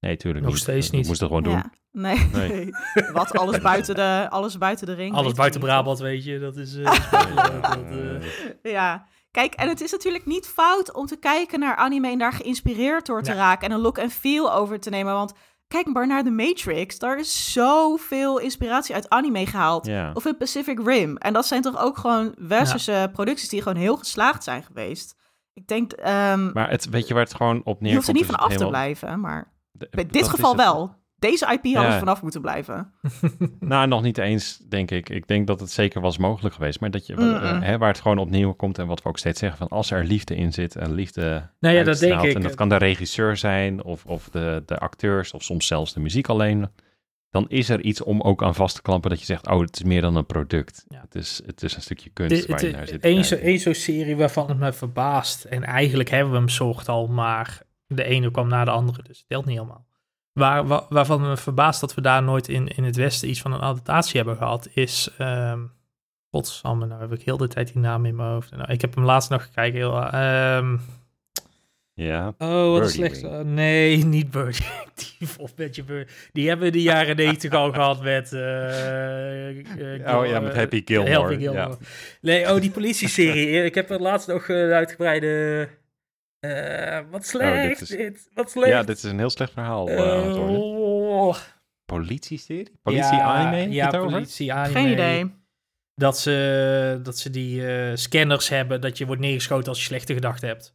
Nee, 0.00 0.16
tuurlijk 0.16 0.44
Nog 0.44 0.54
niet. 0.54 0.62
steeds 0.62 0.90
niet. 0.90 1.00
Ik 1.00 1.06
moest 1.06 1.20
het 1.20 1.28
gewoon 1.28 1.42
doen. 1.42 1.52
Ja. 1.52 1.70
Nee. 1.92 2.28
nee. 2.32 2.70
Wat, 3.12 3.38
alles 3.38 3.60
buiten 3.72 3.94
de, 3.94 4.26
alles 4.30 4.58
buiten 4.58 4.86
de 4.86 4.94
ring? 4.94 5.14
Alles 5.14 5.32
buiten 5.32 5.60
Brabant, 5.60 5.98
weet 5.98 6.24
je. 6.24 6.38
Dat 6.38 6.56
is... 6.56 6.72
dat, 6.72 6.92
ja. 8.62 9.06
Kijk, 9.36 9.54
en 9.54 9.68
het 9.68 9.80
is 9.80 9.92
natuurlijk 9.92 10.26
niet 10.26 10.46
fout 10.46 10.94
om 10.94 11.06
te 11.06 11.16
kijken 11.18 11.60
naar 11.60 11.76
anime 11.76 12.08
en 12.10 12.18
daar 12.18 12.32
geïnspireerd 12.32 13.06
door 13.06 13.22
te 13.22 13.30
Ja. 13.30 13.36
raken 13.36 13.68
en 13.68 13.74
een 13.74 13.80
look 13.80 13.98
en 13.98 14.10
feel 14.10 14.52
over 14.52 14.80
te 14.80 14.90
nemen. 14.90 15.14
Want 15.14 15.32
kijk 15.68 15.86
maar 15.86 16.06
naar 16.06 16.24
The 16.24 16.30
Matrix. 16.30 16.98
Daar 16.98 17.18
is 17.18 17.52
zoveel 17.52 18.38
inspiratie 18.38 18.94
uit 18.94 19.08
anime 19.08 19.46
gehaald. 19.46 19.86
Ja. 19.86 20.10
Of 20.14 20.24
in 20.26 20.36
Pacific 20.36 20.80
Rim. 20.84 21.16
En 21.16 21.32
dat 21.32 21.46
zijn 21.46 21.62
toch 21.62 21.78
ook 21.78 21.98
gewoon 21.98 22.34
westerse 22.38 23.10
producties 23.12 23.48
die 23.48 23.62
gewoon 23.62 23.78
heel 23.78 23.96
geslaagd 23.96 24.44
zijn 24.44 24.62
geweest. 24.62 25.14
Ik 25.52 25.66
denk, 25.66 25.92
ehm 25.92 26.52
Maar 26.52 26.70
het, 26.70 26.88
weet 26.88 27.08
je 27.08 27.14
waar 27.14 27.22
het 27.22 27.34
gewoon 27.34 27.56
op 27.56 27.64
neerkomt? 27.64 27.88
je 27.88 27.94
hoeft 27.94 28.08
er 28.08 28.14
niet 28.14 28.26
van 28.26 28.34
af 28.34 28.56
te 28.56 28.66
blijven, 28.66 29.20
maar 29.20 29.52
de- 29.70 29.88
bij 29.90 30.04
dat 30.04 30.12
dit 30.12 30.28
geval 30.28 30.56
wel. 30.56 30.94
Deze 31.18 31.44
IP 31.44 31.64
hadden 31.64 31.82
Ja. 31.82 31.92
ze 31.92 31.98
vanaf 31.98 32.22
moeten 32.22 32.40
blijven. 32.40 32.92
Nou, 33.60 33.88
nog 33.88 34.02
niet 34.02 34.18
eens, 34.18 34.58
denk 34.68 34.90
ik. 34.90 35.08
Ik 35.08 35.26
denk 35.26 35.46
dat 35.46 35.60
het 35.60 35.70
zeker 35.70 36.00
was 36.00 36.18
mogelijk 36.18 36.54
geweest. 36.54 36.80
Maar 36.80 36.90
dat 36.90 37.06
je, 37.06 37.14
eh, 37.14 37.60
hè, 37.60 37.78
waar 37.78 37.88
het 37.88 38.00
gewoon 38.00 38.18
opnieuw 38.18 38.52
komt 38.52 38.78
en 38.78 38.86
wat 38.86 39.02
we 39.02 39.08
ook 39.08 39.18
steeds 39.18 39.38
zeggen, 39.38 39.58
van 39.58 39.68
als 39.68 39.90
er 39.90 40.04
liefde 40.04 40.36
in 40.36 40.52
zit 40.52 40.76
en 40.76 40.92
liefde 40.94 41.50
Nou 41.60 41.74
ja, 41.74 41.82
dat 41.82 41.98
denk 41.98 42.22
ik. 42.22 42.34
En 42.34 42.42
dat 42.42 42.54
kan 42.54 42.68
de 42.68 42.76
regisseur 42.76 43.36
zijn 43.36 43.84
of, 43.84 44.04
of 44.06 44.28
de, 44.28 44.62
de 44.66 44.78
acteurs 44.78 45.32
of 45.32 45.42
soms 45.42 45.66
zelfs 45.66 45.92
de 45.92 46.00
muziek 46.00 46.28
alleen. 46.28 46.68
Dan 47.30 47.48
is 47.48 47.68
er 47.68 47.80
iets 47.80 48.02
om 48.02 48.20
ook 48.20 48.42
aan 48.42 48.54
vast 48.54 48.74
te 48.74 48.82
klampen 48.82 49.10
dat 49.10 49.18
je 49.18 49.26
zegt, 49.26 49.48
oh, 49.48 49.60
het 49.60 49.76
is 49.76 49.82
meer 49.84 50.00
dan 50.00 50.16
een 50.16 50.26
product. 50.26 50.84
Ja. 50.88 51.00
Het, 51.00 51.14
is, 51.14 51.42
het 51.46 51.62
is 51.62 51.76
een 51.76 51.82
stukje 51.82 52.10
kunst 52.10 52.46
waar 52.46 52.64
je 52.64 52.70
naar 52.72 52.86
zit 52.86 53.04
Eén 53.04 53.24
zo, 53.24 53.34
één 53.34 53.58
zo'n 53.58 53.74
serie 53.74 54.16
waarvan 54.16 54.48
het 54.48 54.58
me 54.58 54.72
verbaast. 54.72 55.44
En 55.44 55.64
eigenlijk 55.64 56.10
hebben 56.10 56.32
we 56.32 56.38
hem 56.38 56.48
soort 56.48 56.88
al, 56.88 57.06
maar 57.06 57.62
de 57.86 58.04
ene 58.04 58.30
kwam 58.30 58.48
na 58.48 58.64
de 58.64 58.70
andere, 58.70 59.02
dus 59.02 59.18
het 59.18 59.28
telt 59.28 59.44
niet 59.44 59.56
helemaal. 59.56 59.85
Waar, 60.36 60.66
wa- 60.66 60.86
waarvan 60.88 61.20
het 61.20 61.28
me 61.30 61.36
verbaast 61.36 61.80
dat 61.80 61.94
we 61.94 62.00
daar 62.00 62.22
nooit 62.22 62.48
in, 62.48 62.68
in 62.68 62.84
het 62.84 62.96
Westen 62.96 63.28
iets 63.28 63.40
van 63.40 63.52
een 63.52 63.60
adaptatie 63.60 64.16
hebben 64.16 64.36
gehad, 64.36 64.68
is... 64.74 65.10
ehm 65.18 65.60
Godsamme, 66.30 66.86
nou 66.86 67.00
heb 67.00 67.12
ik 67.12 67.22
heel 67.22 67.36
de 67.36 67.48
tijd 67.48 67.72
die 67.72 67.82
naam 67.82 68.04
in 68.06 68.16
mijn 68.16 68.28
hoofd. 68.28 68.50
Nou, 68.56 68.72
ik 68.72 68.80
heb 68.80 68.94
hem 68.94 69.04
laatst 69.04 69.30
nog 69.30 69.42
gekeken. 69.42 69.78
Heel, 69.78 70.02
ehm, 70.02 70.76
Ja, 71.94 72.34
oh, 72.38 72.70
wat 72.70 72.80
een 72.80 72.88
slecht. 72.88 73.44
Nee, 73.44 74.04
niet 74.04 74.30
Birdie. 74.30 74.66
Die 75.18 75.28
of 75.38 75.52
met 75.56 75.74
je 75.76 75.84
Bird. 75.84 76.12
Die 76.32 76.48
hebben 76.48 76.66
we 76.66 76.72
de 76.72 76.82
jaren 76.82 77.16
90 77.26 77.52
al 77.52 77.72
gehad 77.72 78.02
met... 78.02 78.32
eh, 78.32 79.48
eh, 79.48 80.16
oh 80.18 80.26
ja, 80.26 80.40
met 80.40 80.52
eh, 80.52 80.58
Happy 80.58 80.82
Gilmore. 80.84 81.12
Happy 81.20 81.36
Gilmore. 81.38 81.68
Ja. 81.68 81.76
Nee, 82.20 82.54
oh, 82.54 82.60
die 82.60 82.70
politieserie. 82.70 83.64
ik 83.64 83.74
heb 83.74 83.90
er 83.90 84.00
laatst 84.00 84.28
nog 84.28 84.48
uitgebreide... 84.50 85.68
eh, 86.46 87.04
wat 87.10 87.26
slecht 87.26 87.78
dit 87.78 87.88
dit, 87.88 88.14
is- 88.14 88.28
Wat 88.34 88.50
slecht. 88.50 88.70
ja, 88.72 88.82
dit 88.82 88.96
is 88.96 89.02
een 89.02 89.18
heel 89.18 89.30
slecht 89.30 89.52
verhaal. 89.52 89.88
eh. 89.88 90.48
Oh. 90.50 91.36
Politie-serie? 91.84 92.72
Politie 92.82 93.16
ja, 93.16 93.52
Ja, 93.52 93.88
politie. 93.90 94.52
Geen 94.52 94.92
idee. 94.92 95.34
Dat 95.94 96.18
ze, 96.18 97.00
dat 97.02 97.18
ze 97.18 97.30
die 97.30 97.66
eh, 97.66 97.90
scanners 97.96 98.48
hebben, 98.48 98.80
dat 98.80 98.98
je 98.98 99.06
wordt 99.06 99.20
neergeschoten 99.20 99.68
als 99.68 99.78
je 99.78 99.84
slechte 99.84 100.14
gedachten 100.14 100.48
hebt. 100.48 100.74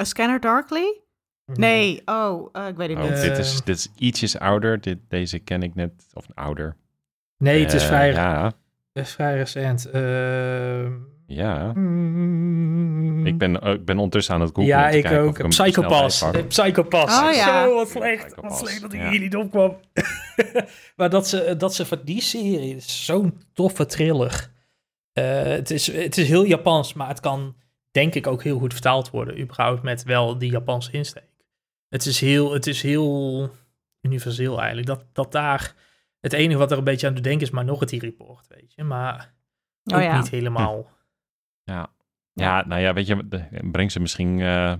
A 0.00 0.04
Scanner 0.04 0.40
Darkly? 0.40 1.00
Nee, 1.54 2.02
oh, 2.04 2.48
eh, 2.52 2.66
ik 2.68 2.76
weet 2.76 2.88
het 2.88 2.98
Oh, 2.98 3.04
niet. 3.04 3.20
Dit, 3.20 3.38
is, 3.38 3.62
dit 3.64 3.76
is 3.76 3.88
ietsjes 3.96 4.38
ouder. 4.38 4.80
Dit, 4.80 4.98
deze 5.08 5.38
ken 5.38 5.62
ik 5.62 5.74
net, 5.74 6.06
of 6.12 6.26
ouder. 6.34 6.76
Nee, 7.38 7.60
het 7.64 7.72
is 7.72 7.84
vrij, 7.84 8.12
Ja, 8.12 8.52
vrij 8.94 9.36
recent. 9.36 9.90
Ja. 11.30 11.72
mm, 11.74 13.26
Ik 13.26 13.38
ben, 13.38 13.60
eh, 13.60 13.72
ik 13.72 13.84
ben 13.84 13.96
ondertussen 13.96 14.34
aan 14.34 14.40
het 14.40 14.50
googlen. 14.54 14.66
Ja, 14.66 14.88
ik 14.88 15.10
ook. 15.10 15.48
Psychopass. 15.48 16.22
Eh, 16.22 16.46
Psychopass. 16.46 17.20
Oh, 17.20 17.32
ja. 17.34 17.64
Zo, 17.64 17.74
wat 17.74 17.88
slecht. 17.88 18.34
Wat 18.34 18.58
slecht 18.58 18.80
dat 18.80 18.92
ik 18.92 19.00
ja. 19.00 19.10
hier 19.10 19.20
niet 19.20 19.36
opkwam. 19.36 19.76
maar 20.96 21.10
dat 21.10 21.28
ze, 21.28 21.54
dat 21.58 21.74
ze 21.74 21.86
van 21.86 22.00
die 22.04 22.20
serie, 22.20 22.80
zo'n 22.80 23.40
toffe 23.52 23.86
thriller. 23.86 24.50
Eh, 25.12 25.42
het, 25.42 25.70
is, 25.70 25.92
het 25.92 26.18
is 26.18 26.28
heel 26.28 26.44
Japans, 26.44 26.92
maar 26.92 27.08
het 27.08 27.20
kan 27.20 27.56
denk 27.90 28.14
ik 28.14 28.26
ook 28.26 28.42
heel 28.42 28.58
goed 28.58 28.72
vertaald 28.72 29.10
worden. 29.10 29.40
Überhaupt 29.40 29.82
met 29.82 30.02
wel 30.02 30.38
die 30.38 30.50
Japanse 30.50 30.92
insteek. 30.92 31.44
Het 31.88 32.06
is 32.06 32.20
heel, 32.20 32.52
het 32.52 32.66
is 32.66 32.82
heel 32.82 33.50
universeel 34.02 34.56
eigenlijk. 34.58 34.86
Dat, 34.86 35.04
dat 35.12 35.32
daar 35.32 35.74
het 36.20 36.32
enige 36.32 36.58
wat 36.58 36.70
er 36.70 36.78
een 36.78 36.84
beetje 36.84 37.06
aan 37.06 37.14
te 37.14 37.20
denken 37.20 37.46
is, 37.46 37.50
maar 37.52 37.64
nog 37.64 37.80
het 37.80 37.90
report, 37.90 38.46
weet 38.48 38.74
je. 38.74 38.84
Maar 38.84 39.34
ook 39.84 39.96
Oh 39.98 40.02
ja. 40.02 40.18
niet 40.18 40.30
helemaal 40.30 40.96
Ja. 41.72 41.92
ja, 42.32 42.66
nou 42.66 42.80
ja, 42.80 42.92
weet 42.92 43.06
je, 43.06 43.26
breng 43.70 43.92
ze 43.92 44.00
misschien... 44.00 44.40
eh, 44.40 44.74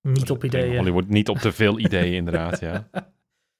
niet 0.00 0.30
op 0.30 0.44
ideeën. 0.44 0.76
Hollywood 0.76 1.08
niet 1.08 1.28
op 1.28 1.38
te 1.38 1.52
veel 1.52 1.78
ideeën, 1.86 2.12
inderdaad, 2.14 2.60
ja. 2.60 2.88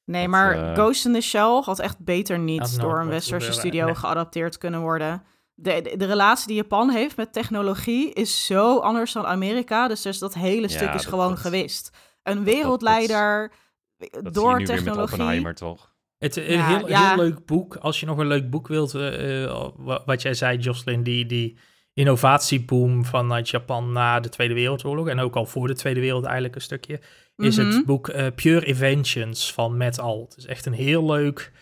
Nee, 0.05 0.23
Dat, 0.23 0.31
maar 0.31 0.69
eh, 0.69 0.73
Ghost 0.75 1.07
in 1.07 1.13
the 1.13 1.21
Shell 1.21 1.61
had 1.65 1.79
echt 1.79 1.99
beter 2.05 2.39
niet 2.39 2.81
door 2.81 3.01
een 3.01 3.09
westerse 3.09 3.53
studio 3.53 3.85
nee. 3.85 3.95
geadapteerd 3.95 4.59
kunnen 4.59 4.81
worden. 4.81 5.23
De, 5.55 5.81
de, 5.83 5.97
de 5.97 6.05
relatie 6.07 6.47
die 6.47 6.57
Japan 6.57 6.91
heeft 6.91 7.17
met 7.17 7.33
technologie 7.33 8.13
is 8.13 8.47
zo 8.47 8.79
anders 8.79 9.13
dan 9.13 9.27
Amerika. 9.27 9.89
Dus, 9.89 10.03
dus 10.03 10.19
dat 10.19 10.35
hele 10.35 10.69
stuk 10.69 10.81
Ja, 10.89 10.95
is 10.95 11.01
dat- 11.03 11.11
gewoon 11.13 11.29
dat- 11.29 11.39
gewist. 11.39 11.97
Een 12.23 12.45
wereldleider 12.45 13.53
Dat 13.99 14.09
zie 14.13 14.23
je 14.23 14.31
door 14.31 14.59
nu 14.59 14.65
weer 14.65 14.67
met 14.67 14.77
technologie. 14.77 15.13
Oppenheimer, 15.13 15.55
toch? 15.55 15.93
Het 16.19 16.37
een 16.37 16.45
Ja, 16.53 16.67
heel, 16.67 16.89
ja. 16.89 17.09
heel 17.09 17.17
leuk 17.25 17.45
boek. 17.47 17.77
Als 17.77 18.01
je 18.01 18.07
nog 18.07 18.19
een 18.19 18.27
leuk 18.27 18.51
boek 18.51 18.69
wilt, 18.69 18.95
eh, 18.95 19.45
eh, 19.45 19.69
wa- 19.77 20.03
wat 20.07 20.23
jij 20.23 20.35
zei, 20.35 20.59
Jocelyn, 20.59 21.03
die, 21.03 21.27
die 21.27 21.59
innovatieboom 21.95 23.05
vanuit 23.05 23.49
Japan 23.49 23.93
na 23.93 24.21
de 24.21 24.29
Tweede 24.29 24.55
Wereldoorlog 24.55 25.09
en 25.09 25.19
ook 25.21 25.37
al 25.37 25.47
voor 25.47 25.67
de 25.67 25.75
Tweede 25.75 26.01
Wereld 26.01 26.25
eigenlijk 26.25 26.55
een 26.55 26.61
stukje, 26.61 27.01
is 27.37 27.57
Mhm. 27.57 27.67
het 27.67 27.87
boek 27.87 28.09
eh, 28.09 28.27
Pure 28.35 28.65
Inventions 28.67 29.53
van 29.53 29.77
Matt 29.77 29.99
Al. 30.01 30.27
Het 30.29 30.37
is 30.39 30.47
echt 30.47 30.67
een 30.67 30.73
heel 30.73 31.05
leuk 31.07 31.53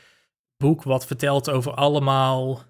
boek 0.57 0.83
wat 0.83 1.07
vertelt 1.07 1.51
over 1.51 1.72
allemaal 1.74 2.62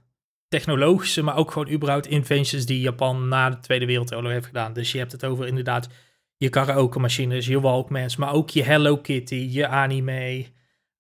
technologische, 0.49 1.23
maar 1.23 1.37
ook 1.37 1.51
gewoon 1.51 1.71
überhaupt 1.71 2.07
inventions 2.07 2.67
die 2.67 2.81
Japan 2.81 3.29
na 3.29 3.51
de 3.51 3.59
Tweede 3.59 3.87
Wereldoorlog 3.87 4.31
heeft 4.33 4.47
gedaan. 4.47 4.73
Dus 4.73 4.93
je 4.93 4.99
hebt 4.99 5.13
het 5.13 5.25
over 5.25 5.47
inderdaad 5.47 5.89
je 6.37 6.49
karaoke 6.49 6.99
machines, 6.99 7.47
je 7.47 7.61
Walkmans, 7.61 8.17
maar 8.17 8.33
ook 8.33 8.51
je 8.51 8.63
Hello 8.63 8.97
Kitty, 8.97 9.49
je 9.51 9.67
anime. 9.67 10.45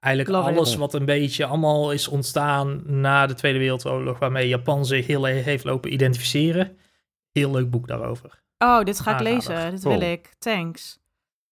Eigenlijk 0.02 0.36
Love 0.36 0.50
it. 0.50 0.56
alles 0.56 0.74
wat 0.76 0.94
een 0.94 1.04
beetje 1.04 1.44
allemaal 1.46 1.92
is 1.92 2.08
ontstaan 2.08 2.82
na 2.84 3.26
de 3.26 3.34
Tweede 3.34 3.58
Wereldoorlog, 3.58 4.18
waarmee 4.18 4.48
Japan 4.48 4.86
zich 4.86 5.06
heel 5.06 5.24
heeft 5.24 5.64
lopen 5.64 5.92
identificeren. 5.92 6.76
Heel 7.32 7.50
leuk 7.50 7.70
boek 7.70 7.86
daarover. 7.88 8.42
Oh, 8.58 8.80
dit 8.82 9.00
ga 9.00 9.10
ik 9.10 9.16
Aanrader. 9.16 9.34
lezen. 9.34 9.70
Dit 9.70 9.82
Cool. 9.82 9.98
wil 9.98 10.10
ik. 10.10 10.34
Thanks. 10.38 10.98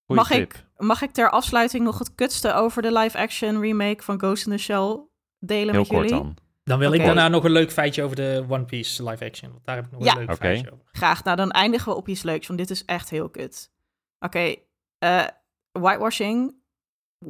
Goeie 0.07 0.23
Mag 0.23 0.31
tip. 0.31 0.41
ik, 0.53 0.65
mag 0.77 1.03
ik 1.03 1.11
ter 1.11 1.31
afsluiting 1.31 1.85
nog 1.85 1.99
het 1.99 2.15
kutste 2.15 2.53
over 2.55 2.83
de 2.83 2.93
live-action 2.93 3.61
remake 3.61 4.03
van 4.03 4.19
Ghost 4.19 4.47
in 4.47 4.53
the 4.53 4.59
Shell 4.59 4.99
delen 5.39 5.71
Heel 5.75 5.81
met 5.81 5.89
kort 5.89 6.09
jullie? 6.09 6.23
dan. 6.25 6.37
Dan 6.65 6.79
wil 6.79 6.93
ik 6.93 7.05
daarna 7.05 7.29
nog 7.29 7.45
een 7.45 7.51
leuk 7.51 7.71
feitje 7.73 8.03
over 8.03 8.17
de 8.17 8.45
One 8.49 8.65
Piece 8.65 9.05
live 9.05 9.25
action, 9.25 9.51
want 9.51 9.65
daar 9.65 9.77
heb 9.77 9.85
ik 9.85 9.91
nog 9.91 10.05
Ja. 10.05 10.13
een 10.13 10.19
leuk 10.19 10.29
Oké. 10.31 10.37
feitje 10.37 10.73
over. 10.73 10.85
Graag. 10.93 11.25
Nou, 11.25 11.37
dan 11.37 11.51
eindigen 11.51 11.89
we 11.93 11.97
op 11.99 12.09
iets 12.09 12.23
leuks, 12.23 12.47
want 12.47 12.59
dit 12.59 12.71
is 12.71 12.85
echt 12.85 13.11
heel 13.11 13.29
kut. 13.29 13.71
Oké, 14.19 14.55
eh, 14.99 15.25
whitewashing, 15.73 16.55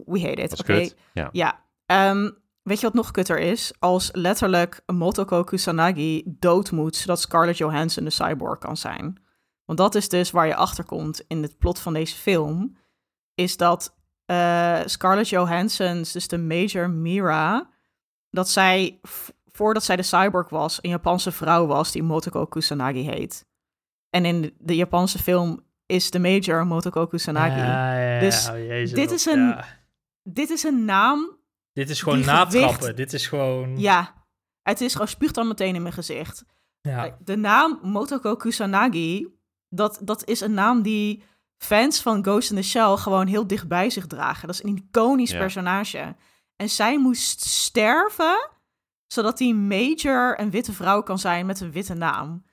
we 0.06 0.20
hate 0.20 0.42
it. 0.42 0.60
Oké. 0.60 0.88
Ja. 1.12 1.28
Ja. 1.32 1.64
Ehm, 1.86 2.30
weet 2.62 2.80
je 2.80 2.86
wat 2.86 2.94
nog 2.94 3.10
kutter 3.10 3.38
is? 3.38 3.72
Als 3.78 4.08
letterlijk 4.12 4.80
Motoko 4.86 5.44
Kusanagi 5.44 6.22
dood 6.26 6.70
moet, 6.70 6.96
zodat 6.96 7.20
Scarlett 7.20 7.58
Johansson 7.58 8.04
de 8.04 8.10
cyborg 8.10 8.58
kan 8.58 8.76
zijn. 8.76 9.22
Want 9.64 9.78
dat 9.78 9.94
is 9.94 10.08
dus 10.08 10.30
waar 10.30 10.46
je 10.46 10.54
achter 10.54 10.84
komt 10.84 11.24
in 11.28 11.42
het 11.42 11.58
plot 11.58 11.78
van 11.78 11.92
deze 11.92 12.16
film. 12.16 12.76
Is 13.34 13.56
dat 13.56 13.96
eh, 14.26 14.80
Scarlett 14.84 15.28
Johansson, 15.28 15.96
dus 16.12 16.28
de 16.28 16.38
Major 16.38 16.90
Mira, 16.90 17.70
dat 18.30 18.48
zij, 18.48 19.00
voordat 19.52 19.84
zij 19.84 19.96
de 19.96 20.02
cyborg 20.02 20.48
was, 20.48 20.78
een 20.82 20.90
Japanse 20.90 21.32
vrouw 21.32 21.66
was 21.66 21.92
die 21.92 22.02
Motoko 22.02 22.44
Kusanagi 22.46 23.02
heet. 23.10 23.46
En 24.10 24.24
in 24.24 24.54
de, 24.58 24.76
Japanse 24.76 25.18
film 25.18 25.60
is 25.86 26.10
de 26.10 26.18
Major 26.18 26.66
Motoko 26.66 27.06
Kusanagi. 27.06 27.60
Ja, 27.60 27.94
ja, 27.98 28.14
ja. 28.14 28.20
Dus 28.20 28.48
Oh, 28.48 28.56
jezus, 28.58 28.92
dit 28.98 29.10
is 29.10 29.26
een- 29.26 29.48
ja. 29.48 29.64
Dit 30.32 30.50
is 30.50 30.62
een 30.62 30.84
naam 30.84 31.38
Dit 31.72 31.90
is 31.90 32.02
gewoon 32.02 32.20
natrappen. 32.24 32.72
gewicht- 32.74 32.96
Dit 32.96 33.12
is 33.12 33.26
gewoon... 33.26 33.78
Ja, 33.78 34.14
het 34.62 34.80
is 34.80 34.92
gewoon 34.92 35.08
spuugt 35.08 35.34
dan 35.34 35.48
meteen 35.48 35.74
in 35.74 35.82
mijn 35.82 35.94
gezicht. 35.94 36.44
Ja. 36.80 37.16
De 37.24 37.36
naam 37.36 37.78
Motoko 37.82 38.36
Kusanagi, 38.36 39.28
dat, 39.68 40.00
dat 40.02 40.24
is 40.28 40.40
een 40.40 40.54
naam 40.54 40.82
die 40.82 41.22
fans 41.58 42.00
van 42.02 42.22
Ghost 42.24 42.50
in 42.50 42.56
the 42.56 42.62
Shell 42.62 42.96
gewoon 42.96 43.26
heel 43.26 43.46
dicht 43.46 43.68
bij 43.68 43.90
zich 43.90 44.06
dragen. 44.06 44.46
Dat 44.46 44.56
is 44.56 44.62
een 44.64 44.76
iconisch 44.88 45.30
Ja. 45.30 45.38
personage. 45.38 46.16
En 46.56 46.68
zij 46.68 46.98
moest 46.98 47.40
sterven, 47.40 48.50
zodat 49.06 49.38
die 49.38 49.54
Major 49.54 50.40
een 50.40 50.50
witte 50.50 50.72
vrouw 50.72 51.02
kan 51.02 51.18
zijn 51.18 51.46
met 51.46 51.60
een 51.60 51.72
witte 51.72 51.94
naam. 51.94 52.44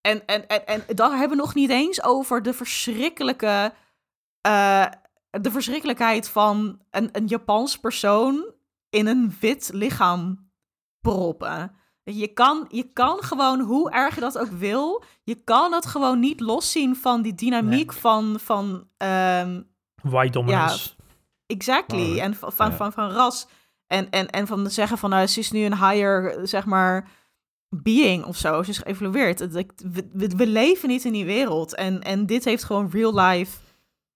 En, 0.00 0.26
en, 0.26 0.46
en, 0.48 0.66
en 0.66 0.96
daar 0.96 1.10
hebben 1.10 1.36
we 1.36 1.42
nog 1.42 1.54
niet 1.54 1.70
eens 1.70 2.02
over 2.02 2.42
de 2.42 2.54
verschrikkelijke... 2.54 3.72
eh, 4.40 4.86
de 5.40 5.50
verschrikkelijkheid 5.50 6.28
van 6.28 6.80
een, 6.90 7.08
een 7.12 7.26
Japans 7.26 7.78
persoon 7.78 8.52
in 8.90 9.06
een 9.06 9.34
wit 9.40 9.70
lichaam 9.72 10.50
proppen. 11.00 11.72
Je 12.04 12.26
kan, 12.26 12.64
je 12.68 12.92
kan 12.92 13.22
gewoon, 13.22 13.60
hoe 13.60 13.90
erg 13.90 14.14
je 14.14 14.20
dat 14.20 14.38
ook 14.38 14.50
wil, 14.50 15.04
je 15.22 15.34
kan 15.34 15.70
dat 15.70 15.86
gewoon 15.86 16.20
niet 16.20 16.40
loszien 16.40 16.96
van 16.96 17.22
die 17.22 17.34
dynamiek 17.34 17.92
van, 17.92 18.40
van 18.40 18.88
ehm, 18.96 19.62
White 20.02 20.32
dominance. 20.32 20.90
exactly, 21.46 22.12
Oh, 22.12 22.22
en 22.22 22.34
van, 22.34 22.52
van, 22.52 22.70
ja. 22.70 22.76
van, 22.76 22.92
van 22.92 23.10
ras. 23.10 23.46
En, 23.86 24.10
en, 24.10 24.30
en 24.30 24.46
van 24.46 24.70
zeggen 24.70 24.98
van, 24.98 25.10
nou, 25.10 25.26
ze 25.26 25.38
is 25.38 25.50
nu 25.50 25.64
een 25.64 25.88
higher, 25.88 26.48
zeg 26.48 26.64
maar, 26.64 27.08
being 27.68 28.24
of 28.24 28.36
zo. 28.36 28.62
Ze 28.62 28.70
is 28.70 28.78
geëvolueerd. 28.78 29.52
We, 29.52 30.34
we 30.36 30.46
leven 30.46 30.88
niet 30.88 31.04
in 31.04 31.12
die 31.12 31.24
wereld. 31.24 31.74
En, 31.74 32.02
en 32.02 32.26
dit 32.26 32.44
heeft 32.44 32.64
gewoon 32.64 32.90
real 32.90 33.14
life 33.14 33.58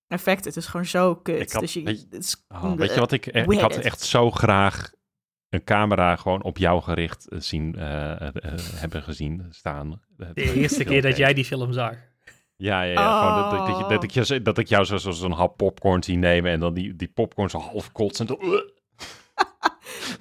effect. 0.09 0.45
Het 0.45 0.57
is 0.57 0.66
gewoon 0.66 0.87
zo 0.87 1.15
kut. 1.16 1.41
Ik 1.41 1.51
had- 1.53 1.61
dus 1.61 1.73
je, 1.73 1.83
weet 1.83 2.07
je- 2.11 2.16
is- 2.16 2.45
Oh, 2.49 2.73
weet 2.74 2.95
je 2.95 3.01
wat 3.01 3.12
ik... 3.12 3.27
echt- 3.27 3.51
Ik 3.53 3.61
had 3.61 3.77
echt 3.77 4.01
zo 4.01 4.31
graag 4.31 4.91
een 5.49 5.65
camera 5.65 6.16
gewoon 6.16 6.43
op 6.43 6.59
jou 6.59 6.83
gericht 6.83 7.28
eh, 7.28 7.39
zien, 7.41 7.74
eh, 7.78 8.12
eh, 8.20 8.27
eh, 8.35 8.53
hebben 8.57 9.03
gezien 9.03 9.47
staan. 9.51 10.01
De 10.35 10.53
eerste 10.55 10.85
keer 10.85 11.03
dat 11.03 11.16
jij 11.16 11.35
die 11.35 11.45
film 11.45 11.73
zag. 11.73 11.95
Ja, 12.57 12.83
ja, 12.83 12.93
ja. 12.93 13.19
Gewoon 13.19 13.43
dat, 13.43 13.66
dat, 13.69 13.83
Oh. 13.83 13.89
dat, 13.89 14.03
ik, 14.03 14.24
zo- 14.27 14.43
dat 14.43 14.59
ik 14.59 14.66
jou 14.69 14.85
zo- 14.85 14.97
zo- 14.97 15.11
zo'n 15.11 15.33
hap 15.33 15.57
popcorn 15.57 16.03
zie 16.03 16.16
nemen 16.16 16.51
en 16.53 16.61
dan 16.61 16.74
die, 16.74 16.97
die 16.97 17.09
popcorn 17.09 17.51
zo 17.51 17.59
half 17.59 17.93
kotsen. 17.93 18.27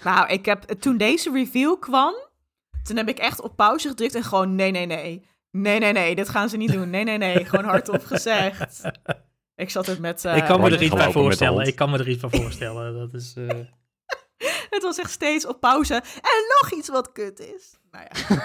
Nou, 0.04 0.28
ik 0.30 0.46
heb, 0.46 0.62
toen 0.64 0.98
deze 0.98 1.32
review 1.32 1.80
kwam, 1.80 2.14
toen 2.84 2.98
heb 2.98 3.08
ik 3.10 3.18
echt 3.18 3.42
op 3.42 3.56
pauze 3.56 3.88
gedrukt 3.88 4.16
en 4.16 4.24
gewoon 4.24 4.56
nee, 4.56 4.72
nee, 4.72 4.86
nee. 4.86 5.26
Nee, 5.52 5.80
nee, 5.80 5.92
nee, 5.94 6.16
dit 6.16 6.30
gaan 6.30 6.50
ze 6.50 6.58
niet 6.58 6.72
doen. 6.72 6.90
Nee, 6.90 7.04
nee, 7.04 7.18
nee. 7.18 7.46
Gewoon 7.46 7.66
hardop 7.66 8.04
gezegd. 8.06 8.82
Ik 9.56 9.70
zat 9.70 9.86
het 9.86 10.00
met... 10.00 10.26
eh, 10.26 10.38
ik 10.38 10.44
kan 10.46 10.56
me 10.56 10.62
Hard 10.62 10.74
er 10.74 10.82
iets 10.84 10.96
bij 10.96 11.12
voorstellen. 11.12 11.66
Ik 11.68 11.76
kan 11.76 11.90
me 11.90 11.98
er 11.98 12.08
iets 12.10 12.22
bij 12.22 12.40
voorstellen. 12.40 12.94
Dat 12.98 13.14
is... 13.22 13.34
eh, 13.36 13.48
Het 14.70 14.82
was 14.84 14.98
echt 14.98 15.12
steeds 15.12 15.48
op 15.48 15.60
pauze. 15.60 15.94
En 16.16 16.44
nog 16.62 16.72
iets 16.74 16.90
wat 16.90 17.12
kut 17.12 17.40
is. 17.40 17.78
Nou 17.92 18.06
ja. 18.12 18.36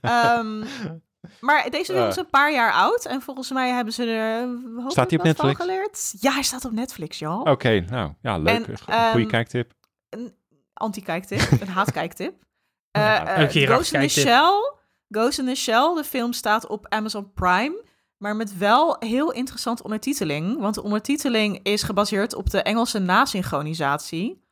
Ehm, 0.36 0.64
maar 1.40 1.70
deze 1.70 1.92
film 1.92 2.06
is 2.08 2.16
Eh. 2.16 2.22
een 2.24 2.30
paar 2.30 2.52
jaar 2.52 2.72
oud. 2.72 3.04
En 3.04 3.22
volgens 3.22 3.50
mij 3.50 3.70
hebben 3.70 3.92
ze 3.92 4.04
er 4.04 4.42
eh, 4.42 4.88
Staat 4.88 5.10
hij 5.10 5.18
op 5.18 5.24
Netflix? 5.24 5.60
geleerd. 5.60 6.14
Ja, 6.20 6.32
hij 6.32 6.42
staat 6.42 6.64
op 6.64 6.72
Netflix, 6.72 7.18
joh. 7.18 7.40
Oké, 7.40 7.80
nou 7.80 8.12
ja, 8.22 8.38
leuk. 8.38 8.66
En, 8.66 8.78
Goeie 8.78 9.12
ehm, 9.24 9.26
kijktip. 9.26 9.72
Een 10.08 10.34
anti-kijktip. 10.72 11.60
een 11.60 11.68
haatkijktip. 11.78 12.34
Eh 12.90 13.16
eh, 13.16 13.38
een 13.38 13.50
Gerard 13.50 13.72
Ghost 13.74 13.92
in 13.92 14.00
the. 14.00 14.08
Shell. 14.08 14.74
Ghost 15.08 15.38
in 15.38 15.46
the 15.46 15.54
Shell. 15.54 15.94
De 15.94 16.04
film 16.04 16.32
staat 16.32 16.66
op 16.66 16.86
Amazon 16.88 17.32
Prime. 17.32 17.84
Maar 18.18 18.36
met 18.36 18.58
wel 18.58 18.96
heel 18.98 19.32
interessante 19.32 19.82
ondertiteling. 19.82 20.58
Want 20.60 20.74
de 20.74 20.82
ondertiteling 20.82 21.60
is 21.62 21.82
gebaseerd 21.82 22.34
op 22.34 22.50
de 22.50 22.62
Engelse 22.62 22.98
nasynchronisatie. 22.98 24.44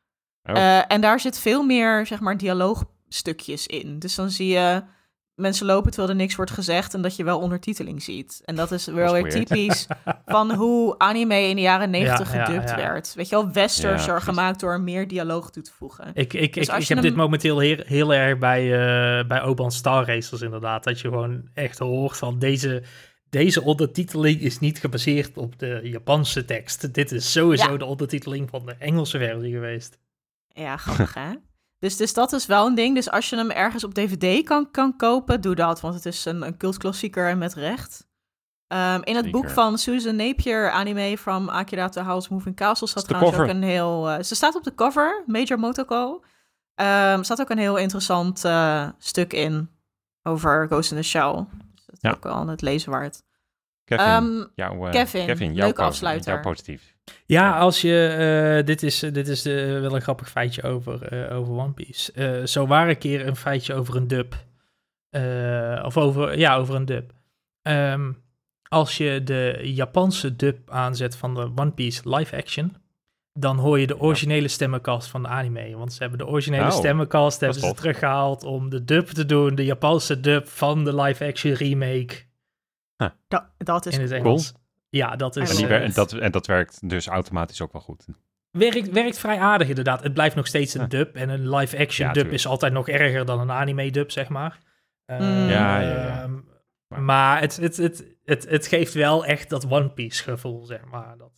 Oh. 0.43 0.57
Eh, 0.57 0.93
en 0.93 1.01
daar 1.01 1.21
zit 1.21 1.39
veel 1.39 1.63
meer, 1.63 2.07
zeg 2.07 2.21
maar, 2.21 2.37
dialoogstukjes 2.37 3.67
in. 3.67 3.99
Dus 3.99 4.15
dan 4.15 4.31
zie 4.31 4.49
je 4.49 4.83
mensen 5.35 5.67
lopen 5.67 5.91
terwijl 5.91 6.13
er 6.13 6.17
niks 6.21 6.37
wordt 6.37 6.51
gezegd... 6.51 6.95
en 6.95 7.03
dat 7.03 7.17
je 7.17 7.25
wel 7.25 7.39
ondertiteling 7.41 8.03
ziet. 8.03 8.43
En 8.45 8.55
dat 8.55 8.73
is 8.73 8.87
wel 8.87 9.13
weer 9.13 9.31
typisch 9.31 9.87
van 10.27 10.55
hoe 10.55 10.99
anime 10.99 11.41
in 11.49 11.57
de 11.57 11.63
jaren 11.63 11.91
negentig 11.91 12.33
Ja, 12.33 12.45
gedubt 12.45 12.69
ja. 12.71 12.77
werd. 12.77 13.15
Weet 13.15 13.29
je 13.29 13.35
wel, 13.35 13.51
westerser 13.53 14.15
Ja, 14.15 14.21
gemaakt 14.21 14.61
door 14.61 14.73
er 14.73 14.81
meer 14.81 15.09
dialoog 15.09 15.51
toe 15.51 15.63
te 15.63 15.73
voegen. 15.73 16.11
Ik, 16.15 16.33
ik, 16.33 16.55
Dus 16.55 16.69
ik, 16.69 16.75
heb 16.75 16.89
hem- 16.89 17.01
dit 17.01 17.17
momenteel 17.17 17.59
heel, 17.59 17.83
heel 17.87 18.15
erg 18.15 18.39
bij, 18.39 18.63
eh 18.73 19.27
bij 19.27 19.43
Oban 19.43 19.73
Star 19.73 20.07
Racers 20.07 20.41
inderdaad. 20.41 20.85
Dat 20.85 21.01
je 21.01 21.09
gewoon 21.09 21.49
echt 21.55 21.79
hoort 21.79 22.17
van 22.17 22.39
deze, 22.39 22.83
deze 23.35 23.63
ondertiteling 23.63 24.41
is 24.41 24.59
niet 24.59 24.79
gebaseerd 24.79 25.37
op 25.37 25.59
de 25.59 25.81
Japanse 25.83 26.45
tekst. 26.45 26.95
Dit 26.95 27.13
is 27.13 27.33
sowieso 27.33 27.71
Ja. 27.73 27.77
de 27.77 27.85
ondertiteling 27.85 28.51
van 28.51 28.67
de 28.67 28.75
Engelse 28.79 29.19
versie 29.19 29.53
geweest. 29.53 29.99
Ja, 30.49 30.77
grappig 30.77 31.15
hè? 31.15 31.31
Dus, 31.79 31.97
dus 31.97 32.15
dat 32.15 32.33
is 32.33 32.47
wel 32.47 32.67
een 32.67 32.75
ding. 32.75 32.95
Dus 32.95 33.11
als 33.11 33.31
je 33.31 33.37
hem 33.37 33.51
ergens 33.51 33.85
op 33.85 33.95
DVD 33.95 34.45
kan, 34.45 34.71
kan 34.71 34.97
kopen, 34.97 35.41
doe 35.41 35.55
dat. 35.55 35.81
Want 35.81 35.95
het 35.95 36.07
is 36.07 36.25
een, 36.25 36.43
een 36.43 36.57
cultklassieker 36.57 37.29
en 37.29 37.39
met 37.39 37.55
recht. 37.55 38.07
Ehm, 38.67 39.01
in 39.03 39.17
het 39.17 39.31
boek 39.31 39.51
van 39.51 39.79
Susan 39.79 40.17
Napier, 40.17 40.71
anime 40.71 41.19
from 41.19 41.49
Akira 41.49 41.89
to 41.89 42.03
House 42.03 42.33
Moving 42.33 42.57
Castle, 42.57 42.87
staat 42.87 43.09
trouwens 43.09 43.39
ook 43.39 43.49
een 43.49 43.63
heel... 43.63 44.11
eh, 44.11 44.23
ze 44.23 44.35
staat 44.35 44.55
op 44.55 44.65
de 44.65 44.75
cover, 44.75 45.23
Major 45.27 45.59
Motoko. 45.59 46.25
Ehm 46.75 47.23
staat 47.23 47.41
ook 47.41 47.51
een 47.51 47.59
heel 47.59 47.77
interessant 47.77 48.45
eh, 48.45 48.89
stuk 48.99 49.33
in 49.33 49.69
over 50.23 50.67
Ghost 50.67 50.91
in 50.91 50.97
the 50.97 51.03
Shell. 51.03 51.47
Ja. 52.05 52.11
ook 52.17 52.27
aan 52.27 52.49
het 52.49 52.63
lezen 52.63 52.91
waard. 52.91 53.23
Kevin, 53.85 54.05
Ehm, 54.07 54.45
jouw, 54.55 54.87
eh, 54.87 54.93
Kevin, 54.93 55.27
Kevin 55.27 55.55
jouw, 55.55 55.65
leuke 55.65 55.81
po- 55.81 55.87
afsluiter. 55.87 56.33
jouw 56.33 56.43
positief. 56.43 56.97
Ja, 57.27 57.59
als 57.59 57.81
je. 57.81 58.07
eh, 58.59 58.67
dit 58.67 58.83
is, 58.83 58.99
dit 58.99 59.29
is 59.29 59.43
de, 59.43 59.79
wel 59.81 59.95
een 59.95 60.01
grappig 60.03 60.31
feitje 60.31 60.63
over, 60.63 61.03
eh, 61.03 61.37
over 61.37 61.55
One 61.55 61.73
Piece. 61.73 62.13
Eh, 62.13 62.47
zo 62.47 62.67
waren 62.67 62.89
een 62.89 62.99
keer 62.99 63.27
een 63.27 63.37
feitje 63.37 63.75
over 63.75 63.97
een 63.97 64.09
dub. 64.09 64.35
Eh, 65.11 65.83
of 65.85 65.97
over. 65.97 66.39
Ja, 66.39 66.57
over 66.57 66.75
een 66.75 66.85
dub. 66.85 67.13
Ehm, 67.63 68.13
als 68.69 68.97
je 68.97 69.21
de 69.25 69.61
Japanse 69.63 70.37
dub 70.37 70.71
aanzet 70.71 71.17
van 71.17 71.35
de 71.35 71.51
One 71.57 71.71
Piece 71.73 72.15
live 72.17 72.37
action. 72.37 72.77
Dan 73.39 73.59
hoor 73.59 73.79
je 73.79 73.87
de 73.87 73.99
originele 74.01 74.49
stemmencast 74.49 75.09
van 75.09 75.23
de 75.23 75.29
anime. 75.29 75.77
Want 75.77 75.93
ze 75.93 75.99
hebben 76.03 76.19
de 76.19 76.27
originele 76.27 76.65
Oh, 76.65 76.71
stemmencast 76.71 77.41
hebben 77.41 77.61
ze 77.61 77.75
teruggehaald 77.75 78.43
om 78.45 78.69
de 78.71 78.85
dub 78.85 79.07
te 79.09 79.27
doen. 79.27 79.55
De 79.55 79.65
Japanse 79.65 80.21
dub 80.21 80.49
van 80.49 80.85
de 80.85 80.95
live 81.03 81.25
action 81.27 81.53
remake 81.53 82.23
Da- 83.29 83.51
dat 83.59 83.87
is 83.87 83.95
in 83.95 84.01
het 84.01 84.11
cool. 84.11 84.23
Engels. 84.25 84.53
Ja, 84.89 85.17
dat 85.17 85.37
is. 85.37 85.51
En, 85.51 85.57
die 85.57 85.67
eh, 85.67 85.83
en, 85.83 85.93
dat, 85.93 86.13
en 86.13 86.31
dat 86.33 86.47
werkt 86.47 86.89
dus 86.89 87.07
automatisch 87.07 87.61
ook 87.61 87.73
wel 87.73 87.81
goed. 87.83 88.05
Werkt, 88.51 88.91
werkt 88.91 89.19
vrij 89.19 89.39
aardig 89.39 89.69
inderdaad. 89.69 90.03
Het 90.03 90.15
blijft 90.15 90.37
nog 90.37 90.47
steeds 90.47 90.75
een 90.75 90.89
dub. 90.89 91.17
En 91.17 91.29
een 91.29 91.51
live-action 91.57 92.07
Ja, 92.07 92.13
dub 92.13 92.23
tuurlijk. 92.23 92.43
is 92.43 92.47
altijd 92.47 92.73
nog 92.73 92.89
erger 92.89 93.25
dan 93.25 93.41
een 93.41 93.51
anime-dub, 93.51 94.11
zeg 94.11 94.29
maar. 94.29 94.59
Mm. 95.07 95.19
Ja, 95.21 95.81
ja, 95.81 95.81
ja. 95.81 96.23
Ehm, 96.23 96.33
Maar- 96.89 97.03
Maar 97.03 97.41
het, 97.41 97.57
het, 97.57 97.77
het, 97.77 98.05
het, 98.25 98.49
het 98.49 98.67
geeft 98.67 98.95
wel 98.95 99.25
echt 99.25 99.51
dat 99.51 99.67
One 99.71 99.91
Piece 99.91 100.23
gevoel, 100.23 100.65
zeg 100.65 100.85
maar. 100.85 101.19
Dat, 101.19 101.33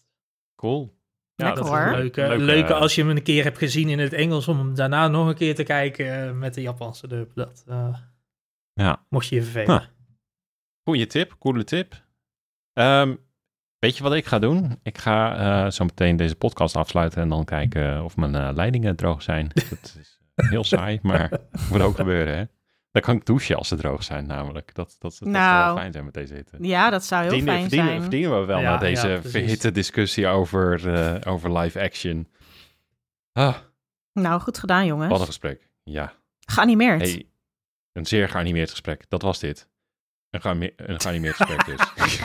Cool. 0.56 0.94
Ja, 1.36 1.44
Lekker, 1.44 1.64
dat 1.64 1.72
is 1.72 1.78
hoor. 1.78 1.88
een 1.92 1.98
leuke, 1.98 2.20
Leuke- 2.20 2.42
leuke 2.44 2.74
als 2.74 2.94
je 2.94 3.00
hem 3.04 3.10
een 3.16 3.22
keer 3.22 3.44
hebt 3.44 3.58
gezien 3.58 3.88
in 3.88 3.98
het 3.98 4.12
Engels, 4.12 4.48
om 4.48 4.58
hem 4.58 4.74
daarna 4.74 5.08
nog 5.08 5.28
een 5.28 5.34
keer 5.34 5.54
te 5.54 5.62
kijken 5.62 6.26
eh, 6.28 6.32
met 6.32 6.54
de 6.54 6.60
Japanse 6.62 7.08
dub. 7.08 7.30
Dat 7.34 7.64
eh, 7.68 7.96
Ja. 8.72 9.04
mocht 9.08 9.26
je 9.26 9.34
je 9.34 9.42
vervelen. 9.42 9.78
Huh. 9.78 9.86
Goeie 10.84 11.06
tip, 11.06 11.36
coole 11.38 11.64
tip. 11.64 12.04
Ehm, 12.72 13.14
weet 13.78 13.96
je 13.96 14.02
wat 14.02 14.14
ik 14.14 14.26
ga 14.26 14.38
doen? 14.38 14.78
Ik 14.82 14.98
ga 14.98 15.36
eh, 15.64 15.70
zo 15.70 15.84
meteen 15.84 16.16
deze 16.16 16.36
podcast 16.36 16.76
afsluiten 16.76 17.22
en 17.22 17.28
dan 17.28 17.44
kijken 17.44 18.04
of 18.04 18.16
mijn 18.16 18.34
eh, 18.34 18.50
leidingen 18.54 18.96
droog 18.96 19.22
zijn. 19.22 19.48
Dat 19.54 19.96
is 20.00 20.20
heel 20.36 20.64
saai, 20.64 20.98
maar 21.02 21.30
moet 21.70 21.80
ook 21.80 21.96
gebeuren, 21.96 22.36
hè? 22.36 22.44
Dan 22.96 23.04
kan 23.04 23.16
ik 23.16 23.26
douchen 23.26 23.56
als 23.56 23.68
ze 23.68 23.76
droog 23.76 24.02
zijn, 24.04 24.26
namelijk. 24.26 24.74
Dat, 24.74 24.86
dat, 24.88 24.96
dat 24.98 25.14
zou 25.14 25.30
Nou. 25.30 25.64
wel 25.66 25.76
fijn 25.76 25.92
zijn 25.92 26.04
met 26.04 26.14
deze 26.14 26.34
hitte. 26.34 26.56
Ja, 26.60 26.90
dat 26.90 27.04
zou 27.04 27.20
heel 27.22 27.30
Verdienen, 27.30 27.54
fijn 27.54 27.68
verdienen, 27.68 27.90
zijn. 27.90 28.02
verdienen 28.10 28.40
we 28.40 28.46
wel 28.46 28.58
Ja, 28.60 28.70
na 28.70 28.76
deze 28.76 29.08
ja, 29.08 29.22
verhitte 29.22 29.72
discussie 29.72 30.26
over, 30.26 30.94
eh, 30.94 31.32
over 31.32 31.58
live 31.58 31.80
action. 31.82 32.28
Ah, 33.32 33.56
Nou, 34.12 34.40
goed 34.40 34.58
gedaan, 34.58 34.86
jongens. 34.86 35.10
wat 35.10 35.20
een 35.20 35.26
gesprek. 35.26 35.68
Ja. 35.82 36.12
Geanimeerd. 36.40 37.00
Hey, 37.02 37.28
een 37.92 38.06
zeer 38.06 38.28
geanimeerd 38.28 38.70
gesprek. 38.70 39.04
Dat 39.08 39.22
was 39.22 39.38
dit. 39.38 39.68
Een, 40.30 40.40
geanime- 40.40 40.72
een 40.76 41.00
geanimeerd 41.00 41.36
gesprek 41.36 41.64
dus. 41.64 41.80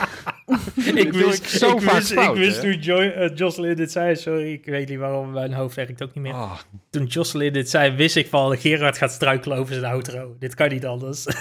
ik 1.04 1.12
wist, 1.12 1.42
ik 1.42 1.48
zo 1.48 1.76
ik 1.76 1.80
vaak 1.82 1.94
wist, 1.94 2.12
fout, 2.12 2.36
ik 2.36 2.42
wist 2.42 2.56
hè? 2.56 2.62
toen 2.62 2.80
Joy, 2.80 3.06
eh, 3.06 3.36
Jocelyn 3.36 3.76
dit 3.76 3.92
zei, 3.92 4.16
sorry, 4.16 4.52
ik 4.52 4.64
weet 4.64 4.88
niet 4.88 4.98
waarom, 4.98 5.30
mijn 5.30 5.52
hoofd 5.52 5.76
werkt 5.76 6.02
ook 6.02 6.14
niet 6.14 6.24
meer. 6.24 6.32
Ah, 6.32 6.58
Toen 6.90 7.04
Jocelyn 7.04 7.52
dit 7.52 7.70
zei, 7.70 7.96
wist 7.96 8.16
ik 8.16 8.28
van, 8.28 8.56
Gerard 8.56 8.98
gaat 8.98 9.12
struikelen 9.12 9.58
over 9.58 9.74
zijn 9.74 9.92
outro. 9.92 10.36
Dit 10.38 10.54
kan 10.54 10.68
niet 10.68 10.86
anders. 10.86 11.26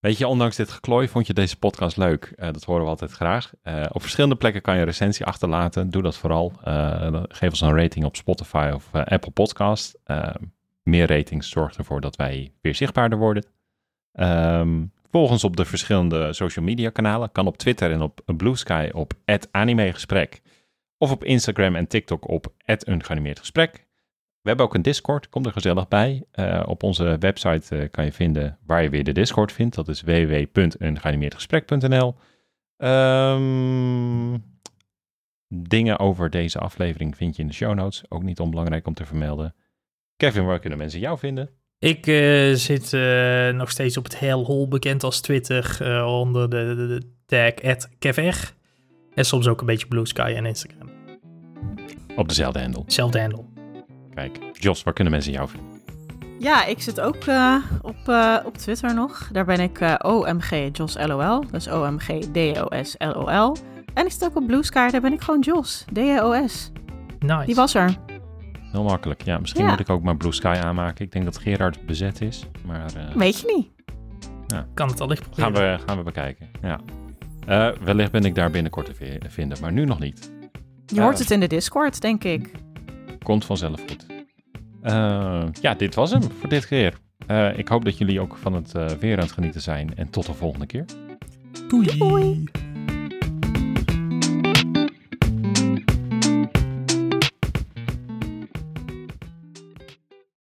Weet 0.00 0.18
je, 0.18 0.26
ondanks 0.26 0.56
dit 0.56 0.70
geklooi 0.70 1.08
vond 1.08 1.26
je 1.26 1.32
deze 1.32 1.58
podcast 1.58 1.96
leuk. 1.96 2.32
Eh, 2.36 2.52
dat 2.52 2.64
horen 2.64 2.82
we 2.82 2.88
altijd 2.88 3.10
graag. 3.10 3.52
Eh, 3.62 3.84
op 3.92 4.00
verschillende 4.00 4.36
plekken 4.36 4.62
kan 4.62 4.74
je 4.74 4.80
een 4.80 4.86
recensie 4.86 5.26
achterlaten. 5.26 5.90
Doe 5.90 6.02
dat 6.02 6.16
vooral. 6.16 6.52
Eh, 6.64 7.22
geef 7.28 7.50
ons 7.50 7.60
een 7.60 7.76
rating 7.76 8.04
op 8.04 8.16
Spotify 8.16 8.70
of 8.74 8.88
Apple 8.92 9.30
Podcast. 9.30 9.98
Meer 10.82 11.06
ratings 11.06 11.48
zorgt 11.48 11.76
ervoor 11.76 12.00
dat 12.00 12.16
wij 12.16 12.52
weer 12.60 12.74
zichtbaarder 12.74 13.18
worden. 13.18 13.44
Ehm, 14.12 14.84
volg 15.10 15.30
ons 15.30 15.44
op 15.44 15.56
de 15.56 15.64
verschillende 15.64 16.32
social 16.32 16.64
media 16.64 16.90
kanalen. 16.90 17.32
Kan 17.32 17.46
op 17.46 17.56
Twitter 17.56 17.92
en 17.92 18.02
op 18.02 18.20
Blue 18.36 18.56
Sky 18.56 18.88
op 18.92 19.12
@animegesprek. 19.50 20.42
Of 20.98 21.10
op 21.10 21.24
Instagram 21.24 21.76
en 21.76 21.86
TikTok 21.86 22.28
op 22.28 22.52
@ungeanimeerdgesprek. 22.88 23.86
We 24.40 24.48
hebben 24.48 24.66
ook 24.66 24.74
een 24.74 24.82
Discord, 24.82 25.28
kom 25.28 25.44
er 25.44 25.52
gezellig 25.52 25.88
bij. 25.88 26.24
Eh, 26.30 26.62
op 26.66 26.82
onze 26.82 27.16
website 27.18 27.76
eh, 27.76 27.90
kan 27.90 28.04
je 28.04 28.12
vinden 28.12 28.58
waar 28.66 28.82
je 28.82 28.90
weer 28.90 29.04
de 29.04 29.12
Discord 29.12 29.52
vindt. 29.52 29.74
Dat 29.74 29.88
is 29.88 30.02
www.ungeanimeerdgesprek.nl. 30.02 32.14
Ehm, 32.76 34.38
dingen 35.48 35.98
over 35.98 36.30
deze 36.30 36.58
aflevering 36.58 37.16
vind 37.16 37.36
je 37.36 37.42
in 37.42 37.48
de 37.48 37.54
show 37.54 37.74
notes. 37.74 38.04
Ook 38.08 38.22
niet 38.22 38.40
onbelangrijk 38.40 38.86
om 38.86 38.94
te 38.94 39.06
vermelden. 39.06 39.54
Kevin, 40.16 40.44
waar 40.44 40.58
kunnen 40.58 40.78
mensen 40.78 41.00
jou 41.00 41.18
vinden? 41.18 41.57
Ik 41.78 42.06
eh, 42.06 42.54
zit 42.54 42.92
eh, 42.92 43.48
nog 43.48 43.70
steeds 43.70 43.96
op 43.96 44.04
het 44.04 44.18
hellhole, 44.18 44.68
bekend 44.68 45.04
als 45.04 45.20
Twitter, 45.20 45.76
eh, 45.80 46.20
onder 46.20 46.50
de, 46.50 46.74
de, 46.76 46.86
de 46.86 47.02
tag 47.26 47.76
@kevr. 47.98 48.52
En 49.14 49.24
soms 49.24 49.48
ook 49.48 49.60
een 49.60 49.66
beetje 49.66 49.86
Blue 49.86 50.06
Sky 50.06 50.32
en 50.36 50.46
Instagram. 50.46 50.90
Op 52.16 52.28
dezelfde 52.28 52.60
handle. 52.60 52.82
Hetzelfde 52.82 53.20
handle. 53.20 53.44
Kijk, 54.14 54.38
Jos, 54.52 54.82
waar 54.82 54.94
kunnen 54.94 55.12
mensen 55.12 55.32
jou 55.32 55.48
vinden? 55.48 55.78
Ja, 56.38 56.64
ik 56.64 56.80
zit 56.80 57.00
ook 57.00 57.24
eh, 57.26 57.56
op, 57.82 57.96
eh, 58.06 58.36
op 58.44 58.56
Twitter 58.56 58.94
nog. 58.94 59.28
Daar 59.32 59.44
ben 59.44 59.60
ik 59.60 59.80
eh, 59.80 59.94
OMG 59.98 60.68
Jos 60.72 60.96
LOL. 61.06 61.44
Dus 61.50 61.68
OMG 61.68 62.30
DOS 62.32 62.94
LOL. 62.98 63.56
En 63.94 64.04
ik 64.04 64.12
zit 64.12 64.24
ook 64.24 64.36
op 64.36 64.46
Blue 64.46 64.62
Sky. 64.62 64.90
Daar 64.90 65.00
ben 65.00 65.12
ik 65.12 65.20
gewoon 65.20 65.40
Jos. 65.40 65.84
DOS. 65.92 66.70
Nice. 67.18 67.44
Die 67.46 67.54
was 67.54 67.74
er. 67.74 68.07
Heel 68.72 68.82
makkelijk. 68.82 69.22
Ja, 69.22 69.38
misschien 69.38 69.64
Ja. 69.64 69.70
moet 69.70 69.80
ik 69.80 69.88
ook 69.90 70.02
maar 70.02 70.16
Blue 70.16 70.32
Sky 70.32 70.58
aanmaken. 70.62 71.04
Ik 71.04 71.12
denk 71.12 71.24
dat 71.24 71.38
Gerard 71.38 71.86
bezet 71.86 72.20
is. 72.20 72.46
Maar 72.66 72.94
eh, 72.96 73.14
Weet 73.14 73.40
je 73.40 73.52
niet. 73.56 73.76
Kan 74.74 74.88
het 74.88 75.00
allicht 75.00 75.30
proberen. 75.30 75.54
gaan, 75.56 75.76
we, 75.78 75.82
gaan 75.86 75.96
we 75.96 76.02
bekijken. 76.02 76.48
Ja. 76.62 76.80
Eh, 77.46 77.76
wellicht 77.82 78.10
ben 78.10 78.24
ik 78.24 78.34
daar 78.34 78.50
binnenkort 78.50 78.86
te 78.86 78.94
vi- 78.94 79.18
vinden, 79.28 79.58
maar 79.60 79.72
nu 79.72 79.84
nog 79.84 79.98
niet. 79.98 80.32
Je 80.86 80.94
Ja. 80.94 81.02
hoort 81.02 81.18
het 81.18 81.30
in 81.30 81.40
de 81.40 81.46
Discord, 81.46 82.00
denk 82.00 82.24
ik. 82.24 82.50
Komt 83.22 83.44
vanzelf 83.44 83.80
goed. 83.88 84.06
Eh, 84.82 85.42
ja, 85.60 85.74
dit 85.74 85.94
was 85.94 86.10
hem 86.10 86.22
voor 86.22 86.48
dit 86.48 86.66
keer. 86.66 86.94
Eh, 87.26 87.58
ik 87.58 87.68
hoop 87.68 87.84
dat 87.84 87.98
jullie 87.98 88.20
ook 88.20 88.36
van 88.36 88.52
het 88.52 88.74
eh, 88.74 88.86
weer 88.86 89.16
aan 89.16 89.22
het 89.22 89.32
genieten 89.32 89.60
zijn. 89.60 89.96
En 89.96 90.10
tot 90.10 90.26
de 90.26 90.34
volgende 90.34 90.66
keer. 90.66 90.84
Doei. 91.68 91.98
Doei. 91.98 92.44